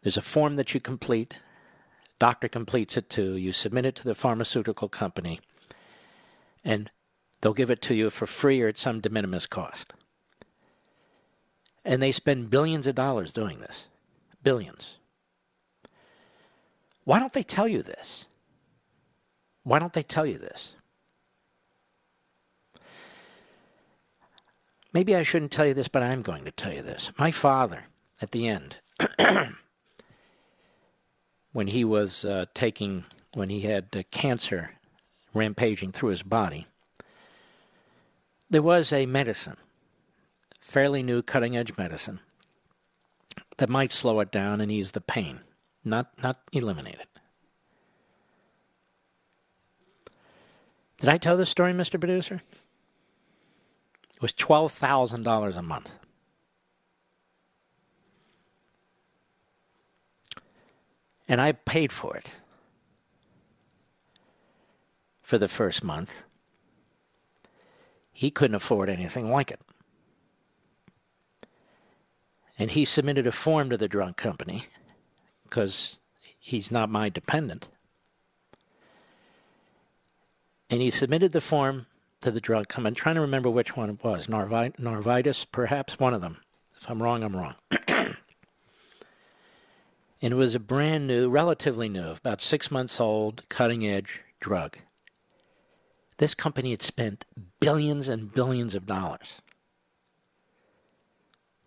there's 0.03 0.17
a 0.17 0.21
form 0.21 0.55
that 0.55 0.73
you 0.73 0.79
complete. 0.79 1.37
Doctor 2.19 2.47
completes 2.47 2.95
it 2.95 3.09
too. 3.09 3.35
You 3.35 3.51
submit 3.51 3.85
it 3.85 3.95
to 3.97 4.03
the 4.03 4.15
pharmaceutical 4.15 4.87
company, 4.87 5.39
and 6.63 6.91
they'll 7.41 7.53
give 7.53 7.71
it 7.71 7.81
to 7.83 7.95
you 7.95 8.11
for 8.11 8.27
free 8.27 8.61
or 8.61 8.67
at 8.67 8.77
some 8.77 9.01
de 9.01 9.09
minimis 9.09 9.47
cost. 9.47 9.93
And 11.83 12.01
they 12.01 12.11
spend 12.11 12.51
billions 12.51 12.85
of 12.85 12.93
dollars 12.93 13.33
doing 13.33 13.59
this. 13.59 13.87
Billions. 14.43 14.97
Why 17.11 17.19
don't 17.19 17.33
they 17.33 17.43
tell 17.43 17.67
you 17.67 17.83
this? 17.83 18.25
Why 19.63 19.79
don't 19.79 19.91
they 19.91 20.01
tell 20.01 20.25
you 20.25 20.37
this? 20.37 20.69
Maybe 24.93 25.13
I 25.13 25.23
shouldn't 25.23 25.51
tell 25.51 25.65
you 25.65 25.73
this, 25.73 25.89
but 25.89 26.03
I'm 26.03 26.21
going 26.21 26.45
to 26.45 26.51
tell 26.51 26.71
you 26.71 26.81
this. 26.81 27.11
My 27.19 27.31
father, 27.31 27.83
at 28.21 28.31
the 28.31 28.47
end, 28.47 28.77
when 31.51 31.67
he 31.67 31.83
was 31.83 32.23
uh, 32.23 32.45
taking, 32.53 33.03
when 33.33 33.49
he 33.49 33.59
had 33.59 33.87
uh, 33.93 34.03
cancer 34.11 34.71
rampaging 35.33 35.91
through 35.91 36.11
his 36.11 36.23
body, 36.23 36.65
there 38.49 38.61
was 38.61 38.93
a 38.93 39.05
medicine, 39.05 39.57
fairly 40.61 41.03
new 41.03 41.21
cutting 41.21 41.57
edge 41.57 41.73
medicine, 41.77 42.21
that 43.57 43.67
might 43.67 43.91
slow 43.91 44.21
it 44.21 44.31
down 44.31 44.61
and 44.61 44.71
ease 44.71 44.91
the 44.91 45.01
pain, 45.01 45.41
not, 45.83 46.11
not 46.21 46.39
eliminate 46.51 46.95
it. 46.95 47.07
Did 50.99 51.09
I 51.09 51.17
tell 51.17 51.35
this 51.35 51.49
story, 51.49 51.73
Mr. 51.73 51.99
Producer? 51.99 52.41
It 54.15 54.21
was 54.21 54.33
$12,000 54.33 55.57
a 55.57 55.61
month. 55.63 55.91
And 61.27 61.41
I 61.41 61.53
paid 61.53 61.91
for 61.91 62.15
it 62.15 62.31
for 65.23 65.37
the 65.37 65.47
first 65.47 65.83
month. 65.83 66.23
He 68.11 68.29
couldn't 68.29 68.55
afford 68.55 68.89
anything 68.89 69.31
like 69.31 69.49
it. 69.49 69.61
And 72.59 72.69
he 72.71 72.85
submitted 72.85 73.25
a 73.25 73.31
form 73.31 73.69
to 73.71 73.77
the 73.77 73.87
drug 73.87 74.17
company 74.17 74.67
because 75.51 75.99
he's 76.39 76.71
not 76.71 76.89
my 76.89 77.09
dependent. 77.09 77.67
And 80.69 80.81
he 80.81 80.89
submitted 80.89 81.33
the 81.33 81.41
form 81.41 81.87
to 82.21 82.31
the 82.31 82.39
drug 82.39 82.69
company. 82.69 82.91
I'm 82.91 82.95
trying 82.95 83.15
to 83.15 83.21
remember 83.21 83.49
which 83.49 83.75
one 83.75 83.89
it 83.89 84.01
was. 84.01 84.27
Narvi- 84.27 84.75
Narvitis, 84.77 85.45
perhaps? 85.51 85.99
One 85.99 86.13
of 86.13 86.21
them. 86.21 86.37
If 86.79 86.89
I'm 86.89 87.03
wrong, 87.03 87.21
I'm 87.21 87.35
wrong. 87.35 87.55
and 87.89 88.15
it 90.21 90.33
was 90.33 90.55
a 90.55 90.59
brand 90.59 91.05
new, 91.05 91.29
relatively 91.29 91.89
new, 91.89 92.11
about 92.11 92.41
six 92.41 92.71
months 92.71 93.01
old, 93.01 93.43
cutting 93.49 93.85
edge 93.85 94.21
drug. 94.39 94.77
This 96.17 96.33
company 96.33 96.71
had 96.71 96.81
spent 96.81 97.25
billions 97.59 98.07
and 98.07 98.31
billions 98.33 98.73
of 98.73 98.85
dollars 98.85 99.41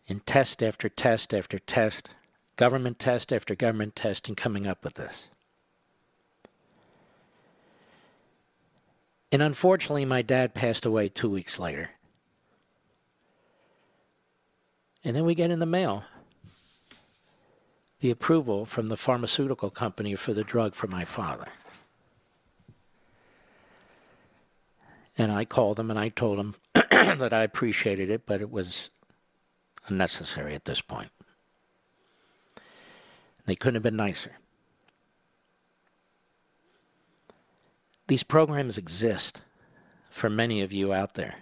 in 0.06 0.20
test 0.20 0.62
after 0.62 0.88
test 0.88 1.34
after 1.34 1.58
test, 1.58 2.08
government 2.56 2.98
test 2.98 3.32
after 3.32 3.54
government 3.54 3.96
test, 3.96 4.28
in 4.28 4.34
coming 4.34 4.66
up 4.66 4.84
with 4.84 4.94
this. 4.94 5.28
And 9.32 9.42
unfortunately, 9.42 10.04
my 10.04 10.22
dad 10.22 10.54
passed 10.54 10.86
away 10.86 11.08
two 11.08 11.28
weeks 11.28 11.58
later. 11.58 11.90
And 15.02 15.14
then 15.14 15.24
we 15.24 15.34
get 15.34 15.50
in 15.50 15.58
the 15.58 15.66
mail 15.66 16.04
the 18.00 18.10
approval 18.10 18.66
from 18.66 18.88
the 18.88 18.96
pharmaceutical 18.96 19.70
company 19.70 20.14
for 20.14 20.34
the 20.34 20.44
drug 20.44 20.74
for 20.74 20.86
my 20.86 21.04
father. 21.04 21.46
And 25.16 25.32
I 25.32 25.44
called 25.44 25.78
them 25.78 25.90
and 25.90 25.98
I 25.98 26.10
told 26.10 26.38
them 26.38 26.54
that 26.74 27.32
I 27.32 27.42
appreciated 27.42 28.10
it, 28.10 28.26
but 28.26 28.40
it 28.40 28.50
was 28.50 28.90
unnecessary 29.88 30.54
at 30.54 30.64
this 30.64 30.80
point. 30.80 31.10
They 33.46 33.56
couldn't 33.56 33.76
have 33.76 33.82
been 33.82 33.96
nicer. 33.96 34.32
These 38.06 38.22
programs 38.22 38.78
exist 38.78 39.42
for 40.10 40.28
many 40.28 40.60
of 40.60 40.72
you 40.72 40.92
out 40.92 41.14
there. 41.14 41.34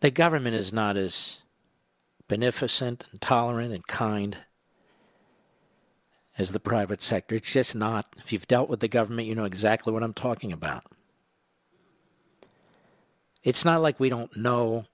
The 0.00 0.10
government 0.10 0.56
is 0.56 0.72
not 0.72 0.96
as 0.96 1.38
beneficent 2.28 3.06
and 3.10 3.20
tolerant 3.20 3.72
and 3.72 3.86
kind 3.86 4.38
as 6.38 6.52
the 6.52 6.60
private 6.60 7.00
sector. 7.00 7.34
It's 7.34 7.52
just 7.52 7.74
not. 7.74 8.06
If 8.18 8.32
you've 8.32 8.46
dealt 8.46 8.68
with 8.68 8.80
the 8.80 8.88
government, 8.88 9.28
you 9.28 9.34
know 9.34 9.44
exactly 9.44 9.92
what 9.92 10.02
I'm 10.02 10.14
talking 10.14 10.52
about. 10.52 10.84
It's 13.42 13.64
not 13.64 13.80
like 13.80 13.98
we 13.98 14.08
don't 14.08 14.36
know 14.36 14.86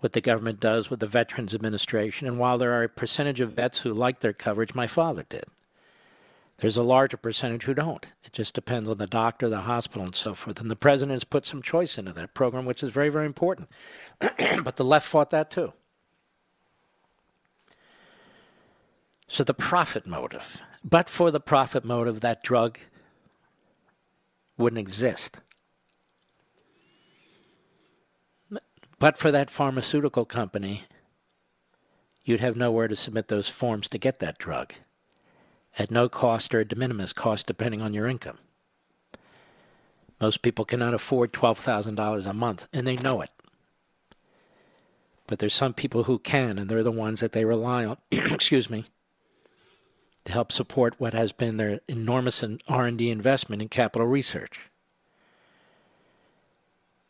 what 0.00 0.12
the 0.12 0.20
government 0.20 0.60
does 0.60 0.90
with 0.90 1.00
the 1.00 1.06
Veterans 1.06 1.54
Administration, 1.54 2.26
and 2.26 2.38
while 2.38 2.58
there 2.58 2.72
are 2.72 2.84
a 2.84 2.88
percentage 2.88 3.40
of 3.40 3.52
vets 3.52 3.78
who 3.78 3.92
like 3.92 4.20
their 4.20 4.32
coverage, 4.32 4.74
my 4.74 4.86
father 4.86 5.24
did. 5.28 5.44
There's 6.58 6.76
a 6.76 6.82
larger 6.82 7.16
percentage 7.16 7.64
who 7.64 7.74
don't. 7.74 8.04
It 8.22 8.34
just 8.34 8.54
depends 8.54 8.88
on 8.88 8.98
the 8.98 9.06
doctor, 9.06 9.48
the 9.48 9.60
hospital, 9.60 10.04
and 10.04 10.14
so 10.14 10.34
forth. 10.34 10.60
And 10.60 10.70
the 10.70 10.76
president 10.76 11.16
has 11.16 11.24
put 11.24 11.46
some 11.46 11.62
choice 11.62 11.96
into 11.96 12.12
that 12.12 12.34
program, 12.34 12.66
which 12.66 12.82
is 12.82 12.90
very, 12.90 13.08
very 13.08 13.24
important. 13.24 13.68
but 14.18 14.76
the 14.76 14.84
left 14.84 15.06
fought 15.06 15.30
that 15.30 15.50
too. 15.50 15.72
So 19.26 19.42
the 19.42 19.54
profit 19.54 20.06
motive. 20.06 20.60
But 20.84 21.08
for 21.08 21.30
the 21.30 21.40
profit 21.40 21.84
motive, 21.84 22.20
that 22.20 22.42
drug 22.42 22.78
wouldn't 24.58 24.78
exist. 24.78 25.38
But 29.00 29.18
for 29.18 29.32
that 29.32 29.50
pharmaceutical 29.50 30.24
company, 30.24 30.84
you'd 32.24 32.38
have 32.38 32.54
nowhere 32.54 32.86
to 32.86 32.94
submit 32.94 33.26
those 33.26 33.48
forms 33.48 33.88
to 33.88 33.98
get 33.98 34.20
that 34.20 34.38
drug 34.38 34.74
at 35.78 35.90
no 35.90 36.08
cost 36.08 36.54
or 36.54 36.60
a 36.60 36.64
de 36.64 36.76
minimis 36.76 37.12
cost, 37.12 37.46
depending 37.46 37.80
on 37.80 37.94
your 37.94 38.06
income. 38.06 38.38
Most 40.20 40.42
people 40.42 40.66
cannot 40.66 40.92
afford 40.92 41.32
$12,000 41.32 42.26
a 42.26 42.32
month, 42.34 42.68
and 42.72 42.86
they 42.86 42.96
know 42.96 43.22
it. 43.22 43.30
But 45.26 45.38
there's 45.38 45.54
some 45.54 45.72
people 45.72 46.04
who 46.04 46.18
can, 46.18 46.58
and 46.58 46.68
they're 46.68 46.82
the 46.82 46.92
ones 46.92 47.20
that 47.20 47.32
they 47.32 47.44
rely 47.44 47.86
on. 47.86 47.96
excuse 48.10 48.68
me 48.68 48.84
to 50.26 50.32
help 50.32 50.52
support 50.52 50.94
what 50.98 51.14
has 51.14 51.32
been 51.32 51.56
their 51.56 51.80
enormous 51.88 52.44
R&D 52.68 53.10
investment 53.10 53.62
in 53.62 53.68
capital 53.68 54.06
research. 54.06 54.69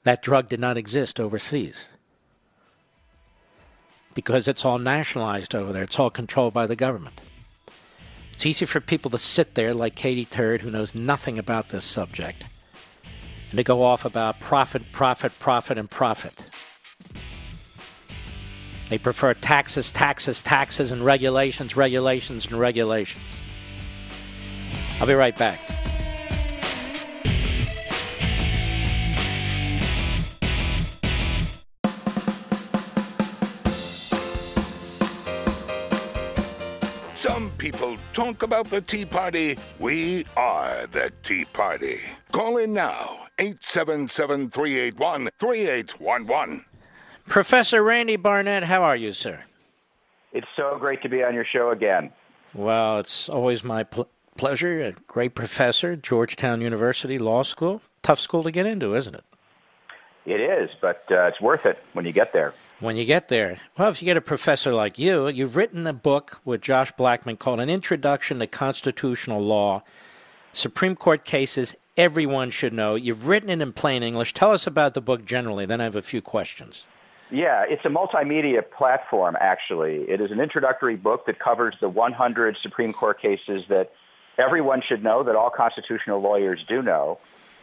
That 0.04 0.22
drug 0.22 0.48
did 0.48 0.60
not 0.60 0.76
exist 0.76 1.20
overseas 1.20 1.88
because 4.14 4.48
it's 4.48 4.64
all 4.64 4.78
nationalized 4.78 5.54
over 5.54 5.72
there. 5.72 5.82
It's 5.82 5.98
all 5.98 6.10
controlled 6.10 6.54
by 6.54 6.66
the 6.66 6.76
government. 6.76 7.20
It's 8.32 8.46
easy 8.46 8.64
for 8.64 8.80
people 8.80 9.10
to 9.10 9.18
sit 9.18 9.54
there 9.54 9.74
like 9.74 9.94
Katie 9.94 10.24
Turd, 10.24 10.62
who 10.62 10.70
knows 10.70 10.94
nothing 10.94 11.38
about 11.38 11.68
this 11.68 11.84
subject, 11.84 12.42
and 13.50 13.58
to 13.58 13.64
go 13.64 13.82
off 13.82 14.04
about 14.04 14.40
profit, 14.40 14.82
profit, 14.92 15.38
profit, 15.38 15.76
and 15.76 15.90
profit. 15.90 16.34
They 18.88 18.98
prefer 18.98 19.34
taxes, 19.34 19.92
taxes, 19.92 20.42
taxes, 20.42 20.90
and 20.90 21.04
regulations, 21.04 21.76
regulations, 21.76 22.46
and 22.46 22.58
regulations. 22.58 23.22
I'll 25.00 25.06
be 25.06 25.14
right 25.14 25.36
back. 25.36 25.60
People 37.60 37.94
talk 38.14 38.42
about 38.42 38.70
the 38.70 38.80
Tea 38.80 39.04
Party. 39.04 39.58
We 39.78 40.24
are 40.34 40.86
the 40.86 41.12
Tea 41.22 41.44
Party. 41.44 42.00
Call 42.32 42.56
in 42.56 42.72
now 42.72 43.26
877 43.38 44.48
381 44.48 45.28
3811. 45.38 46.64
Professor 47.28 47.84
Randy 47.84 48.16
Barnett, 48.16 48.62
how 48.62 48.82
are 48.82 48.96
you, 48.96 49.12
sir? 49.12 49.44
It's 50.32 50.46
so 50.56 50.78
great 50.80 51.02
to 51.02 51.10
be 51.10 51.22
on 51.22 51.34
your 51.34 51.44
show 51.44 51.70
again. 51.70 52.10
Well, 52.54 52.98
it's 52.98 53.28
always 53.28 53.62
my 53.62 53.84
pl- 53.84 54.08
pleasure. 54.38 54.82
A 54.82 54.92
great 54.92 55.34
professor, 55.34 55.96
Georgetown 55.96 56.62
University 56.62 57.18
Law 57.18 57.42
School. 57.42 57.82
Tough 58.02 58.20
school 58.20 58.42
to 58.42 58.50
get 58.50 58.64
into, 58.64 58.94
isn't 58.94 59.14
it? 59.14 59.24
It 60.24 60.40
is, 60.40 60.70
but 60.80 61.04
uh, 61.10 61.26
it's 61.26 61.42
worth 61.42 61.66
it 61.66 61.78
when 61.92 62.06
you 62.06 62.12
get 62.12 62.32
there. 62.32 62.54
When 62.80 62.96
you 62.96 63.04
get 63.04 63.28
there. 63.28 63.58
Well, 63.76 63.90
if 63.90 64.00
you 64.00 64.06
get 64.06 64.16
a 64.16 64.22
professor 64.22 64.72
like 64.72 64.98
you, 64.98 65.28
you've 65.28 65.54
written 65.54 65.86
a 65.86 65.92
book 65.92 66.40
with 66.46 66.62
Josh 66.62 66.90
Blackman 66.92 67.36
called 67.36 67.60
An 67.60 67.68
Introduction 67.68 68.38
to 68.38 68.46
Constitutional 68.46 69.42
Law 69.42 69.82
Supreme 70.54 70.96
Court 70.96 71.26
Cases 71.26 71.76
Everyone 71.98 72.50
Should 72.50 72.72
Know. 72.72 72.94
You've 72.94 73.26
written 73.26 73.50
it 73.50 73.60
in 73.60 73.74
plain 73.74 74.02
English. 74.02 74.32
Tell 74.32 74.52
us 74.52 74.66
about 74.66 74.94
the 74.94 75.02
book 75.02 75.26
generally, 75.26 75.66
then 75.66 75.82
I 75.82 75.84
have 75.84 75.94
a 75.94 76.00
few 76.00 76.22
questions. 76.22 76.84
Yeah, 77.30 77.66
it's 77.68 77.84
a 77.84 77.90
multimedia 77.90 78.62
platform, 78.68 79.36
actually. 79.38 79.96
It 80.08 80.22
is 80.22 80.30
an 80.30 80.40
introductory 80.40 80.96
book 80.96 81.26
that 81.26 81.38
covers 81.38 81.74
the 81.82 81.90
100 81.90 82.56
Supreme 82.62 82.94
Court 82.94 83.20
cases 83.20 83.62
that 83.68 83.92
everyone 84.38 84.80
should 84.80 85.04
know, 85.04 85.22
that 85.22 85.36
all 85.36 85.50
constitutional 85.50 86.22
lawyers 86.22 86.64
do 86.66 86.80
know. 86.80 87.18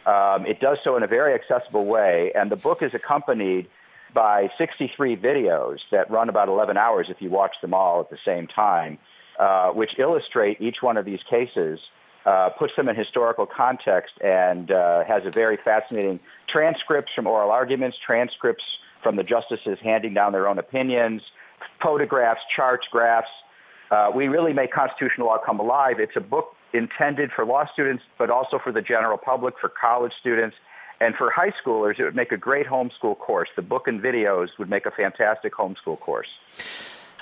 Um, 0.06 0.46
it 0.46 0.60
does 0.60 0.78
so 0.84 0.96
in 0.96 1.02
a 1.02 1.08
very 1.08 1.34
accessible 1.34 1.86
way, 1.86 2.30
and 2.36 2.52
the 2.52 2.56
book 2.56 2.82
is 2.82 2.94
accompanied 2.94 3.68
by 4.14 4.48
63 4.58 5.16
videos 5.16 5.78
that 5.90 6.10
run 6.10 6.28
about 6.28 6.48
11 6.48 6.76
hours 6.76 7.06
if 7.08 7.20
you 7.20 7.30
watch 7.30 7.54
them 7.62 7.74
all 7.74 8.00
at 8.00 8.10
the 8.10 8.18
same 8.24 8.46
time, 8.46 8.98
uh, 9.38 9.70
which 9.70 9.98
illustrate 9.98 10.60
each 10.60 10.76
one 10.80 10.96
of 10.96 11.04
these 11.04 11.20
cases, 11.28 11.78
uh, 12.26 12.50
puts 12.50 12.74
them 12.76 12.88
in 12.88 12.96
historical 12.96 13.46
context, 13.46 14.14
and 14.22 14.70
uh, 14.70 15.04
has 15.04 15.24
a 15.24 15.30
very 15.30 15.56
fascinating 15.64 16.20
transcripts 16.48 17.12
from 17.14 17.26
oral 17.26 17.50
arguments, 17.50 17.96
transcripts 18.04 18.64
from 19.02 19.16
the 19.16 19.22
justices 19.22 19.78
handing 19.82 20.12
down 20.12 20.32
their 20.32 20.48
own 20.48 20.58
opinions, 20.58 21.22
photographs, 21.80 22.40
charts, 22.54 22.86
graphs, 22.90 23.30
Uh, 23.90 24.10
we 24.14 24.28
really 24.28 24.52
make 24.52 24.72
constitutional 24.72 25.28
law 25.28 25.38
come 25.38 25.60
alive. 25.60 25.98
It's 25.98 26.16
a 26.16 26.20
book 26.20 26.54
intended 26.72 27.30
for 27.34 27.44
law 27.44 27.64
students, 27.72 28.04
but 28.18 28.30
also 28.30 28.58
for 28.58 28.72
the 28.72 28.82
general 28.82 29.16
public, 29.16 29.54
for 29.58 29.68
college 29.68 30.12
students, 30.20 30.56
and 31.00 31.14
for 31.14 31.30
high 31.30 31.52
schoolers. 31.62 31.98
It 31.98 32.04
would 32.04 32.16
make 32.16 32.32
a 32.32 32.36
great 32.36 32.66
homeschool 32.66 33.18
course. 33.18 33.48
The 33.56 33.62
book 33.62 33.88
and 33.88 34.00
videos 34.00 34.48
would 34.58 34.68
make 34.68 34.86
a 34.86 34.90
fantastic 34.90 35.54
homeschool 35.54 36.00
course. 36.00 36.28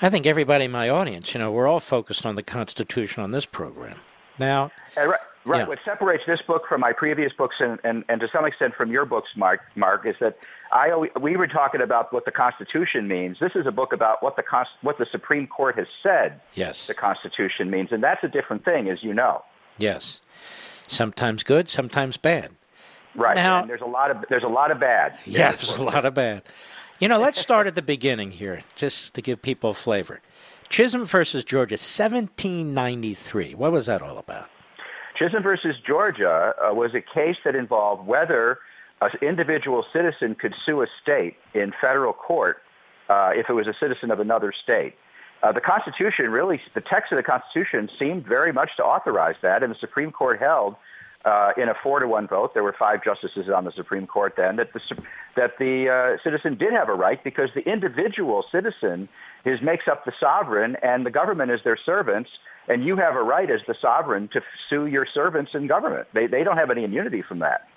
I 0.01 0.09
think 0.09 0.25
everybody 0.25 0.65
in 0.65 0.71
my 0.71 0.89
audience, 0.89 1.33
you 1.33 1.39
know, 1.39 1.51
we're 1.51 1.67
all 1.67 1.79
focused 1.79 2.25
on 2.25 2.35
the 2.35 2.43
Constitution 2.43 3.23
on 3.23 3.31
this 3.31 3.45
program. 3.45 3.97
Now, 4.39 4.71
And 4.95 5.09
right, 5.09 5.19
right. 5.45 5.59
Yeah. 5.61 5.67
What 5.67 5.79
separates 5.83 6.23
this 6.27 6.41
book 6.45 6.67
from 6.67 6.81
my 6.81 6.93
previous 6.93 7.33
books, 7.33 7.55
and, 7.59 7.79
and, 7.83 8.03
and 8.07 8.21
to 8.21 8.27
some 8.31 8.45
extent 8.45 8.75
from 8.75 8.91
your 8.91 9.05
books, 9.05 9.29
Mark, 9.35 9.61
Mark, 9.75 10.05
is 10.05 10.15
that 10.19 10.37
I 10.71 10.91
always, 10.91 11.11
we 11.19 11.35
were 11.35 11.47
talking 11.47 11.81
about 11.81 12.13
what 12.13 12.25
the 12.25 12.31
Constitution 12.31 13.07
means. 13.07 13.39
This 13.39 13.53
is 13.55 13.65
a 13.65 13.71
book 13.71 13.91
about 13.91 14.21
what 14.21 14.35
the 14.35 14.43
what 14.81 14.99
the 14.99 15.07
Supreme 15.09 15.47
Court 15.47 15.75
has 15.77 15.87
said 16.03 16.41
yes, 16.53 16.85
the 16.85 16.93
Constitution 16.93 17.71
means, 17.71 17.91
and 17.91 18.03
that's 18.03 18.23
a 18.23 18.27
different 18.27 18.65
thing, 18.65 18.89
as 18.89 19.01
you 19.01 19.13
know. 19.13 19.43
yes, 19.77 20.21
sometimes 20.87 21.41
good, 21.41 21.67
sometimes 21.67 22.17
bad. 22.17 22.51
Right. 23.15 23.35
Now- 23.35 23.61
and 23.61 23.69
there's 23.69 23.81
a 23.81 23.85
lot 23.85 24.11
of 24.11 24.25
there's 24.29 24.43
a 24.43 24.47
lot 24.47 24.71
of 24.71 24.79
bad. 24.79 25.17
Yeah, 25.25 25.51
there's 25.51 25.71
a 25.71 25.83
lot 25.83 26.05
of 26.05 26.13
bad. 26.13 26.43
You 26.99 27.07
know, 27.07 27.19
let's 27.19 27.39
start 27.39 27.67
at 27.67 27.75
the 27.75 27.81
beginning 27.83 28.31
here, 28.31 28.63
just 28.75 29.13
to 29.13 29.21
give 29.21 29.41
people 29.41 29.69
a 29.69 29.73
flavor. 29.75 30.19
Chisholm 30.69 31.05
versus 31.05 31.43
Georgia, 31.43 31.73
1793. 31.73 33.53
What 33.55 33.71
was 33.71 33.85
that 33.85 34.01
all 34.01 34.17
about? 34.17 34.49
Chisholm 35.15 35.43
versus 35.43 35.75
Georgia 35.85 36.53
uh, 36.59 36.73
was 36.73 36.93
a 36.93 37.01
case 37.01 37.37
that 37.45 37.55
involved 37.55 38.07
whether 38.07 38.59
an 39.01 39.11
individual 39.21 39.85
citizen 39.93 40.35
could 40.35 40.53
sue 40.65 40.81
a 40.81 40.87
state 41.01 41.37
in 41.53 41.71
federal 41.79 42.13
court 42.13 42.63
uh, 43.09 43.31
if 43.35 43.49
it 43.49 43.53
was 43.53 43.67
a 43.67 43.73
citizen 43.79 44.11
of 44.11 44.19
another 44.19 44.51
state. 44.51 44.95
Uh, 45.43 45.51
the 45.51 45.61
Constitution 45.61 46.31
really, 46.31 46.59
the 46.73 46.81
text 46.81 47.11
of 47.11 47.17
the 47.17 47.23
Constitution 47.23 47.89
seemed 47.99 48.25
very 48.25 48.51
much 48.51 48.75
to 48.77 48.83
authorize 48.83 49.35
that, 49.41 49.61
and 49.61 49.71
the 49.71 49.77
Supreme 49.79 50.11
Court 50.11 50.39
held 50.39 50.75
uh, 51.25 51.51
in 51.57 51.69
a 51.69 51.73
four 51.83 51.99
to 51.99 52.07
one 52.07 52.27
vote, 52.27 52.53
there 52.53 52.63
were 52.63 52.75
five 52.77 53.03
justices 53.03 53.49
on 53.53 53.65
the 53.65 53.71
Supreme 53.71 54.07
Court 54.07 54.33
then, 54.37 54.55
that 54.57 54.73
the, 54.73 54.79
that 55.35 55.57
the 55.59 55.89
uh, 55.89 56.23
citizen 56.23 56.55
did 56.57 56.73
have 56.73 56.89
a 56.89 56.93
right 56.93 57.23
because 57.23 57.49
the 57.55 57.67
individual 57.69 58.45
citizen 58.51 59.09
is, 59.45 59.61
makes 59.61 59.87
up 59.87 60.05
the 60.05 60.13
sovereign 60.19 60.77
and 60.81 61.05
the 61.05 61.11
government 61.11 61.51
is 61.51 61.59
their 61.63 61.77
servants, 61.77 62.29
and 62.67 62.85
you 62.85 62.95
have 62.97 63.15
a 63.15 63.23
right 63.23 63.49
as 63.49 63.61
the 63.67 63.75
sovereign 63.81 64.27
to 64.29 64.41
sue 64.69 64.85
your 64.85 65.05
servants 65.11 65.51
in 65.53 65.67
government. 65.67 66.07
They, 66.13 66.27
they 66.27 66.43
don't 66.43 66.57
have 66.57 66.71
any 66.71 66.83
immunity 66.83 67.21
from 67.21 67.39
that. 67.39 67.67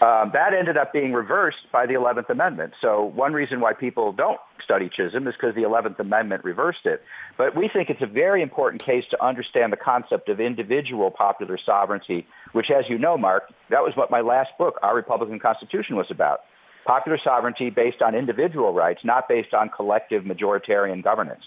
Um, 0.00 0.30
that 0.32 0.54
ended 0.54 0.76
up 0.76 0.92
being 0.92 1.12
reversed 1.12 1.70
by 1.72 1.86
the 1.86 1.94
11th 1.94 2.30
Amendment. 2.30 2.74
So 2.80 3.04
one 3.04 3.32
reason 3.32 3.60
why 3.60 3.72
people 3.72 4.12
don't 4.12 4.40
study 4.62 4.88
Chisholm 4.88 5.26
is 5.26 5.34
because 5.34 5.54
the 5.54 5.62
11th 5.62 5.98
Amendment 5.98 6.44
reversed 6.44 6.84
it. 6.84 7.02
But 7.36 7.56
we 7.56 7.68
think 7.68 7.90
it's 7.90 8.02
a 8.02 8.06
very 8.06 8.42
important 8.42 8.82
case 8.82 9.04
to 9.10 9.24
understand 9.24 9.72
the 9.72 9.76
concept 9.76 10.28
of 10.28 10.40
individual 10.40 11.10
popular 11.10 11.58
sovereignty, 11.64 12.26
which, 12.52 12.70
as 12.70 12.84
you 12.88 12.98
know, 12.98 13.16
Mark, 13.16 13.52
that 13.70 13.82
was 13.82 13.96
what 13.96 14.10
my 14.10 14.20
last 14.20 14.50
book, 14.58 14.78
Our 14.82 14.94
Republican 14.94 15.38
Constitution, 15.38 15.96
was 15.96 16.10
about. 16.10 16.40
Popular 16.84 17.18
sovereignty 17.22 17.70
based 17.70 18.02
on 18.02 18.14
individual 18.14 18.72
rights, 18.72 19.00
not 19.04 19.28
based 19.28 19.54
on 19.54 19.68
collective 19.68 20.24
majoritarian 20.24 21.02
governance. 21.02 21.44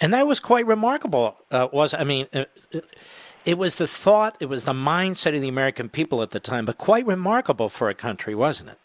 And 0.00 0.12
that 0.12 0.26
was 0.26 0.40
quite 0.40 0.66
remarkable. 0.66 1.36
Uh, 1.50 1.68
was 1.72 1.94
I 1.94 2.04
mean, 2.04 2.26
uh, 2.32 2.44
it 3.44 3.58
was 3.58 3.76
the 3.76 3.86
thought, 3.86 4.36
it 4.40 4.46
was 4.46 4.64
the 4.64 4.72
mindset 4.72 5.34
of 5.34 5.42
the 5.42 5.48
American 5.48 5.88
people 5.88 6.22
at 6.22 6.30
the 6.30 6.40
time, 6.40 6.64
but 6.64 6.78
quite 6.78 7.06
remarkable 7.06 7.68
for 7.68 7.88
a 7.88 7.94
country, 7.94 8.34
wasn't 8.34 8.70
it? 8.70 8.78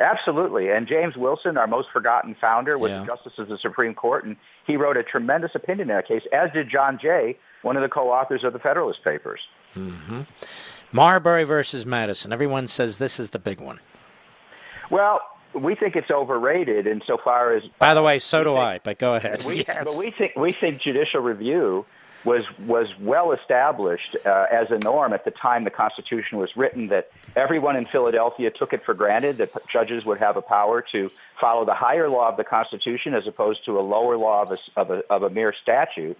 Absolutely. 0.00 0.70
And 0.70 0.88
James 0.88 1.16
Wilson, 1.16 1.56
our 1.56 1.66
most 1.68 1.88
forgotten 1.92 2.34
founder, 2.40 2.76
was 2.76 2.90
Yeah. 2.90 3.02
a 3.04 3.06
justice 3.06 3.34
of 3.38 3.48
the 3.48 3.58
Supreme 3.58 3.94
Court, 3.94 4.24
and 4.24 4.36
he 4.66 4.76
wrote 4.76 4.96
a 4.96 5.02
tremendous 5.04 5.52
opinion 5.54 5.88
in 5.88 5.96
that 5.96 6.08
case, 6.08 6.22
as 6.32 6.50
did 6.52 6.68
John 6.68 6.98
Jay, 7.00 7.36
one 7.62 7.76
of 7.76 7.82
the 7.82 7.88
co-authors 7.88 8.42
of 8.44 8.52
the 8.52 8.58
Federalist 8.58 9.04
Papers. 9.04 9.40
hmm 9.72 10.22
Marbury 10.92 11.42
versus 11.44 11.84
Madison. 11.84 12.32
Everyone 12.32 12.66
says 12.68 12.98
this 12.98 13.18
is 13.18 13.30
the 13.30 13.38
big 13.40 13.60
one. 13.60 13.80
Well, 14.90 15.20
we 15.52 15.74
think 15.74 15.96
it's 15.96 16.10
overrated 16.10 16.86
insofar 16.86 17.52
as 17.54 17.64
By 17.80 17.94
the 17.94 18.02
way, 18.02 18.18
so 18.20 18.44
do 18.44 18.56
I. 18.56 18.80
But 18.82 18.98
go 18.98 19.14
ahead. 19.14 19.44
we, 19.44 19.64
yes. 19.68 19.84
but 19.84 19.96
we 19.96 20.10
think 20.12 20.32
we 20.36 20.52
think 20.52 20.80
judicial 20.80 21.20
review 21.20 21.84
was 22.24 22.44
was 22.58 22.88
well 22.98 23.32
established 23.32 24.16
uh, 24.24 24.46
as 24.50 24.70
a 24.70 24.78
norm 24.78 25.12
at 25.12 25.24
the 25.24 25.30
time 25.30 25.64
the 25.64 25.70
Constitution 25.70 26.38
was 26.38 26.56
written. 26.56 26.88
That 26.88 27.10
everyone 27.36 27.76
in 27.76 27.86
Philadelphia 27.86 28.50
took 28.50 28.72
it 28.72 28.84
for 28.84 28.94
granted 28.94 29.38
that 29.38 29.52
judges 29.68 30.04
would 30.04 30.18
have 30.18 30.36
a 30.36 30.42
power 30.42 30.82
to 30.92 31.10
follow 31.40 31.64
the 31.64 31.74
higher 31.74 32.08
law 32.08 32.28
of 32.28 32.36
the 32.36 32.44
Constitution 32.44 33.14
as 33.14 33.26
opposed 33.26 33.64
to 33.66 33.78
a 33.78 33.82
lower 33.82 34.16
law 34.16 34.42
of 34.42 34.52
a, 34.52 34.58
of 34.80 34.90
a, 34.90 35.12
of 35.12 35.22
a 35.22 35.30
mere 35.30 35.52
statute. 35.62 36.18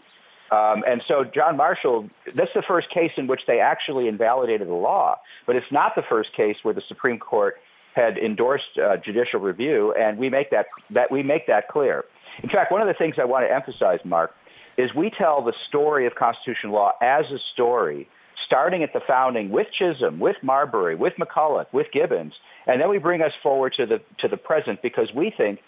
Um, 0.50 0.84
and 0.86 1.02
so 1.08 1.24
John 1.24 1.56
Marshall, 1.56 2.08
that's 2.34 2.52
the 2.54 2.62
first 2.62 2.90
case 2.90 3.12
in 3.16 3.26
which 3.26 3.40
they 3.46 3.60
actually 3.60 4.08
invalidated 4.08 4.68
the 4.68 4.74
law, 4.74 5.18
but 5.46 5.56
it's 5.56 5.72
not 5.72 5.94
the 5.94 6.02
first 6.02 6.34
case 6.34 6.56
where 6.62 6.74
the 6.74 6.82
Supreme 6.86 7.18
Court 7.18 7.60
had 7.94 8.18
endorsed 8.18 8.78
uh, 8.78 8.96
judicial 8.98 9.40
review, 9.40 9.94
and 9.94 10.18
we 10.18 10.28
make 10.28 10.50
that, 10.50 10.66
that 10.90 11.10
we 11.10 11.22
make 11.22 11.46
that 11.46 11.68
clear. 11.68 12.04
In 12.42 12.50
fact, 12.50 12.70
one 12.72 12.80
of 12.80 12.88
the 12.88 12.94
things 12.94 13.16
I 13.18 13.24
want 13.24 13.46
to 13.46 13.52
emphasize, 13.52 14.00
Mark, 14.04 14.36
is 14.76 14.94
we 14.94 15.10
tell 15.10 15.42
the 15.42 15.54
story 15.68 16.06
of 16.06 16.14
constitutional 16.14 16.74
law 16.74 16.92
as 17.00 17.24
a 17.32 17.38
story, 17.52 18.08
starting 18.46 18.82
at 18.82 18.92
the 18.92 19.00
founding 19.06 19.50
with 19.50 19.68
Chisholm, 19.72 20.18
with 20.18 20.36
Marbury, 20.42 20.94
with 20.94 21.14
McCulloch, 21.14 21.66
with 21.72 21.86
Gibbons, 21.92 22.34
and 22.66 22.80
then 22.80 22.88
we 22.88 22.98
bring 22.98 23.22
us 23.22 23.32
forward 23.42 23.74
to 23.76 23.86
the 23.86 24.00
to 24.18 24.28
the 24.28 24.36
present 24.36 24.82
because 24.82 25.12
we 25.14 25.32
think 25.36 25.60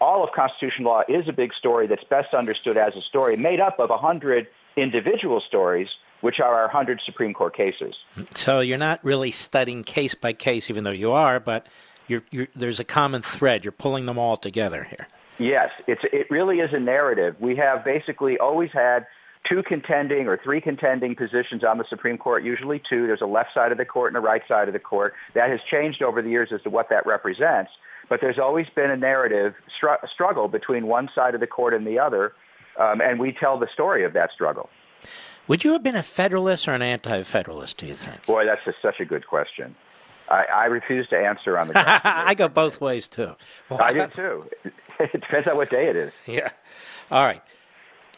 all 0.00 0.24
of 0.24 0.30
constitutional 0.34 0.90
law 0.90 1.02
is 1.08 1.28
a 1.28 1.32
big 1.32 1.52
story 1.52 1.86
that's 1.86 2.04
best 2.04 2.32
understood 2.34 2.76
as 2.76 2.94
a 2.96 3.02
story 3.02 3.36
made 3.36 3.60
up 3.60 3.78
of 3.78 3.90
a 3.90 3.98
hundred 3.98 4.46
individual 4.76 5.42
stories, 5.46 5.88
which 6.22 6.40
are 6.40 6.54
our 6.54 6.68
hundred 6.68 7.00
Supreme 7.04 7.34
Court 7.34 7.54
cases. 7.54 7.94
So 8.34 8.60
you're 8.60 8.78
not 8.78 9.04
really 9.04 9.30
studying 9.30 9.84
case 9.84 10.14
by 10.14 10.32
case, 10.32 10.70
even 10.70 10.84
though 10.84 10.90
you 10.90 11.12
are, 11.12 11.38
but 11.38 11.66
you're, 12.08 12.22
you're, 12.30 12.48
there's 12.56 12.80
a 12.80 12.84
common 12.84 13.22
thread. 13.22 13.64
You're 13.64 13.72
pulling 13.72 14.06
them 14.06 14.18
all 14.18 14.36
together 14.36 14.84
here. 14.84 15.06
Yes, 15.40 15.70
it's 15.86 16.02
it 16.12 16.30
really 16.30 16.60
is 16.60 16.74
a 16.74 16.78
narrative. 16.78 17.34
We 17.40 17.56
have 17.56 17.82
basically 17.82 18.38
always 18.38 18.70
had 18.72 19.06
two 19.48 19.62
contending 19.62 20.28
or 20.28 20.36
three 20.36 20.60
contending 20.60 21.16
positions 21.16 21.64
on 21.64 21.78
the 21.78 21.84
Supreme 21.88 22.18
Court, 22.18 22.44
usually 22.44 22.78
two. 22.78 23.06
There's 23.06 23.22
a 23.22 23.26
left 23.26 23.54
side 23.54 23.72
of 23.72 23.78
the 23.78 23.86
court 23.86 24.10
and 24.10 24.18
a 24.18 24.20
right 24.20 24.42
side 24.46 24.68
of 24.68 24.74
the 24.74 24.78
court. 24.78 25.14
That 25.32 25.48
has 25.48 25.60
changed 25.70 26.02
over 26.02 26.20
the 26.20 26.28
years 26.28 26.50
as 26.52 26.60
to 26.62 26.70
what 26.70 26.90
that 26.90 27.06
represents. 27.06 27.70
But 28.10 28.20
there's 28.20 28.38
always 28.38 28.66
been 28.74 28.90
a 28.90 28.98
narrative 28.98 29.54
str- 29.74 30.04
struggle 30.12 30.46
between 30.46 30.86
one 30.86 31.08
side 31.14 31.34
of 31.34 31.40
the 31.40 31.46
court 31.46 31.72
and 31.72 31.86
the 31.86 31.98
other, 31.98 32.34
um, 32.78 33.00
and 33.00 33.18
we 33.18 33.32
tell 33.32 33.58
the 33.58 33.68
story 33.72 34.04
of 34.04 34.12
that 34.12 34.32
struggle. 34.32 34.68
Would 35.48 35.64
you 35.64 35.72
have 35.72 35.82
been 35.82 35.96
a 35.96 36.02
Federalist 36.02 36.68
or 36.68 36.74
an 36.74 36.82
anti-Federalist? 36.82 37.78
Do 37.78 37.86
you 37.86 37.94
think? 37.94 38.26
Boy, 38.26 38.44
that's 38.44 38.66
a, 38.66 38.74
such 38.82 39.00
a 39.00 39.06
good 39.06 39.26
question. 39.26 39.74
I, 40.28 40.44
I 40.44 40.64
refuse 40.66 41.08
to 41.08 41.18
answer 41.18 41.58
on 41.58 41.68
the. 41.68 41.74
I 42.04 42.34
go 42.34 42.46
both 42.46 42.80
ways 42.80 43.08
too. 43.08 43.34
I 43.70 43.92
do 43.92 44.06
too. 44.14 44.44
It 45.14 45.20
depends 45.20 45.48
on 45.48 45.56
what 45.56 45.70
day 45.70 45.88
it 45.88 45.96
is. 45.96 46.12
Yeah. 46.26 46.50
All 47.10 47.24
right. 47.24 47.42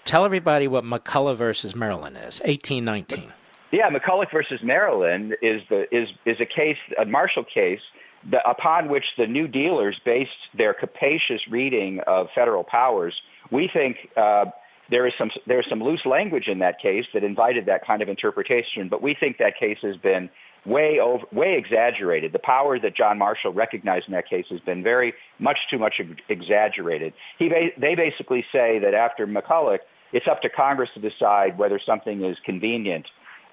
Tell 0.05 0.25
everybody 0.25 0.67
what 0.67 0.85
McCulloch 0.85 1.37
versus 1.37 1.77
Maryland 1.77 2.17
is. 2.17 2.41
1819. 2.41 3.33
Yeah, 3.71 3.89
McCulloch 3.89 4.31
versus 4.33 4.61
Maryland 4.63 5.37
is 5.41 5.63
the 5.71 5.87
is 5.95 6.09
is 6.27 6.41
a 6.41 6.47
case, 6.47 6.77
a 6.99 7.07
Marshall 7.07 7.45
case, 7.45 7.81
the, 8.29 8.47
upon 8.49 8.89
which 8.89 9.05
the 9.17 9.27
New 9.27 9.47
Dealers 9.49 9.99
based 10.05 10.31
their 10.53 10.75
capacious 10.75 11.41
reading 11.49 12.01
of 12.01 12.29
federal 12.35 12.65
powers. 12.65 13.15
We 13.51 13.69
think 13.69 14.11
uh, 14.17 14.47
there 14.91 15.07
is 15.07 15.15
some 15.17 15.31
there 15.47 15.61
is 15.61 15.67
some 15.69 15.83
loose 15.83 16.05
language 16.05 16.49
in 16.49 16.59
that 16.59 16.81
case 16.81 17.07
that 17.15 17.23
invited 17.25 17.67
that 17.67 17.87
kind 17.87 18.03
of 18.03 18.09
interpretation, 18.09 18.89
but 18.89 19.01
we 19.03 19.15
think 19.15 19.39
that 19.39 19.57
case 19.57 19.79
has 19.83 19.97
been 19.97 20.29
way 20.65 20.99
over, 21.01 21.25
way 21.33 21.57
exaggerated. 21.57 22.33
The 22.33 22.39
power 22.39 22.79
that 22.79 22.97
John 22.97 23.19
Marshall 23.19 23.53
recognized 23.53 24.07
in 24.07 24.13
that 24.13 24.29
case 24.29 24.47
has 24.51 24.61
been 24.61 24.83
very 24.83 25.15
much 25.39 25.59
too 25.71 25.79
much 25.79 26.01
exaggerated. 26.29 27.13
He 27.39 27.49
they 27.77 27.95
basically 27.95 28.45
say 28.53 28.79
that 28.79 28.95
after 28.95 29.27
McCulloch, 29.27 29.81
it's 30.13 30.27
up 30.29 30.43
to 30.43 30.49
Congress 30.49 30.91
to 30.95 31.01
decide 31.01 31.59
whether 31.59 31.81
something 31.85 32.25
is 32.25 32.37
convenient 32.45 33.07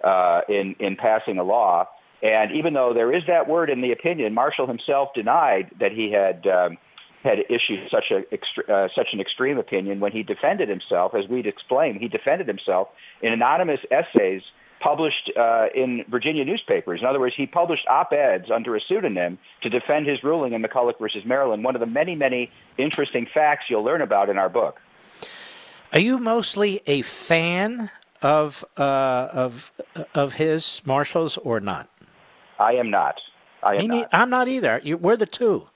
uh, 0.03 0.41
in 0.48 0.76
in 0.80 0.95
passing 0.95 1.38
a 1.38 1.44
law. 1.44 1.88
And 2.22 2.52
even 2.52 2.73
though 2.73 2.94
there 2.94 3.14
is 3.14 3.23
that 3.27 3.48
word 3.48 3.69
in 3.69 3.81
the 3.81 3.91
opinion, 3.91 4.34
Marshall 4.34 4.68
himself 4.68 5.14
denied 5.14 5.72
that 5.80 5.94
he 5.94 6.11
had 6.11 6.45
um, 6.45 6.77
had 7.23 7.40
issued 7.49 7.90
such 7.90 8.11
a 8.11 8.73
uh, 8.73 8.90
such 8.94 9.10
an 9.14 9.19
extreme 9.19 9.57
opinion 9.57 9.99
when 9.99 10.11
he 10.11 10.23
defended 10.23 10.69
himself, 10.69 11.15
as 11.15 11.27
we'd 11.27 11.48
explained. 11.48 11.99
He 11.99 12.07
defended 12.07 12.48
himself 12.48 12.90
in 13.22 13.34
anonymous 13.34 13.80
essays 13.90 14.44
published 14.80 15.31
uh, 15.38 15.68
in 15.76 16.06
Virginia 16.10 16.45
newspapers. 16.45 17.01
In 17.01 17.07
other 17.07 17.19
words, 17.19 17.35
he 17.35 17.45
published 17.45 17.85
op-eds 17.88 18.49
under 18.49 18.76
a 18.76 18.81
pseudonym 18.81 19.38
to 19.61 19.69
defend 19.69 20.07
his 20.07 20.23
ruling 20.23 20.53
in 20.53 20.61
McCulloch 20.61 20.99
versus 20.99 21.23
Maryland. 21.26 21.64
One 21.64 21.76
of 21.76 21.80
the 21.81 21.88
many, 21.88 22.15
many 22.15 22.51
interesting 22.77 23.27
facts 23.34 23.65
you'll 23.69 23.84
learn 23.84 24.01
about 24.01 24.30
in 24.30 24.38
our 24.38 24.49
book. 24.49 24.80
Are 25.91 25.99
you 25.99 26.19
mostly 26.19 26.81
a 26.85 27.01
fan 27.01 27.89
of 28.22 28.64
uh, 28.77 29.30
of 29.31 29.72
of 30.14 30.34
his 30.34 30.81
marshals 30.85 31.38
or 31.38 31.60
not? 31.60 31.89
I 32.60 32.73
am 32.73 32.91
not. 32.91 33.15
I 33.64 33.76
am 33.76 33.88
not. 33.88 34.10
I'm 34.11 34.30
not 34.30 34.47
either. 34.47 34.81
You, 34.84 34.97
we're 34.97 35.18
the 35.18 35.26
two. 35.26 35.68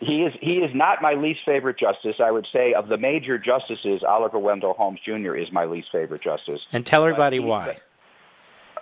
He 0.00 0.22
is 0.22 0.32
he 0.40 0.58
is 0.58 0.74
not 0.74 1.02
my 1.02 1.12
least 1.12 1.40
favorite 1.44 1.78
justice. 1.78 2.16
I 2.20 2.30
would 2.30 2.46
say 2.50 2.72
of 2.72 2.88
the 2.88 2.96
major 2.96 3.38
justices, 3.38 4.02
Oliver 4.02 4.38
Wendell 4.38 4.72
Holmes 4.72 5.00
Jr. 5.04 5.34
is 5.36 5.52
my 5.52 5.66
least 5.66 5.88
favorite 5.92 6.22
justice. 6.22 6.60
And 6.72 6.86
tell 6.86 7.04
everybody 7.04 7.38
why. 7.38 7.76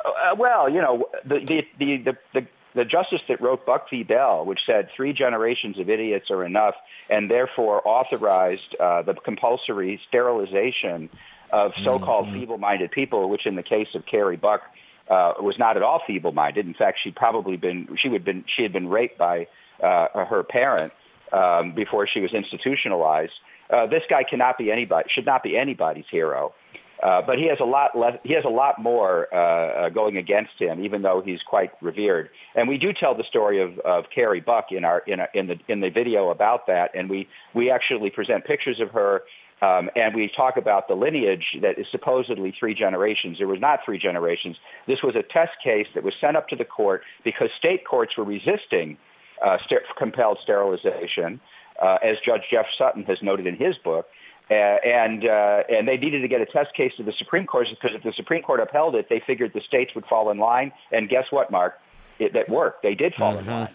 Uh, 0.05 0.35
well, 0.37 0.69
you 0.69 0.81
know, 0.81 1.09
the, 1.25 1.41
the, 1.41 1.67
the, 1.79 2.17
the, 2.35 2.47
the, 2.75 2.85
justice 2.85 3.21
that 3.29 3.41
wrote 3.41 3.67
Buck 3.67 3.91
v. 3.91 4.03
Bell, 4.05 4.45
which 4.45 4.61
said 4.65 4.89
three 4.97 5.13
generations 5.13 5.79
of 5.79 5.91
idiots 5.91 6.31
are 6.31 6.45
enough, 6.45 6.75
and 7.11 7.31
therefore 7.31 7.87
authorized 7.87 8.77
uh, 8.79 9.03
the 9.03 9.15
compulsory 9.15 10.01
sterilization 10.09 11.11
of 11.51 11.73
so-called 11.83 12.27
Mm-hmm. 12.27 12.41
feeble-minded 12.41 12.91
people, 12.91 13.29
which 13.29 13.47
in 13.47 13.57
the 13.57 13.63
case 13.63 13.89
of 13.95 14.05
Carrie 14.07 14.37
Buck 14.37 14.63
uh, 15.09 15.35
was 15.41 15.59
not 15.59 15.77
at 15.77 15.83
all 15.83 16.03
feeble-minded. 16.07 16.67
In 16.67 16.75
fact, 16.75 16.99
she'd 17.03 17.17
probably 17.17 17.57
been 17.57 17.97
she 17.97 18.09
would 18.09 18.25
been 18.25 18.45
she 18.47 18.63
had 18.63 18.73
been 18.73 18.89
raped 18.89 19.19
by 19.19 19.47
uh, 19.83 20.25
her 20.27 20.43
parent 20.43 20.93
um, 21.33 21.73
before 21.73 22.07
she 22.07 22.21
was 22.21 22.33
institutionalized. 22.33 23.33
Uh, 23.71 23.87
this 23.87 24.03
guy 24.09 24.25
cannot 24.25 24.59
be 24.59 24.71
anybody 24.71 25.09
should 25.11 25.27
not 25.27 25.43
be 25.43 25.57
anybody's 25.57 26.07
hero. 26.11 26.55
Uh, 27.03 27.23
but 27.23 27.39
he 27.39 27.47
has 27.47 27.59
a 27.61 27.65
lot 27.65 27.97
less. 27.97 28.19
He 28.25 28.33
has 28.33 28.45
a 28.45 28.51
lot 28.51 28.83
more 28.83 29.33
uh, 29.33 29.37
uh, 29.37 29.89
going 29.91 30.17
against 30.17 30.59
him, 30.59 30.85
even 30.85 31.03
though 31.03 31.23
he's 31.25 31.43
quite 31.43 31.71
revered. 31.81 32.29
And 32.57 32.69
we 32.69 32.77
do 32.77 32.93
tell 32.93 33.15
the 33.15 33.23
story 33.23 33.63
of, 33.63 33.79
of 33.81 34.07
Carrie 34.11 34.41
Buck 34.41 34.73
in 34.73 34.85
our 34.85 35.01
in, 35.07 35.21
our, 35.21 35.29
in 35.33 35.47
the 35.47 35.59
in 35.69 35.81
the 35.81 35.91
video 35.91 36.31
about 36.31 36.67
that, 36.67 36.91
and 36.95 37.09
we 37.09 37.29
we 37.55 37.71
actually 37.71 38.11
present 38.11 38.45
pictures 38.45 38.81
of 38.81 38.91
her, 38.91 39.23
um, 39.63 39.91
and 39.95 40.13
we 40.13 40.29
talk 40.29 40.57
about 40.57 40.89
the 40.89 40.95
lineage 40.95 41.57
that 41.63 41.79
is 41.79 41.87
supposedly 41.93 42.53
three 42.59 42.75
generations. 42.75 43.39
There 43.39 43.47
was 43.47 43.61
not 43.61 43.85
three 43.85 43.99
generations. 43.99 44.57
This 44.89 45.01
was 45.01 45.15
a 45.15 45.23
test 45.23 45.53
case 45.63 45.87
that 45.95 46.03
was 46.03 46.15
sent 46.21 46.37
up 46.37 46.49
to 46.49 46.57
the 46.57 46.65
court 46.65 47.05
because 47.23 47.51
state 47.57 47.85
courts 47.85 48.17
were 48.17 48.25
resisting 48.25 48.97
uh, 49.41 49.59
compelled 49.97 50.39
sterilization, 50.43 51.41
uh, 51.81 51.99
as 52.03 52.17
Judge 52.25 52.43
Jeff 52.51 52.67
Sutton 52.77 53.05
has 53.05 53.23
noted 53.23 53.47
in 53.47 53.55
his 53.55 53.77
book. 53.79 54.09
Uh, 54.51 54.55
and 54.55 55.29
uh, 55.29 55.63
and 55.69 55.87
they 55.87 55.99
needed 55.99 56.21
to 56.23 56.29
get 56.29 56.41
a 56.41 56.47
test 56.47 56.75
case 56.75 56.93
to 56.97 57.03
the 57.03 57.13
Supreme 57.19 57.47
Court 57.47 57.67
because 57.71 57.95
if 57.95 58.03
the 58.03 58.13
Supreme 58.15 58.43
Court 58.43 58.61
upheld 58.61 58.95
it, 58.95 59.09
they 59.11 59.21
figured 59.27 59.53
the 59.53 59.61
states 59.61 59.95
would 59.95 60.07
fall 60.07 60.31
in 60.31 60.39
line. 60.39 60.73
And 60.91 61.09
guess 61.09 61.25
what, 61.31 61.51
Mark? 61.51 61.79
It, 62.19 62.33
that 62.33 62.49
worked. 62.49 62.83
They 62.83 62.95
did 62.95 63.15
fall 63.15 63.39
in 63.39 63.47
line. 63.47 63.69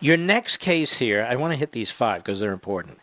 Your 0.00 0.16
next 0.16 0.58
case 0.58 0.98
here, 0.98 1.26
I 1.28 1.36
want 1.36 1.52
to 1.52 1.56
hit 1.56 1.72
these 1.72 1.90
five 1.90 2.22
because 2.22 2.40
they're 2.40 2.52
important. 2.52 2.98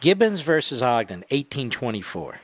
Gibbons 0.00 0.40
versus 0.40 0.82
Ogden, 0.82 1.20
1824. 1.30 2.40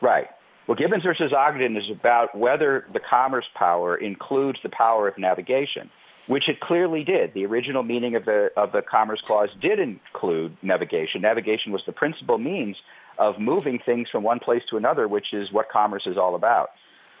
Right. 0.00 0.26
Well, 0.66 0.76
Gibbons 0.76 1.04
versus 1.04 1.32
Ogden 1.32 1.76
is 1.76 1.90
about 1.90 2.36
whether 2.36 2.86
the 2.92 3.00
commerce 3.00 3.44
power 3.54 3.96
includes 3.96 4.58
the 4.62 4.68
power 4.68 5.06
of 5.06 5.18
navigation, 5.18 5.90
which 6.26 6.48
it 6.48 6.60
clearly 6.60 7.04
did. 7.04 7.34
The 7.34 7.46
original 7.46 7.82
meaning 7.82 8.14
of 8.14 8.24
the 8.24 8.50
of 8.56 8.72
the 8.72 8.82
Commerce 8.82 9.20
Clause 9.24 9.50
did 9.60 9.78
include 9.78 10.56
navigation. 10.62 11.22
Navigation 11.22 11.72
was 11.72 11.82
the 11.86 11.92
principal 11.92 12.38
means 12.38 12.76
of 13.18 13.38
moving 13.38 13.78
things 13.78 14.08
from 14.08 14.22
one 14.22 14.38
place 14.38 14.62
to 14.70 14.76
another, 14.76 15.06
which 15.08 15.32
is 15.32 15.52
what 15.52 15.68
commerce 15.68 16.06
is 16.06 16.16
all 16.16 16.34
about. 16.34 16.70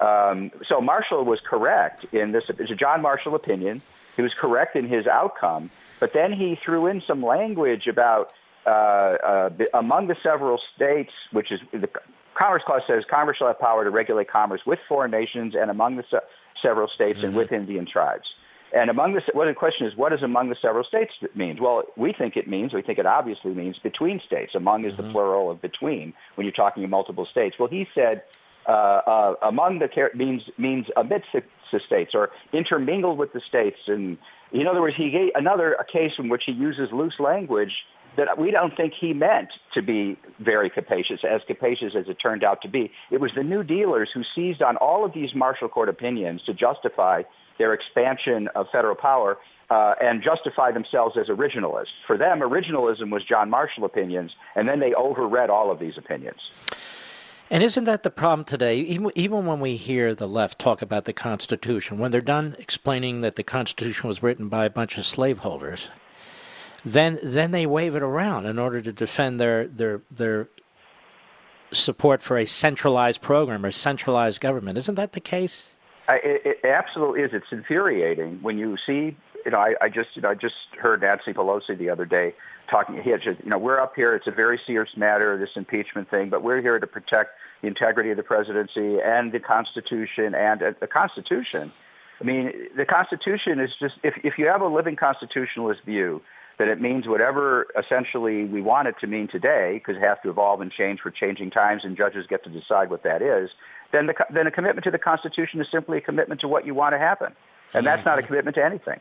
Um, 0.00 0.50
so 0.68 0.80
Marshall 0.80 1.24
was 1.24 1.40
correct 1.44 2.06
in 2.12 2.32
this. 2.32 2.44
It's 2.48 2.70
a 2.70 2.74
John 2.74 3.02
Marshall 3.02 3.34
opinion. 3.34 3.82
He 4.16 4.22
was 4.22 4.32
correct 4.38 4.76
in 4.76 4.88
his 4.88 5.06
outcome, 5.06 5.70
but 6.00 6.12
then 6.12 6.32
he 6.32 6.58
threw 6.64 6.86
in 6.86 7.02
some 7.06 7.24
language 7.24 7.86
about 7.86 8.32
uh, 8.66 8.68
uh, 8.68 9.50
among 9.74 10.08
the 10.08 10.16
several 10.22 10.60
states, 10.74 11.12
which 11.32 11.50
is 11.50 11.60
the 11.72 11.88
Commerce 12.34 12.62
Clause 12.64 12.82
says 12.86 13.04
Congress 13.10 13.38
shall 13.38 13.48
have 13.48 13.58
power 13.58 13.84
to 13.84 13.90
regulate 13.90 14.28
commerce 14.28 14.62
with 14.66 14.78
foreign 14.88 15.10
nations 15.10 15.54
and 15.58 15.70
among 15.70 15.96
the 15.96 16.04
se- 16.10 16.20
several 16.62 16.88
states 16.88 17.18
and 17.22 17.34
with 17.36 17.52
Indian 17.52 17.86
tribes. 17.86 18.31
And 18.74 18.88
among 18.88 19.12
the, 19.14 19.20
well, 19.34 19.46
the 19.46 19.54
question 19.54 19.86
is, 19.86 19.94
what 19.96 20.10
does 20.10 20.22
among 20.22 20.48
the 20.48 20.56
several 20.60 20.84
states 20.84 21.12
means? 21.34 21.60
Well, 21.60 21.82
we 21.96 22.14
think 22.16 22.36
it 22.36 22.48
means, 22.48 22.72
we 22.72 22.80
think 22.80 22.98
it 22.98 23.04
obviously 23.04 23.52
means 23.52 23.78
between 23.82 24.20
states. 24.26 24.54
Among 24.54 24.86
is 24.86 24.96
the 24.96 25.02
plural 25.02 25.50
of 25.50 25.60
between 25.60 26.14
when 26.36 26.46
you're 26.46 26.52
talking 26.52 26.82
of 26.82 26.90
multiple 26.90 27.26
states. 27.30 27.56
Well, 27.58 27.68
he 27.68 27.86
said 27.94 28.22
uh, 28.66 28.72
uh, 28.72 29.34
among 29.42 29.80
the 29.80 29.88
means 30.14 30.42
means 30.56 30.86
amidst 30.96 31.28
the, 31.34 31.42
the 31.70 31.80
states 31.86 32.12
or 32.14 32.30
intermingled 32.52 33.18
with 33.18 33.32
the 33.32 33.42
states. 33.46 33.76
And 33.88 34.16
in 34.52 34.66
other 34.66 34.80
words, 34.80 34.96
he 34.96 35.10
gave 35.10 35.30
another 35.34 35.74
a 35.74 35.84
case 35.84 36.12
in 36.18 36.28
which 36.28 36.44
he 36.46 36.52
uses 36.52 36.88
loose 36.92 37.18
language 37.18 37.72
that 38.16 38.38
we 38.38 38.50
don't 38.50 38.76
think 38.76 38.92
he 38.98 39.12
meant 39.14 39.48
to 39.72 39.82
be 39.82 40.18
very 40.38 40.68
capacious, 40.68 41.20
as 41.28 41.40
capacious 41.46 41.94
as 41.98 42.04
it 42.08 42.14
turned 42.22 42.44
out 42.44 42.60
to 42.62 42.68
be. 42.68 42.92
It 43.10 43.20
was 43.20 43.30
the 43.34 43.42
New 43.42 43.62
Dealers 43.62 44.10
who 44.12 44.22
seized 44.34 44.62
on 44.62 44.76
all 44.76 45.04
of 45.04 45.14
these 45.14 45.34
Marshall 45.34 45.68
Court 45.68 45.88
opinions 45.88 46.42
to 46.44 46.52
justify 46.52 47.22
their 47.58 47.74
expansion 47.74 48.48
of 48.54 48.66
federal 48.72 48.94
power 48.94 49.38
uh, 49.70 49.94
and 50.00 50.22
justify 50.22 50.70
themselves 50.70 51.16
as 51.18 51.28
originalists. 51.28 51.94
For 52.06 52.18
them, 52.18 52.40
originalism 52.40 53.10
was 53.10 53.22
John 53.24 53.48
Marshall 53.48 53.84
opinions, 53.84 54.32
and 54.54 54.68
then 54.68 54.80
they 54.80 54.92
overread 54.92 55.48
all 55.48 55.70
of 55.70 55.78
these 55.78 55.96
opinions. 55.96 56.40
And 57.50 57.62
isn't 57.62 57.84
that 57.84 58.02
the 58.02 58.10
problem 58.10 58.44
today? 58.44 58.78
Even, 58.78 59.10
even 59.14 59.44
when 59.46 59.60
we 59.60 59.76
hear 59.76 60.14
the 60.14 60.26
left 60.26 60.58
talk 60.58 60.80
about 60.80 61.04
the 61.04 61.12
Constitution, 61.12 61.98
when 61.98 62.10
they're 62.10 62.20
done 62.20 62.56
explaining 62.58 63.20
that 63.20 63.36
the 63.36 63.42
Constitution 63.42 64.08
was 64.08 64.22
written 64.22 64.48
by 64.48 64.64
a 64.64 64.70
bunch 64.70 64.96
of 64.96 65.04
slaveholders, 65.04 65.88
then 66.84 67.18
then 67.22 67.50
they 67.50 67.66
wave 67.66 67.94
it 67.94 68.02
around 68.02 68.46
in 68.46 68.58
order 68.58 68.80
to 68.80 68.92
defend 68.92 69.38
their 69.38 69.66
their 69.68 70.00
their 70.10 70.48
support 71.72 72.22
for 72.22 72.36
a 72.38 72.46
centralized 72.46 73.20
program 73.20 73.64
or 73.64 73.70
centralized 73.70 74.40
government. 74.40 74.78
Isn't 74.78 74.96
that 74.96 75.12
the 75.12 75.20
case? 75.20 75.76
I, 76.12 76.16
it, 76.16 76.42
it 76.62 76.66
absolutely 76.66 77.22
is. 77.22 77.30
It's 77.32 77.50
infuriating 77.50 78.38
when 78.42 78.58
you 78.58 78.76
see. 78.86 79.16
You 79.44 79.50
know, 79.50 79.58
I, 79.58 79.74
I 79.80 79.88
just 79.88 80.10
you 80.14 80.22
know 80.22 80.30
I 80.30 80.34
just 80.34 80.54
heard 80.78 81.00
Nancy 81.00 81.32
Pelosi 81.32 81.76
the 81.76 81.90
other 81.90 82.04
day 82.04 82.34
talking. 82.70 83.02
He 83.02 83.10
had 83.10 83.22
just, 83.22 83.40
you 83.42 83.50
know 83.50 83.58
we're 83.58 83.80
up 83.80 83.96
here. 83.96 84.14
It's 84.14 84.26
a 84.26 84.30
very 84.30 84.60
serious 84.66 84.96
matter, 84.96 85.38
this 85.38 85.56
impeachment 85.56 86.10
thing, 86.10 86.28
but 86.28 86.42
we're 86.42 86.60
here 86.60 86.78
to 86.78 86.86
protect 86.86 87.30
the 87.62 87.68
integrity 87.68 88.10
of 88.10 88.18
the 88.18 88.22
presidency 88.22 89.00
and 89.00 89.32
the 89.32 89.40
Constitution 89.40 90.34
and 90.34 90.62
uh, 90.62 90.72
the 90.80 90.86
Constitution. 90.86 91.72
I 92.20 92.24
mean, 92.24 92.52
the 92.76 92.84
Constitution 92.84 93.58
is 93.58 93.70
just 93.80 93.94
if 94.02 94.14
if 94.22 94.38
you 94.38 94.46
have 94.48 94.60
a 94.60 94.68
living 94.68 94.96
constitutionalist 94.96 95.82
view 95.82 96.22
that 96.58 96.68
it 96.68 96.80
means 96.80 97.08
whatever 97.08 97.66
essentially 97.76 98.44
we 98.44 98.60
want 98.60 98.86
it 98.86 98.94
to 99.00 99.06
mean 99.06 99.26
today, 99.26 99.74
because 99.74 99.96
it 99.96 100.02
has 100.02 100.18
to 100.22 100.30
evolve 100.30 100.60
and 100.60 100.70
change 100.70 101.00
for 101.00 101.10
changing 101.10 101.50
times, 101.50 101.84
and 101.84 101.96
judges 101.96 102.26
get 102.28 102.44
to 102.44 102.50
decide 102.50 102.90
what 102.90 103.02
that 103.02 103.22
is. 103.22 103.50
Then 103.92 104.06
the 104.06 104.14
then 104.30 104.46
a 104.46 104.50
commitment 104.50 104.84
to 104.84 104.90
the 104.90 104.98
Constitution 104.98 105.60
is 105.60 105.66
simply 105.70 105.98
a 105.98 106.00
commitment 106.00 106.40
to 106.40 106.48
what 106.48 106.66
you 106.66 106.74
want 106.74 106.94
to 106.94 106.98
happen, 106.98 107.34
and 107.74 107.86
that's 107.86 108.04
not 108.04 108.18
a 108.18 108.22
mm-hmm. 108.22 108.28
commitment 108.28 108.54
to 108.56 108.64
anything. 108.64 109.00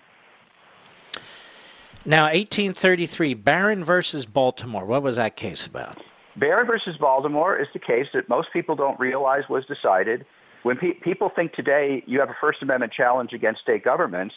Now, 2.04 2.24
1833, 2.24 3.36
Barron 3.36 3.84
versus 3.84 4.26
Baltimore. 4.26 4.86
What 4.86 5.04
was 5.04 5.18
that 5.18 5.36
case 5.36 5.68
about? 5.68 6.02
Barron 6.36 6.66
versus 6.66 6.98
Baltimore 6.98 7.58
is 7.58 7.68
the 7.74 7.80
case 7.80 8.08
that 8.14 8.28
most 8.28 8.50
people 8.52 8.76
don't 8.76 9.00
realize 9.00 9.44
was 9.50 9.66
decided. 9.66 10.26
When 10.64 10.78
pe- 10.78 10.94
people 10.94 11.30
think 11.30 11.54
today 11.54 12.04
you 12.08 12.20
have 12.20 12.30
a 12.30 12.36
First 12.40 12.62
Amendment 12.62 12.92
challenge 12.92 13.34
against 13.34 13.62
state 13.62 13.84
governments, 13.84 14.34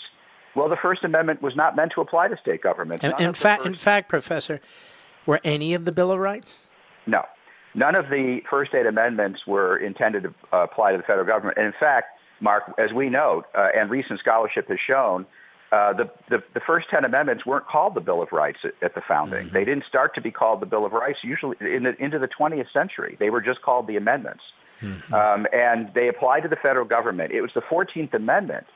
well, 0.54 0.68
the 0.68 0.76
First 0.76 1.04
Amendment 1.04 1.42
was 1.42 1.56
not 1.56 1.74
meant 1.74 1.92
to 1.92 2.00
apply 2.00 2.28
to 2.28 2.36
state 2.36 2.62
governments. 2.62 3.02
In, 3.02 3.12
in 3.18 3.26
of 3.26 3.34
the 3.34 3.40
fact, 3.40 3.66
in 3.66 3.74
fact, 3.74 4.08
Professor, 4.08 4.60
were 5.26 5.40
any 5.42 5.74
of 5.74 5.84
the 5.84 5.92
Bill 5.92 6.12
of 6.12 6.18
Rights? 6.18 6.66
No. 7.06 7.24
None 7.74 7.94
of 7.94 8.08
the 8.08 8.40
first 8.48 8.74
eight 8.74 8.86
amendments 8.86 9.46
were 9.46 9.76
intended 9.76 10.24
to 10.24 10.34
uh, 10.52 10.64
apply 10.64 10.92
to 10.92 10.98
the 10.98 11.02
federal 11.02 11.26
government. 11.26 11.58
And 11.58 11.66
in 11.66 11.72
fact, 11.72 12.18
Mark, 12.40 12.74
as 12.78 12.92
we 12.92 13.08
note, 13.08 13.46
uh, 13.54 13.68
and 13.74 13.90
recent 13.90 14.20
scholarship 14.20 14.68
has 14.68 14.78
shown, 14.78 15.26
uh, 15.72 15.92
the, 15.92 16.10
the, 16.28 16.42
the 16.52 16.60
first 16.60 16.88
10 16.90 17.04
amendments 17.04 17.44
weren't 17.44 17.66
called 17.66 17.94
the 17.94 18.00
Bill 18.00 18.22
of 18.22 18.30
Rights 18.30 18.60
at, 18.64 18.74
at 18.80 18.94
the 18.94 19.00
founding. 19.00 19.48
They 19.52 19.64
didn't 19.64 19.84
start 19.86 20.14
to 20.14 20.20
be 20.20 20.30
called 20.30 20.60
the 20.60 20.66
Bill 20.66 20.86
of 20.86 20.92
Rights 20.92 21.18
usually 21.24 21.56
in 21.60 21.82
the, 21.82 22.00
into 22.02 22.18
the 22.18 22.28
20th 22.28 22.72
century. 22.72 23.16
They 23.18 23.30
were 23.30 23.40
just 23.40 23.62
called 23.62 23.88
the 23.88 23.96
amendments. 23.96 24.44
Um, 25.12 25.46
and 25.52 25.92
they 25.94 26.08
applied 26.08 26.40
to 26.40 26.48
the 26.48 26.56
federal 26.56 26.84
government. 26.84 27.32
It 27.32 27.40
was 27.40 27.52
the 27.54 27.62
14th 27.62 28.14
Amendment 28.14 28.66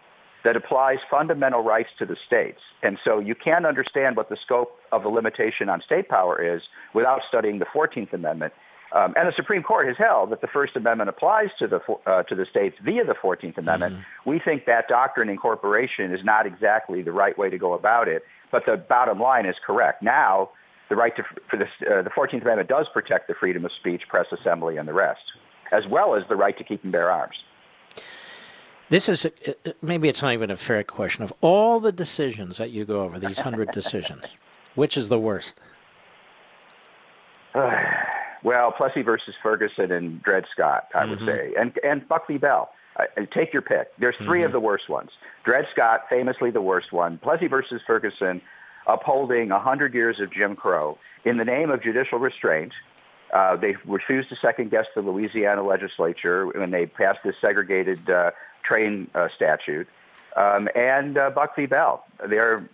that 0.45 0.57
applies 0.57 0.99
fundamental 1.11 1.63
rights 1.63 1.91
to 1.99 2.07
the 2.07 2.17
states. 2.27 2.61
And 2.83 2.99
so 3.05 3.19
you 3.19 3.35
can't 3.35 3.67
understand 3.67 4.17
what 4.17 4.29
the 4.29 4.37
scope 4.37 4.79
of 4.93 5.03
the 5.03 5.09
limitation 5.09 5.69
on 5.69 5.83
state 5.83 6.09
power 6.09 6.41
is 6.41 6.63
without 6.95 7.21
studying 7.29 7.59
the 7.59 7.67
14th 7.67 8.13
Amendment. 8.13 8.55
Um, 8.93 9.13
and 9.17 9.29
the 9.29 9.33
Supreme 9.37 9.63
Court 9.63 9.87
has 9.87 9.97
held 9.99 10.31
that 10.31 10.41
the 10.41 10.47
First 10.47 10.75
Amendment 10.75 11.11
applies 11.11 11.51
to 11.59 11.67
the 11.67 11.81
uh, 12.07 12.23
to 12.25 12.35
the 12.35 12.47
states 12.47 12.77
via 12.83 13.05
the 13.05 13.15
14th 13.15 13.59
Amendment. 13.59 13.99
We 14.25 14.39
think 14.39 14.65
that 14.65 14.89
doctrine 14.89 15.29
incorporation 15.29 16.13
is 16.15 16.25
not 16.25 16.47
exactly 16.47 17.03
the 17.03 17.13
right 17.13 17.37
way 17.37 17.51
to 17.51 17.59
go 17.59 17.75
about 17.75 18.09
it, 18.09 18.25
but 18.51 18.65
the 18.65 18.77
bottom 18.77 19.21
line 19.21 19.45
is 19.45 19.57
correct. 19.65 20.03
Now, 20.03 20.51
the 20.89 20.97
right 20.97 21.15
to 21.17 21.23
for 21.51 21.59
this, 21.59 21.69
uh, 21.83 22.01
the 22.01 22.11
14th 22.11 22.43
Amendment 22.43 22.71
does 22.71 22.87
protect 22.93 23.29
the 23.29 23.35
freedom 23.35 23.67
of 23.67 23.73
speech, 23.73 24.03
press, 24.09 24.27
assembly, 24.33 24.79
and 24.79 24.89
the 24.89 24.95
rest, 24.95 25.21
as 25.71 25.87
well 25.87 26.15
as 26.15 26.23
the 26.31 26.37
right 26.37 26.57
to 26.57 26.65
keep 26.65 26.83
and 26.83 26.93
bear 26.93 27.11
arms. 27.11 27.37
This 28.89 29.07
is 29.07 29.27
uh, 29.27 29.31
uh, 29.67 29.73
maybe 29.83 30.09
it's 30.09 30.23
not 30.23 30.33
even 30.33 30.51
a 30.51 30.57
fair 30.57 30.83
question. 30.83 31.25
Of 31.25 31.35
all 31.43 31.79
the 31.79 31.93
decisions 31.93 32.57
that 32.57 32.71
you 32.71 32.87
go 32.87 33.01
over, 33.01 33.19
these 33.19 33.41
hundred 33.41 33.71
decisions, 33.73 34.25
which 34.77 34.97
is 34.97 35.11
the 35.11 35.19
worst? 35.19 35.57
well, 38.43 38.73
Plessy 38.73 39.03
versus 39.03 39.35
Ferguson 39.43 39.91
and 39.93 40.23
Dred 40.23 40.47
Scott, 40.53 40.89
I 40.95 41.05
would 41.07 41.21
Mhm. 41.21 41.27
say, 41.27 41.55
and 41.59 41.79
and 41.83 42.07
Buck 42.09 42.27
v. 42.27 42.39
Bell. 42.39 42.73
Uh, 42.97 43.05
take 43.33 43.53
your 43.53 43.63
pick. 43.63 43.93
There's 43.99 44.17
3 44.17 44.43
of 44.43 44.51
the 44.51 44.59
worst 44.59 44.89
ones. 44.89 45.11
Dred 45.45 45.69
Scott, 45.71 46.07
famously 46.11 46.51
the 46.51 46.61
worst 46.61 46.93
one. 46.93 47.19
Plessy 47.19 47.47
versus 47.47 47.81
Ferguson, 47.87 48.41
upholding 48.89 49.51
100 49.51 49.95
years 49.95 50.19
of 50.19 50.33
Jim 50.33 50.57
Crow 50.57 50.99
in 51.25 51.37
the 51.37 51.45
name 51.45 51.71
of 51.71 51.81
judicial 51.81 52.19
restraint. 52.19 52.73
Uh, 53.33 53.55
they 53.55 53.77
refused 53.85 54.31
to 54.31 54.37
second 54.37 54.71
guess 54.71 54.87
the 54.97 55.03
Louisiana 55.03 55.63
legislature 55.63 56.47
when 56.49 56.71
they 56.73 56.87
passed 56.87 57.21
this 57.23 57.37
segregated 57.41 58.09
uh, 58.11 58.33
train 58.63 59.09
uh, 59.15 59.29
statute. 59.29 59.87
Um, 60.35 60.69
and 60.75 61.17
uh, 61.19 61.31
Buck 61.31 61.55
v. 61.55 61.67
Bell, 61.67 62.05
they're 62.27 62.69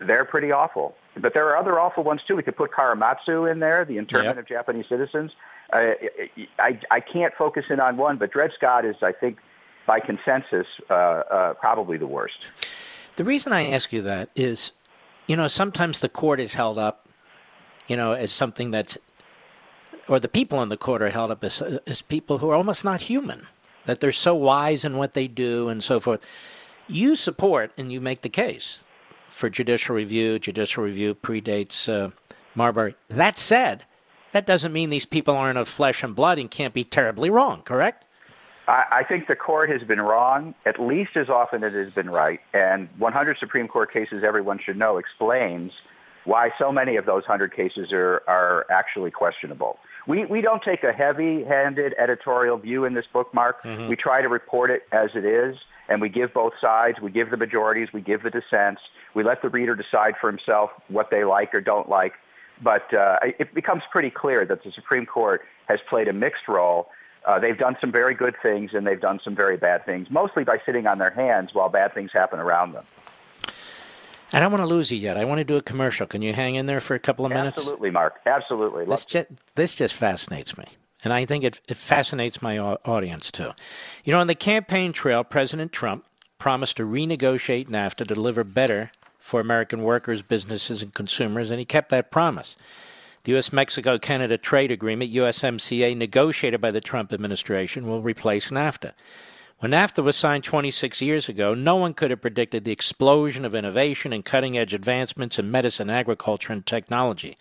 they're 0.00 0.24
pretty 0.24 0.50
awful. 0.52 0.96
But 1.20 1.34
there 1.34 1.48
are 1.48 1.56
other 1.56 1.78
awful 1.78 2.04
ones 2.04 2.20
too. 2.26 2.36
We 2.36 2.42
could 2.42 2.56
put 2.56 2.70
Korematsu 2.70 3.50
in 3.50 3.60
there, 3.60 3.84
the 3.84 3.98
internment 3.98 4.36
Yep. 4.36 4.44
of 4.44 4.46
Japanese 4.46 4.86
citizens. 4.88 5.32
Uh, 5.72 5.92
I, 6.58 6.80
I 6.90 7.00
can't 7.00 7.34
focus 7.34 7.66
in 7.68 7.80
on 7.80 7.96
one, 7.96 8.16
but 8.16 8.32
Dred 8.32 8.52
Scott 8.56 8.84
is, 8.84 8.96
I 9.02 9.12
think, 9.12 9.38
by 9.86 10.00
consensus, 10.00 10.66
uh, 10.90 10.92
uh, 10.92 11.54
probably 11.54 11.98
the 11.98 12.06
worst. 12.06 12.50
The 13.16 13.24
reason 13.24 13.52
I 13.52 13.70
ask 13.70 13.92
you 13.92 14.02
that 14.02 14.30
is, 14.36 14.72
you 15.26 15.36
know, 15.36 15.48
sometimes 15.48 15.98
the 15.98 16.08
court 16.08 16.40
is 16.40 16.54
held 16.54 16.78
up, 16.78 17.06
you 17.86 17.96
know, 17.96 18.12
as 18.12 18.32
something 18.32 18.70
that's, 18.70 18.96
or 20.08 20.20
the 20.20 20.28
people 20.28 20.62
in 20.62 20.68
the 20.68 20.76
court 20.76 21.02
are 21.02 21.10
held 21.10 21.30
up 21.30 21.42
as, 21.44 21.60
as 21.86 22.00
people 22.00 22.38
who 22.38 22.48
are 22.50 22.54
almost 22.54 22.84
not 22.84 23.02
human, 23.02 23.46
that 23.86 24.00
they're 24.00 24.12
so 24.12 24.34
wise 24.34 24.84
in 24.84 24.96
what 24.96 25.14
they 25.14 25.26
do 25.26 25.68
and 25.68 25.82
so 25.82 26.00
forth. 26.00 26.20
You 26.86 27.16
support 27.16 27.72
and 27.76 27.92
you 27.92 28.00
make 28.00 28.22
the 28.22 28.28
case 28.30 28.84
for 29.38 29.48
judicial 29.48 29.94
review. 29.94 30.38
Judicial 30.38 30.82
review 30.82 31.14
predates 31.14 31.88
uh, 31.88 32.10
Marbury. 32.56 32.96
That 33.08 33.38
said, 33.38 33.84
that 34.32 34.44
doesn't 34.44 34.72
mean 34.72 34.90
these 34.90 35.06
people 35.06 35.34
aren't 35.34 35.58
of 35.58 35.68
flesh 35.68 36.02
and 36.02 36.14
blood 36.14 36.38
and 36.38 36.50
can't 36.50 36.74
be 36.74 36.82
terribly 36.82 37.30
wrong, 37.30 37.62
correct? 37.62 38.04
I, 38.66 38.84
I 38.90 39.04
think 39.04 39.28
the 39.28 39.36
court 39.36 39.70
has 39.70 39.82
been 39.82 40.00
wrong 40.00 40.54
at 40.66 40.80
least 40.80 41.16
as 41.16 41.28
often 41.28 41.62
as 41.62 41.72
it 41.72 41.84
has 41.84 41.92
been 41.92 42.10
right. 42.10 42.40
And 42.52 42.88
100 42.98 43.38
Supreme 43.38 43.68
Court 43.68 43.92
cases, 43.92 44.24
everyone 44.24 44.58
should 44.58 44.76
know, 44.76 44.96
explains 44.98 45.72
why 46.24 46.50
so 46.58 46.72
many 46.72 46.96
of 46.96 47.06
those 47.06 47.22
100 47.22 47.54
cases 47.54 47.92
are, 47.92 48.24
are 48.26 48.66
actually 48.70 49.12
questionable. 49.12 49.78
We, 50.08 50.24
we 50.24 50.40
don't 50.40 50.62
take 50.62 50.82
a 50.82 50.92
heavy-handed 50.92 51.94
editorial 51.96 52.56
view 52.56 52.84
in 52.84 52.94
this 52.94 53.06
book, 53.06 53.32
Mark. 53.32 53.62
We 53.88 53.94
try 53.94 54.20
to 54.20 54.28
report 54.28 54.70
it 54.70 54.82
as 54.90 55.10
it 55.14 55.24
is, 55.24 55.56
and 55.88 56.00
we 56.00 56.08
give 56.08 56.34
both 56.34 56.54
sides. 56.60 57.00
We 57.00 57.10
give 57.10 57.30
the 57.30 57.36
majorities. 57.36 57.92
We 57.92 58.00
give 58.00 58.22
the 58.22 58.30
dissents. 58.30 58.80
We 59.14 59.24
let 59.24 59.42
the 59.42 59.48
reader 59.48 59.74
decide 59.74 60.14
for 60.20 60.30
himself 60.30 60.70
what 60.88 61.10
they 61.10 61.24
like 61.24 61.54
or 61.54 61.60
don't 61.60 61.88
like. 61.88 62.14
But 62.60 62.92
uh, 62.92 63.18
it 63.22 63.54
becomes 63.54 63.82
pretty 63.90 64.10
clear 64.10 64.44
that 64.44 64.64
the 64.64 64.72
Supreme 64.72 65.06
Court 65.06 65.42
has 65.68 65.78
played 65.88 66.08
a 66.08 66.12
mixed 66.12 66.48
role. 66.48 66.90
Uh, 67.24 67.38
they've 67.38 67.58
done 67.58 67.76
some 67.80 67.92
very 67.92 68.14
good 68.14 68.34
things 68.42 68.72
and 68.74 68.86
they've 68.86 69.00
done 69.00 69.20
some 69.22 69.34
very 69.34 69.56
bad 69.56 69.84
things, 69.84 70.10
mostly 70.10 70.44
by 70.44 70.60
sitting 70.64 70.86
on 70.86 70.98
their 70.98 71.10
hands 71.10 71.50
while 71.52 71.68
bad 71.68 71.94
things 71.94 72.10
happen 72.12 72.38
around 72.38 72.72
them. 72.72 72.84
I 74.32 74.40
don't 74.40 74.52
want 74.52 74.62
to 74.62 74.68
lose 74.68 74.90
you 74.90 74.98
yet. 74.98 75.16
I 75.16 75.24
want 75.24 75.38
to 75.38 75.44
do 75.44 75.56
a 75.56 75.62
commercial. 75.62 76.06
Can 76.06 76.20
you 76.20 76.34
hang 76.34 76.56
in 76.56 76.66
there 76.66 76.80
for 76.80 76.94
a 76.94 76.98
couple 76.98 77.24
of 77.24 77.32
minutes? 77.32 77.58
Absolutely, 77.58 77.90
Mark. 77.90 78.20
Absolutely. 78.26 78.84
This 78.84 79.06
just, 79.06 79.28
this 79.54 79.74
just 79.74 79.94
fascinates 79.94 80.56
me. 80.58 80.64
And 81.04 81.12
I 81.12 81.24
think 81.24 81.44
it, 81.44 81.60
it 81.68 81.76
fascinates 81.76 82.42
my 82.42 82.58
audience 82.58 83.30
too. 83.30 83.52
You 84.04 84.12
know, 84.12 84.20
on 84.20 84.26
the 84.26 84.34
campaign 84.34 84.92
trail, 84.92 85.22
President 85.24 85.72
Trump 85.72 86.04
promised 86.38 86.76
to 86.76 86.84
renegotiate 86.84 87.68
NAFTA 87.68 87.96
to 87.96 88.04
deliver 88.14 88.44
better 88.44 88.90
for 89.18 89.40
American 89.40 89.82
workers, 89.82 90.22
businesses, 90.22 90.82
and 90.82 90.94
consumers, 90.94 91.50
and 91.50 91.58
he 91.58 91.64
kept 91.64 91.90
that 91.90 92.10
promise. 92.10 92.56
The 93.24 93.32
U.S. 93.32 93.52
Mexico 93.52 93.98
Canada 93.98 94.38
Trade 94.38 94.70
Agreement, 94.70 95.12
USMCA, 95.12 95.96
negotiated 95.96 96.60
by 96.60 96.70
the 96.70 96.80
Trump 96.80 97.12
administration, 97.12 97.86
will 97.86 98.00
replace 98.00 98.50
NAFTA. 98.50 98.92
When 99.58 99.72
NAFTA 99.72 100.04
was 100.04 100.16
signed 100.16 100.44
26 100.44 101.02
years 101.02 101.28
ago, 101.28 101.52
no 101.52 101.74
one 101.74 101.92
could 101.92 102.10
have 102.12 102.22
predicted 102.22 102.64
the 102.64 102.72
explosion 102.72 103.44
of 103.44 103.56
innovation 103.56 104.12
and 104.12 104.24
cutting 104.24 104.56
edge 104.56 104.72
advancements 104.72 105.38
in 105.38 105.50
medicine, 105.50 105.90
agriculture, 105.90 106.52
and 106.52 106.64
technology. 106.64 107.36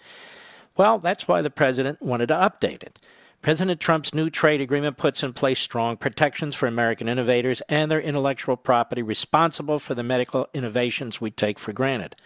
Well, 0.75 0.97
that's 0.97 1.27
why 1.27 1.43
the 1.43 1.51
president 1.51 2.01
wanted 2.01 2.27
to 2.27 2.35
update 2.35 2.81
it. 2.81 2.99
President 3.47 3.79
Trump's 3.79 4.13
new 4.13 4.29
trade 4.29 4.59
agreement 4.59 4.97
puts 4.97 5.23
in 5.23 5.31
place 5.31 5.57
strong 5.57 5.95
protections 5.95 6.53
for 6.53 6.67
American 6.67 7.07
innovators 7.07 7.61
and 7.69 7.89
their 7.89 8.01
intellectual 8.01 8.57
property 8.57 9.01
responsible 9.01 9.79
for 9.79 9.95
the 9.95 10.03
medical 10.03 10.49
innovations 10.53 11.21
we 11.21 11.31
take 11.31 11.57
for 11.57 11.71
granted. 11.71 12.17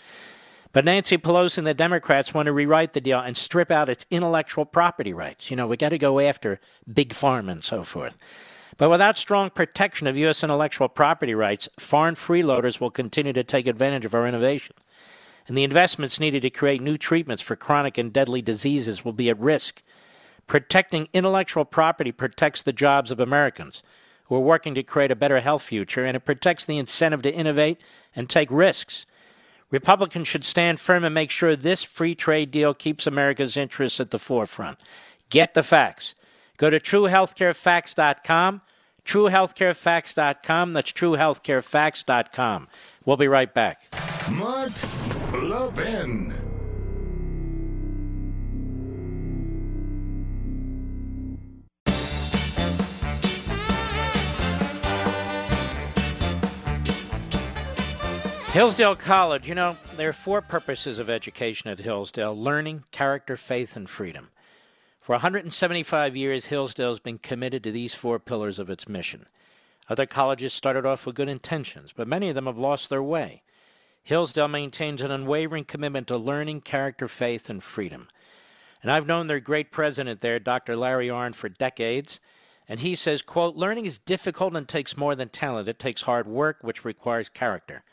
But 0.72 0.84
Nancy 0.84 1.20
Pelosi 1.20 1.60
and 1.60 1.68
the 1.68 1.76
Democrats 1.76 2.34
want 2.34 2.48
to 2.48 2.52
rewrite 2.52 2.94
the 2.94 3.02
deal 3.02 3.20
and 3.20 3.38
strip 3.38 3.70
out 3.70 3.88
its 3.88 4.08
intellectual 4.10 4.66
property 4.66 5.14
rights. 5.14 5.52
You 5.52 5.58
know, 5.58 5.68
we 5.68 5.78
got 5.78 5.90
to 5.90 6.00
go 6.00 6.20
after 6.20 6.60
big 6.92 7.10
pharma 7.10 7.52
and 7.52 7.64
so 7.64 7.84
forth. 7.84 8.18
But 8.78 8.90
without 8.90 9.16
strong 9.16 9.52
protection 9.52 10.08
of 10.08 10.18
U.S. 10.18 10.44
intellectual 10.44 10.90
property 10.90 11.36
rights, 11.36 11.70
foreign 11.78 12.16
freeloaders 12.16 12.80
will 12.80 12.90
continue 12.90 13.34
to 13.34 13.44
take 13.44 13.68
advantage 13.68 14.06
of 14.06 14.16
our 14.16 14.28
innovation. 14.28 14.74
And 15.48 15.56
the 15.56 15.64
investments 15.64 16.20
needed 16.20 16.42
to 16.42 16.50
create 16.50 16.82
new 16.82 16.98
treatments 16.98 17.44
for 17.44 17.56
chronic 17.56 18.00
and 18.00 18.12
deadly 18.12 18.42
diseases 18.42 19.06
will 19.06 19.14
be 19.14 19.30
at 19.30 19.40
risk. 19.40 19.84
Protecting 20.52 21.08
intellectual 21.14 21.64
property 21.64 22.12
protects 22.12 22.62
the 22.62 22.74
jobs 22.74 23.10
of 23.10 23.22
Americans 23.22 23.84
who 24.26 24.36
are 24.36 24.42
working 24.42 24.76
to 24.76 24.84
create 24.84 25.10
a 25.10 25.16
better 25.16 25.40
health 25.40 25.64
future, 25.64 26.04
and 26.04 26.18
it 26.18 26.26
protects 26.26 26.66
the 26.66 26.78
incentive 26.78 27.22
to 27.22 27.34
innovate 27.34 27.80
and 28.14 28.30
take 28.30 28.50
risks. 28.52 29.06
Republicans 29.70 30.28
should 30.28 30.44
stand 30.44 30.82
firm 30.82 31.06
and 31.06 31.14
make 31.14 31.32
sure 31.32 31.56
this 31.56 31.84
free 31.84 32.14
trade 32.14 32.52
deal 32.52 32.74
keeps 32.74 33.08
America's 33.08 33.56
interests 33.56 34.02
at 34.02 34.12
the 34.12 34.20
forefront. 34.20 34.78
Get 35.30 35.54
the 35.54 35.64
facts. 35.64 36.16
Go 36.58 36.70
to 36.70 36.82
truehealthcarefacts.com, 36.82 38.62
truehealthcarefacts.com. 39.06 40.74
That's 40.74 40.92
truehealthcarefacts.com. 40.92 42.68
We'll 43.06 43.16
be 43.16 43.30
right 43.30 43.54
back. 43.54 43.84
Mark 44.30 44.74
Levin. 45.32 46.51
Hillsdale 58.52 58.98
College, 58.98 59.48
you 59.48 59.56
know, 59.56 59.78
there 59.96 60.10
are 60.10 60.14
four 60.14 60.42
purposes 60.42 61.00
of 61.00 61.10
education 61.10 61.70
at 61.70 61.80
Hillsdale 61.80 62.38
learning, 62.38 62.84
character, 62.92 63.38
faith, 63.38 63.78
and 63.78 63.90
freedom. 63.90 64.28
For 65.00 65.14
175 65.14 66.18
years, 66.18 66.48
Hillsdale 66.48 66.90
has 66.90 67.00
been 67.00 67.18
committed 67.18 67.64
to 67.64 67.72
these 67.72 67.94
four 67.94 68.20
pillars 68.20 68.60
of 68.60 68.70
its 68.70 68.90
mission. 68.90 69.28
Other 69.88 70.06
colleges 70.06 70.52
started 70.52 70.86
off 70.86 71.06
with 71.06 71.16
good 71.16 71.30
intentions, 71.30 71.94
but 71.96 72.10
many 72.10 72.28
of 72.28 72.36
them 72.36 72.46
have 72.46 72.58
lost 72.58 72.90
their 72.90 73.02
way. 73.02 73.42
Hillsdale 74.04 74.50
maintains 74.50 75.02
an 75.02 75.12
unwavering 75.12 75.64
commitment 75.64 76.08
to 76.08 76.18
learning, 76.18 76.60
character, 76.60 77.08
faith, 77.08 77.50
and 77.50 77.64
freedom. 77.64 78.10
And 78.84 78.92
I've 78.92 79.08
known 79.08 79.28
their 79.28 79.40
great 79.40 79.72
president 79.72 80.20
there, 80.20 80.40
Dr. 80.40 80.76
Larry 80.76 81.08
Arnn, 81.08 81.36
for 81.36 81.48
decades. 81.48 82.20
And 82.68 82.82
he 82.82 82.96
says, 82.96 83.22
quote, 83.22 83.56
learning 83.56 83.86
is 83.86 83.98
difficult 83.98 84.58
and 84.58 84.68
takes 84.68 84.98
more 84.98 85.16
than 85.16 85.30
talent. 85.30 85.70
It 85.70 85.80
takes 85.80 86.02
hard 86.02 86.28
work, 86.28 86.58
which 86.60 86.84
requires 86.84 87.30
character. 87.30 87.86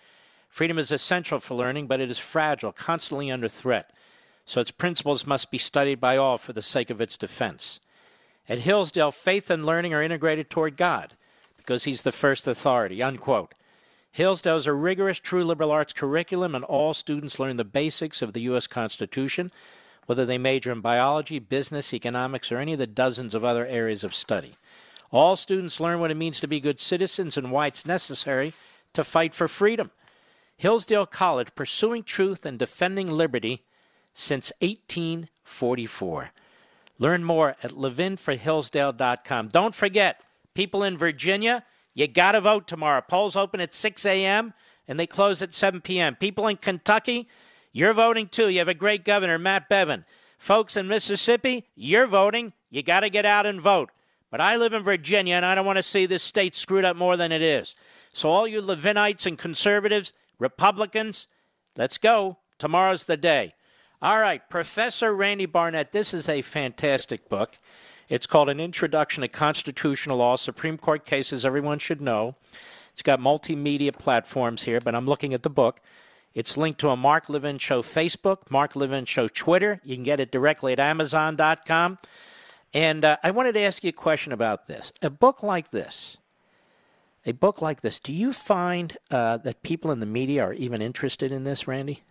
Freedom 0.48 0.78
is 0.78 0.90
essential 0.90 1.40
for 1.40 1.54
learning, 1.54 1.86
but 1.86 2.00
it 2.00 2.10
is 2.10 2.18
fragile, 2.18 2.72
constantly 2.72 3.30
under 3.30 3.48
threat. 3.48 3.92
So 4.44 4.60
its 4.60 4.70
principles 4.70 5.26
must 5.26 5.50
be 5.50 5.58
studied 5.58 6.00
by 6.00 6.16
all 6.16 6.38
for 6.38 6.52
the 6.52 6.62
sake 6.62 6.90
of 6.90 7.00
its 7.00 7.16
defense. 7.16 7.80
At 8.48 8.60
Hillsdale, 8.60 9.12
faith 9.12 9.50
and 9.50 9.66
learning 9.66 9.92
are 9.92 10.02
integrated 10.02 10.48
toward 10.48 10.76
God 10.76 11.14
because 11.56 11.84
he's 11.84 12.02
the 12.02 12.12
first 12.12 12.46
authority, 12.46 13.02
unquote. 13.02 13.52
Hillsdale 14.10 14.56
is 14.56 14.66
a 14.66 14.72
rigorous 14.72 15.18
true 15.18 15.44
liberal 15.44 15.70
arts 15.70 15.92
curriculum, 15.92 16.54
and 16.54 16.64
all 16.64 16.94
students 16.94 17.38
learn 17.38 17.58
the 17.58 17.64
basics 17.64 18.22
of 18.22 18.32
the 18.32 18.40
U.S. 18.42 18.66
Constitution, 18.66 19.52
whether 20.06 20.24
they 20.24 20.38
major 20.38 20.72
in 20.72 20.80
biology, 20.80 21.38
business, 21.38 21.92
economics, 21.92 22.50
or 22.50 22.56
any 22.56 22.72
of 22.72 22.78
the 22.78 22.86
dozens 22.86 23.34
of 23.34 23.44
other 23.44 23.66
areas 23.66 24.02
of 24.02 24.14
study. 24.14 24.56
All 25.12 25.36
students 25.36 25.78
learn 25.78 26.00
what 26.00 26.10
it 26.10 26.16
means 26.16 26.40
to 26.40 26.48
be 26.48 26.58
good 26.58 26.80
citizens 26.80 27.36
and 27.36 27.52
why 27.52 27.66
it's 27.66 27.84
necessary 27.84 28.54
to 28.94 29.04
fight 29.04 29.34
for 29.34 29.46
freedom. 29.46 29.90
Hillsdale 30.58 31.06
College, 31.06 31.54
pursuing 31.54 32.02
truth 32.02 32.44
and 32.44 32.58
defending 32.58 33.10
liberty 33.10 33.62
since 34.12 34.52
1844. 34.60 36.30
Learn 36.98 37.22
more 37.22 37.56
at 37.62 37.70
levinforhillsdale.com. 37.70 39.48
Don't 39.48 39.74
forget, 39.74 40.20
people 40.54 40.82
in 40.82 40.98
Virginia, 40.98 41.64
you 41.94 42.08
got 42.08 42.32
to 42.32 42.40
vote 42.40 42.66
tomorrow. 42.66 43.00
Polls 43.00 43.36
open 43.36 43.60
at 43.60 43.72
6 43.72 44.04
a.m. 44.04 44.52
and 44.88 44.98
they 44.98 45.06
close 45.06 45.40
at 45.40 45.54
7 45.54 45.80
p.m. 45.80 46.16
People 46.16 46.48
in 46.48 46.56
Kentucky, 46.56 47.28
you're 47.72 47.94
voting 47.94 48.26
too. 48.26 48.48
You 48.48 48.58
have 48.58 48.68
a 48.68 48.74
great 48.74 49.04
governor, 49.04 49.38
Matt 49.38 49.70
Bevin. 49.70 50.04
Folks 50.38 50.76
in 50.76 50.88
Mississippi, 50.88 51.68
you're 51.76 52.08
voting. 52.08 52.52
You 52.70 52.82
got 52.82 53.00
to 53.00 53.10
get 53.10 53.24
out 53.24 53.46
and 53.46 53.60
vote. 53.60 53.90
But 54.30 54.40
I 54.40 54.56
live 54.56 54.72
in 54.72 54.82
Virginia 54.82 55.36
and 55.36 55.44
I 55.44 55.54
don't 55.54 55.66
want 55.66 55.78
to 55.78 55.82
see 55.82 56.06
this 56.06 56.22
state 56.24 56.56
screwed 56.56 56.84
up 56.84 56.96
more 56.96 57.16
than 57.16 57.30
it 57.32 57.42
is. 57.42 57.76
So, 58.12 58.28
all 58.28 58.48
you 58.48 58.60
Levinites 58.60 59.26
and 59.26 59.38
conservatives, 59.38 60.12
Republicans, 60.38 61.28
let's 61.76 61.98
go. 61.98 62.38
Tomorrow's 62.58 63.04
the 63.04 63.16
day. 63.16 63.54
All 64.00 64.20
right, 64.20 64.48
Professor 64.48 65.14
Randy 65.14 65.46
Barnett, 65.46 65.92
this 65.92 66.14
is 66.14 66.28
a 66.28 66.42
fantastic 66.42 67.28
book. 67.28 67.58
It's 68.08 68.26
called 68.26 68.48
An 68.48 68.60
Introduction 68.60 69.22
to 69.22 69.28
Constitutional 69.28 70.18
Law, 70.18 70.36
Supreme 70.36 70.78
Court 70.78 71.04
Cases 71.04 71.44
Everyone 71.44 71.78
Should 71.78 72.00
Know. 72.00 72.36
It's 72.92 73.02
got 73.02 73.20
multimedia 73.20 73.92
platforms 73.92 74.62
here, 74.62 74.80
but 74.80 74.94
I'm 74.94 75.06
looking 75.06 75.34
at 75.34 75.42
the 75.42 75.50
book. 75.50 75.80
It's 76.34 76.56
linked 76.56 76.80
to 76.80 76.90
a 76.90 76.96
Mark 76.96 77.28
Levin 77.28 77.58
Show 77.58 77.82
Facebook, 77.82 78.50
Mark 78.50 78.76
Levin 78.76 79.04
Show 79.04 79.28
Twitter. 79.28 79.80
You 79.84 79.96
can 79.96 80.04
get 80.04 80.20
it 80.20 80.30
directly 80.30 80.72
at 80.72 80.80
Amazon.com. 80.80 81.98
And 82.72 83.04
uh, 83.04 83.16
I 83.22 83.30
wanted 83.30 83.52
to 83.52 83.60
ask 83.60 83.82
you 83.82 83.90
a 83.90 83.92
question 83.92 84.32
about 84.32 84.66
this. 84.66 84.92
A 85.02 85.10
book 85.10 85.42
like 85.42 85.70
this, 85.70 86.16
a 87.28 87.32
book 87.34 87.60
like 87.60 87.82
this, 87.82 88.00
do 88.00 88.12
you 88.12 88.32
find 88.32 88.96
uh, 89.10 89.36
that 89.38 89.62
people 89.62 89.90
in 89.90 90.00
the 90.00 90.06
media 90.06 90.42
are 90.42 90.54
even 90.54 90.80
interested 90.80 91.30
in 91.30 91.44
this, 91.44 91.68
Randy? 91.68 92.02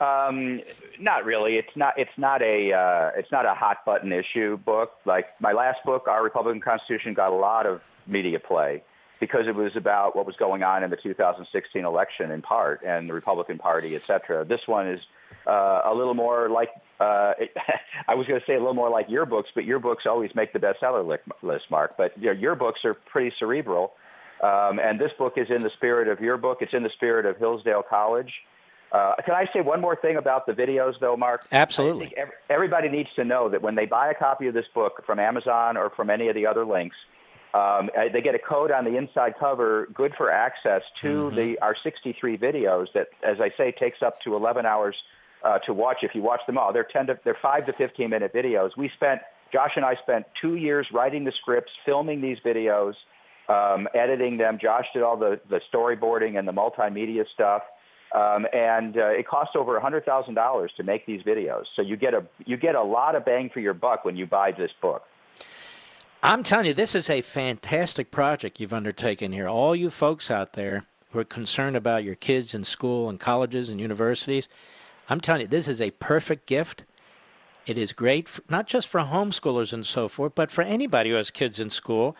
Um, 0.00 0.60
not 1.00 1.24
really. 1.24 1.56
It's 1.56 1.74
not. 1.76 1.94
It's 1.96 2.10
not 2.16 2.42
a. 2.42 2.72
Uh, 2.72 3.18
it's 3.18 3.30
not 3.30 3.46
a 3.46 3.54
hot 3.54 3.84
button 3.86 4.12
issue 4.12 4.56
book. 4.58 4.92
Like 5.04 5.26
my 5.40 5.52
last 5.52 5.78
book, 5.84 6.08
Our 6.08 6.24
Republican 6.24 6.60
Constitution, 6.60 7.14
got 7.14 7.30
a 7.30 7.36
lot 7.36 7.66
of 7.66 7.80
media 8.06 8.40
play 8.40 8.82
because 9.20 9.46
it 9.46 9.54
was 9.54 9.76
about 9.76 10.16
what 10.16 10.26
was 10.26 10.34
going 10.34 10.64
on 10.64 10.82
in 10.82 10.90
the 10.90 10.96
2016 10.96 11.84
election 11.84 12.32
in 12.32 12.42
part, 12.42 12.82
and 12.84 13.08
the 13.08 13.14
Republican 13.14 13.58
Party, 13.58 13.94
et 13.94 14.04
cetera. 14.04 14.44
This 14.44 14.62
one 14.66 14.88
is 14.88 15.00
uh, 15.46 15.82
a 15.84 15.94
little 15.94 16.14
more 16.14 16.48
like. 16.48 16.70
Uh, 17.00 17.32
it, 17.38 17.50
I 18.08 18.14
was 18.14 18.26
going 18.26 18.40
to 18.40 18.46
say 18.46 18.54
a 18.54 18.58
little 18.58 18.74
more 18.74 18.90
like 18.90 19.06
your 19.08 19.26
books, 19.26 19.50
but 19.54 19.64
your 19.64 19.78
books 19.78 20.04
always 20.06 20.30
make 20.34 20.52
the 20.52 20.58
bestseller 20.58 21.18
list, 21.42 21.64
Mark. 21.70 21.96
But 21.96 22.16
you 22.18 22.26
know, 22.26 22.32
your 22.32 22.54
books 22.54 22.80
are 22.84 22.94
pretty 22.94 23.34
cerebral, 23.38 23.92
um, 24.42 24.78
and 24.78 25.00
this 25.00 25.12
book 25.18 25.34
is 25.36 25.48
in 25.50 25.62
the 25.62 25.70
spirit 25.76 26.08
of 26.08 26.20
your 26.20 26.36
book. 26.36 26.58
It's 26.60 26.74
in 26.74 26.82
the 26.82 26.90
spirit 26.90 27.26
of 27.26 27.36
Hillsdale 27.38 27.82
College. 27.88 28.32
Uh, 28.92 29.14
can 29.24 29.34
I 29.34 29.46
say 29.54 29.62
one 29.62 29.80
more 29.80 29.96
thing 29.96 30.16
about 30.16 30.44
the 30.46 30.52
videos, 30.52 31.00
though, 31.00 31.16
Mark? 31.16 31.46
Absolutely. 31.50 32.12
Every, 32.14 32.34
everybody 32.50 32.88
needs 32.90 33.08
to 33.16 33.24
know 33.24 33.48
that 33.48 33.62
when 33.62 33.74
they 33.74 33.86
buy 33.86 34.10
a 34.10 34.14
copy 34.14 34.48
of 34.48 34.54
this 34.54 34.66
book 34.74 35.02
from 35.06 35.18
Amazon 35.18 35.78
or 35.78 35.88
from 35.90 36.10
any 36.10 36.28
of 36.28 36.34
the 36.34 36.46
other 36.46 36.66
links, 36.66 36.96
um, 37.54 37.90
they 38.12 38.20
get 38.20 38.34
a 38.34 38.38
code 38.38 38.70
on 38.70 38.84
the 38.84 38.96
inside 38.96 39.34
cover, 39.38 39.88
good 39.92 40.14
for 40.16 40.30
access 40.30 40.82
to 41.02 41.08
mm-hmm. 41.08 41.36
the 41.36 41.58
our 41.60 41.76
63 41.82 42.38
videos. 42.38 42.86
That, 42.94 43.08
as 43.22 43.40
I 43.40 43.50
say, 43.56 43.72
takes 43.72 44.02
up 44.02 44.20
to 44.22 44.34
11 44.34 44.64
hours 44.64 44.96
uh, 45.44 45.58
to 45.60 45.72
watch. 45.72 45.98
If 46.02 46.14
you 46.14 46.22
watch 46.22 46.40
them 46.46 46.58
all, 46.58 46.72
they're 46.72 46.86
10 46.90 47.06
to 47.06 47.18
they're 47.24 47.36
five 47.40 47.66
to 47.66 47.72
15 47.72 48.08
minute 48.10 48.32
videos. 48.32 48.70
We 48.76 48.90
spent 48.94 49.20
Josh 49.52 49.72
and 49.76 49.84
I 49.84 49.96
spent 50.02 50.26
two 50.40 50.56
years 50.56 50.86
writing 50.92 51.24
the 51.24 51.32
scripts, 51.40 51.70
filming 51.84 52.20
these 52.20 52.38
videos, 52.44 52.94
um, 53.48 53.88
editing 53.94 54.38
them. 54.38 54.58
Josh 54.60 54.86
did 54.94 55.02
all 55.02 55.16
the 55.16 55.40
the 55.48 55.60
storyboarding 55.72 56.38
and 56.38 56.46
the 56.46 56.52
multimedia 56.52 57.24
stuff. 57.34 57.62
Um, 58.14 58.46
and 58.52 58.98
uh, 58.98 59.06
it 59.06 59.26
costs 59.26 59.56
over 59.56 59.80
$100,000 59.80 60.68
to 60.76 60.82
make 60.82 61.06
these 61.06 61.22
videos. 61.22 61.64
So 61.74 61.80
you 61.80 61.96
get 61.96 62.12
a 62.12 62.22
you 62.44 62.58
get 62.58 62.74
a 62.74 62.82
lot 62.82 63.14
of 63.14 63.24
bang 63.24 63.48
for 63.52 63.60
your 63.60 63.72
buck 63.72 64.04
when 64.04 64.16
you 64.16 64.26
buy 64.26 64.52
this 64.52 64.70
book. 64.82 65.04
I'm 66.22 66.44
telling 66.44 66.66
you, 66.66 66.74
this 66.74 66.94
is 66.94 67.10
a 67.10 67.20
fantastic 67.22 68.10
project 68.10 68.60
you've 68.60 68.72
undertaken 68.72 69.32
here. 69.32 69.48
All 69.48 69.74
you 69.74 69.90
folks 69.90 70.30
out 70.30 70.52
there 70.52 70.84
who 71.10 71.18
are 71.18 71.24
concerned 71.24 71.74
about 71.74 72.04
your 72.04 72.14
kids 72.14 72.54
in 72.54 72.64
school 72.64 73.08
and 73.08 73.18
colleges 73.18 73.68
and 73.68 73.80
universities, 73.80 74.46
I'm 75.08 75.20
telling 75.20 75.42
you, 75.42 75.46
this 75.46 75.68
is 75.68 75.80
a 75.80 75.90
perfect 75.92 76.46
gift. 76.46 76.84
It 77.66 77.78
is 77.78 77.92
great, 77.92 78.28
for, 78.28 78.42
not 78.48 78.66
just 78.66 78.88
for 78.88 79.00
homeschoolers 79.00 79.72
and 79.72 79.86
so 79.86 80.08
forth, 80.08 80.34
but 80.34 80.50
for 80.50 80.62
anybody 80.62 81.10
who 81.10 81.16
has 81.16 81.30
kids 81.30 81.60
in 81.60 81.70
school. 81.70 82.16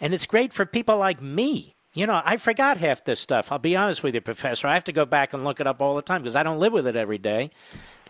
And 0.00 0.14
it's 0.14 0.26
great 0.26 0.52
for 0.52 0.66
people 0.66 0.96
like 0.96 1.20
me 1.20 1.76
you 1.96 2.06
know, 2.06 2.20
I 2.22 2.36
forgot 2.36 2.76
half 2.76 3.04
this 3.04 3.20
stuff. 3.20 3.50
I'll 3.50 3.58
be 3.58 3.74
honest 3.74 4.02
with 4.02 4.14
you, 4.14 4.20
Professor. 4.20 4.66
I 4.66 4.74
have 4.74 4.84
to 4.84 4.92
go 4.92 5.06
back 5.06 5.32
and 5.32 5.44
look 5.44 5.60
it 5.60 5.66
up 5.66 5.80
all 5.80 5.96
the 5.96 6.02
time 6.02 6.20
because 6.20 6.36
I 6.36 6.42
don't 6.42 6.58
live 6.58 6.74
with 6.74 6.86
it 6.86 6.94
every 6.94 7.16
day 7.16 7.50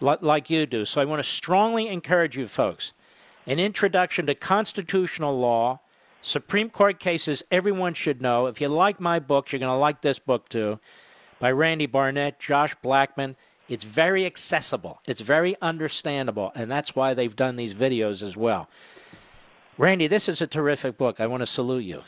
like 0.00 0.50
you 0.50 0.66
do. 0.66 0.84
So 0.84 1.00
I 1.00 1.04
want 1.04 1.20
to 1.20 1.28
strongly 1.30 1.86
encourage 1.86 2.36
you 2.36 2.48
folks 2.48 2.92
an 3.46 3.60
introduction 3.60 4.26
to 4.26 4.34
constitutional 4.34 5.32
law, 5.32 5.78
Supreme 6.20 6.68
Court 6.68 6.98
cases 6.98 7.44
everyone 7.52 7.94
should 7.94 8.20
know. 8.20 8.46
If 8.46 8.60
you 8.60 8.66
like 8.66 8.98
my 8.98 9.20
books, 9.20 9.52
you're 9.52 9.60
going 9.60 9.70
to 9.70 9.76
like 9.76 10.02
this 10.02 10.18
book 10.18 10.48
too 10.48 10.80
by 11.38 11.52
Randy 11.52 11.86
Barnett, 11.86 12.40
Josh 12.40 12.74
Blackman. 12.82 13.36
It's 13.68 13.84
very 13.84 14.26
accessible, 14.26 15.00
it's 15.06 15.20
very 15.20 15.56
understandable, 15.60 16.52
and 16.54 16.70
that's 16.70 16.94
why 16.94 17.14
they've 17.14 17.34
done 17.34 17.56
these 17.56 17.74
videos 17.74 18.22
as 18.22 18.36
well. 18.36 18.68
Randy, 19.78 20.06
this 20.06 20.28
is 20.28 20.40
a 20.40 20.46
terrific 20.46 20.96
book. 20.96 21.20
I 21.20 21.26
want 21.26 21.40
to 21.42 21.46
salute 21.46 21.84
you. 21.84 22.02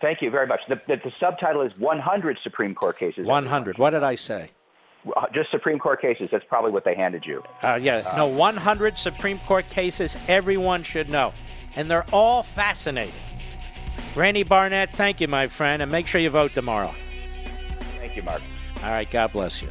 Thank 0.00 0.20
you 0.22 0.30
very 0.30 0.46
much. 0.46 0.60
The, 0.68 0.80
the, 0.88 0.96
the 0.96 1.12
subtitle 1.20 1.62
is 1.62 1.72
100 1.78 2.38
Supreme 2.42 2.74
Court 2.74 2.98
cases. 2.98 3.26
100. 3.26 3.78
What 3.78 3.90
did 3.90 4.02
I 4.02 4.14
say? 4.14 4.50
Uh, 5.16 5.26
just 5.32 5.50
Supreme 5.50 5.78
Court 5.78 6.00
cases. 6.00 6.28
That's 6.32 6.44
probably 6.48 6.72
what 6.72 6.84
they 6.84 6.94
handed 6.94 7.24
you. 7.24 7.42
Uh, 7.62 7.78
yeah. 7.80 7.98
Uh, 7.98 8.16
no, 8.18 8.26
100 8.26 8.98
Supreme 8.98 9.38
Court 9.40 9.68
cases 9.68 10.16
everyone 10.28 10.82
should 10.82 11.08
know. 11.08 11.32
And 11.76 11.90
they're 11.90 12.06
all 12.12 12.42
fascinating. 12.42 13.14
Randy 14.14 14.42
Barnett, 14.42 14.94
thank 14.96 15.20
you, 15.20 15.28
my 15.28 15.46
friend. 15.46 15.82
And 15.82 15.92
make 15.92 16.06
sure 16.06 16.20
you 16.20 16.30
vote 16.30 16.52
tomorrow. 16.52 16.92
Thank 17.98 18.16
you, 18.16 18.22
Mark. 18.22 18.42
All 18.82 18.90
right. 18.90 19.10
God 19.10 19.32
bless 19.32 19.62
you. 19.62 19.68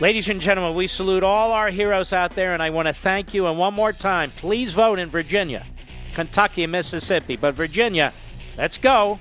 Ladies 0.00 0.28
and 0.28 0.40
gentlemen, 0.40 0.76
we 0.76 0.86
salute 0.86 1.24
all 1.24 1.50
our 1.50 1.70
heroes 1.70 2.12
out 2.12 2.36
there, 2.36 2.54
and 2.54 2.62
I 2.62 2.70
want 2.70 2.86
to 2.86 2.94
thank 2.94 3.34
you. 3.34 3.48
And 3.48 3.58
one 3.58 3.74
more 3.74 3.92
time, 3.92 4.30
please 4.36 4.72
vote 4.72 5.00
in 5.00 5.10
Virginia, 5.10 5.66
Kentucky, 6.14 6.62
and 6.62 6.70
Mississippi. 6.70 7.34
But 7.34 7.56
Virginia, 7.56 8.12
let's 8.56 8.78
go. 8.78 9.18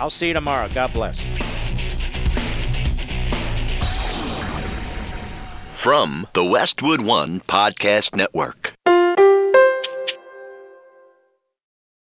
I'll 0.00 0.10
see 0.10 0.26
you 0.26 0.34
tomorrow. 0.34 0.68
God 0.74 0.92
bless. 0.92 1.16
From 5.70 6.26
the 6.32 6.44
Westwood 6.44 7.02
One 7.02 7.38
Podcast 7.38 8.16
Network. 8.16 8.72